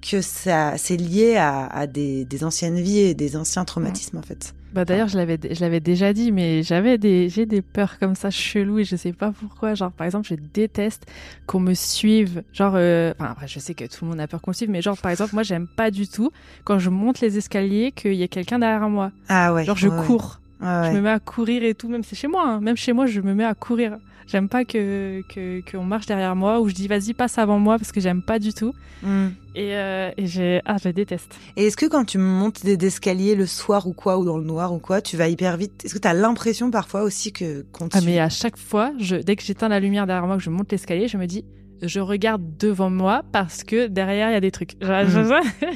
que 0.00 0.22
ça, 0.22 0.78
c'est 0.78 0.96
lié 0.96 1.36
à, 1.36 1.66
à 1.66 1.86
des, 1.86 2.24
des 2.24 2.42
anciennes 2.44 2.80
vies 2.80 3.00
et 3.00 3.14
des 3.14 3.36
anciens 3.36 3.64
traumatismes, 3.64 4.16
en 4.16 4.22
fait. 4.22 4.54
Bah 4.72 4.84
d'ailleurs, 4.84 5.08
je 5.08 5.16
l'avais, 5.16 5.38
je 5.50 5.60
l'avais 5.60 5.80
déjà 5.80 6.12
dit, 6.12 6.30
mais 6.30 6.62
j'avais 6.62 6.96
des, 6.96 7.28
j'ai 7.28 7.44
des 7.44 7.60
peurs 7.60 7.98
comme 7.98 8.14
ça 8.14 8.30
cheloues 8.30 8.78
et 8.78 8.84
je 8.84 8.94
sais 8.94 9.12
pas 9.12 9.32
pourquoi. 9.32 9.74
Genre, 9.74 9.90
par 9.90 10.06
exemple, 10.06 10.28
je 10.28 10.36
déteste 10.54 11.06
qu'on 11.46 11.58
me 11.58 11.74
suive. 11.74 12.44
Genre, 12.52 12.74
euh, 12.76 13.12
enfin 13.18 13.32
après, 13.32 13.48
je 13.48 13.58
sais 13.58 13.74
que 13.74 13.84
tout 13.84 14.04
le 14.04 14.10
monde 14.10 14.20
a 14.20 14.28
peur 14.28 14.40
qu'on 14.40 14.52
me 14.52 14.54
suive, 14.54 14.70
mais 14.70 14.80
genre, 14.80 14.96
par 14.96 15.10
exemple, 15.10 15.34
moi, 15.34 15.42
j'aime 15.42 15.66
pas 15.66 15.90
du 15.90 16.06
tout 16.06 16.30
quand 16.64 16.78
je 16.78 16.88
monte 16.88 17.20
les 17.20 17.36
escaliers 17.36 17.90
qu'il 17.92 18.14
y 18.14 18.22
a 18.22 18.28
quelqu'un 18.28 18.60
derrière 18.60 18.88
moi. 18.88 19.10
Ah 19.28 19.52
ouais. 19.52 19.64
Genre, 19.64 19.76
je 19.76 19.88
ouais. 19.88 20.06
cours, 20.06 20.40
Ouais, 20.40 20.49
ouais. 20.60 20.90
je 20.90 20.96
me 20.96 21.00
mets 21.00 21.10
à 21.10 21.18
courir 21.20 21.62
et 21.64 21.74
tout. 21.74 21.88
Même 21.88 22.02
c'est 22.04 22.16
chez 22.16 22.28
moi, 22.28 22.44
hein. 22.46 22.60
même 22.60 22.76
chez 22.76 22.92
moi, 22.92 23.06
je 23.06 23.20
me 23.20 23.34
mets 23.34 23.44
à 23.44 23.54
courir. 23.54 23.98
J'aime 24.26 24.48
pas 24.48 24.64
que 24.64 25.22
que 25.28 25.60
qu'on 25.68 25.82
marche 25.82 26.06
derrière 26.06 26.36
moi 26.36 26.60
ou 26.60 26.68
je 26.68 26.74
dis 26.74 26.86
vas-y 26.86 27.14
passe 27.14 27.36
avant 27.38 27.58
moi 27.58 27.78
parce 27.78 27.90
que 27.90 28.00
j'aime 28.00 28.22
pas 28.22 28.38
du 28.38 28.52
tout. 28.54 28.72
Mm. 29.02 29.26
Et, 29.56 29.74
euh, 29.74 30.10
et 30.16 30.26
j'ai, 30.26 30.60
ah, 30.66 30.76
je 30.82 30.88
déteste. 30.90 31.34
Et 31.56 31.66
est-ce 31.66 31.76
que 31.76 31.86
quand 31.86 32.04
tu 32.04 32.18
montes 32.18 32.62
des 32.64 32.78
escaliers 32.86 33.34
le 33.34 33.46
soir 33.46 33.88
ou 33.88 33.92
quoi, 33.92 34.18
ou 34.18 34.24
dans 34.24 34.38
le 34.38 34.44
noir 34.44 34.72
ou 34.72 34.78
quoi, 34.78 35.00
tu 35.00 35.16
vas 35.16 35.26
hyper 35.26 35.56
vite? 35.56 35.84
Est-ce 35.84 35.94
que 35.94 35.98
tu 35.98 36.06
as 36.06 36.14
l'impression 36.14 36.70
parfois 36.70 37.02
aussi 37.02 37.32
que 37.32 37.62
qu'on 37.72 37.88
te 37.88 37.96
Ah 37.96 38.00
suit 38.00 38.10
mais 38.10 38.20
à 38.20 38.28
chaque 38.28 38.56
fois, 38.56 38.92
je, 39.00 39.16
dès 39.16 39.34
que 39.34 39.42
j'éteins 39.42 39.68
la 39.68 39.80
lumière 39.80 40.06
derrière 40.06 40.26
moi, 40.28 40.36
que 40.36 40.42
je 40.44 40.50
monte 40.50 40.70
l'escalier, 40.70 41.08
je 41.08 41.16
me 41.16 41.26
dis, 41.26 41.44
je 41.82 41.98
regarde 41.98 42.42
devant 42.60 42.90
moi 42.90 43.22
parce 43.32 43.64
que 43.64 43.88
derrière 43.88 44.30
il 44.30 44.34
y 44.34 44.36
a 44.36 44.40
des 44.40 44.52
trucs. 44.52 44.76
Je- 44.80 44.86
je- 45.08 45.66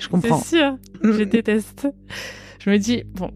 Je 0.00 0.08
comprends. 0.08 0.38
C'est 0.42 0.56
sûr, 0.58 0.72
Mm. 1.02 1.12
je 1.18 1.22
déteste. 1.24 1.88
Je 2.60 2.70
me 2.70 2.78
dis, 2.78 3.02
bon, 3.14 3.30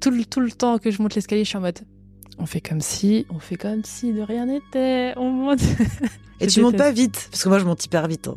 tout 0.00 0.10
le, 0.10 0.24
tout 0.24 0.40
le 0.40 0.50
temps 0.50 0.78
que 0.78 0.90
je 0.90 1.00
monte 1.02 1.14
l'escalier, 1.14 1.44
je 1.44 1.48
suis 1.48 1.58
en 1.58 1.62
mode, 1.62 1.78
on 2.38 2.46
fait 2.46 2.60
comme 2.60 2.80
si, 2.80 3.26
on 3.30 3.38
fait 3.38 3.56
comme 3.56 3.84
si 3.84 4.12
de 4.12 4.22
rien 4.22 4.46
n'était, 4.46 5.12
on 5.16 5.30
monte. 5.30 5.60
Et 6.40 6.46
tu 6.48 6.62
montes 6.62 6.76
pas 6.78 6.90
vite 6.92 7.28
Parce 7.30 7.44
que 7.44 7.48
moi, 7.48 7.58
je 7.58 7.64
monte 7.64 7.84
hyper 7.84 8.06
vite. 8.08 8.28
hein. 8.28 8.36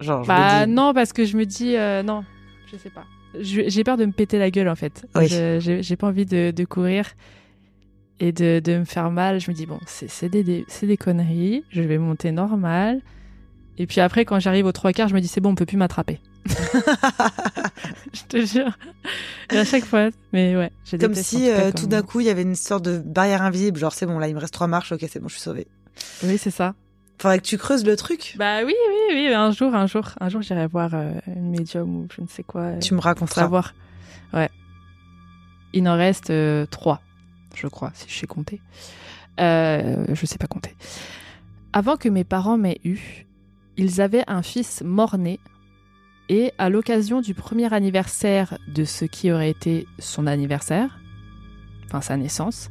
Genre, 0.00 0.22
je 0.24 0.28
Bah 0.28 0.66
dis. 0.66 0.72
non, 0.72 0.92
parce 0.94 1.12
que 1.12 1.24
je 1.24 1.36
me 1.36 1.44
dis, 1.46 1.76
euh, 1.76 2.02
non, 2.02 2.24
je 2.70 2.76
sais 2.78 2.90
pas. 2.90 3.04
J'ai 3.38 3.84
peur 3.84 3.96
de 3.96 4.04
me 4.06 4.12
péter 4.12 4.38
la 4.38 4.50
gueule 4.50 4.68
en 4.68 4.74
fait. 4.74 5.06
Oui. 5.14 5.28
J'ai 5.28 5.96
pas 5.96 6.08
envie 6.08 6.26
de, 6.26 6.50
de 6.50 6.64
courir 6.64 7.06
et 8.18 8.32
de, 8.32 8.60
de 8.62 8.78
me 8.78 8.84
faire 8.84 9.10
mal. 9.10 9.40
Je 9.40 9.50
me 9.50 9.54
dis, 9.56 9.66
bon, 9.66 9.78
c'est 9.86 10.28
des, 10.28 10.42
des, 10.42 10.64
c'est 10.68 10.86
des 10.86 10.96
conneries, 10.96 11.62
je 11.70 11.80
vais 11.82 11.96
monter 11.98 12.32
normal. 12.32 13.00
Et 13.80 13.86
puis 13.86 14.00
après, 14.02 14.26
quand 14.26 14.38
j'arrive 14.40 14.66
aux 14.66 14.72
trois 14.72 14.92
quarts, 14.92 15.08
je 15.08 15.14
me 15.14 15.20
dis, 15.20 15.28
c'est 15.28 15.40
bon, 15.40 15.52
on 15.52 15.54
peut 15.54 15.64
plus 15.64 15.78
m'attraper. 15.78 16.20
je 18.12 18.22
te 18.28 18.44
jure. 18.44 18.76
Et 19.50 19.58
à 19.58 19.64
chaque 19.64 19.84
fois, 19.84 20.10
mais 20.32 20.54
ouais, 20.56 20.70
Comme 21.00 21.14
si 21.14 21.38
cas, 21.46 21.60
euh, 21.60 21.72
tout 21.72 21.86
d'un 21.86 22.02
coup, 22.02 22.20
il 22.20 22.26
y 22.26 22.30
avait 22.30 22.42
une 22.42 22.54
sorte 22.56 22.84
de 22.84 22.98
barrière 22.98 23.42
invisible. 23.42 23.78
Genre, 23.78 23.92
c'est 23.92 24.04
bon, 24.06 24.18
là, 24.18 24.28
il 24.28 24.34
me 24.34 24.40
reste 24.40 24.52
trois 24.52 24.66
marches. 24.66 24.92
Ok, 24.92 25.04
c'est 25.08 25.18
bon, 25.20 25.28
je 25.28 25.34
suis 25.34 25.42
sauvée. 25.42 25.66
Oui, 26.22 26.36
c'est 26.38 26.50
ça. 26.50 26.74
Faudrait 27.18 27.38
que 27.38 27.44
tu 27.46 27.58
creuses 27.58 27.84
le 27.84 27.96
truc. 27.96 28.34
Bah 28.38 28.58
oui, 28.64 28.74
oui, 28.88 29.14
oui, 29.14 29.32
un 29.34 29.50
jour, 29.50 29.74
un 29.74 29.86
jour, 29.86 30.10
un 30.20 30.28
jour, 30.28 30.40
j'irai 30.42 30.66
voir 30.66 30.90
euh, 30.94 31.12
une 31.26 31.50
médium 31.50 31.96
ou 31.96 32.08
je 32.14 32.20
ne 32.22 32.26
sais 32.26 32.42
quoi. 32.42 32.60
euh, 32.62 32.78
Tu 32.80 32.94
me 32.94 32.98
pour 32.98 33.04
raconteras. 33.04 33.42
savoir. 33.42 33.74
Ouais. 34.32 34.48
Il 35.72 35.88
en 35.88 35.96
reste 35.96 36.30
euh, 36.30 36.66
trois, 36.66 37.00
je 37.54 37.66
crois, 37.66 37.92
si 37.94 38.06
je 38.08 38.14
sais 38.18 38.26
compter. 38.26 38.60
Euh, 39.38 40.04
je 40.12 40.26
sais 40.26 40.38
pas 40.38 40.46
compter. 40.46 40.74
Avant 41.72 41.96
que 41.96 42.08
mes 42.08 42.24
parents 42.24 42.56
m'aient 42.58 42.80
eu, 42.84 43.26
ils 43.76 44.00
avaient 44.00 44.24
un 44.26 44.42
fils 44.42 44.82
mort-né. 44.84 45.40
Et 46.28 46.52
à 46.58 46.70
l'occasion 46.70 47.20
du 47.20 47.34
premier 47.34 47.72
anniversaire 47.72 48.58
de 48.68 48.84
ce 48.84 49.04
qui 49.04 49.32
aurait 49.32 49.50
été 49.50 49.86
son 49.98 50.26
anniversaire, 50.26 51.00
enfin 51.86 52.00
sa 52.00 52.16
naissance, 52.16 52.70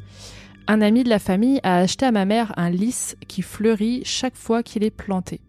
Un 0.72 0.82
ami 0.82 1.04
de 1.04 1.10
la 1.10 1.18
famille 1.18 1.60
a 1.64 1.78
acheté 1.78 2.06
à 2.06 2.12
ma 2.12 2.26
mère 2.26 2.54
un 2.56 2.70
lys 2.70 3.18
qui 3.28 3.41
fleurit 3.41 4.04
chaque 4.06 4.36
fois 4.36 4.62
qu'il 4.62 4.84
est 4.84 4.91
planté. 4.91 5.41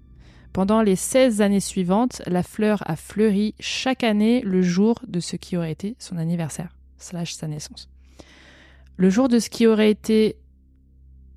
Pendant 0.55 0.81
les 0.81 0.97
16 0.97 1.43
années 1.43 1.61
suivantes, 1.61 2.23
la 2.27 2.43
fleur 2.43 2.83
a 2.87 2.97
fleuri 2.97 3.55
chaque 3.61 4.03
année 4.03 4.41
le 4.41 4.63
jour 4.63 4.99
de 5.07 5.21
ce 5.21 5.37
qui 5.37 5.59
aurait 5.59 5.73
été 5.73 5.95
son 5.99 6.17
anniversaire, 6.17 6.75
slash 6.97 7.35
sa 7.35 7.49
naissance. 7.49 7.91
Le 8.97 9.11
jour 9.11 9.29
de 9.29 9.39
ce 9.39 9.51
qui 9.51 9.67
aurait 9.67 9.91
été 9.91 10.37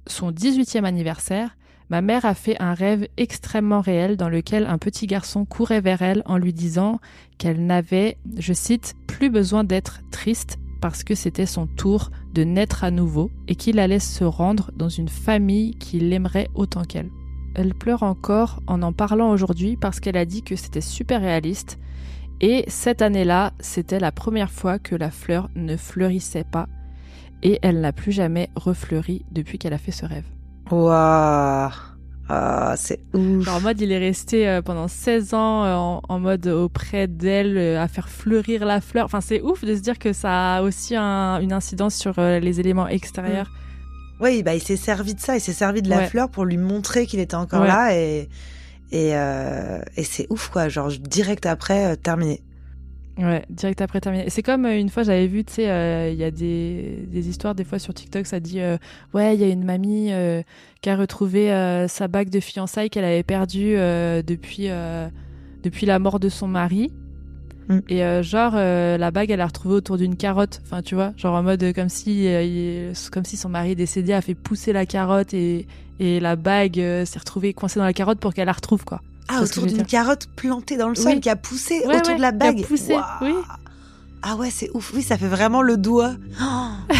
son 0.08 0.32
18e 0.32 0.86
anniversaire, 0.86 1.58
ma 1.94 2.02
mère 2.02 2.26
a 2.26 2.34
fait 2.34 2.60
un 2.60 2.74
rêve 2.74 3.08
extrêmement 3.18 3.80
réel 3.80 4.18
dans 4.18 4.28
lequel 4.28 4.66
un 4.66 4.80
petit 4.80 5.06
garçon 5.06 5.46
courait 5.46 5.80
vers 5.80 6.02
elle 6.02 6.24
en 6.26 6.40
lui 6.40 6.52
disant 6.52 7.00
qu'elle 7.38 7.68
n'avait, 7.68 8.18
je 8.36 8.52
cite, 8.52 8.96
plus 9.06 9.30
besoin 9.30 9.64
d'être 9.64 10.00
triste 10.10 10.58
parce 10.82 11.04
que 11.04 11.14
c'était 11.14 11.46
son 11.46 11.68
tour 11.68 12.10
de 12.34 12.44
naître 12.44 12.84
à 12.84 12.90
nouveau 12.90 13.30
et 13.48 13.54
qu'il 13.54 13.78
allait 13.78 14.00
se 14.00 14.24
rendre 14.24 14.72
dans 14.76 14.90
une 14.90 15.08
famille 15.08 15.76
qui 15.76 16.00
l'aimerait 16.00 16.50
autant 16.56 16.82
qu'elle. 16.82 17.12
Elle 17.54 17.76
pleure 17.76 18.02
encore 18.02 18.60
en 18.66 18.82
en 18.82 18.92
parlant 18.92 19.30
aujourd'hui 19.30 19.78
parce 19.78 20.00
qu'elle 20.00 20.18
a 20.18 20.26
dit 20.26 20.42
que 20.42 20.56
c'était 20.56 20.82
super 20.82 21.22
réaliste 21.22 21.78
et 22.42 22.66
cette 22.70 23.04
année-là, 23.04 23.54
c'était 23.60 24.00
la 24.00 24.12
première 24.12 24.50
fois 24.50 24.80
que 24.80 24.96
la 24.96 25.12
fleur 25.12 25.48
ne 25.54 25.78
fleurissait 25.78 26.44
pas 26.44 26.68
et 27.44 27.60
elle 27.62 27.82
n'a 27.82 27.94
plus 27.94 28.14
jamais 28.14 28.50
refleuri 28.56 29.26
depuis 29.32 29.60
qu'elle 29.60 29.74
a 29.74 29.78
fait 29.78 29.92
ce 29.92 30.08
rêve. 30.08 30.26
Waouh. 30.74 31.72
Ah, 32.30 32.74
c'est 32.78 33.00
ouf. 33.14 33.48
En 33.50 33.60
mode, 33.60 33.80
il 33.82 33.92
est 33.92 33.98
resté 34.00 34.48
euh, 34.48 34.62
pendant 34.62 34.88
16 34.88 35.34
ans 35.34 35.66
euh, 35.66 35.76
en, 35.76 36.02
en 36.08 36.20
mode 36.20 36.48
auprès 36.48 37.08
d'elle 37.08 37.58
euh, 37.58 37.82
à 37.82 37.88
faire 37.88 38.08
fleurir 38.10 38.66
la 38.66 38.80
fleur. 38.82 39.06
Enfin, 39.06 39.20
c'est 39.22 39.42
ouf 39.42 39.64
de 39.66 39.76
se 39.76 39.82
dire 39.82 40.00
que 40.00 40.14
ça 40.14 40.56
a 40.58 40.62
aussi 40.62 40.96
un- 40.96 41.40
une 41.42 41.52
incidence 41.54 41.96
sur 41.96 42.14
les 42.20 42.60
éléments 42.60 42.88
extérieurs. 42.88 43.52
Oui, 44.22 44.42
bah, 44.42 44.56
il 44.56 44.62
s'est 44.64 44.78
servi 44.78 45.16
de 45.16 45.20
ça, 45.20 45.36
il 45.36 45.42
s'est 45.42 45.52
servi 45.54 45.82
de 45.82 45.90
la 45.90 45.98
Ouais. 45.98 46.08
fleur 46.08 46.30
pour 46.30 46.46
lui 46.46 46.58
montrer 46.58 47.06
qu'il 47.06 47.20
était 47.20 47.36
encore 47.36 47.62
Ouais. 47.62 47.68
là 47.68 47.96
et 47.96 48.30
et, 48.92 49.10
et 49.98 50.04
c'est 50.04 50.28
ouf 50.30 50.50
quoi, 50.50 50.70
genre 50.70 50.90
direct 50.90 51.48
après 51.48 51.98
terminé. 51.98 52.42
Ouais, 53.18 53.46
direct 53.50 53.80
après 53.82 54.02
terminé. 54.02 54.26
C'est 54.30 54.42
comme 54.42 54.66
euh, 54.66 54.76
une 54.78 54.90
fois 54.90 55.04
j'avais 55.04 55.28
vu, 55.28 55.44
tu 55.44 55.54
sais, 55.54 55.70
euh, 55.70 56.10
il 56.12 56.18
y 56.18 56.24
a 56.24 56.32
des, 56.32 57.06
des 57.12 57.30
histoires 57.30 57.54
des 57.54 57.64
fois 57.64 57.78
sur 57.78 57.94
TikTok, 57.94 58.26
ça 58.26 58.40
dit 58.40 58.60
euh, 58.60 58.78
ouais, 59.14 59.36
il 59.36 59.42
y 59.42 59.44
a 59.44 59.50
une 59.50 59.64
mamie 59.64 60.12
qui 60.82 60.90
a 60.90 60.96
retrouvé 60.96 61.50
sa 61.88 62.08
bague 62.08 62.30
de 62.30 62.40
fiançailles 62.40 62.90
qu'elle 62.90 63.06
avait 63.06 63.24
perdue 63.24 63.76
depuis 63.76 64.70
depuis 65.64 65.86
la 65.86 66.00
mort 66.00 66.20
de 66.20 66.30
son 66.30 66.48
mari. 66.48 66.92
Mm. 67.70 67.80
Et 67.88 68.24
genre 68.24 68.56
la 68.56 69.12
bague, 69.12 69.30
elle 69.30 69.38
l'a 69.38 69.46
retrouvée 69.46 69.76
autour 69.76 69.98
d'une 69.98 70.16
carotte. 70.18 70.62
Enfin, 70.66 70.82
tu 70.82 70.96
vois, 70.96 71.14
genre 71.16 71.36
en 71.36 71.44
mode 71.44 71.72
comme 71.74 71.90
si 71.90 72.26
il- 72.26 72.94
comme 73.12 73.26
si 73.26 73.38
son 73.38 73.50
mari 73.50 73.76
décédé 73.76 74.14
a 74.14 74.22
fait 74.22 74.36
pousser 74.36 74.74
la 74.74 74.86
carotte 74.86 75.34
et 75.34 75.68
et 76.00 76.20
la 76.20 76.36
bague 76.36 76.82
s'est 77.06 77.20
retrouvée 77.20 77.54
coincée 77.54 77.80
dans 77.80 77.86
la 77.86 77.94
carotte 77.94 78.20
pour 78.20 78.34
qu'elle 78.34 78.48
la 78.48 78.52
retrouve 78.54 78.84
quoi. 78.84 79.02
Ah, 79.30 79.42
autour 79.42 79.66
d'une 79.66 79.86
carotte 79.86 80.28
plantée 80.36 80.78
dans 80.78 80.90
le 80.90 80.96
sol 80.96 81.20
qui 81.20 81.30
a 81.30 81.36
poussé 81.36 81.80
Ouais, 81.88 81.98
autour 81.98 82.10
ouais, 82.12 82.16
de 82.18 82.22
la 82.22 82.30
qui 82.32 82.36
a 82.36 82.52
bague. 82.52 82.66
poussé, 82.66 82.94
Waouh. 82.94 83.04
oui. 83.22 83.34
Ah 84.22 84.36
ouais, 84.36 84.50
c'est 84.52 84.70
ouf. 84.74 84.92
Oui, 84.94 85.02
ça 85.04 85.18
fait 85.18 85.28
vraiment 85.28 85.62
le 85.62 85.78
doigt. 85.78 86.16
Oh, 86.42 86.96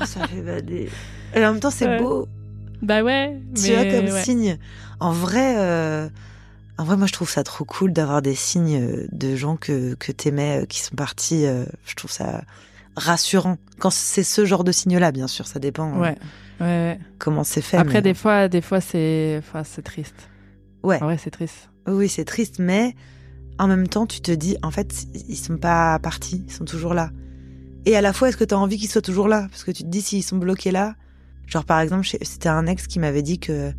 Oh, 0.00 0.04
ça 0.04 0.26
fait 0.26 0.42
bader. 0.42 0.90
Et 1.34 1.44
en 1.46 1.52
même 1.52 1.60
temps, 1.60 1.70
c'est 1.70 1.86
Ouais. 1.86 1.98
beau. 1.98 2.28
Bah 2.82 3.02
ouais. 3.02 3.40
Tu 3.54 3.72
vois, 3.72 3.84
comme 3.86 4.10
signe. 4.22 4.58
En 5.00 5.12
vrai, 5.12 5.54
euh, 5.56 6.08
en 6.76 6.84
vrai, 6.84 6.96
moi, 6.98 7.06
je 7.06 7.12
trouve 7.14 7.30
ça 7.30 7.42
trop 7.42 7.64
cool 7.64 7.92
d'avoir 7.94 8.20
des 8.20 8.34
signes 8.34 8.80
euh, 8.82 9.06
de 9.12 9.34
gens 9.34 9.56
que, 9.56 9.94
que 9.94 10.12
t'aimais, 10.12 10.62
euh, 10.62 10.66
qui 10.66 10.80
sont 10.82 10.94
partis. 10.94 11.46
je 11.86 11.94
trouve 11.94 12.10
ça 12.10 12.42
rassurant. 12.96 13.56
Quand 13.78 13.90
c'est 13.90 14.22
ce 14.24 14.44
genre 14.44 14.62
de 14.64 14.72
signe-là, 14.72 15.10
bien 15.10 15.26
sûr, 15.26 15.46
ça 15.46 15.58
dépend 15.58 15.90
euh, 15.96 16.00
Ouais. 16.00 16.16
Ouais, 16.60 16.66
ouais. 16.66 17.00
comment 17.18 17.44
c'est 17.44 17.62
fait. 17.62 17.76
Après, 17.78 17.94
mais- 17.94 18.02
des 18.02 18.14
fois, 18.14 18.48
des 18.48 18.60
fois, 18.60 18.80
c'est, 18.82 19.36
enfin, 19.38 19.62
c'est 19.64 19.82
triste. 19.82 20.28
Ouais. 20.82 20.98
Vrai, 20.98 21.18
c'est 21.18 21.30
triste. 21.30 21.70
Oui, 21.86 22.08
c'est 22.08 22.24
triste, 22.24 22.58
mais 22.58 22.94
en 23.58 23.66
même 23.66 23.88
temps, 23.88 24.06
tu 24.06 24.20
te 24.20 24.30
dis, 24.30 24.56
en 24.62 24.70
fait, 24.70 25.06
ils 25.28 25.36
sont 25.36 25.56
pas 25.56 25.98
partis, 25.98 26.44
ils 26.46 26.52
sont 26.52 26.64
toujours 26.64 26.94
là. 26.94 27.10
Et 27.86 27.96
à 27.96 28.00
la 28.00 28.12
fois, 28.12 28.28
est-ce 28.28 28.36
que 28.36 28.44
tu 28.44 28.54
as 28.54 28.58
envie 28.58 28.78
qu'ils 28.78 28.90
soient 28.90 29.02
toujours 29.02 29.28
là? 29.28 29.46
Parce 29.50 29.64
que 29.64 29.70
tu 29.70 29.82
te 29.82 29.88
dis, 29.88 30.02
s'ils 30.02 30.22
sont 30.22 30.36
bloqués 30.36 30.70
là, 30.70 30.94
genre 31.46 31.64
par 31.64 31.80
exemple, 31.80 32.06
c'était 32.22 32.48
un 32.48 32.66
ex 32.66 32.86
qui 32.86 32.98
m'avait 32.98 33.22
dit 33.22 33.38
que 33.38 33.72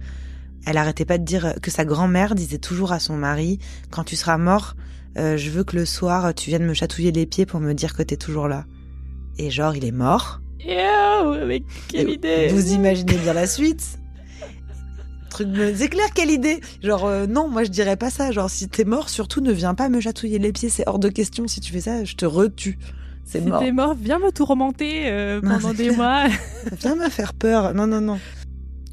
elle 0.66 0.78
arrêtait 0.78 1.06
pas 1.06 1.18
de 1.18 1.24
dire 1.24 1.56
que 1.62 1.72
sa 1.72 1.86
grand-mère 1.86 2.36
disait 2.36 2.58
toujours 2.58 2.91
à 2.91 3.00
son 3.00 3.16
mari, 3.16 3.60
quand 3.91 4.04
tu 4.04 4.16
seras 4.16 4.38
mort, 4.38 4.76
euh, 5.18 5.38
je 5.38 5.50
veux 5.50 5.64
que 5.64 5.76
le 5.76 5.86
soir, 5.86 6.34
tu 6.34 6.50
viennes 6.50 6.66
me 6.66 6.74
chatouiller 6.74 7.12
les 7.12 7.26
pieds 7.26 7.45
pour 7.45 7.60
me 7.60 7.74
dire 7.74 7.95
que 7.95 8.04
t'es 8.04 8.18
toujours 8.18 8.47
là. 8.47 8.66
Et 9.38 9.50
genre, 9.50 9.76
il 9.76 9.86
est 9.86 9.91
mort. 9.91 10.41
Yo, 10.60 11.45
mais 11.45 11.64
quelle 11.88 12.10
idée 12.10 12.50
Vous 12.50 12.74
imaginez 12.74 13.16
bien 13.18 13.34
la 13.34 13.47
suite 13.47 13.99
Truc. 15.30 15.48
C'est 15.76 15.90
clair, 15.90 16.08
quelle 16.14 16.32
idée 16.32 16.60
Genre, 16.82 17.06
euh, 17.06 17.28
non, 17.28 17.48
moi 17.50 17.64
je 17.64 17.70
dirais 17.70 17.96
pas 17.98 18.10
ça. 18.10 18.32
Genre, 18.32 18.50
si 18.50 18.68
t'es 18.68 18.84
mort, 18.86 19.10
surtout 19.10 19.42
ne 19.42 19.52
viens 19.52 19.76
pas 19.76 19.90
me 19.90 20.00
chatouiller 20.00 20.40
les 20.40 20.52
pieds, 20.52 20.70
c'est 20.70 20.88
hors 20.88 21.00
de 21.00 21.10
question. 21.10 21.48
Si 21.48 21.60
tu 21.62 21.72
fais 21.72 21.82
ça, 21.82 22.04
je 22.04 22.16
te 22.16 22.26
retue. 22.26 22.78
C'est 23.24 23.42
Si 23.42 23.48
mort. 23.48 23.60
t'es 23.62 23.72
mort, 23.72 23.94
viens 23.94 24.18
me 24.20 24.32
tourmenter 24.32 25.04
euh, 25.12 25.40
Non, 25.42 25.52
pendant 25.60 25.74
des 25.74 25.86
clair. 25.90 25.98
mois. 25.98 26.24
Viens 26.80 26.96
me 26.96 27.10
faire 27.10 27.34
peur. 27.36 27.74
Non, 27.76 27.86
non, 27.88 28.02
non. 28.02 28.20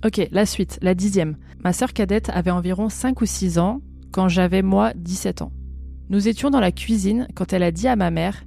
ok, 0.05 0.28
la 0.30 0.45
suite, 0.47 0.78
la 0.82 0.95
dixième. 0.95 1.37
Ma 1.64 1.72
sœur 1.72 1.93
cadette 1.95 2.28
avait 2.30 2.51
environ 2.51 2.89
5 2.91 3.20
ou 3.22 3.26
6 3.26 3.59
ans 3.59 3.80
quand 4.12 4.28
j'avais, 4.28 4.61
moi, 4.62 4.93
17 4.95 5.41
ans. 5.43 5.53
Nous 6.11 6.28
étions 6.28 6.51
dans 6.51 6.61
la 6.61 6.70
cuisine 6.70 7.26
quand 7.34 7.53
elle 7.55 7.62
a 7.62 7.72
dit 7.72 7.89
à 7.89 7.97
ma 7.97 8.11
mère 8.11 8.45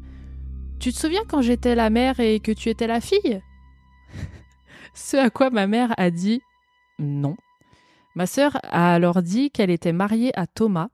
Tu 0.80 0.94
te 0.94 0.98
souviens 0.98 1.24
quand 1.28 1.42
j'étais 1.42 1.74
la 1.76 1.90
mère 1.90 2.20
et 2.20 2.40
que 2.40 2.52
tu 2.52 2.70
étais 2.70 2.88
la 2.88 3.02
fille? 3.02 3.42
Ce 4.94 5.18
à 5.18 5.30
quoi 5.30 5.50
ma 5.50 5.66
mère 5.68 5.94
a 5.98 6.12
dit 6.12 6.42
Non. 7.00 7.36
Ma 8.16 8.26
sœur 8.26 8.58
a 8.64 8.94
alors 8.94 9.22
dit 9.22 9.52
qu'elle 9.52 9.70
était 9.70 9.94
mariée 9.94 10.38
à 10.38 10.48
Thomas 10.48 10.90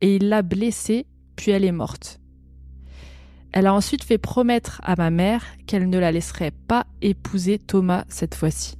et 0.00 0.16
il 0.16 0.28
l'a 0.28 0.42
blessée, 0.42 1.06
puis 1.36 1.52
elle 1.52 1.64
est 1.64 1.72
morte. 1.72 2.20
Elle 3.52 3.66
a 3.66 3.74
ensuite 3.74 4.04
fait 4.04 4.18
promettre 4.18 4.80
à 4.84 4.94
ma 4.96 5.10
mère 5.10 5.44
qu'elle 5.66 5.88
ne 5.88 5.98
la 5.98 6.12
laisserait 6.12 6.52
pas 6.52 6.86
épouser 7.02 7.58
Thomas 7.58 8.04
cette 8.08 8.34
fois-ci. 8.34 8.76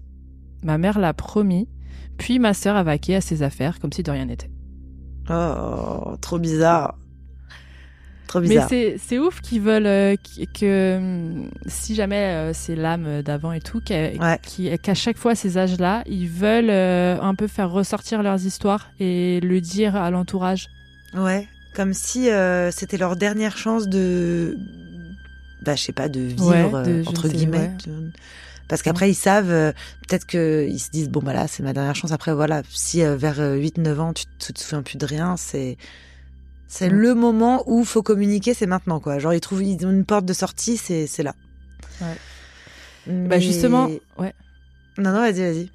Ma 0.62 0.78
mère 0.78 0.98
l'a 0.98 1.14
promis, 1.14 1.68
puis 2.18 2.38
ma 2.38 2.54
sœur 2.54 2.76
a 2.76 2.82
vaqué 2.82 3.16
à 3.16 3.20
ses 3.20 3.42
affaires 3.42 3.80
comme 3.80 3.92
si 3.92 4.02
de 4.02 4.10
rien 4.10 4.26
n'était. 4.26 4.50
Oh, 5.28 6.16
trop 6.20 6.38
bizarre. 6.38 6.98
Trop 8.30 8.40
Mais 8.40 8.48
bizarre. 8.48 8.68
c'est 8.68 8.94
c'est 9.04 9.18
ouf 9.18 9.40
qu'ils 9.40 9.60
veulent 9.60 9.86
euh, 9.86 10.14
qu- 10.14 10.46
que 10.46 10.96
hum, 10.98 11.50
si 11.66 11.96
jamais 11.96 12.16
euh, 12.26 12.52
c'est 12.54 12.76
l'âme 12.76 13.22
d'avant 13.22 13.50
et 13.50 13.60
tout, 13.60 13.80
qu'à 13.80 14.10
Ouais. 14.12 14.94
chaque 14.94 15.18
fois 15.18 15.32
à 15.32 15.34
ces 15.34 15.58
âges-là, 15.58 16.04
ils 16.06 16.28
veulent 16.28 16.70
euh, 16.70 17.20
un 17.20 17.34
peu 17.34 17.48
faire 17.48 17.70
ressortir 17.72 18.22
leurs 18.22 18.46
histoires 18.46 18.90
et 19.00 19.40
le 19.40 19.60
dire 19.60 19.96
à 19.96 20.12
l'entourage. 20.12 20.68
Ouais. 21.14 21.48
Comme 21.74 21.92
si 21.92 22.30
euh, 22.30 22.70
c'était 22.70 22.98
leur 22.98 23.16
dernière 23.16 23.56
chance 23.56 23.88
de. 23.88 24.56
Bah, 25.62 25.74
je 25.74 25.82
sais 25.82 25.92
pas, 25.92 26.08
de 26.08 26.20
vivre, 26.20 26.48
Ouais, 26.50 26.62
de- 26.84 26.90
euh, 26.90 27.02
je 27.02 27.08
entre 27.08 27.26
sais, 27.26 27.34
guillemets. 27.34 27.58
ouais. 27.86 27.92
Parce 28.68 28.82
qu'après, 28.82 29.10
ils 29.10 29.14
savent, 29.16 29.50
euh, 29.50 29.72
peut-être 30.08 30.26
qu'ils 30.26 30.78
se 30.78 30.90
disent, 30.90 31.08
bon, 31.10 31.18
bah 31.20 31.32
là, 31.32 31.48
c'est 31.48 31.64
ma 31.64 31.72
dernière 31.72 31.96
chance. 31.96 32.12
Après, 32.12 32.32
voilà, 32.32 32.62
si 32.70 33.02
euh, 33.02 33.16
vers 33.16 33.40
8-9 33.40 33.98
ans, 33.98 34.12
tu, 34.12 34.26
tu 34.38 34.52
te 34.52 34.60
souviens 34.60 34.82
plus 34.82 34.96
de 34.98 35.04
rien, 35.06 35.36
c'est. 35.36 35.76
C'est 36.72 36.88
Mm. 36.88 36.94
le 36.98 37.14
moment 37.16 37.64
où 37.66 37.84
faut 37.84 38.02
communiquer, 38.02 38.54
c'est 38.54 38.66
maintenant, 38.66 39.00
quoi. 39.00 39.18
Genre, 39.18 39.34
ils 39.34 39.40
trouvent, 39.40 39.64
ils 39.64 39.84
ont 39.84 39.90
une 39.90 40.04
porte 40.04 40.24
de 40.24 40.32
sortie, 40.32 40.76
c'est, 40.76 41.08
c'est 41.08 41.24
là. 41.24 41.34
Ouais. 42.00 42.06
Mais- 43.08 43.26
Bah 43.28 43.38
justement, 43.40 43.88
ouais. 44.18 44.32
Non, 44.96 45.10
non, 45.12 45.20
vas-y, 45.20 45.40
vas-y. 45.40 45.70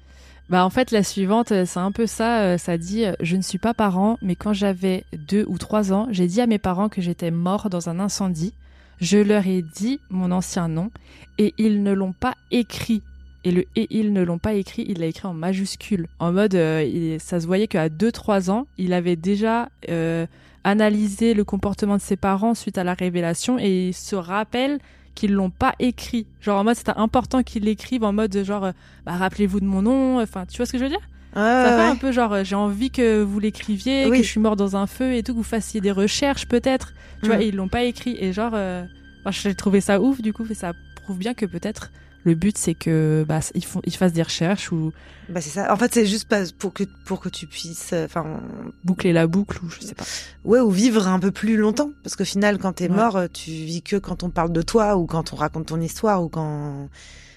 Bah 0.48 0.64
en 0.64 0.70
fait 0.70 0.92
la 0.92 1.02
suivante 1.02 1.50
euh, 1.50 1.64
c'est 1.66 1.80
un 1.80 1.90
peu 1.90 2.06
ça, 2.06 2.42
euh, 2.42 2.56
ça 2.56 2.78
dit 2.78 3.04
euh, 3.04 3.14
je 3.20 3.34
ne 3.34 3.42
suis 3.42 3.58
pas 3.58 3.74
parent 3.74 4.16
mais 4.22 4.36
quand 4.36 4.52
j'avais 4.52 5.02
deux 5.28 5.44
ou 5.48 5.58
trois 5.58 5.92
ans 5.92 6.06
j'ai 6.12 6.28
dit 6.28 6.40
à 6.40 6.46
mes 6.46 6.58
parents 6.60 6.88
que 6.88 7.02
j'étais 7.02 7.32
mort 7.32 7.68
dans 7.68 7.88
un 7.88 7.98
incendie, 7.98 8.52
je 9.00 9.18
leur 9.18 9.44
ai 9.48 9.62
dit 9.62 9.98
mon 10.08 10.30
ancien 10.30 10.68
nom 10.68 10.92
et 11.38 11.52
ils 11.58 11.82
ne 11.82 11.92
l'ont 11.92 12.12
pas 12.12 12.34
écrit 12.52 13.02
et 13.42 13.50
le 13.50 13.64
et 13.74 13.88
ils 13.90 14.12
ne 14.12 14.22
l'ont 14.22 14.38
pas 14.38 14.54
écrit 14.54 14.84
il 14.88 15.00
l'a 15.00 15.06
écrit 15.06 15.26
en 15.26 15.34
majuscule 15.34 16.06
en 16.20 16.30
mode 16.30 16.54
euh, 16.54 17.18
ça 17.18 17.40
se 17.40 17.46
voyait 17.48 17.66
qu'à 17.66 17.88
deux 17.88 18.12
trois 18.12 18.48
ans 18.48 18.68
il 18.78 18.92
avait 18.92 19.16
déjà 19.16 19.68
euh, 19.88 20.26
analysé 20.66 21.32
le 21.34 21.44
comportement 21.44 21.96
de 21.96 22.02
ses 22.02 22.16
parents 22.16 22.54
suite 22.54 22.76
à 22.78 22.84
la 22.84 22.94
révélation 22.94 23.58
et 23.58 23.88
il 23.88 23.94
se 23.94 24.16
rappelle 24.16 24.78
qu'ils 25.14 25.32
l'ont 25.32 25.50
pas 25.50 25.74
écrit. 25.78 26.26
Genre 26.40 26.58
en 26.60 26.64
mode 26.64 26.74
c'était 26.76 26.92
important 26.96 27.42
qu'ils 27.42 27.64
l'écrivent 27.64 28.04
en 28.04 28.12
mode 28.12 28.36
genre 28.44 28.64
euh, 28.66 28.72
bah, 29.06 29.12
rappelez-vous 29.12 29.60
de 29.60 29.64
mon 29.64 29.82
nom, 29.82 30.20
enfin 30.20 30.44
tu 30.46 30.56
vois 30.58 30.66
ce 30.66 30.72
que 30.72 30.78
je 30.78 30.84
veux 30.84 30.90
dire? 30.90 31.00
Ça 31.34 31.64
fait 31.68 31.76
ouais. 31.76 31.88
un 31.90 31.96
peu 31.96 32.12
genre 32.12 32.32
euh, 32.32 32.44
j'ai 32.44 32.56
envie 32.56 32.90
que 32.90 33.22
vous 33.22 33.38
l'écriviez, 33.40 34.06
Oui. 34.06 34.18
que 34.18 34.24
je 34.24 34.28
suis 34.30 34.40
mort 34.40 34.56
dans 34.56 34.76
un 34.76 34.86
feu 34.86 35.14
et 35.14 35.22
tout, 35.22 35.32
que 35.32 35.38
vous 35.38 35.42
fassiez 35.42 35.80
des 35.80 35.92
recherches 35.92 36.46
peut-être. 36.46 36.92
Tu 37.22 37.28
vois, 37.28 37.36
Mm. 37.36 37.42
et 37.42 37.46
ils 37.46 37.56
l'ont 37.56 37.68
pas 37.68 37.84
écrit 37.84 38.16
et 38.20 38.32
genre 38.32 38.52
euh, 38.54 38.84
moi, 39.24 39.32
j'ai 39.32 39.54
trouvé 39.54 39.80
ça 39.80 40.00
ouf 40.00 40.20
du 40.20 40.32
coup 40.32 40.46
et 40.50 40.54
ça 40.54 40.72
prouve 41.04 41.18
bien 41.18 41.34
que 41.34 41.46
peut-être 41.46 41.90
le 42.26 42.34
but 42.34 42.58
c'est 42.58 42.74
que 42.74 43.24
bah 43.26 43.40
ils 43.54 43.64
font 43.64 43.80
ils 43.86 43.94
fassent 43.96 44.12
des 44.12 44.22
recherches 44.22 44.70
ou 44.72 44.92
Bah, 45.30 45.40
c'est 45.40 45.50
ça. 45.50 45.72
En 45.72 45.76
fait, 45.76 45.94
c'est 45.94 46.04
juste 46.06 46.28
pas 46.28 46.42
pour 46.58 46.72
que, 46.74 46.84
pour 47.06 47.20
que 47.20 47.28
tu 47.28 47.46
puisses, 47.46 47.90
euh, 47.92 48.04
enfin, 48.04 48.40
boucler 48.84 49.12
la 49.12 49.26
boucle 49.26 49.58
ou 49.64 49.70
je 49.70 49.80
sais 49.80 49.94
pas. 49.94 50.04
Ouais, 50.44 50.60
ou 50.60 50.70
vivre 50.70 51.08
un 51.08 51.18
peu 51.18 51.30
plus 51.32 51.56
longtemps. 51.56 51.90
Parce 52.04 52.14
qu'au 52.16 52.24
final, 52.24 52.58
quand 52.58 52.74
t'es 52.74 52.88
Ouais. 52.90 52.96
mort, 52.96 53.16
euh, 53.16 53.26
tu 53.32 53.50
vis 53.50 53.82
que 53.82 53.96
quand 53.96 54.22
on 54.22 54.30
parle 54.30 54.52
de 54.52 54.62
toi 54.62 54.96
ou 54.96 55.06
quand 55.06 55.32
on 55.32 55.36
raconte 55.36 55.66
ton 55.66 55.80
histoire 55.80 56.22
ou 56.22 56.28
quand 56.28 56.88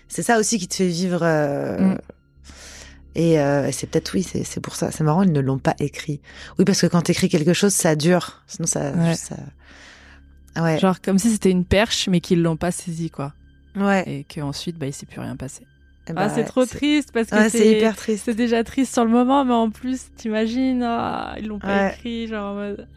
c'est 0.07 0.23
ça 0.23 0.37
aussi 0.39 0.59
qui 0.59 0.67
te 0.67 0.75
fait 0.75 0.87
vivre. 0.87 1.21
euh, 1.23 1.77
Mm. 1.95 1.97
Et 3.15 3.39
euh, 3.39 3.71
c'est 3.71 3.87
peut-être 3.87 4.13
oui, 4.13 4.23
c'est 4.23 4.59
pour 4.61 4.75
ça. 4.75 4.91
C'est 4.91 5.03
marrant, 5.03 5.23
ils 5.23 5.31
ne 5.31 5.39
l'ont 5.39 5.57
pas 5.57 5.75
écrit. 5.79 6.21
Oui, 6.57 6.65
parce 6.65 6.79
que 6.81 6.87
quand 6.87 7.01
t'écris 7.01 7.27
quelque 7.27 7.53
chose, 7.53 7.73
ça 7.73 7.95
dure. 7.95 8.43
Sinon, 8.47 8.67
ça. 8.67 8.91
Ouais. 8.91 9.15
ça... 9.15 9.35
Ouais. 10.61 10.77
Genre 10.79 11.01
comme 11.01 11.17
si 11.17 11.31
c'était 11.31 11.49
une 11.51 11.65
perche, 11.65 12.07
mais 12.07 12.21
qu'ils 12.21 12.41
l'ont 12.43 12.55
pas 12.57 12.71
saisie, 12.71 13.09
quoi. 13.09 13.33
Ouais. 13.81 14.03
Et 14.07 14.23
qu'ensuite, 14.25 14.77
bah, 14.77 14.87
il 14.87 14.93
s'est 14.93 15.05
plus 15.05 15.19
rien 15.19 15.35
passé. 15.35 15.63
Eh 16.07 16.11
ah, 16.11 16.13
bah, 16.13 16.29
c'est 16.29 16.43
trop 16.45 16.65
triste 16.65 17.11
parce 17.13 17.27
que 17.29 17.35
Ouais, 17.35 17.49
c'est 17.49 17.71
hyper 17.77 17.95
triste. 17.95 18.23
C'est 18.25 18.33
déjà 18.33 18.63
triste 18.63 18.93
sur 18.93 19.05
le 19.05 19.11
moment, 19.11 19.45
mais 19.45 19.53
en 19.53 19.69
plus, 19.69 20.07
t'imagines, 20.15 20.81
ah, 20.83 21.35
ils 21.39 21.47
l'ont 21.47 21.59
pas 21.59 21.67
Ouais. 21.87 21.93
écrit, 21.93 22.27
genre 22.27 22.51
en 22.51 22.55
mode. 22.55 22.87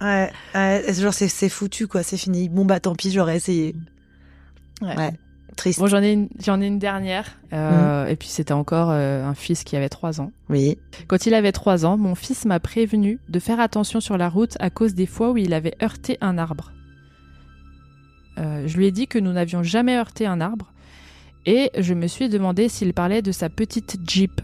Ouais, 0.00 0.30
ouais, 0.54 0.82
c'est 0.86 1.00
genre 1.00 1.14
c'est 1.14 1.28
c'est 1.28 1.48
foutu 1.48 1.86
quoi, 1.86 2.02
c'est 2.02 2.16
fini. 2.16 2.48
Bon 2.48 2.64
bah 2.64 2.80
tant 2.80 2.94
pis, 2.96 3.10
j'aurais 3.12 3.36
essayé. 3.36 3.74
Ouais. 4.80 4.96
Ouais, 4.96 5.12
triste. 5.56 5.78
Bon, 5.78 5.86
j'en 5.86 6.02
ai 6.02 6.12
une, 6.12 6.28
j'en 6.44 6.60
ai 6.60 6.66
une 6.66 6.80
dernière. 6.80 7.36
euh, 7.52 8.06
Et 8.06 8.16
puis 8.16 8.26
c'était 8.28 8.52
encore 8.52 8.88
euh, 8.90 9.24
un 9.24 9.34
fils 9.34 9.62
qui 9.62 9.76
avait 9.76 9.88
3 9.88 10.20
ans. 10.20 10.32
Oui. 10.48 10.76
Quand 11.06 11.24
il 11.26 11.34
avait 11.34 11.52
3 11.52 11.86
ans, 11.86 11.96
mon 11.96 12.16
fils 12.16 12.44
m'a 12.46 12.58
prévenu 12.58 13.20
de 13.28 13.38
faire 13.38 13.60
attention 13.60 14.00
sur 14.00 14.18
la 14.18 14.28
route 14.28 14.56
à 14.58 14.70
cause 14.70 14.94
des 14.94 15.06
fois 15.06 15.30
où 15.30 15.36
il 15.36 15.54
avait 15.54 15.74
heurté 15.82 16.18
un 16.20 16.36
arbre. 16.36 16.72
Euh, 18.38 18.66
je 18.66 18.76
lui 18.76 18.86
ai 18.86 18.92
dit 18.92 19.06
que 19.06 19.18
nous 19.18 19.32
n'avions 19.32 19.62
jamais 19.62 19.96
heurté 19.96 20.26
un 20.26 20.40
arbre 20.40 20.72
et 21.44 21.70
je 21.78 21.94
me 21.94 22.06
suis 22.06 22.28
demandé 22.28 22.68
s'il 22.68 22.94
parlait 22.94 23.22
de 23.22 23.32
sa 23.32 23.48
petite 23.48 23.98
Jeep. 24.06 24.40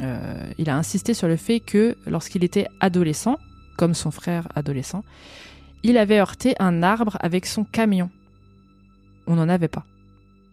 Euh, 0.00 0.52
il 0.58 0.68
a 0.70 0.76
insisté 0.76 1.14
sur 1.14 1.28
le 1.28 1.36
fait 1.36 1.60
que 1.60 1.96
lorsqu'il 2.06 2.44
était 2.44 2.66
adolescent, 2.80 3.38
comme 3.76 3.94
son 3.94 4.10
frère 4.10 4.48
adolescent, 4.54 5.04
il 5.82 5.96
avait 5.96 6.18
heurté 6.18 6.54
un 6.58 6.82
arbre 6.82 7.16
avec 7.20 7.46
son 7.46 7.64
camion. 7.64 8.10
On 9.26 9.36
n'en 9.36 9.48
avait 9.48 9.68
pas. 9.68 9.84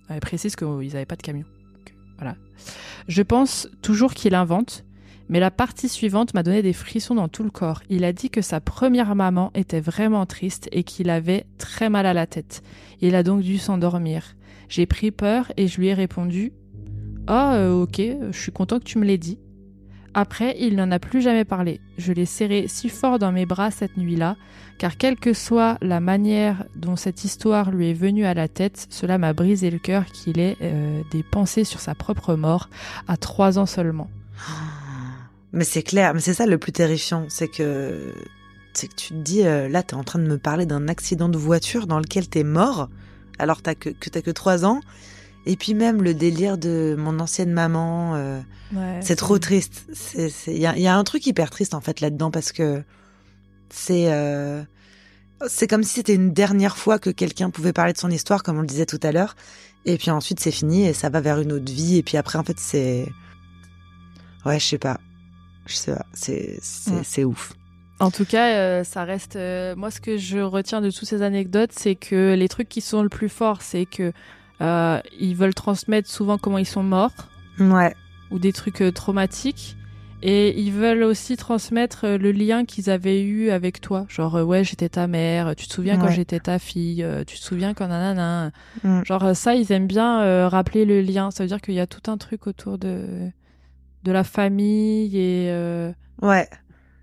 Elle 0.09 0.19
précise 0.19 0.55
qu'ils 0.55 0.67
n'avaient 0.67 1.05
pas 1.05 1.15
de 1.15 1.23
camion. 1.23 1.45
Voilà. 2.17 2.35
Je 3.07 3.21
pense 3.21 3.67
toujours 3.81 4.13
qu'il 4.13 4.35
invente, 4.35 4.85
mais 5.29 5.39
la 5.39 5.51
partie 5.51 5.89
suivante 5.89 6.33
m'a 6.33 6.43
donné 6.43 6.61
des 6.61 6.73
frissons 6.73 7.15
dans 7.15 7.27
tout 7.27 7.43
le 7.43 7.49
corps. 7.49 7.81
Il 7.89 8.03
a 8.03 8.13
dit 8.13 8.29
que 8.29 8.41
sa 8.41 8.59
première 8.59 9.15
maman 9.15 9.51
était 9.55 9.79
vraiment 9.79 10.25
triste 10.25 10.69
et 10.71 10.83
qu'il 10.83 11.09
avait 11.09 11.45
très 11.57 11.89
mal 11.89 12.05
à 12.05 12.13
la 12.13 12.27
tête. 12.27 12.63
Il 13.01 13.15
a 13.15 13.23
donc 13.23 13.41
dû 13.41 13.57
s'endormir. 13.57 14.35
J'ai 14.69 14.85
pris 14.85 15.11
peur 15.11 15.51
et 15.57 15.67
je 15.67 15.79
lui 15.79 15.87
ai 15.87 15.93
répondu 15.93 16.53
Ah, 17.27 17.55
euh, 17.55 17.83
ok, 17.83 18.01
je 18.31 18.39
suis 18.39 18.51
content 18.51 18.79
que 18.79 18.85
tu 18.85 18.97
me 18.97 19.05
l'aies 19.05 19.17
dit. 19.17 19.39
Après, 20.17 20.55
il 20.59 20.77
n'en 20.77 20.91
a 20.91 20.99
plus 20.99 21.21
jamais 21.21 21.43
parlé. 21.43 21.81
Je 21.97 22.13
l'ai 22.13 22.25
serré 22.25 22.67
si 22.69 22.87
fort 22.87 23.19
dans 23.19 23.33
mes 23.33 23.45
bras 23.45 23.69
cette 23.69 23.97
nuit-là, 23.97 24.37
car 24.77 24.95
quelle 24.95 25.17
que 25.17 25.33
soit 25.33 25.77
la 25.81 25.99
manière 25.99 26.63
dont 26.77 26.95
cette 26.95 27.25
histoire 27.25 27.69
lui 27.69 27.89
est 27.89 27.93
venue 27.93 28.25
à 28.25 28.33
la 28.33 28.47
tête, 28.47 28.87
cela 28.89 29.17
m'a 29.17 29.33
brisé 29.33 29.69
le 29.69 29.77
cœur 29.77 30.05
qu'il 30.05 30.39
ait 30.39 30.55
euh, 30.61 31.01
des 31.11 31.21
pensées 31.21 31.65
sur 31.65 31.81
sa 31.81 31.95
propre 31.95 32.35
mort 32.35 32.69
à 33.09 33.17
trois 33.17 33.59
ans 33.59 33.65
seulement. 33.65 34.09
Mais 35.55 35.63
c'est 35.63 35.83
clair, 35.83 36.13
mais 36.13 36.19
c'est 36.19 36.33
ça 36.33 36.45
le 36.45 36.57
plus 36.57 36.73
terrifiant, 36.73 37.25
c'est 37.29 37.47
que 37.47 38.13
c'est 38.73 38.87
que 38.89 38.95
tu 38.95 39.07
te 39.09 39.13
dis 39.13 39.45
euh, 39.45 39.69
là 39.69 39.83
t'es 39.83 39.93
en 39.95 40.03
train 40.03 40.19
de 40.19 40.27
me 40.27 40.37
parler 40.37 40.65
d'un 40.65 40.87
accident 40.87 41.29
de 41.29 41.37
voiture 41.37 41.87
dans 41.87 41.99
lequel 41.99 42.27
t'es 42.27 42.43
mort 42.43 42.89
alors 43.39 43.61
t'as 43.61 43.73
que 43.73 43.89
que 43.89 44.09
t'as 44.09 44.21
que 44.21 44.31
trois 44.31 44.65
ans 44.65 44.81
et 45.45 45.55
puis 45.55 45.73
même 45.73 46.01
le 46.01 46.13
délire 46.13 46.57
de 46.57 46.95
mon 46.97 47.19
ancienne 47.19 47.53
maman 47.53 48.15
euh, 48.15 48.41
c'est 49.01 49.15
trop 49.15 49.37
triste. 49.37 49.85
Il 50.47 50.57
y 50.57 50.65
a, 50.65 50.77
y 50.77 50.87
a 50.87 50.97
un 50.97 51.03
truc 51.03 51.25
hyper 51.25 51.49
triste 51.49 51.73
en 51.73 51.81
fait 51.81 52.01
là-dedans 52.01 52.31
parce 52.31 52.51
que 52.51 52.83
c'est 53.69 54.11
euh, 54.11 54.63
c'est 55.47 55.67
comme 55.67 55.83
si 55.83 55.95
c'était 55.95 56.15
une 56.15 56.33
dernière 56.33 56.77
fois 56.77 56.99
que 56.99 57.09
quelqu'un 57.09 57.49
pouvait 57.49 57.73
parler 57.73 57.93
de 57.93 57.97
son 57.97 58.09
histoire 58.09 58.43
comme 58.43 58.57
on 58.57 58.61
le 58.61 58.67
disait 58.67 58.85
tout 58.85 58.99
à 59.03 59.11
l'heure 59.11 59.35
et 59.85 59.97
puis 59.97 60.11
ensuite 60.11 60.39
c'est 60.39 60.51
fini 60.51 60.85
et 60.85 60.93
ça 60.93 61.09
va 61.09 61.21
vers 61.21 61.39
une 61.39 61.53
autre 61.53 61.71
vie 61.71 61.97
et 61.97 62.03
puis 62.03 62.17
après 62.17 62.37
en 62.39 62.43
fait 62.43 62.59
c'est 62.59 63.07
ouais 64.45 64.59
je 64.59 64.65
sais 64.65 64.77
pas 64.77 64.99
c'est 66.13 66.59
c'est 66.61 67.03
c'est 67.03 67.23
ouf 67.23 67.53
En 67.99 68.11
tout 68.11 68.25
cas, 68.25 68.49
euh, 68.57 68.83
ça 68.83 69.03
reste. 69.03 69.35
euh, 69.35 69.75
moi, 69.75 69.89
ce 69.89 70.01
que 70.01 70.17
je 70.17 70.39
retiens 70.39 70.81
de 70.81 70.91
toutes 70.91 71.07
ces 71.07 71.21
anecdotes, 71.21 71.71
c'est 71.71 71.95
que 71.95 72.33
les 72.35 72.49
trucs 72.49 72.69
qui 72.69 72.81
sont 72.81 73.01
le 73.03 73.09
plus 73.09 73.29
forts, 73.29 73.61
c'est 73.61 73.85
que 73.85 74.11
euh, 74.61 74.99
ils 75.19 75.35
veulent 75.35 75.53
transmettre 75.53 76.09
souvent 76.09 76.37
comment 76.37 76.57
ils 76.57 76.65
sont 76.65 76.83
morts 76.83 77.13
ouais 77.59 77.93
ou 78.31 78.39
des 78.39 78.53
trucs 78.53 78.81
euh, 78.81 78.91
traumatiques. 78.91 79.77
Et 80.21 80.59
ils 80.59 80.71
veulent 80.71 81.03
aussi 81.03 81.37
transmettre 81.37 82.07
le 82.07 82.31
lien 82.31 82.65
qu'ils 82.65 82.89
avaient 82.89 83.21
eu 83.21 83.51
avec 83.51 83.79
toi. 83.79 84.05
Genre, 84.09 84.33
ouais, 84.33 84.63
j'étais 84.63 84.89
ta 84.89 85.05
mère, 85.07 85.55
tu 85.55 85.67
te 85.67 85.73
souviens 85.73 85.97
quand 85.97 86.09
j'étais 86.09 86.39
ta 86.39 86.57
fille, 86.57 87.05
tu 87.27 87.37
te 87.37 87.43
souviens 87.43 87.75
quand 87.75 87.87
nanana? 87.87 88.51
Mm. 88.83 89.03
Genre, 89.03 89.35
ça, 89.35 89.53
ils 89.53 89.71
aiment 89.71 89.85
bien 89.85 90.47
rappeler 90.47 90.85
le 90.85 91.01
lien. 91.01 91.29
Ça 91.29 91.43
veut 91.43 91.47
dire 91.47 91.61
qu'il 91.61 91.75
y 91.75 91.79
a 91.79 91.85
tout 91.85 92.09
un 92.09 92.17
truc 92.17 92.47
autour 92.47 92.79
de, 92.79 93.29
de 94.05 94.11
la 94.13 94.23
famille 94.23 95.17
et. 95.17 95.49
euh, 95.51 95.91
ouais 96.21 96.47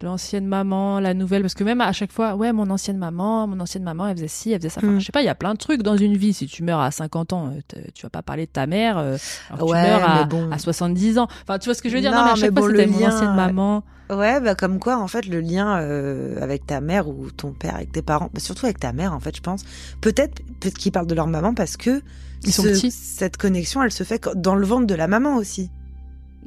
l'ancienne 0.05 0.49
maman, 0.49 0.99
la 0.99 1.15
nouvelle, 1.15 1.43
parce 1.43 1.55
que 1.55 1.63
même 1.63 1.81
à 1.81 1.93
chaque 1.93 2.11
fois, 2.11 2.35
ouais, 2.35 2.53
mon 2.53 2.69
ancienne 2.71 2.99
maman, 2.99 3.47
mon 3.47 3.61
ancienne 3.61 3.85
maman, 3.85 4.09
elle 4.09 4.17
faisait 4.17 4.27
ci, 4.27 4.51
elle 4.51 4.59
faisait 4.59 4.69
ça. 4.69 4.81
Enfin, 4.83 4.95
Mm. 4.95 4.99
je 4.99 5.07
sais 5.07 5.13
pas, 5.13 5.23
il 5.23 5.27
y 5.27 5.29
a 5.29 5.37
plein 5.37 5.53
de 5.53 5.59
trucs 5.59 5.81
dans 5.85 5.97
une 5.97 6.17
vie. 6.17 6.33
Si 6.33 6.49
tu 6.49 6.65
meurs 6.65 6.81
à 6.81 6.91
50 6.91 7.33
ans, 7.33 7.51
euh, 7.77 7.81
tu 7.95 8.03
vas 8.03 8.11
pas 8.11 8.21
parler 8.21 8.47
de 8.47 8.51
ta 8.51 8.67
mère, 8.67 8.99
euh, 8.99 9.17
alors 9.51 9.69
Ouais, 9.71 9.81
tu 9.81 9.89
meurs 9.89 10.03
à, 10.11 10.19
mais 10.19 10.25
bon. 10.27 10.51
à 10.51 10.59
70 10.59 11.19
ans. 11.21 11.29
Enfin, 11.45 11.61
tu 11.61 11.67
vois 11.67 11.75
ce 11.75 11.83
que 11.83 11.89
je 11.89 11.95
veux 11.95 12.01
dire? 12.01 12.11
Non, 12.11 12.17
Non, 12.19 12.25
mais 12.25 12.31
à 12.31 12.35
mais 12.35 12.41
chaque 12.41 12.53
fois, 12.53 12.63
bon, 12.63 12.67
c'était 12.75 12.87
le 12.87 12.91
mon 12.91 12.99
lien, 12.99 13.15
ancienne 13.15 13.31
ouais. 13.31 13.37
maman. 13.37 13.85
Ouais, 14.11 14.41
bah 14.41 14.57
comme 14.57 14.81
quoi, 14.81 14.99
en 14.99 15.07
fait, 15.07 15.25
le 15.29 15.39
lien 15.41 15.79
euh, 15.81 16.37
avec 16.43 16.67
ta 16.67 16.81
mère 16.81 17.09
ou 17.09 17.31
ton 17.31 17.53
père, 17.53 17.77
avec 17.77 17.93
tes 17.93 18.03
parents, 18.03 18.29
bah, 18.35 18.41
surtout 18.41 18.67
avec 18.67 18.81
ta 18.81 18.93
mère, 18.93 19.13
en 19.15 19.21
fait, 19.21 19.37
je 19.37 19.41
pense. 19.41 19.63
Peut-être 20.01 20.43
peut 20.59 20.71
qu'ils 20.71 20.91
parlent 20.91 21.07
de 21.07 21.15
leur 21.15 21.29
maman 21.29 21.55
parce 21.55 21.77
que 21.77 22.03
Ils 22.43 22.53
ce-. 22.53 22.91
Cette 22.91 23.37
connexion, 23.37 23.81
elle 23.85 23.93
se 23.93 24.03
fait 24.03 24.29
dans 24.35 24.57
le 24.57 24.67
ventre 24.67 24.89
de 24.89 24.97
la 24.97 25.07
maman 25.07 25.37
aussi. 25.37 25.71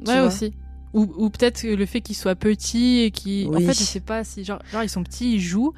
Ouais, 0.06 0.20
aussi. 0.20 0.52
Ou, 0.94 1.12
ou 1.18 1.30
peut-être 1.30 1.62
que 1.62 1.68
le 1.74 1.86
fait 1.86 2.00
qu'ils 2.00 2.16
soient 2.16 2.34
petits 2.34 3.00
et 3.00 3.10
qui, 3.10 3.46
en 3.48 3.54
Oui. 3.56 3.64
fait, 3.66 3.74
je 3.74 3.82
sais 3.82 4.00
pas 4.00 4.24
si, 4.24 4.44
genre, 4.44 4.60
genre, 4.72 4.82
ils 4.82 4.88
sont 4.88 5.02
petits, 5.04 5.34
ils 5.34 5.40
jouent, 5.40 5.72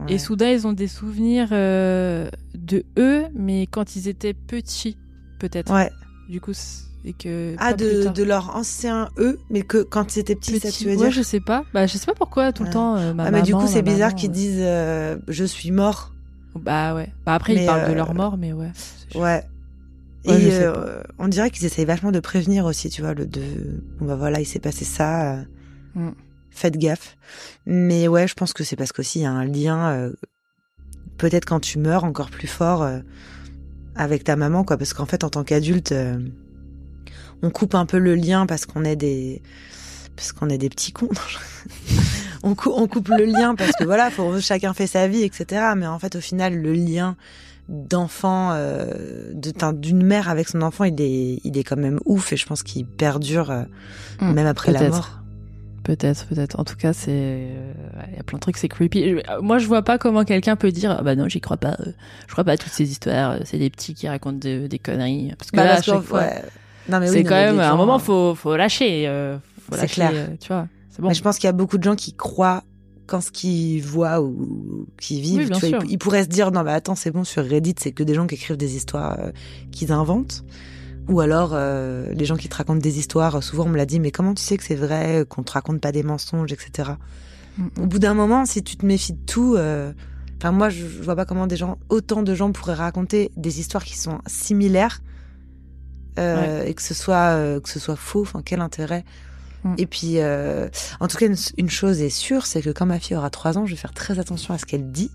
Ouais. 0.00 0.14
et 0.14 0.18
soudain, 0.18 0.50
ils 0.50 0.66
ont 0.66 0.72
des 0.72 0.88
souvenirs 0.88 1.48
euh, 1.52 2.28
de 2.54 2.84
eux, 2.98 3.24
mais 3.34 3.66
quand 3.66 3.94
ils 3.94 4.08
étaient 4.08 4.34
petits, 4.34 4.96
peut-être. 5.38 5.72
Ouais. 5.72 5.90
Du 6.28 6.40
coup, 6.40 6.52
et 7.04 7.12
que. 7.12 7.54
Ah, 7.58 7.74
de, 7.74 8.08
de 8.08 8.22
leur 8.22 8.56
ancien 8.56 9.08
eux, 9.18 9.38
mais 9.50 9.62
que 9.62 9.82
quand 9.82 10.16
ils 10.16 10.20
étaient 10.20 10.34
petits, 10.34 10.58
ça 10.58 10.70
tu 10.72 10.84
veux 10.84 10.90
ouais, 10.92 10.96
dire 10.96 11.10
je 11.10 11.22
sais 11.22 11.38
pas. 11.40 11.64
Bah, 11.74 11.86
je 11.86 11.96
sais 11.98 12.06
pas 12.06 12.14
pourquoi 12.14 12.52
tout 12.52 12.64
le 12.64 12.70
temps. 12.70 12.96
euh, 12.96 13.12
ma 13.12 13.24
Ah, 13.26 13.30
mais 13.30 13.42
du 13.42 13.52
maman, 13.52 13.64
coup, 13.66 13.70
c'est 13.70 13.82
bizarre 13.82 14.08
maman, 14.08 14.16
qu'ils 14.18 14.30
euh. 14.30 14.32
disent 14.32 14.60
euh, 14.60 15.16
je 15.28 15.44
suis 15.44 15.70
mort. 15.70 16.12
Bah 16.56 16.94
ouais. 16.94 17.12
Bah 17.26 17.34
après, 17.34 17.54
Mais, 17.54 17.62
ils 17.64 17.66
parlent 17.66 17.88
de 17.88 17.94
leur 17.94 18.14
mort, 18.14 18.36
mais 18.38 18.52
ouais. 18.52 18.70
Ouais. 19.14 19.42
Ouais, 20.26 20.42
Et 20.42 20.54
euh, 20.54 21.02
on 21.18 21.28
dirait 21.28 21.50
qu'ils 21.50 21.64
essayent 21.66 21.84
vachement 21.84 22.12
de 22.12 22.20
prévenir 22.20 22.64
aussi, 22.64 22.88
tu 22.88 23.02
vois, 23.02 23.14
le 23.14 23.26
de 23.26 23.42
bon 23.98 24.06
bah 24.06 24.16
voilà, 24.16 24.40
il 24.40 24.46
s'est 24.46 24.58
passé 24.60 24.84
ça. 24.84 25.34
euh, 25.34 25.42
Mm. 25.96 26.10
Faites 26.50 26.76
gaffe. 26.76 27.16
Mais 27.66 28.08
ouais, 28.08 28.26
je 28.26 28.34
pense 28.34 28.52
que 28.52 28.64
c'est 28.64 28.74
parce 28.76 28.90
qu'aussi 28.92 29.20
il 29.20 29.22
y 29.22 29.26
a 29.26 29.30
un 29.30 29.44
lien 29.44 29.90
euh, 29.92 30.12
peut-être 31.18 31.44
quand 31.44 31.60
tu 31.60 31.78
meurs 31.78 32.02
encore 32.04 32.30
plus 32.30 32.46
fort 32.48 32.82
euh, 32.82 32.98
avec 33.94 34.24
ta 34.24 34.34
maman 34.36 34.64
quoi 34.64 34.76
parce 34.76 34.92
qu'en 34.92 35.06
fait 35.06 35.22
en 35.24 35.30
tant 35.30 35.44
qu'adulte 35.44 35.92
euh, 35.92 36.18
on 37.42 37.50
coupe 37.50 37.74
un 37.76 37.86
peu 37.86 37.98
le 37.98 38.14
lien 38.16 38.46
parce 38.46 38.66
qu'on 38.66 38.84
est 38.84 38.96
des 38.96 39.40
parce 40.16 40.32
qu'on 40.32 40.48
est 40.48 40.58
des 40.58 40.68
petits 40.68 40.92
cons. 40.92 41.08
on, 42.42 42.54
cou- 42.54 42.72
on 42.74 42.86
coupe 42.88 43.08
le 43.08 43.24
lien 43.24 43.54
parce 43.54 43.72
que 43.72 43.84
voilà, 43.84 44.10
faut, 44.10 44.40
chacun 44.40 44.72
fait 44.74 44.86
sa 44.86 45.08
vie, 45.08 45.22
etc. 45.22 45.74
Mais 45.76 45.86
en 45.86 45.98
fait, 45.98 46.14
au 46.16 46.20
final, 46.20 46.54
le 46.60 46.72
lien 46.72 47.16
d'enfant, 47.68 48.50
euh, 48.52 49.32
de- 49.32 49.72
d'une 49.72 50.02
mère 50.04 50.28
avec 50.28 50.48
son 50.48 50.62
enfant, 50.62 50.84
il 50.84 51.00
est, 51.00 51.40
il 51.44 51.56
est 51.58 51.64
quand 51.64 51.76
même 51.76 51.98
ouf 52.04 52.32
et 52.32 52.36
je 52.36 52.46
pense 52.46 52.62
qu'il 52.62 52.86
perdure 52.86 53.50
euh, 53.50 53.62
Mm, 54.20 54.32
même 54.32 54.46
après 54.46 54.70
la 54.72 54.80
mort. 54.90 55.20
Peut-être, 55.82 56.26
peut-être. 56.26 56.58
En 56.58 56.64
tout 56.64 56.76
cas, 56.76 56.92
c'est. 56.94 57.10
euh, 57.10 57.72
Il 58.10 58.16
y 58.16 58.20
a 58.20 58.22
plein 58.22 58.38
de 58.38 58.40
trucs, 58.40 58.56
c'est 58.56 58.68
creepy. 58.68 59.16
Moi, 59.42 59.58
je 59.58 59.66
vois 59.66 59.82
pas 59.82 59.98
comment 59.98 60.24
quelqu'un 60.24 60.56
peut 60.56 60.70
dire 60.72 60.96
Ah 60.98 61.02
bah 61.02 61.14
non, 61.14 61.28
j'y 61.28 61.40
crois 61.42 61.58
pas. 61.58 61.76
Je 62.26 62.32
crois 62.32 62.44
pas 62.44 62.52
à 62.52 62.56
toutes 62.56 62.72
ces 62.72 62.90
histoires. 62.90 63.36
C'est 63.44 63.58
des 63.58 63.68
petits 63.70 63.92
qui 63.94 64.08
racontent 64.08 64.38
de- 64.38 64.66
des 64.66 64.78
conneries. 64.78 65.34
Parce 65.38 65.50
que 65.50 65.56
Bah, 65.56 65.64
là, 65.64 65.74
à 65.74 65.82
chaque 65.82 66.00
fois, 66.02 66.20
ouais. 66.20 66.42
Oui, 66.88 67.08
c'est 67.08 67.24
quand 67.24 67.34
même. 67.34 67.60
À 67.60 67.70
un 67.70 67.76
moment, 67.76 67.98
faut, 67.98 68.34
faut 68.34 68.56
lâcher. 68.56 69.06
euh, 69.08 69.36
faut 69.68 69.74
C'est 69.74 69.82
lâcher, 69.82 69.94
clair. 69.94 70.28
Tu 70.40 70.48
vois. 70.48 70.68
C'est 70.90 71.02
bon. 71.02 71.08
Mais 71.08 71.14
je 71.14 71.22
pense 71.22 71.36
qu'il 71.38 71.48
y 71.48 71.50
a 71.50 71.52
beaucoup 71.52 71.76
de 71.76 71.82
gens 71.82 71.96
qui 71.96 72.14
croient 72.14 72.62
quand 73.06 73.20
ce 73.20 73.30
qu'ils 73.30 73.82
voient 73.82 74.20
ou 74.22 74.86
qui 75.00 75.20
vivent. 75.20 75.48
Oui, 75.50 75.50
tu 75.60 75.66
vois, 75.70 75.80
ils, 75.84 75.92
ils 75.92 75.98
pourraient 75.98 76.22
se 76.24 76.28
dire 76.28 76.50
non 76.50 76.62
mais 76.64 76.72
attends 76.72 76.94
c'est 76.94 77.10
bon 77.10 77.24
sur 77.24 77.44
Reddit 77.44 77.74
c'est 77.78 77.92
que 77.92 78.02
des 78.02 78.14
gens 78.14 78.26
qui 78.26 78.34
écrivent 78.36 78.56
des 78.56 78.76
histoires 78.76 79.16
euh, 79.18 79.30
qu'ils 79.72 79.92
inventent. 79.92 80.44
Ou 81.08 81.20
alors 81.20 81.50
euh, 81.52 82.10
les 82.14 82.24
gens 82.24 82.36
qui 82.36 82.48
te 82.48 82.56
racontent 82.56 82.78
des 82.80 82.98
histoires. 82.98 83.42
Souvent 83.42 83.64
on 83.64 83.68
me 83.68 83.76
l'a 83.76 83.86
dit 83.86 84.00
mais 84.00 84.10
comment 84.10 84.32
tu 84.34 84.42
sais 84.42 84.56
que 84.56 84.64
c'est 84.64 84.74
vrai 84.74 85.24
qu'on 85.28 85.42
te 85.42 85.52
raconte 85.52 85.80
pas 85.80 85.92
des 85.92 86.02
mensonges 86.02 86.52
etc. 86.52 86.92
Mm. 87.58 87.66
Au 87.82 87.86
bout 87.86 87.98
d'un 87.98 88.14
moment 88.14 88.46
si 88.46 88.62
tu 88.62 88.76
te 88.76 88.86
méfies 88.86 89.12
de 89.12 89.24
tout. 89.26 89.54
euh, 89.56 89.92
Enfin 90.38 90.50
moi 90.52 90.68
je, 90.70 90.78
je 90.86 91.02
vois 91.02 91.14
pas 91.16 91.24
comment 91.26 91.46
des 91.46 91.56
gens 91.56 91.78
autant 91.90 92.22
de 92.22 92.34
gens 92.34 92.52
pourraient 92.52 92.74
raconter 92.74 93.30
des 93.36 93.60
histoires 93.60 93.84
qui 93.84 93.96
sont 93.96 94.18
similaires. 94.26 95.00
euh, 96.18 96.64
et 96.64 96.74
que 96.74 96.82
ce 96.82 96.94
soit 96.94 97.34
euh, 97.36 97.60
que 97.60 97.68
ce 97.68 97.78
soit 97.80 97.96
faux 97.96 98.22
enfin 98.22 98.40
quel 98.44 98.60
intérêt 98.60 99.04
Mm. 99.64 99.74
Et 99.78 99.86
puis, 99.86 100.18
euh, 100.18 100.68
en 101.00 101.08
tout 101.08 101.16
cas, 101.16 101.26
une, 101.26 101.36
une 101.56 101.70
chose 101.70 102.00
est 102.00 102.10
sûre, 102.10 102.46
c'est 102.46 102.62
que 102.62 102.70
quand 102.70 102.86
ma 102.86 103.00
fille 103.00 103.16
aura 103.16 103.30
3 103.30 103.58
ans, 103.58 103.66
je 103.66 103.72
vais 103.72 103.76
faire 103.76 103.94
très 103.94 104.18
attention 104.18 104.54
à 104.54 104.58
ce 104.58 104.66
qu'elle 104.66 104.92
dit. 104.92 105.10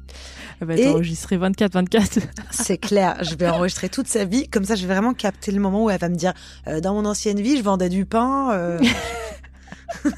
Elle 0.59 0.67
va 0.67 0.75
être 0.75 0.87
enregistrée 0.87 1.37
24-24. 1.37 2.19
C'est 2.51 2.77
clair, 2.77 3.23
je 3.23 3.35
vais 3.35 3.47
enregistrer 3.47 3.89
toute 3.89 4.07
sa 4.07 4.25
vie, 4.25 4.49
comme 4.49 4.65
ça 4.65 4.75
je 4.75 4.85
vais 4.85 4.93
vraiment 4.93 5.13
capter 5.13 5.51
le 5.51 5.59
moment 5.59 5.85
où 5.85 5.89
elle 5.89 5.99
va 5.99 6.09
me 6.09 6.15
dire 6.15 6.33
euh, 6.67 6.81
dans 6.81 6.93
mon 6.93 7.05
ancienne 7.05 7.39
vie, 7.39 7.57
je 7.57 7.63
vendais 7.63 7.89
du 7.89 8.05
pain, 8.05 8.51
euh, 8.51 8.79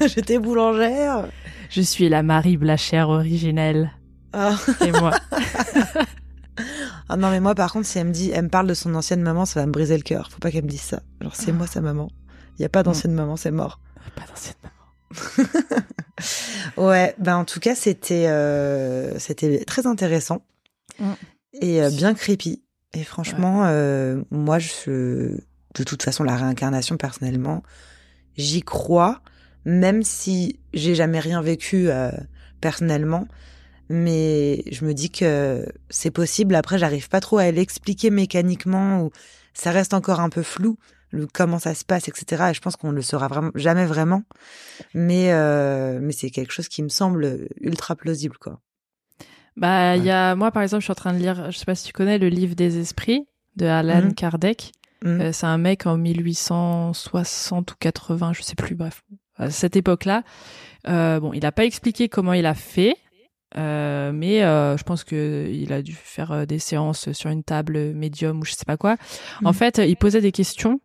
j'étais 0.00 0.38
boulangère. 0.38 1.28
Je 1.70 1.80
suis 1.80 2.08
la 2.08 2.22
Marie 2.22 2.56
Blachère 2.56 3.08
originelle. 3.08 3.92
Ah. 4.32 4.56
Et 4.84 4.90
moi. 4.92 5.12
Ah 7.08 7.16
non 7.16 7.30
mais 7.30 7.40
moi 7.40 7.54
par 7.54 7.72
contre 7.72 7.86
si 7.86 7.98
elle 7.98 8.06
me 8.06 8.12
dit, 8.12 8.30
elle 8.32 8.44
me 8.44 8.48
parle 8.48 8.66
de 8.66 8.74
son 8.74 8.94
ancienne 8.94 9.20
maman, 9.20 9.44
ça 9.44 9.60
va 9.60 9.66
me 9.66 9.72
briser 9.72 9.96
le 9.96 10.02
cœur. 10.02 10.30
Faut 10.30 10.38
pas 10.38 10.50
qu'elle 10.50 10.64
me 10.64 10.68
dise 10.68 10.80
ça. 10.80 11.02
Genre 11.20 11.34
c'est 11.34 11.52
moi 11.52 11.66
sa 11.66 11.80
maman. 11.80 12.10
Il 12.58 12.62
y 12.62 12.64
a 12.64 12.70
pas 12.70 12.82
d'ancienne 12.82 13.12
maman, 13.12 13.36
c'est 13.36 13.50
mort. 13.50 13.80
Pas 14.16 14.26
d'ancienne 14.26 14.54
maman. 14.62 15.48
Ouais, 16.76 17.14
ben 17.18 17.36
en 17.36 17.44
tout 17.44 17.58
cas 17.58 17.74
c'était 17.74 18.26
euh, 18.28 19.18
c'était 19.18 19.64
très 19.64 19.86
intéressant 19.86 20.44
Mm. 20.98 21.12
et 21.54 21.82
euh, 21.82 21.90
bien 21.90 22.12
creepy. 22.14 22.62
Et 22.92 23.02
franchement, 23.02 23.64
euh, 23.64 24.22
moi 24.30 24.58
je 24.58 25.38
de 25.74 25.84
toute 25.84 26.02
façon 26.02 26.22
la 26.22 26.36
réincarnation 26.36 26.98
personnellement, 26.98 27.62
j'y 28.36 28.60
crois, 28.62 29.22
même 29.64 30.02
si 30.02 30.60
j'ai 30.74 30.94
jamais 30.94 31.18
rien 31.18 31.40
vécu 31.40 31.88
personnellement. 32.60 33.26
Mais 33.88 34.64
je 34.70 34.84
me 34.84 34.92
dis 34.92 35.10
que 35.10 35.66
c'est 35.88 36.10
possible. 36.10 36.54
Après, 36.54 36.78
j'arrive 36.78 37.08
pas 37.08 37.20
trop 37.20 37.38
à 37.38 37.50
l'expliquer 37.50 38.10
mécaniquement 38.10 39.02
ou 39.02 39.10
ça 39.54 39.70
reste 39.70 39.94
encore 39.94 40.20
un 40.20 40.28
peu 40.28 40.42
flou 40.42 40.76
le 41.12 41.26
comment 41.32 41.58
ça 41.60 41.74
se 41.74 41.84
passe, 41.84 42.08
etc. 42.08 42.48
Et 42.50 42.54
je 42.54 42.60
pense 42.60 42.74
qu'on 42.76 42.90
le 42.90 43.02
saura 43.02 43.28
vraiment 43.28 43.50
jamais 43.54 43.86
vraiment. 43.86 44.22
Mais 44.94 45.32
euh, 45.32 46.00
mais 46.02 46.12
c'est 46.12 46.30
quelque 46.30 46.52
chose 46.52 46.68
qui 46.68 46.82
me 46.82 46.88
semble 46.88 47.46
ultra 47.60 47.94
plausible, 47.94 48.36
quoi. 48.38 48.60
Bah, 49.56 49.96
il 49.96 50.00
Ouais. 50.02 50.06
y 50.08 50.10
a, 50.10 50.34
moi, 50.34 50.50
par 50.50 50.62
exemple, 50.62 50.80
je 50.80 50.86
suis 50.86 50.92
en 50.92 50.94
train 50.96 51.12
de 51.12 51.18
lire, 51.18 51.50
je 51.50 51.58
sais 51.58 51.66
pas 51.66 51.74
si 51.74 51.84
tu 51.84 51.92
connais 51.92 52.18
le 52.18 52.28
livre 52.28 52.54
des 52.54 52.78
esprits 52.78 53.26
de 53.56 53.66
Alan 53.66 54.02
Mhm. 54.06 54.14
Kardec. 54.14 54.72
Mm. 55.04 55.20
Euh, 55.20 55.32
c'est 55.32 55.46
un 55.46 55.58
mec 55.58 55.86
en 55.86 55.96
1860 55.98 57.72
ou 57.72 57.74
80, 57.78 58.32
je 58.32 58.42
sais 58.42 58.54
plus, 58.54 58.74
bref, 58.74 59.02
à 59.36 59.50
cette 59.50 59.76
époque-là. 59.76 60.22
Euh, 60.88 61.20
bon, 61.20 61.32
il 61.32 61.44
a 61.44 61.52
pas 61.52 61.64
expliqué 61.64 62.08
comment 62.08 62.32
il 62.32 62.46
a 62.46 62.54
fait, 62.54 62.96
euh, 63.56 64.12
mais 64.12 64.42
euh, 64.42 64.76
je 64.76 64.82
pense 64.84 65.04
que 65.04 65.48
il 65.52 65.72
a 65.72 65.82
dû 65.82 65.92
faire 65.92 66.32
euh, 66.32 66.44
des 66.46 66.58
séances 66.58 67.12
sur 67.12 67.30
une 67.30 67.44
table 67.44 67.92
médium 67.92 68.40
ou 68.40 68.44
je 68.44 68.52
sais 68.52 68.64
pas 68.64 68.76
quoi. 68.76 68.96
En 69.44 69.48
Mhm. 69.50 69.54
fait, 69.54 69.78
il 69.78 69.96
posait 69.96 70.20
des 70.22 70.32
questions 70.32 70.80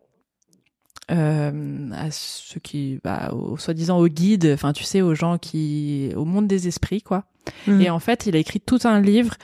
euh, 1.11 1.89
à 1.93 2.11
ceux 2.11 2.59
qui, 2.59 2.99
bah, 3.03 3.31
aux, 3.33 3.57
soi-disant 3.57 3.97
aux 3.99 4.07
guides, 4.07 4.51
enfin, 4.53 4.73
tu 4.73 4.83
sais, 4.83 5.01
aux 5.01 5.15
gens 5.15 5.37
qui, 5.37 6.11
au 6.15 6.25
monde 6.25 6.47
des 6.47 6.67
esprits, 6.67 7.01
quoi. 7.01 7.25
Mm. 7.65 7.81
Et 7.81 7.89
en 7.89 7.99
fait, 7.99 8.25
il 8.25 8.35
a 8.35 8.39
écrit 8.39 8.59
tout 8.59 8.79
un 8.83 8.99
livre 8.99 9.35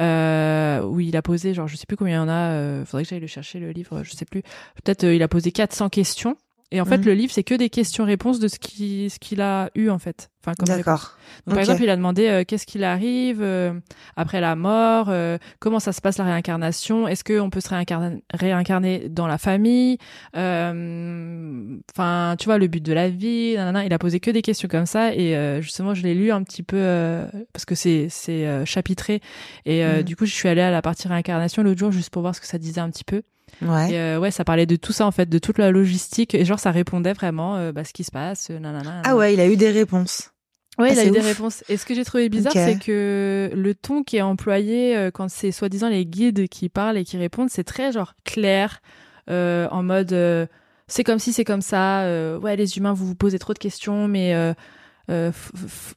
euh, 0.00 0.82
où 0.82 1.00
il 1.00 1.16
a 1.16 1.22
posé, 1.22 1.52
genre, 1.52 1.68
je 1.68 1.76
sais 1.76 1.86
plus 1.86 1.96
combien 1.96 2.14
il 2.14 2.16
y 2.16 2.20
en 2.20 2.28
a, 2.28 2.52
euh, 2.52 2.84
faudrait 2.86 3.04
que 3.04 3.10
j'aille 3.10 3.20
le 3.20 3.26
chercher, 3.26 3.58
le 3.58 3.70
livre, 3.70 4.02
je 4.02 4.12
sais 4.12 4.24
plus. 4.24 4.42
Peut-être 4.82 5.04
euh, 5.04 5.14
il 5.14 5.22
a 5.22 5.28
posé 5.28 5.52
400 5.52 5.90
questions. 5.90 6.36
Et 6.72 6.80
en 6.80 6.84
fait, 6.84 6.98
Mhm. 6.98 7.04
le 7.06 7.14
livre, 7.14 7.32
c'est 7.32 7.42
que 7.42 7.54
des 7.54 7.68
questions-réponses 7.68 8.38
de 8.38 8.46
ce 8.48 8.58
qu'il 8.58 9.10
ce 9.10 9.18
qu'il 9.18 9.40
a 9.40 9.70
eu, 9.74 9.88
en 9.90 9.98
fait. 9.98 10.30
Enfin. 10.42 10.54
D'accord. 10.64 11.18
Donc, 11.46 11.54
par 11.54 11.58
exemple, 11.58 11.82
il 11.82 11.90
a 11.90 11.96
demandé 11.96 12.26
euh, 12.28 12.44
qu'est-ce 12.46 12.64
qu'il 12.64 12.82
arrive 12.84 13.42
euh, 13.42 13.72
après 14.16 14.40
la 14.40 14.54
mort, 14.56 15.08
euh, 15.10 15.36
comment 15.58 15.80
ça 15.80 15.92
se 15.92 16.00
passe 16.00 16.16
la 16.18 16.24
réincarnation, 16.24 17.06
est-ce 17.08 17.24
qu'on 17.24 17.50
peut 17.50 17.60
se 17.60 17.68
réincarner, 17.68 18.22
réincarner 18.32 19.08
dans 19.10 19.26
la 19.26 19.36
famille, 19.36 19.98
euh, 20.36 21.76
enfin, 21.94 22.36
tu 22.38 22.46
vois, 22.46 22.58
le 22.58 22.66
but 22.66 22.82
de 22.82 22.92
la 22.92 23.08
vie, 23.08 23.54
nanana. 23.56 23.84
il 23.84 23.92
a 23.92 23.98
posé 23.98 24.20
que 24.20 24.30
des 24.30 24.42
questions 24.42 24.68
comme 24.68 24.86
ça 24.86 25.14
et 25.14 25.60
justement, 25.62 25.94
je 25.94 26.02
l'ai 26.02 26.14
lu 26.14 26.30
un 26.32 26.42
petit 26.42 26.62
peu 26.62 27.24
parce 27.52 27.64
que 27.64 27.74
c'est 27.74 28.06
c'est 28.10 28.64
chapitré 28.64 29.20
et 29.66 29.84
Mhm. 29.84 30.02
du 30.02 30.16
coup, 30.16 30.26
je 30.26 30.34
suis 30.34 30.48
allée 30.48 30.60
à 30.62 30.70
la 30.70 30.82
partie 30.82 31.08
réincarnation 31.08 31.62
l'autre 31.62 31.78
jour 31.78 31.92
juste 31.92 32.10
pour 32.10 32.22
voir 32.22 32.34
ce 32.34 32.40
que 32.40 32.46
ça 32.46 32.58
disait 32.58 32.80
un 32.80 32.90
petit 32.90 33.04
peu. 33.04 33.22
Ouais. 33.62 33.92
Et 33.92 33.98
euh, 33.98 34.18
ouais, 34.18 34.30
ça 34.30 34.44
parlait 34.44 34.66
de 34.66 34.76
tout 34.76 34.92
ça 34.92 35.06
en 35.06 35.10
fait, 35.10 35.28
de 35.28 35.38
toute 35.38 35.58
la 35.58 35.70
logistique 35.70 36.34
et 36.34 36.44
genre 36.44 36.58
ça 36.58 36.70
répondait 36.70 37.12
vraiment 37.12 37.56
euh, 37.56 37.72
bah, 37.72 37.84
ce 37.84 37.92
qui 37.92 38.04
se 38.04 38.10
passe, 38.10 38.48
euh, 38.50 38.58
nanana. 38.58 39.02
Ah 39.04 39.16
ouais, 39.16 39.34
il 39.34 39.40
a 39.40 39.46
eu 39.46 39.56
des 39.56 39.70
réponses. 39.70 40.30
Ouais, 40.78 40.88
Ah, 40.90 40.92
il 40.92 40.98
a 40.98 41.02
c'est 41.02 41.08
eu 41.08 41.12
des 41.12 41.20
réponses. 41.20 41.64
Et 41.68 41.76
ce 41.76 41.84
que 41.84 41.94
j'ai 41.94 42.04
trouvé 42.04 42.28
bizarre, 42.28 42.52
c'est 42.52 42.78
que 42.78 43.50
le 43.54 43.74
ton 43.74 44.02
qui 44.02 44.16
est 44.16 44.22
employé 44.22 44.96
euh, 44.96 45.10
quand 45.10 45.28
c'est 45.28 45.52
soi-disant 45.52 45.88
les 45.88 46.06
guides 46.06 46.48
qui 46.48 46.68
parlent 46.68 46.96
et 46.96 47.04
qui 47.04 47.18
répondent, 47.18 47.50
c'est 47.50 47.64
très 47.64 47.92
genre 47.92 48.14
clair, 48.24 48.80
en 49.28 49.82
mode 49.82 50.48
c'est 50.86 51.04
comme 51.04 51.18
si 51.18 51.32
c'est 51.32 51.44
comme 51.44 51.62
ça. 51.62 52.04
ouais, 52.42 52.56
les 52.56 52.78
humains, 52.78 52.94
vous 52.94 53.06
vous 53.06 53.14
posez 53.14 53.38
trop 53.38 53.52
de 53.52 53.58
questions, 53.58 54.08
mais 54.08 54.34
euh, 55.10 55.32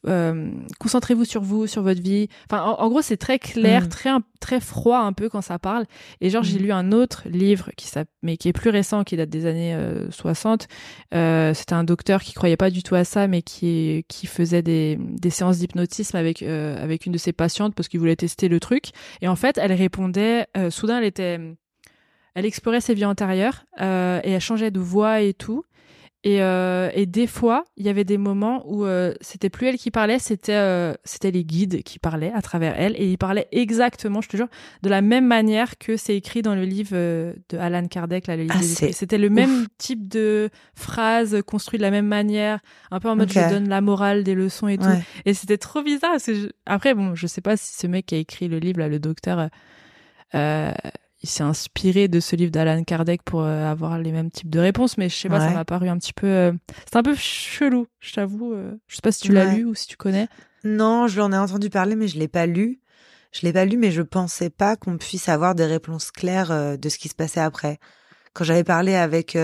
euh, 0.06 0.50
concentrez-vous 0.80 1.24
sur 1.24 1.42
vous, 1.42 1.66
sur 1.66 1.82
votre 1.82 2.02
vie. 2.02 2.28
Enfin, 2.50 2.62
en, 2.64 2.80
en 2.80 2.88
gros, 2.88 3.00
c'est 3.02 3.16
très 3.16 3.38
clair, 3.38 3.84
Mm. 3.84 3.88
très 3.88 4.10
très 4.40 4.60
froid 4.60 4.98
un 4.98 5.12
peu 5.14 5.28
quand 5.30 5.40
ça 5.40 5.58
parle. 5.58 5.86
Et 6.20 6.28
genre, 6.30 6.42
j'ai 6.42 6.58
Mm. 6.58 6.62
lu 6.62 6.72
un 6.72 6.92
autre 6.92 7.22
livre 7.26 7.70
qui 7.76 7.88
mais 8.22 8.36
qui 8.36 8.48
est 8.48 8.52
plus 8.52 8.70
récent, 8.70 9.04
qui 9.04 9.16
date 9.16 9.30
des 9.30 9.46
années 9.46 9.74
euh, 9.74 10.10
60. 10.10 10.66
Euh, 11.14 11.54
C'était 11.54 11.74
un 11.74 11.84
docteur 11.84 12.22
qui 12.22 12.32
croyait 12.34 12.56
pas 12.56 12.70
du 12.70 12.82
tout 12.82 12.94
à 12.94 13.04
ça, 13.04 13.26
mais 13.28 13.42
qui 13.42 14.04
qui 14.08 14.26
faisait 14.26 14.62
des, 14.62 14.98
des 15.00 15.30
séances 15.30 15.58
d'hypnotisme 15.58 16.16
avec 16.16 16.42
avec 16.42 17.06
une 17.06 17.12
de 17.12 17.18
ses 17.18 17.32
patientes 17.32 17.74
parce 17.74 17.88
qu'il 17.88 18.00
voulait 18.00 18.16
tester 18.16 18.48
le 18.48 18.60
truc. 18.60 18.86
Et 19.22 19.28
en 19.28 19.36
fait, 19.36 19.58
elle 19.58 19.72
répondait. 19.72 20.46
soudain, 20.70 20.98
elle 20.98 21.04
était, 21.04 21.38
elle 22.34 22.44
explorait 22.46 22.80
ses 22.80 22.94
vies 22.94 23.04
antérieures 23.04 23.64
euh, 23.80 24.20
et 24.24 24.32
elle 24.32 24.40
changeait 24.40 24.70
de 24.70 24.80
voix 24.80 25.20
et 25.20 25.34
tout. 25.34 25.64
Et, 26.26 26.42
euh, 26.42 26.88
et 26.94 27.04
des 27.04 27.26
fois, 27.26 27.64
il 27.76 27.84
y 27.84 27.90
avait 27.90 28.04
des 28.04 28.16
moments 28.16 28.64
où 28.66 28.86
euh, 28.86 29.12
c'était 29.20 29.50
plus 29.50 29.66
elle 29.66 29.76
qui 29.76 29.90
parlait, 29.90 30.18
c'était 30.18 30.54
euh, 30.54 30.94
c'était 31.04 31.30
les 31.30 31.44
guides 31.44 31.82
qui 31.82 31.98
parlaient 31.98 32.32
à 32.34 32.40
travers 32.40 32.74
elle, 32.80 32.94
et 32.96 33.06
ils 33.10 33.18
parlaient 33.18 33.46
exactement, 33.52 34.22
je 34.22 34.30
te 34.30 34.36
jure, 34.38 34.48
de 34.82 34.88
la 34.88 35.02
même 35.02 35.26
manière 35.26 35.76
que 35.76 35.98
c'est 35.98 36.16
écrit 36.16 36.40
dans 36.40 36.54
le 36.54 36.64
livre 36.64 36.92
euh, 36.94 37.34
de 37.50 37.58
Alan 37.58 37.86
Kardec, 37.88 38.26
là, 38.26 38.36
le 38.36 38.44
livre 38.44 38.54
Ah. 38.58 38.86
C'était 38.92 39.18
le 39.18 39.28
même 39.28 39.66
type 39.76 40.08
de 40.08 40.48
phrase 40.74 41.42
construite 41.46 41.80
de 41.80 41.84
la 41.84 41.90
même 41.90 42.06
manière, 42.08 42.60
un 42.90 43.00
peu 43.00 43.10
en 43.10 43.16
mode 43.16 43.30
je 43.30 43.50
donne 43.50 43.68
la 43.68 43.82
morale, 43.82 44.24
des 44.24 44.34
leçons 44.34 44.68
et 44.68 44.78
tout. 44.78 44.84
Ouais. 44.86 45.02
Et 45.26 45.34
c'était 45.34 45.58
trop 45.58 45.82
bizarre. 45.82 46.12
Parce 46.12 46.24
que 46.24 46.34
je- 46.34 46.48
Après, 46.64 46.94
bon, 46.94 47.14
je 47.14 47.26
sais 47.26 47.42
pas 47.42 47.58
si 47.58 47.76
ce 47.78 47.86
mec 47.86 48.06
qui 48.06 48.14
a 48.14 48.18
écrit 48.18 48.48
le 48.48 48.58
livre, 48.58 48.78
là, 48.78 48.88
le 48.88 48.98
docteur, 48.98 49.38
euh, 49.40 49.48
euh, 50.34 50.72
il 51.24 51.28
s'est 51.28 51.42
inspiré 51.42 52.06
de 52.06 52.20
ce 52.20 52.36
livre 52.36 52.50
d'Alan 52.52 52.84
Kardec 52.84 53.22
pour 53.22 53.40
euh, 53.42 53.64
avoir 53.64 53.98
les 53.98 54.12
mêmes 54.12 54.30
types 54.30 54.50
de 54.50 54.60
réponses, 54.60 54.98
mais 54.98 55.08
je 55.08 55.16
sais 55.16 55.28
pas, 55.30 55.40
ça 55.40 55.50
m'a 55.54 55.64
paru 55.64 55.88
un 55.88 55.96
petit 55.98 56.12
peu. 56.12 56.26
euh, 56.26 56.52
C'est 56.86 56.96
un 56.96 57.02
peu 57.02 57.14
chelou, 57.16 57.86
je 58.00 58.12
t'avoue. 58.12 58.52
euh, 58.52 58.72
Je 58.88 58.96
sais 58.96 59.00
pas 59.02 59.10
si 59.10 59.22
tu 59.22 59.32
l'as 59.32 59.46
Ouais. 59.46 59.56
lu 59.56 59.64
ou 59.64 59.74
si 59.74 59.86
tu 59.86 59.96
connais. 59.96 60.28
Non, 60.64 61.08
je 61.08 61.18
l'en 61.18 61.32
ai 61.32 61.38
entendu 61.38 61.70
parler, 61.70 61.96
mais 61.96 62.08
je 62.08 62.18
l'ai 62.18 62.28
pas 62.28 62.44
lu. 62.46 62.80
Je 63.32 63.40
l'ai 63.42 63.52
pas 63.54 63.64
lu, 63.64 63.76
mais 63.78 63.90
je 63.90 64.02
pensais 64.02 64.50
pas 64.50 64.76
qu'on 64.76 64.96
puisse 64.98 65.28
avoir 65.28 65.54
des 65.54 65.64
réponses 65.66 66.10
claires 66.10 66.78
de 66.78 66.88
ce 66.90 66.98
qui 66.98 67.08
se 67.08 67.14
passait 67.14 67.40
après. 67.40 67.78
Quand 68.34 68.44
j'avais 68.44 68.62
parlé 68.64 68.94
avec 68.94 69.36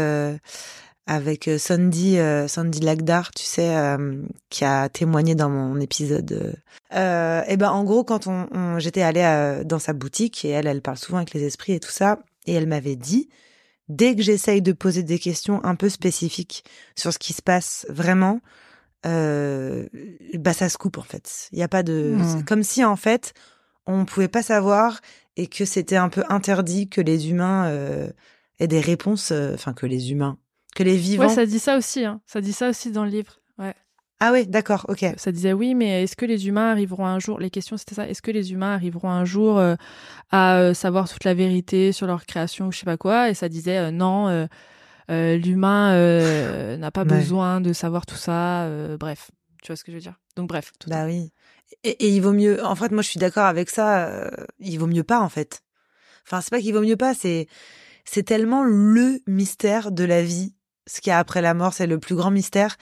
avec 1.06 1.48
euh, 1.48 1.58
Sandy 1.58 2.18
euh, 2.18 2.46
Sandy 2.48 2.80
Lagdar, 2.80 3.30
tu 3.32 3.42
sais, 3.44 3.76
euh, 3.76 4.22
qui 4.48 4.64
a 4.64 4.88
témoigné 4.88 5.34
dans 5.34 5.48
mon 5.50 5.80
épisode. 5.80 6.56
Euh, 6.94 7.42
et 7.48 7.56
ben 7.56 7.70
en 7.70 7.84
gros, 7.84 8.04
quand 8.04 8.26
on, 8.26 8.46
on- 8.52 8.78
j'étais 8.78 9.02
allée 9.02 9.22
euh, 9.22 9.64
dans 9.64 9.78
sa 9.78 9.92
boutique 9.92 10.44
et 10.44 10.50
elle, 10.50 10.66
elle 10.66 10.82
parle 10.82 10.98
souvent 10.98 11.18
avec 11.18 11.32
les 11.34 11.42
esprits 11.44 11.72
et 11.72 11.80
tout 11.80 11.90
ça, 11.90 12.20
et 12.46 12.54
elle 12.54 12.66
m'avait 12.68 12.96
dit, 12.96 13.28
dès 13.88 14.14
que 14.14 14.22
j'essaye 14.22 14.62
de 14.62 14.72
poser 14.72 15.02
des 15.02 15.18
questions 15.18 15.64
un 15.64 15.74
peu 15.74 15.88
spécifiques 15.88 16.64
sur 16.96 17.12
ce 17.12 17.18
qui 17.18 17.32
se 17.32 17.42
passe 17.42 17.86
vraiment, 17.88 18.40
euh, 19.06 19.86
bah 20.38 20.52
ça 20.52 20.68
se 20.68 20.78
coupe 20.78 20.98
en 20.98 21.02
fait. 21.02 21.48
Il 21.52 21.58
y 21.58 21.62
a 21.62 21.68
pas 21.68 21.82
de, 21.82 22.16
c'est 22.38 22.44
comme 22.44 22.62
si 22.62 22.84
en 22.84 22.96
fait 22.96 23.32
on 23.86 24.04
pouvait 24.04 24.28
pas 24.28 24.42
savoir 24.42 25.00
et 25.36 25.46
que 25.46 25.64
c'était 25.64 25.96
un 25.96 26.08
peu 26.10 26.22
interdit 26.28 26.88
que 26.88 27.00
les 27.00 27.30
humains 27.30 27.66
euh, 27.68 28.10
aient 28.58 28.68
des 28.68 28.80
réponses, 28.80 29.30
euh, 29.32 29.54
enfin 29.54 29.72
que 29.72 29.86
les 29.86 30.12
humains, 30.12 30.36
que 30.74 30.82
les 30.82 30.96
vivants. 30.96 31.26
Ouais, 31.28 31.34
ça 31.34 31.46
dit 31.46 31.58
ça 31.58 31.76
aussi. 31.76 32.04
Hein. 32.04 32.20
Ça 32.26 32.40
dit 32.40 32.52
ça 32.52 32.68
aussi 32.68 32.90
dans 32.92 33.04
le 33.04 33.10
livre. 33.10 33.40
Ouais. 33.58 33.74
Ah 34.20 34.32
ouais, 34.32 34.44
d'accord, 34.44 34.84
ok. 34.88 35.04
Ça 35.16 35.32
disait 35.32 35.52
oui, 35.54 35.74
mais 35.74 36.02
est-ce 36.02 36.14
que 36.14 36.26
les 36.26 36.46
humains 36.46 36.70
arriveront 36.70 37.06
un 37.06 37.18
jour 37.18 37.38
Les 37.40 37.48
questions 37.50 37.76
c'était 37.78 37.94
ça. 37.94 38.06
Est-ce 38.08 38.20
que 38.22 38.30
les 38.30 38.52
humains 38.52 38.74
arriveront 38.74 39.10
un 39.10 39.24
jour 39.24 39.58
euh, 39.58 39.76
à 40.30 40.58
euh, 40.58 40.74
savoir 40.74 41.08
toute 41.08 41.24
la 41.24 41.32
vérité 41.34 41.92
sur 41.92 42.06
leur 42.06 42.26
création 42.26 42.66
ou 42.68 42.72
je 42.72 42.78
sais 42.78 42.84
pas 42.84 42.98
quoi? 42.98 43.30
Et 43.30 43.34
ça 43.34 43.48
disait 43.48 43.78
euh, 43.78 43.90
non. 43.90 44.28
euh, 44.28 44.46
euh, 45.10 45.36
L'humain 45.38 45.92
euh, 45.94 46.76
n'a 46.76 46.90
pas 46.90 47.04
Ouais. 47.04 47.18
besoin 47.18 47.60
de 47.60 47.72
savoir 47.72 48.04
tout 48.06 48.14
ça. 48.16 48.64
euh, 48.64 48.96
bref, 48.98 49.30
tu 49.62 49.68
vois 49.72 49.76
ce 49.76 49.84
que 49.84 49.90
je 49.90 49.96
veux 49.96 50.02
dire? 50.02 50.20
Donc 50.36 50.48
bref. 50.48 50.70
Tout 50.78 50.88
Bah 50.90 51.06
oui. 51.06 51.32
Et, 51.82 51.90
et 52.04 52.08
il 52.10 52.20
vaut 52.20 52.32
mieux. 52.32 52.62
En 52.64 52.74
fait, 52.76 52.92
moi, 52.92 53.02
je 53.02 53.08
suis 53.08 53.18
d'accord 53.18 53.46
avec 53.46 53.70
ça. 53.70 54.06
euh, 54.08 54.30
il 54.58 54.78
vaut 54.78 54.86
mieux 54.86 55.02
pas, 55.04 55.20
en 55.20 55.28
fait. 55.30 55.62
Enfin, 56.26 56.40
c'est 56.42 56.50
pas 56.50 56.60
qu'il 56.60 56.74
vaut 56.74 56.82
mieux 56.82 56.96
pas. 56.98 57.14
C'est 57.14 57.46
c'est 58.04 58.22
tellement 58.22 58.64
le 58.64 59.20
mystère 59.26 59.92
de 59.92 60.04
la 60.04 60.22
vie. 60.22 60.54
Ce 60.92 61.00
qu'il 61.00 61.10
y 61.10 61.12
a 61.12 61.18
après 61.18 61.40
la 61.40 61.54
mort, 61.54 61.72
c'est 61.72 61.86
le 61.86 61.98
plus 61.98 62.16
grand 62.16 62.30
mystère. 62.32 62.76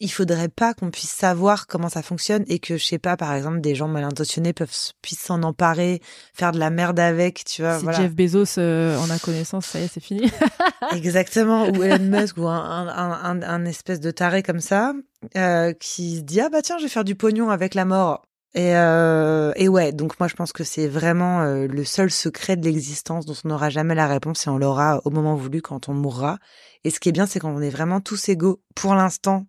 il 0.00 0.10
faudrait 0.12 0.48
pas 0.48 0.74
qu'on 0.74 0.90
puisse 0.90 1.10
savoir 1.10 1.66
comment 1.66 1.88
ça 1.88 2.02
fonctionne 2.02 2.44
et 2.46 2.58
que 2.58 2.76
je 2.76 2.84
sais 2.84 2.98
pas 2.98 3.16
par 3.16 3.32
exemple 3.32 3.60
des 3.60 3.74
gens 3.74 3.88
mal 3.88 4.04
intentionnés 4.04 4.52
peuvent 4.52 4.70
puissent 5.00 5.20
s'en 5.20 5.42
emparer, 5.42 6.00
faire 6.34 6.52
de 6.52 6.58
la 6.58 6.70
merde 6.70 7.00
avec, 7.00 7.44
tu 7.44 7.62
vois. 7.62 7.78
si 7.78 7.84
voilà. 7.84 7.98
Jeff 8.02 8.12
Bezos 8.14 8.58
euh, 8.58 8.96
en 8.98 9.08
a 9.10 9.18
connaissance, 9.18 9.66
ça 9.66 9.80
y 9.80 9.84
est, 9.84 9.88
c'est 9.88 10.00
fini. 10.00 10.30
Exactement, 10.92 11.68
ou 11.68 11.82
Elon 11.82 11.98
Musk 12.04 12.36
ou 12.36 12.46
un, 12.46 12.88
un, 12.88 13.40
un, 13.40 13.42
un 13.42 13.64
espèce 13.64 13.98
de 14.00 14.10
taré 14.10 14.42
comme 14.42 14.60
ça 14.60 14.92
euh, 15.36 15.72
qui 15.72 16.18
se 16.18 16.20
dit 16.22 16.40
ah 16.40 16.48
bah 16.50 16.60
tiens 16.62 16.76
je 16.78 16.84
vais 16.84 16.88
faire 16.88 17.04
du 17.04 17.14
pognon 17.14 17.48
avec 17.50 17.74
la 17.74 17.84
mort. 17.86 18.22
Et, 18.54 18.76
euh, 18.76 19.52
et 19.56 19.68
ouais, 19.68 19.92
donc 19.92 20.20
moi 20.20 20.28
je 20.28 20.34
pense 20.34 20.52
que 20.52 20.62
c'est 20.62 20.86
vraiment 20.86 21.40
euh, 21.40 21.66
le 21.66 21.84
seul 21.84 22.10
secret 22.10 22.56
de 22.56 22.64
l'existence 22.64 23.24
dont 23.24 23.34
on 23.44 23.48
n'aura 23.48 23.70
jamais 23.70 23.94
la 23.94 24.06
réponse 24.06 24.46
et 24.46 24.50
on 24.50 24.58
l'aura 24.58 25.00
au 25.06 25.10
moment 25.10 25.36
voulu 25.36 25.62
quand 25.62 25.88
on 25.88 25.94
mourra. 25.94 26.38
Et 26.84 26.90
ce 26.90 27.00
qui 27.00 27.08
est 27.08 27.12
bien, 27.12 27.24
c'est 27.26 27.40
qu'on 27.40 27.62
est 27.62 27.70
vraiment 27.70 28.00
tous 28.02 28.28
égaux 28.28 28.60
pour 28.74 28.94
l'instant. 28.94 29.46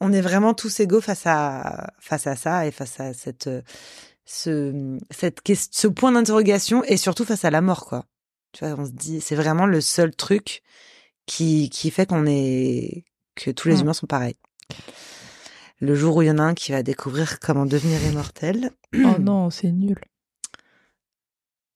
On 0.00 0.12
est 0.12 0.20
vraiment 0.20 0.52
tous 0.52 0.80
égaux 0.80 1.00
face 1.00 1.22
à 1.26 1.92
face 1.98 2.26
à 2.26 2.36
ça 2.36 2.66
et 2.66 2.72
face 2.72 3.00
à 3.00 3.14
cette 3.14 3.46
euh, 3.46 3.62
ce 4.26 4.98
cette 5.10 5.40
ce 5.72 5.86
point 5.88 6.12
d'interrogation 6.12 6.84
et 6.84 6.96
surtout 6.98 7.24
face 7.24 7.44
à 7.46 7.50
la 7.50 7.62
mort 7.62 7.86
quoi. 7.86 8.04
Tu 8.52 8.66
vois, 8.66 8.74
on 8.78 8.84
se 8.84 8.90
dit 8.92 9.22
c'est 9.22 9.34
vraiment 9.36 9.64
le 9.64 9.80
seul 9.80 10.14
truc 10.14 10.62
qui 11.24 11.70
qui 11.70 11.90
fait 11.90 12.04
qu'on 12.04 12.26
est 12.26 13.04
que 13.34 13.50
tous 13.50 13.68
les 13.68 13.76
Mm. 13.76 13.80
humains 13.80 13.94
sont 13.94 14.06
pareils. 14.06 14.36
Le 15.82 15.96
jour 15.96 16.14
où 16.14 16.22
il 16.22 16.26
y 16.26 16.30
en 16.30 16.38
a 16.38 16.44
un 16.44 16.54
qui 16.54 16.70
va 16.70 16.84
découvrir 16.84 17.40
comment 17.40 17.66
devenir 17.66 17.98
immortel. 18.08 18.70
oh 18.94 19.18
non, 19.18 19.50
c'est 19.50 19.72
nul. 19.72 19.98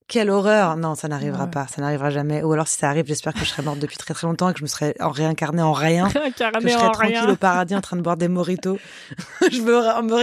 Quelle 0.09 0.31
horreur 0.31 0.77
Non, 0.77 0.95
ça 0.95 1.09
n'arrivera 1.09 1.45
Ouais. 1.47 1.51
pas, 1.51 1.67
ça 1.67 1.83
n'arrivera 1.83 2.11
jamais. 2.11 2.45
Ou 2.45 2.53
alors 2.53 2.69
si 2.69 2.79
ça 2.79 2.89
arrive, 2.89 3.07
j'espère 3.07 3.33
que 3.35 3.41
je 3.41 3.45
serai 3.47 3.65
morte 3.65 3.81
depuis 3.81 3.97
très 3.97 4.15
très 4.15 4.25
longtemps 4.29 4.49
et 4.49 4.53
que 4.53 4.61
je 4.61 4.63
me 4.63 4.69
serais 4.69 4.95
en 5.01 5.11
réincarnée 5.11 5.63
en 5.63 5.73
rien. 5.73 6.09
que 6.09 6.15
je 6.15 6.77
en 6.77 6.91
tranquille 6.93 7.17
rien. 7.19 7.29
au 7.29 7.35
paradis 7.35 7.75
en 7.75 7.81
train 7.81 7.97
de 7.97 8.03
boire 8.03 8.17
des 8.17 8.29
mojitos. 8.29 8.79
je 9.51 9.61
veux 9.63 9.81
me 10.03 10.15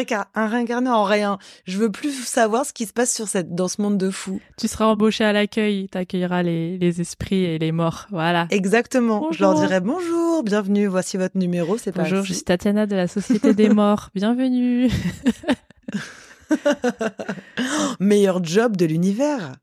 réincarner 0.50 0.90
en 0.90 1.04
rien. 1.04 1.38
Je 1.66 1.78
veux 1.78 1.92
plus 1.92 2.14
savoir 2.26 2.66
ce 2.66 2.72
qui 2.72 2.86
se 2.86 2.94
passe 2.94 3.14
sur 3.14 3.28
cette 3.28 3.54
dans 3.56 3.68
ce 3.68 3.82
monde 3.82 3.98
de 3.98 4.10
fous. 4.10 4.40
Tu 4.58 4.70
seras 4.70 4.86
embauché 4.86 5.26
à 5.26 5.34
l'accueil, 5.34 5.90
t'accueilleras 5.90 6.44
les, 6.44 6.78
les 6.78 7.02
esprits 7.02 7.44
et 7.44 7.60
les 7.60 7.74
morts. 7.74 8.08
Voilà. 8.10 8.48
Exactement. 8.52 9.28
Je 9.32 9.42
leur 9.42 9.54
dirai 9.56 9.82
bonjour, 9.82 10.44
bienvenue, 10.44 10.88
voici 10.88 11.18
votre 11.18 11.38
numéro, 11.38 11.78
c'est 11.78 11.92
pas 11.92 12.04
Bonjour, 12.04 12.24
je 12.24 12.32
suis 12.34 12.44
Tatiana 12.44 12.86
de 12.86 12.96
la 12.96 13.10
Société 13.10 13.54
des 13.54 13.68
Morts. 13.74 14.12
Bienvenue. 14.16 14.90
meilleur 18.00 18.42
job 18.44 18.78
de 18.78 18.86
l'univers. 18.86 19.56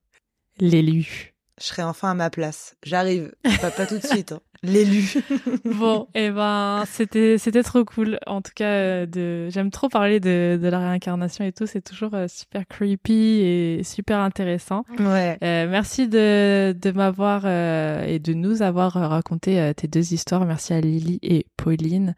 L'élu. 0.61 1.35
Je 1.61 1.66
serai 1.66 1.82
enfin 1.82 2.12
à 2.12 2.15
ma 2.15 2.31
place. 2.31 2.74
J'arrive. 2.82 3.32
Pas, 3.61 3.70
pas 3.70 3.87
tout 3.87 3.99
de 3.99 4.07
suite. 4.07 4.32
hein. 4.32 4.41
L'élu. 4.62 5.05
Bon, 5.65 6.09
et 6.15 6.31
ben, 6.31 6.85
c'était, 6.87 7.37
c'était 7.39 7.62
trop 7.62 7.85
cool. 7.85 8.19
En 8.27 8.41
tout 8.43 8.53
cas, 8.55 8.65
euh, 8.66 9.07
de, 9.07 9.49
j'aime 9.51 9.70
trop 9.70 9.89
parler 9.89 10.20
de, 10.20 10.59
de 10.62 10.69
la 10.69 10.78
réincarnation 10.78 11.45
et 11.45 11.53
tout. 11.53 11.66
C'est 11.66 11.81
toujours 11.82 12.12
euh, 12.15 12.27
super 12.28 12.66
creepy 12.66 13.41
et 13.43 13.82
super 13.85 14.19
intéressant. 14.20 14.85
ouais. 14.99 15.39
Euh, 15.43 15.66
merci 15.69 16.09
de, 16.09 16.73
de 16.78 16.91
m'avoir 16.93 17.43
euh, 17.45 18.05
et 18.05 18.19
de 18.19 18.32
nous 18.35 18.61
avoir 18.62 18.97
euh, 18.99 19.07
raconté 19.07 19.59
euh, 19.61 19.73
tes 19.73 19.89
deux 19.89 20.12
histoires. 20.12 20.45
Merci 20.47 20.73
à 20.74 20.81
Lily 20.82 21.19
et 21.23 21.47
Pauline. 21.57 22.15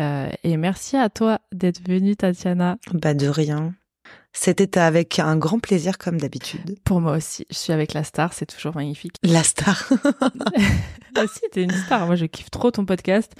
Euh, 0.00 0.28
et 0.44 0.56
merci 0.56 0.96
à 0.96 1.08
toi 1.10 1.40
d'être 1.52 1.80
venue, 1.86 2.16
Tatiana. 2.16 2.76
Bah 2.94 3.12
de 3.14 3.26
rien. 3.26 3.74
C'était 4.32 4.78
avec 4.78 5.18
un 5.18 5.36
grand 5.36 5.58
plaisir 5.58 5.98
comme 5.98 6.18
d'habitude. 6.18 6.78
Pour 6.84 7.00
moi 7.00 7.16
aussi, 7.16 7.46
je 7.50 7.56
suis 7.56 7.72
avec 7.72 7.92
la 7.92 8.02
star, 8.02 8.32
c'est 8.32 8.46
toujours 8.46 8.74
magnifique. 8.74 9.16
La 9.22 9.42
star. 9.42 9.88
Ah 11.14 11.26
si, 11.30 11.42
t'es 11.52 11.62
une 11.62 11.70
star. 11.70 12.06
Moi, 12.06 12.14
je 12.16 12.24
kiffe 12.24 12.50
trop 12.50 12.70
ton 12.70 12.86
podcast. 12.86 13.30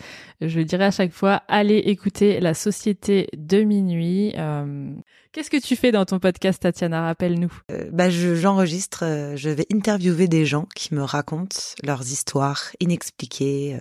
Je 0.42 0.58
le 0.58 0.66
dirai 0.66 0.84
à 0.84 0.90
chaque 0.90 1.10
fois, 1.10 1.42
allez 1.48 1.78
écouter 1.78 2.38
La 2.38 2.52
Société 2.52 3.30
de 3.34 3.62
Minuit. 3.62 4.34
Euh, 4.36 4.92
Qu'est-ce 5.32 5.48
que 5.48 5.58
tu 5.58 5.76
fais 5.76 5.90
dans 5.90 6.04
ton 6.04 6.18
podcast, 6.18 6.60
Tatiana? 6.60 7.00
Rappelle-nous. 7.00 7.50
Euh, 7.70 7.88
bah 7.90 8.10
je 8.10 8.34
j'enregistre, 8.34 9.04
euh, 9.06 9.36
je 9.36 9.48
vais 9.48 9.64
interviewer 9.72 10.28
des 10.28 10.44
gens 10.44 10.66
qui 10.74 10.94
me 10.94 11.02
racontent 11.02 11.56
leurs 11.82 12.02
histoires 12.02 12.64
inexpliquées, 12.80 13.76
euh, 13.76 13.80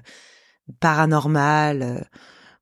paranormales. 0.79 2.07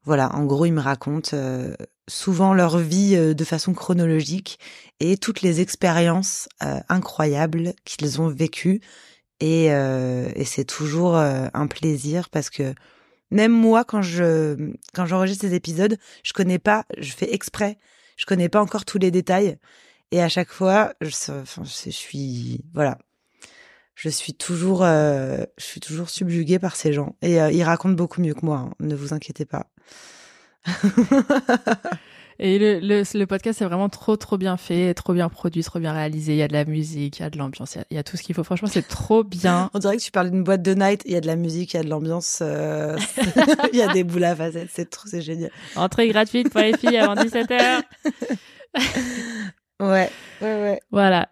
Voilà, 0.03 0.33
en 0.35 0.45
gros, 0.45 0.65
ils 0.65 0.73
me 0.73 0.81
racontent 0.81 1.31
euh, 1.33 1.75
souvent 2.07 2.53
leur 2.53 2.77
vie 2.77 3.15
euh, 3.15 3.33
de 3.33 3.43
façon 3.43 3.73
chronologique 3.73 4.59
et 4.99 5.17
toutes 5.17 5.41
les 5.41 5.61
expériences 5.61 6.49
euh, 6.63 6.79
incroyables 6.89 7.73
qu'ils 7.85 8.21
ont 8.21 8.29
vécues. 8.29 8.81
Et, 9.39 9.71
euh, 9.71 10.29
et 10.35 10.45
c'est 10.45 10.65
toujours 10.65 11.15
euh, 11.17 11.47
un 11.53 11.67
plaisir 11.67 12.29
parce 12.29 12.49
que 12.49 12.73
même 13.31 13.51
moi, 13.51 13.83
quand 13.85 14.01
je 14.01 14.73
quand 14.93 15.05
j'enregistre 15.05 15.47
ces 15.47 15.53
épisodes, 15.55 15.97
je 16.23 16.33
connais 16.33 16.59
pas, 16.59 16.85
je 16.97 17.11
fais 17.13 17.33
exprès, 17.33 17.77
je 18.17 18.25
connais 18.25 18.49
pas 18.49 18.61
encore 18.61 18.85
tous 18.85 18.97
les 18.99 19.11
détails. 19.11 19.57
Et 20.11 20.21
à 20.21 20.29
chaque 20.29 20.49
fois, 20.51 20.93
je, 21.01 21.41
enfin, 21.41 21.63
je 21.63 21.89
suis 21.91 22.61
voilà, 22.73 22.97
je 24.01 24.07
suis 24.09 24.33
toujours, 24.33 24.83
euh, 24.83 25.43
je 25.57 25.63
suis 25.65 25.81
toujours 25.81 26.09
subjuguée 26.09 26.57
par 26.57 26.75
ces 26.77 26.93
gens. 26.93 27.15
Et 27.21 27.41
euh, 27.41 27.51
ils 27.51 27.63
racontent 27.63 27.95
beaucoup 27.95 28.21
mieux 28.21 28.33
que 28.33 28.45
moi. 28.45 28.57
hein, 28.59 28.73
ne 28.79 28.95
vous 28.95 29.13
inquiétez 29.13 29.45
pas. 29.45 29.67
Et 32.41 32.57
le, 32.57 32.79
le, 32.79 33.03
le 33.19 33.25
podcast 33.25 33.61
est 33.61 33.65
vraiment 33.65 33.89
trop, 33.89 34.15
trop 34.15 34.37
bien 34.37 34.55
fait, 34.55 34.93
trop 34.93 35.11
bien 35.13 35.27
produit, 35.27 35.61
trop 35.61 35.77
bien 35.79 35.91
réalisé. 35.91 36.31
Il 36.31 36.37
y 36.37 36.41
a 36.41 36.47
de 36.47 36.53
la 36.53 36.63
musique, 36.63 37.19
il 37.19 37.23
y 37.23 37.25
a 37.25 37.29
de 37.29 37.37
l'ambiance, 37.37 37.75
il 37.75 37.79
y 37.79 37.81
a- 37.81 37.85
il 37.91 37.95
y, 37.95 37.99
a 37.99 38.03
tout 38.03 38.15
ce 38.15 38.23
qu'il 38.23 38.33
faut. 38.33 38.45
Franchement, 38.45 38.69
c'est 38.71 38.87
trop 38.87 39.25
bien. 39.25 39.69
On 39.73 39.79
dirait 39.79 39.97
que 39.97 40.01
tu 40.01 40.11
parles 40.11 40.31
d'une 40.31 40.45
boîte 40.45 40.61
de 40.61 40.73
night. 40.73 41.01
Il 41.05 41.11
y 41.11 41.17
a 41.17 41.21
de 41.21 41.27
la 41.27 41.35
musique, 41.35 41.73
il 41.73 41.77
y 41.77 41.79
a 41.81 41.83
de 41.83 41.89
l'ambiance, 41.89 42.39
euh, 42.41 42.97
il 43.73 43.79
y 43.79 43.81
a 43.81 43.91
des 43.91 44.05
boules 44.05 44.23
à 44.23 44.37
facettes. 44.37 44.69
C'est 44.73 44.89
trop, 44.89 45.09
c'est 45.09 45.21
génial. 45.21 45.51
Entrée 45.75 46.07
gratuite 46.07 46.49
pour 46.49 46.61
les 46.61 46.77
filles 46.77 46.97
avant 46.97 47.15
17h. 47.15 47.81
Ouais, 49.81 50.09
ouais, 50.41 50.61
ouais. 50.61 50.81
Voilà. 50.91 51.27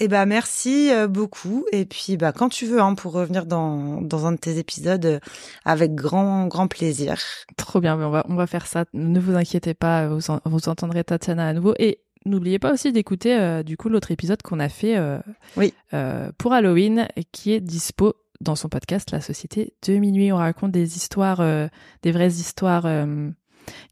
Eh 0.00 0.08
ben 0.08 0.26
merci 0.26 0.90
euh, 0.92 1.06
beaucoup 1.06 1.64
et 1.70 1.84
puis 1.84 2.16
bah 2.16 2.32
quand 2.32 2.48
tu 2.48 2.66
veux 2.66 2.80
hein, 2.80 2.94
pour 2.96 3.12
revenir 3.12 3.46
dans 3.46 4.00
dans 4.02 4.26
un 4.26 4.32
de 4.32 4.36
tes 4.38 4.58
épisodes 4.58 5.06
euh, 5.06 5.20
avec 5.64 5.94
grand 5.94 6.48
grand 6.48 6.66
plaisir. 6.66 7.16
Trop 7.56 7.80
bien, 7.80 7.96
mais 7.96 8.04
on 8.04 8.10
va, 8.10 8.24
on 8.28 8.34
va 8.34 8.46
faire 8.48 8.66
ça. 8.66 8.86
Ne 8.92 9.20
vous 9.20 9.36
inquiétez 9.36 9.72
pas, 9.74 10.08
vous, 10.08 10.30
en- 10.32 10.40
vous 10.46 10.68
entendrez 10.68 11.04
Tatiana 11.04 11.46
à 11.46 11.52
nouveau. 11.52 11.74
Et 11.78 12.00
n'oubliez 12.26 12.58
pas 12.58 12.72
aussi 12.72 12.90
d'écouter 12.90 13.38
euh, 13.38 13.62
du 13.62 13.76
coup 13.76 13.88
l'autre 13.88 14.10
épisode 14.10 14.42
qu'on 14.42 14.58
a 14.58 14.68
fait 14.68 14.96
euh, 14.96 15.20
Oui. 15.56 15.72
euh, 15.92 16.32
pour 16.38 16.52
Halloween 16.54 17.06
qui 17.30 17.52
est 17.52 17.60
dispo 17.60 18.14
dans 18.40 18.56
son 18.56 18.68
podcast 18.68 19.12
La 19.12 19.20
Société 19.20 19.74
de 19.86 19.94
Minuit. 19.96 20.32
On 20.32 20.38
raconte 20.38 20.72
des 20.72 20.96
histoires, 20.96 21.40
euh, 21.40 21.68
des 22.02 22.10
vraies 22.10 22.32
histoires 22.32 22.86
euh, 22.86 23.30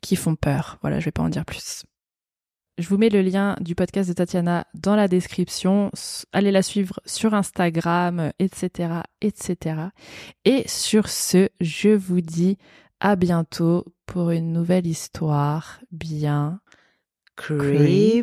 qui 0.00 0.16
font 0.16 0.34
peur. 0.34 0.78
Voilà, 0.82 0.98
je 0.98 1.04
vais 1.04 1.12
pas 1.12 1.22
en 1.22 1.28
dire 1.28 1.44
plus. 1.44 1.84
Je 2.78 2.88
vous 2.88 2.96
mets 2.96 3.10
le 3.10 3.20
lien 3.20 3.54
du 3.60 3.74
podcast 3.74 4.08
de 4.08 4.14
Tatiana 4.14 4.66
dans 4.72 4.96
la 4.96 5.06
description. 5.06 5.90
Allez 6.32 6.50
la 6.50 6.62
suivre 6.62 7.00
sur 7.04 7.34
Instagram, 7.34 8.32
etc., 8.38 9.00
etc. 9.20 9.88
Et 10.46 10.64
sur 10.66 11.08
ce, 11.08 11.50
je 11.60 11.90
vous 11.90 12.22
dis 12.22 12.56
à 12.98 13.16
bientôt 13.16 13.84
pour 14.06 14.30
une 14.30 14.52
nouvelle 14.52 14.86
histoire 14.86 15.80
bien 15.90 16.60
Creepy. 17.36 18.22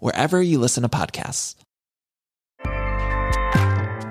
wherever 0.00 0.40
you 0.42 0.58
listen 0.58 0.82
to 0.82 0.88
podcasts. 0.88 1.54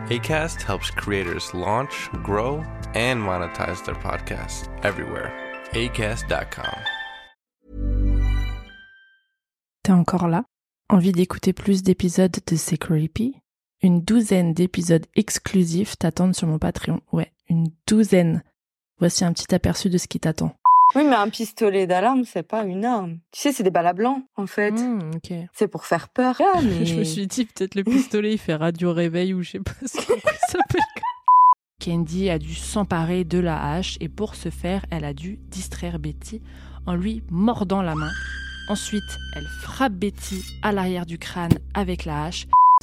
ACAST 0.09 0.61
helps 0.61 0.91
creators 0.91 1.51
launch, 1.53 2.09
grow, 2.23 2.63
and 2.93 3.19
monetize 3.19 3.83
their 3.85 3.95
podcasts 3.95 4.67
everywhere. 4.83 5.33
ACAST.com. 5.71 6.77
T'es 9.83 9.91
encore 9.91 10.27
là? 10.27 10.45
Envie 10.89 11.11
d'écouter 11.11 11.53
plus 11.53 11.81
d'épisodes 11.81 12.37
de 12.45 12.55
C'est 12.55 12.77
Creepy? 12.77 13.39
Une 13.81 14.01
douzaine 14.01 14.53
d'épisodes 14.53 15.05
exclusifs 15.15 15.97
t'attendent 15.97 16.35
sur 16.35 16.47
mon 16.47 16.59
Patreon. 16.59 17.01
Ouais, 17.11 17.31
une 17.49 17.71
douzaine. 17.87 18.43
Voici 18.99 19.25
un 19.25 19.33
petit 19.33 19.53
aperçu 19.53 19.89
de 19.89 19.97
ce 19.97 20.07
qui 20.07 20.19
t'attend. 20.19 20.55
Oui, 20.93 21.03
mais 21.03 21.15
un 21.15 21.29
pistolet 21.29 21.87
d'alarme, 21.87 22.23
c'est 22.25 22.43
pas 22.43 22.63
une 22.63 22.85
arme. 22.85 23.19
Tu 23.31 23.41
sais, 23.41 23.51
c'est 23.51 23.63
des 23.63 23.71
balles 23.71 23.87
à 23.87 23.93
blanc, 23.93 24.21
en 24.37 24.45
fait. 24.45 24.71
Hmm. 24.71 25.11
C'est 25.53 25.67
pour 25.67 25.85
faire 25.85 26.09
peur. 26.09 26.39
Ah, 26.39 26.61
mais... 26.61 26.85
Je 26.85 26.95
me 26.95 27.03
suis 27.03 27.27
dit, 27.27 27.45
peut-être 27.45 27.75
le 27.75 27.83
pistolet, 27.83 28.33
il 28.33 28.37
fait 28.37 28.55
radio 28.55 28.93
réveil 28.93 29.33
ou 29.33 29.41
je 29.41 29.51
sais 29.51 29.59
pas 29.59 29.73
ce 29.85 29.97
qu'on 29.97 30.19
s'appelle. 30.47 30.81
Candy 31.83 32.29
a 32.29 32.39
dû 32.39 32.53
s'emparer 32.55 33.23
de 33.23 33.37
la 33.37 33.73
hache 33.73 33.97
et 33.99 34.09
pour 34.09 34.35
ce 34.35 34.49
faire, 34.49 34.85
elle 34.91 35.05
a 35.05 35.13
dû 35.13 35.39
distraire 35.49 35.99
Betty 35.99 36.41
en 36.85 36.95
lui 36.95 37.23
mordant 37.29 37.81
la 37.81 37.95
main. 37.95 38.11
Ensuite, 38.69 39.03
elle 39.35 39.47
frappe 39.61 39.93
Betty 39.93 40.43
à 40.63 40.71
l'arrière 40.71 41.05
du 41.05 41.17
crâne 41.17 41.59
avec 41.73 42.05
la 42.05 42.25
hache. 42.25 42.47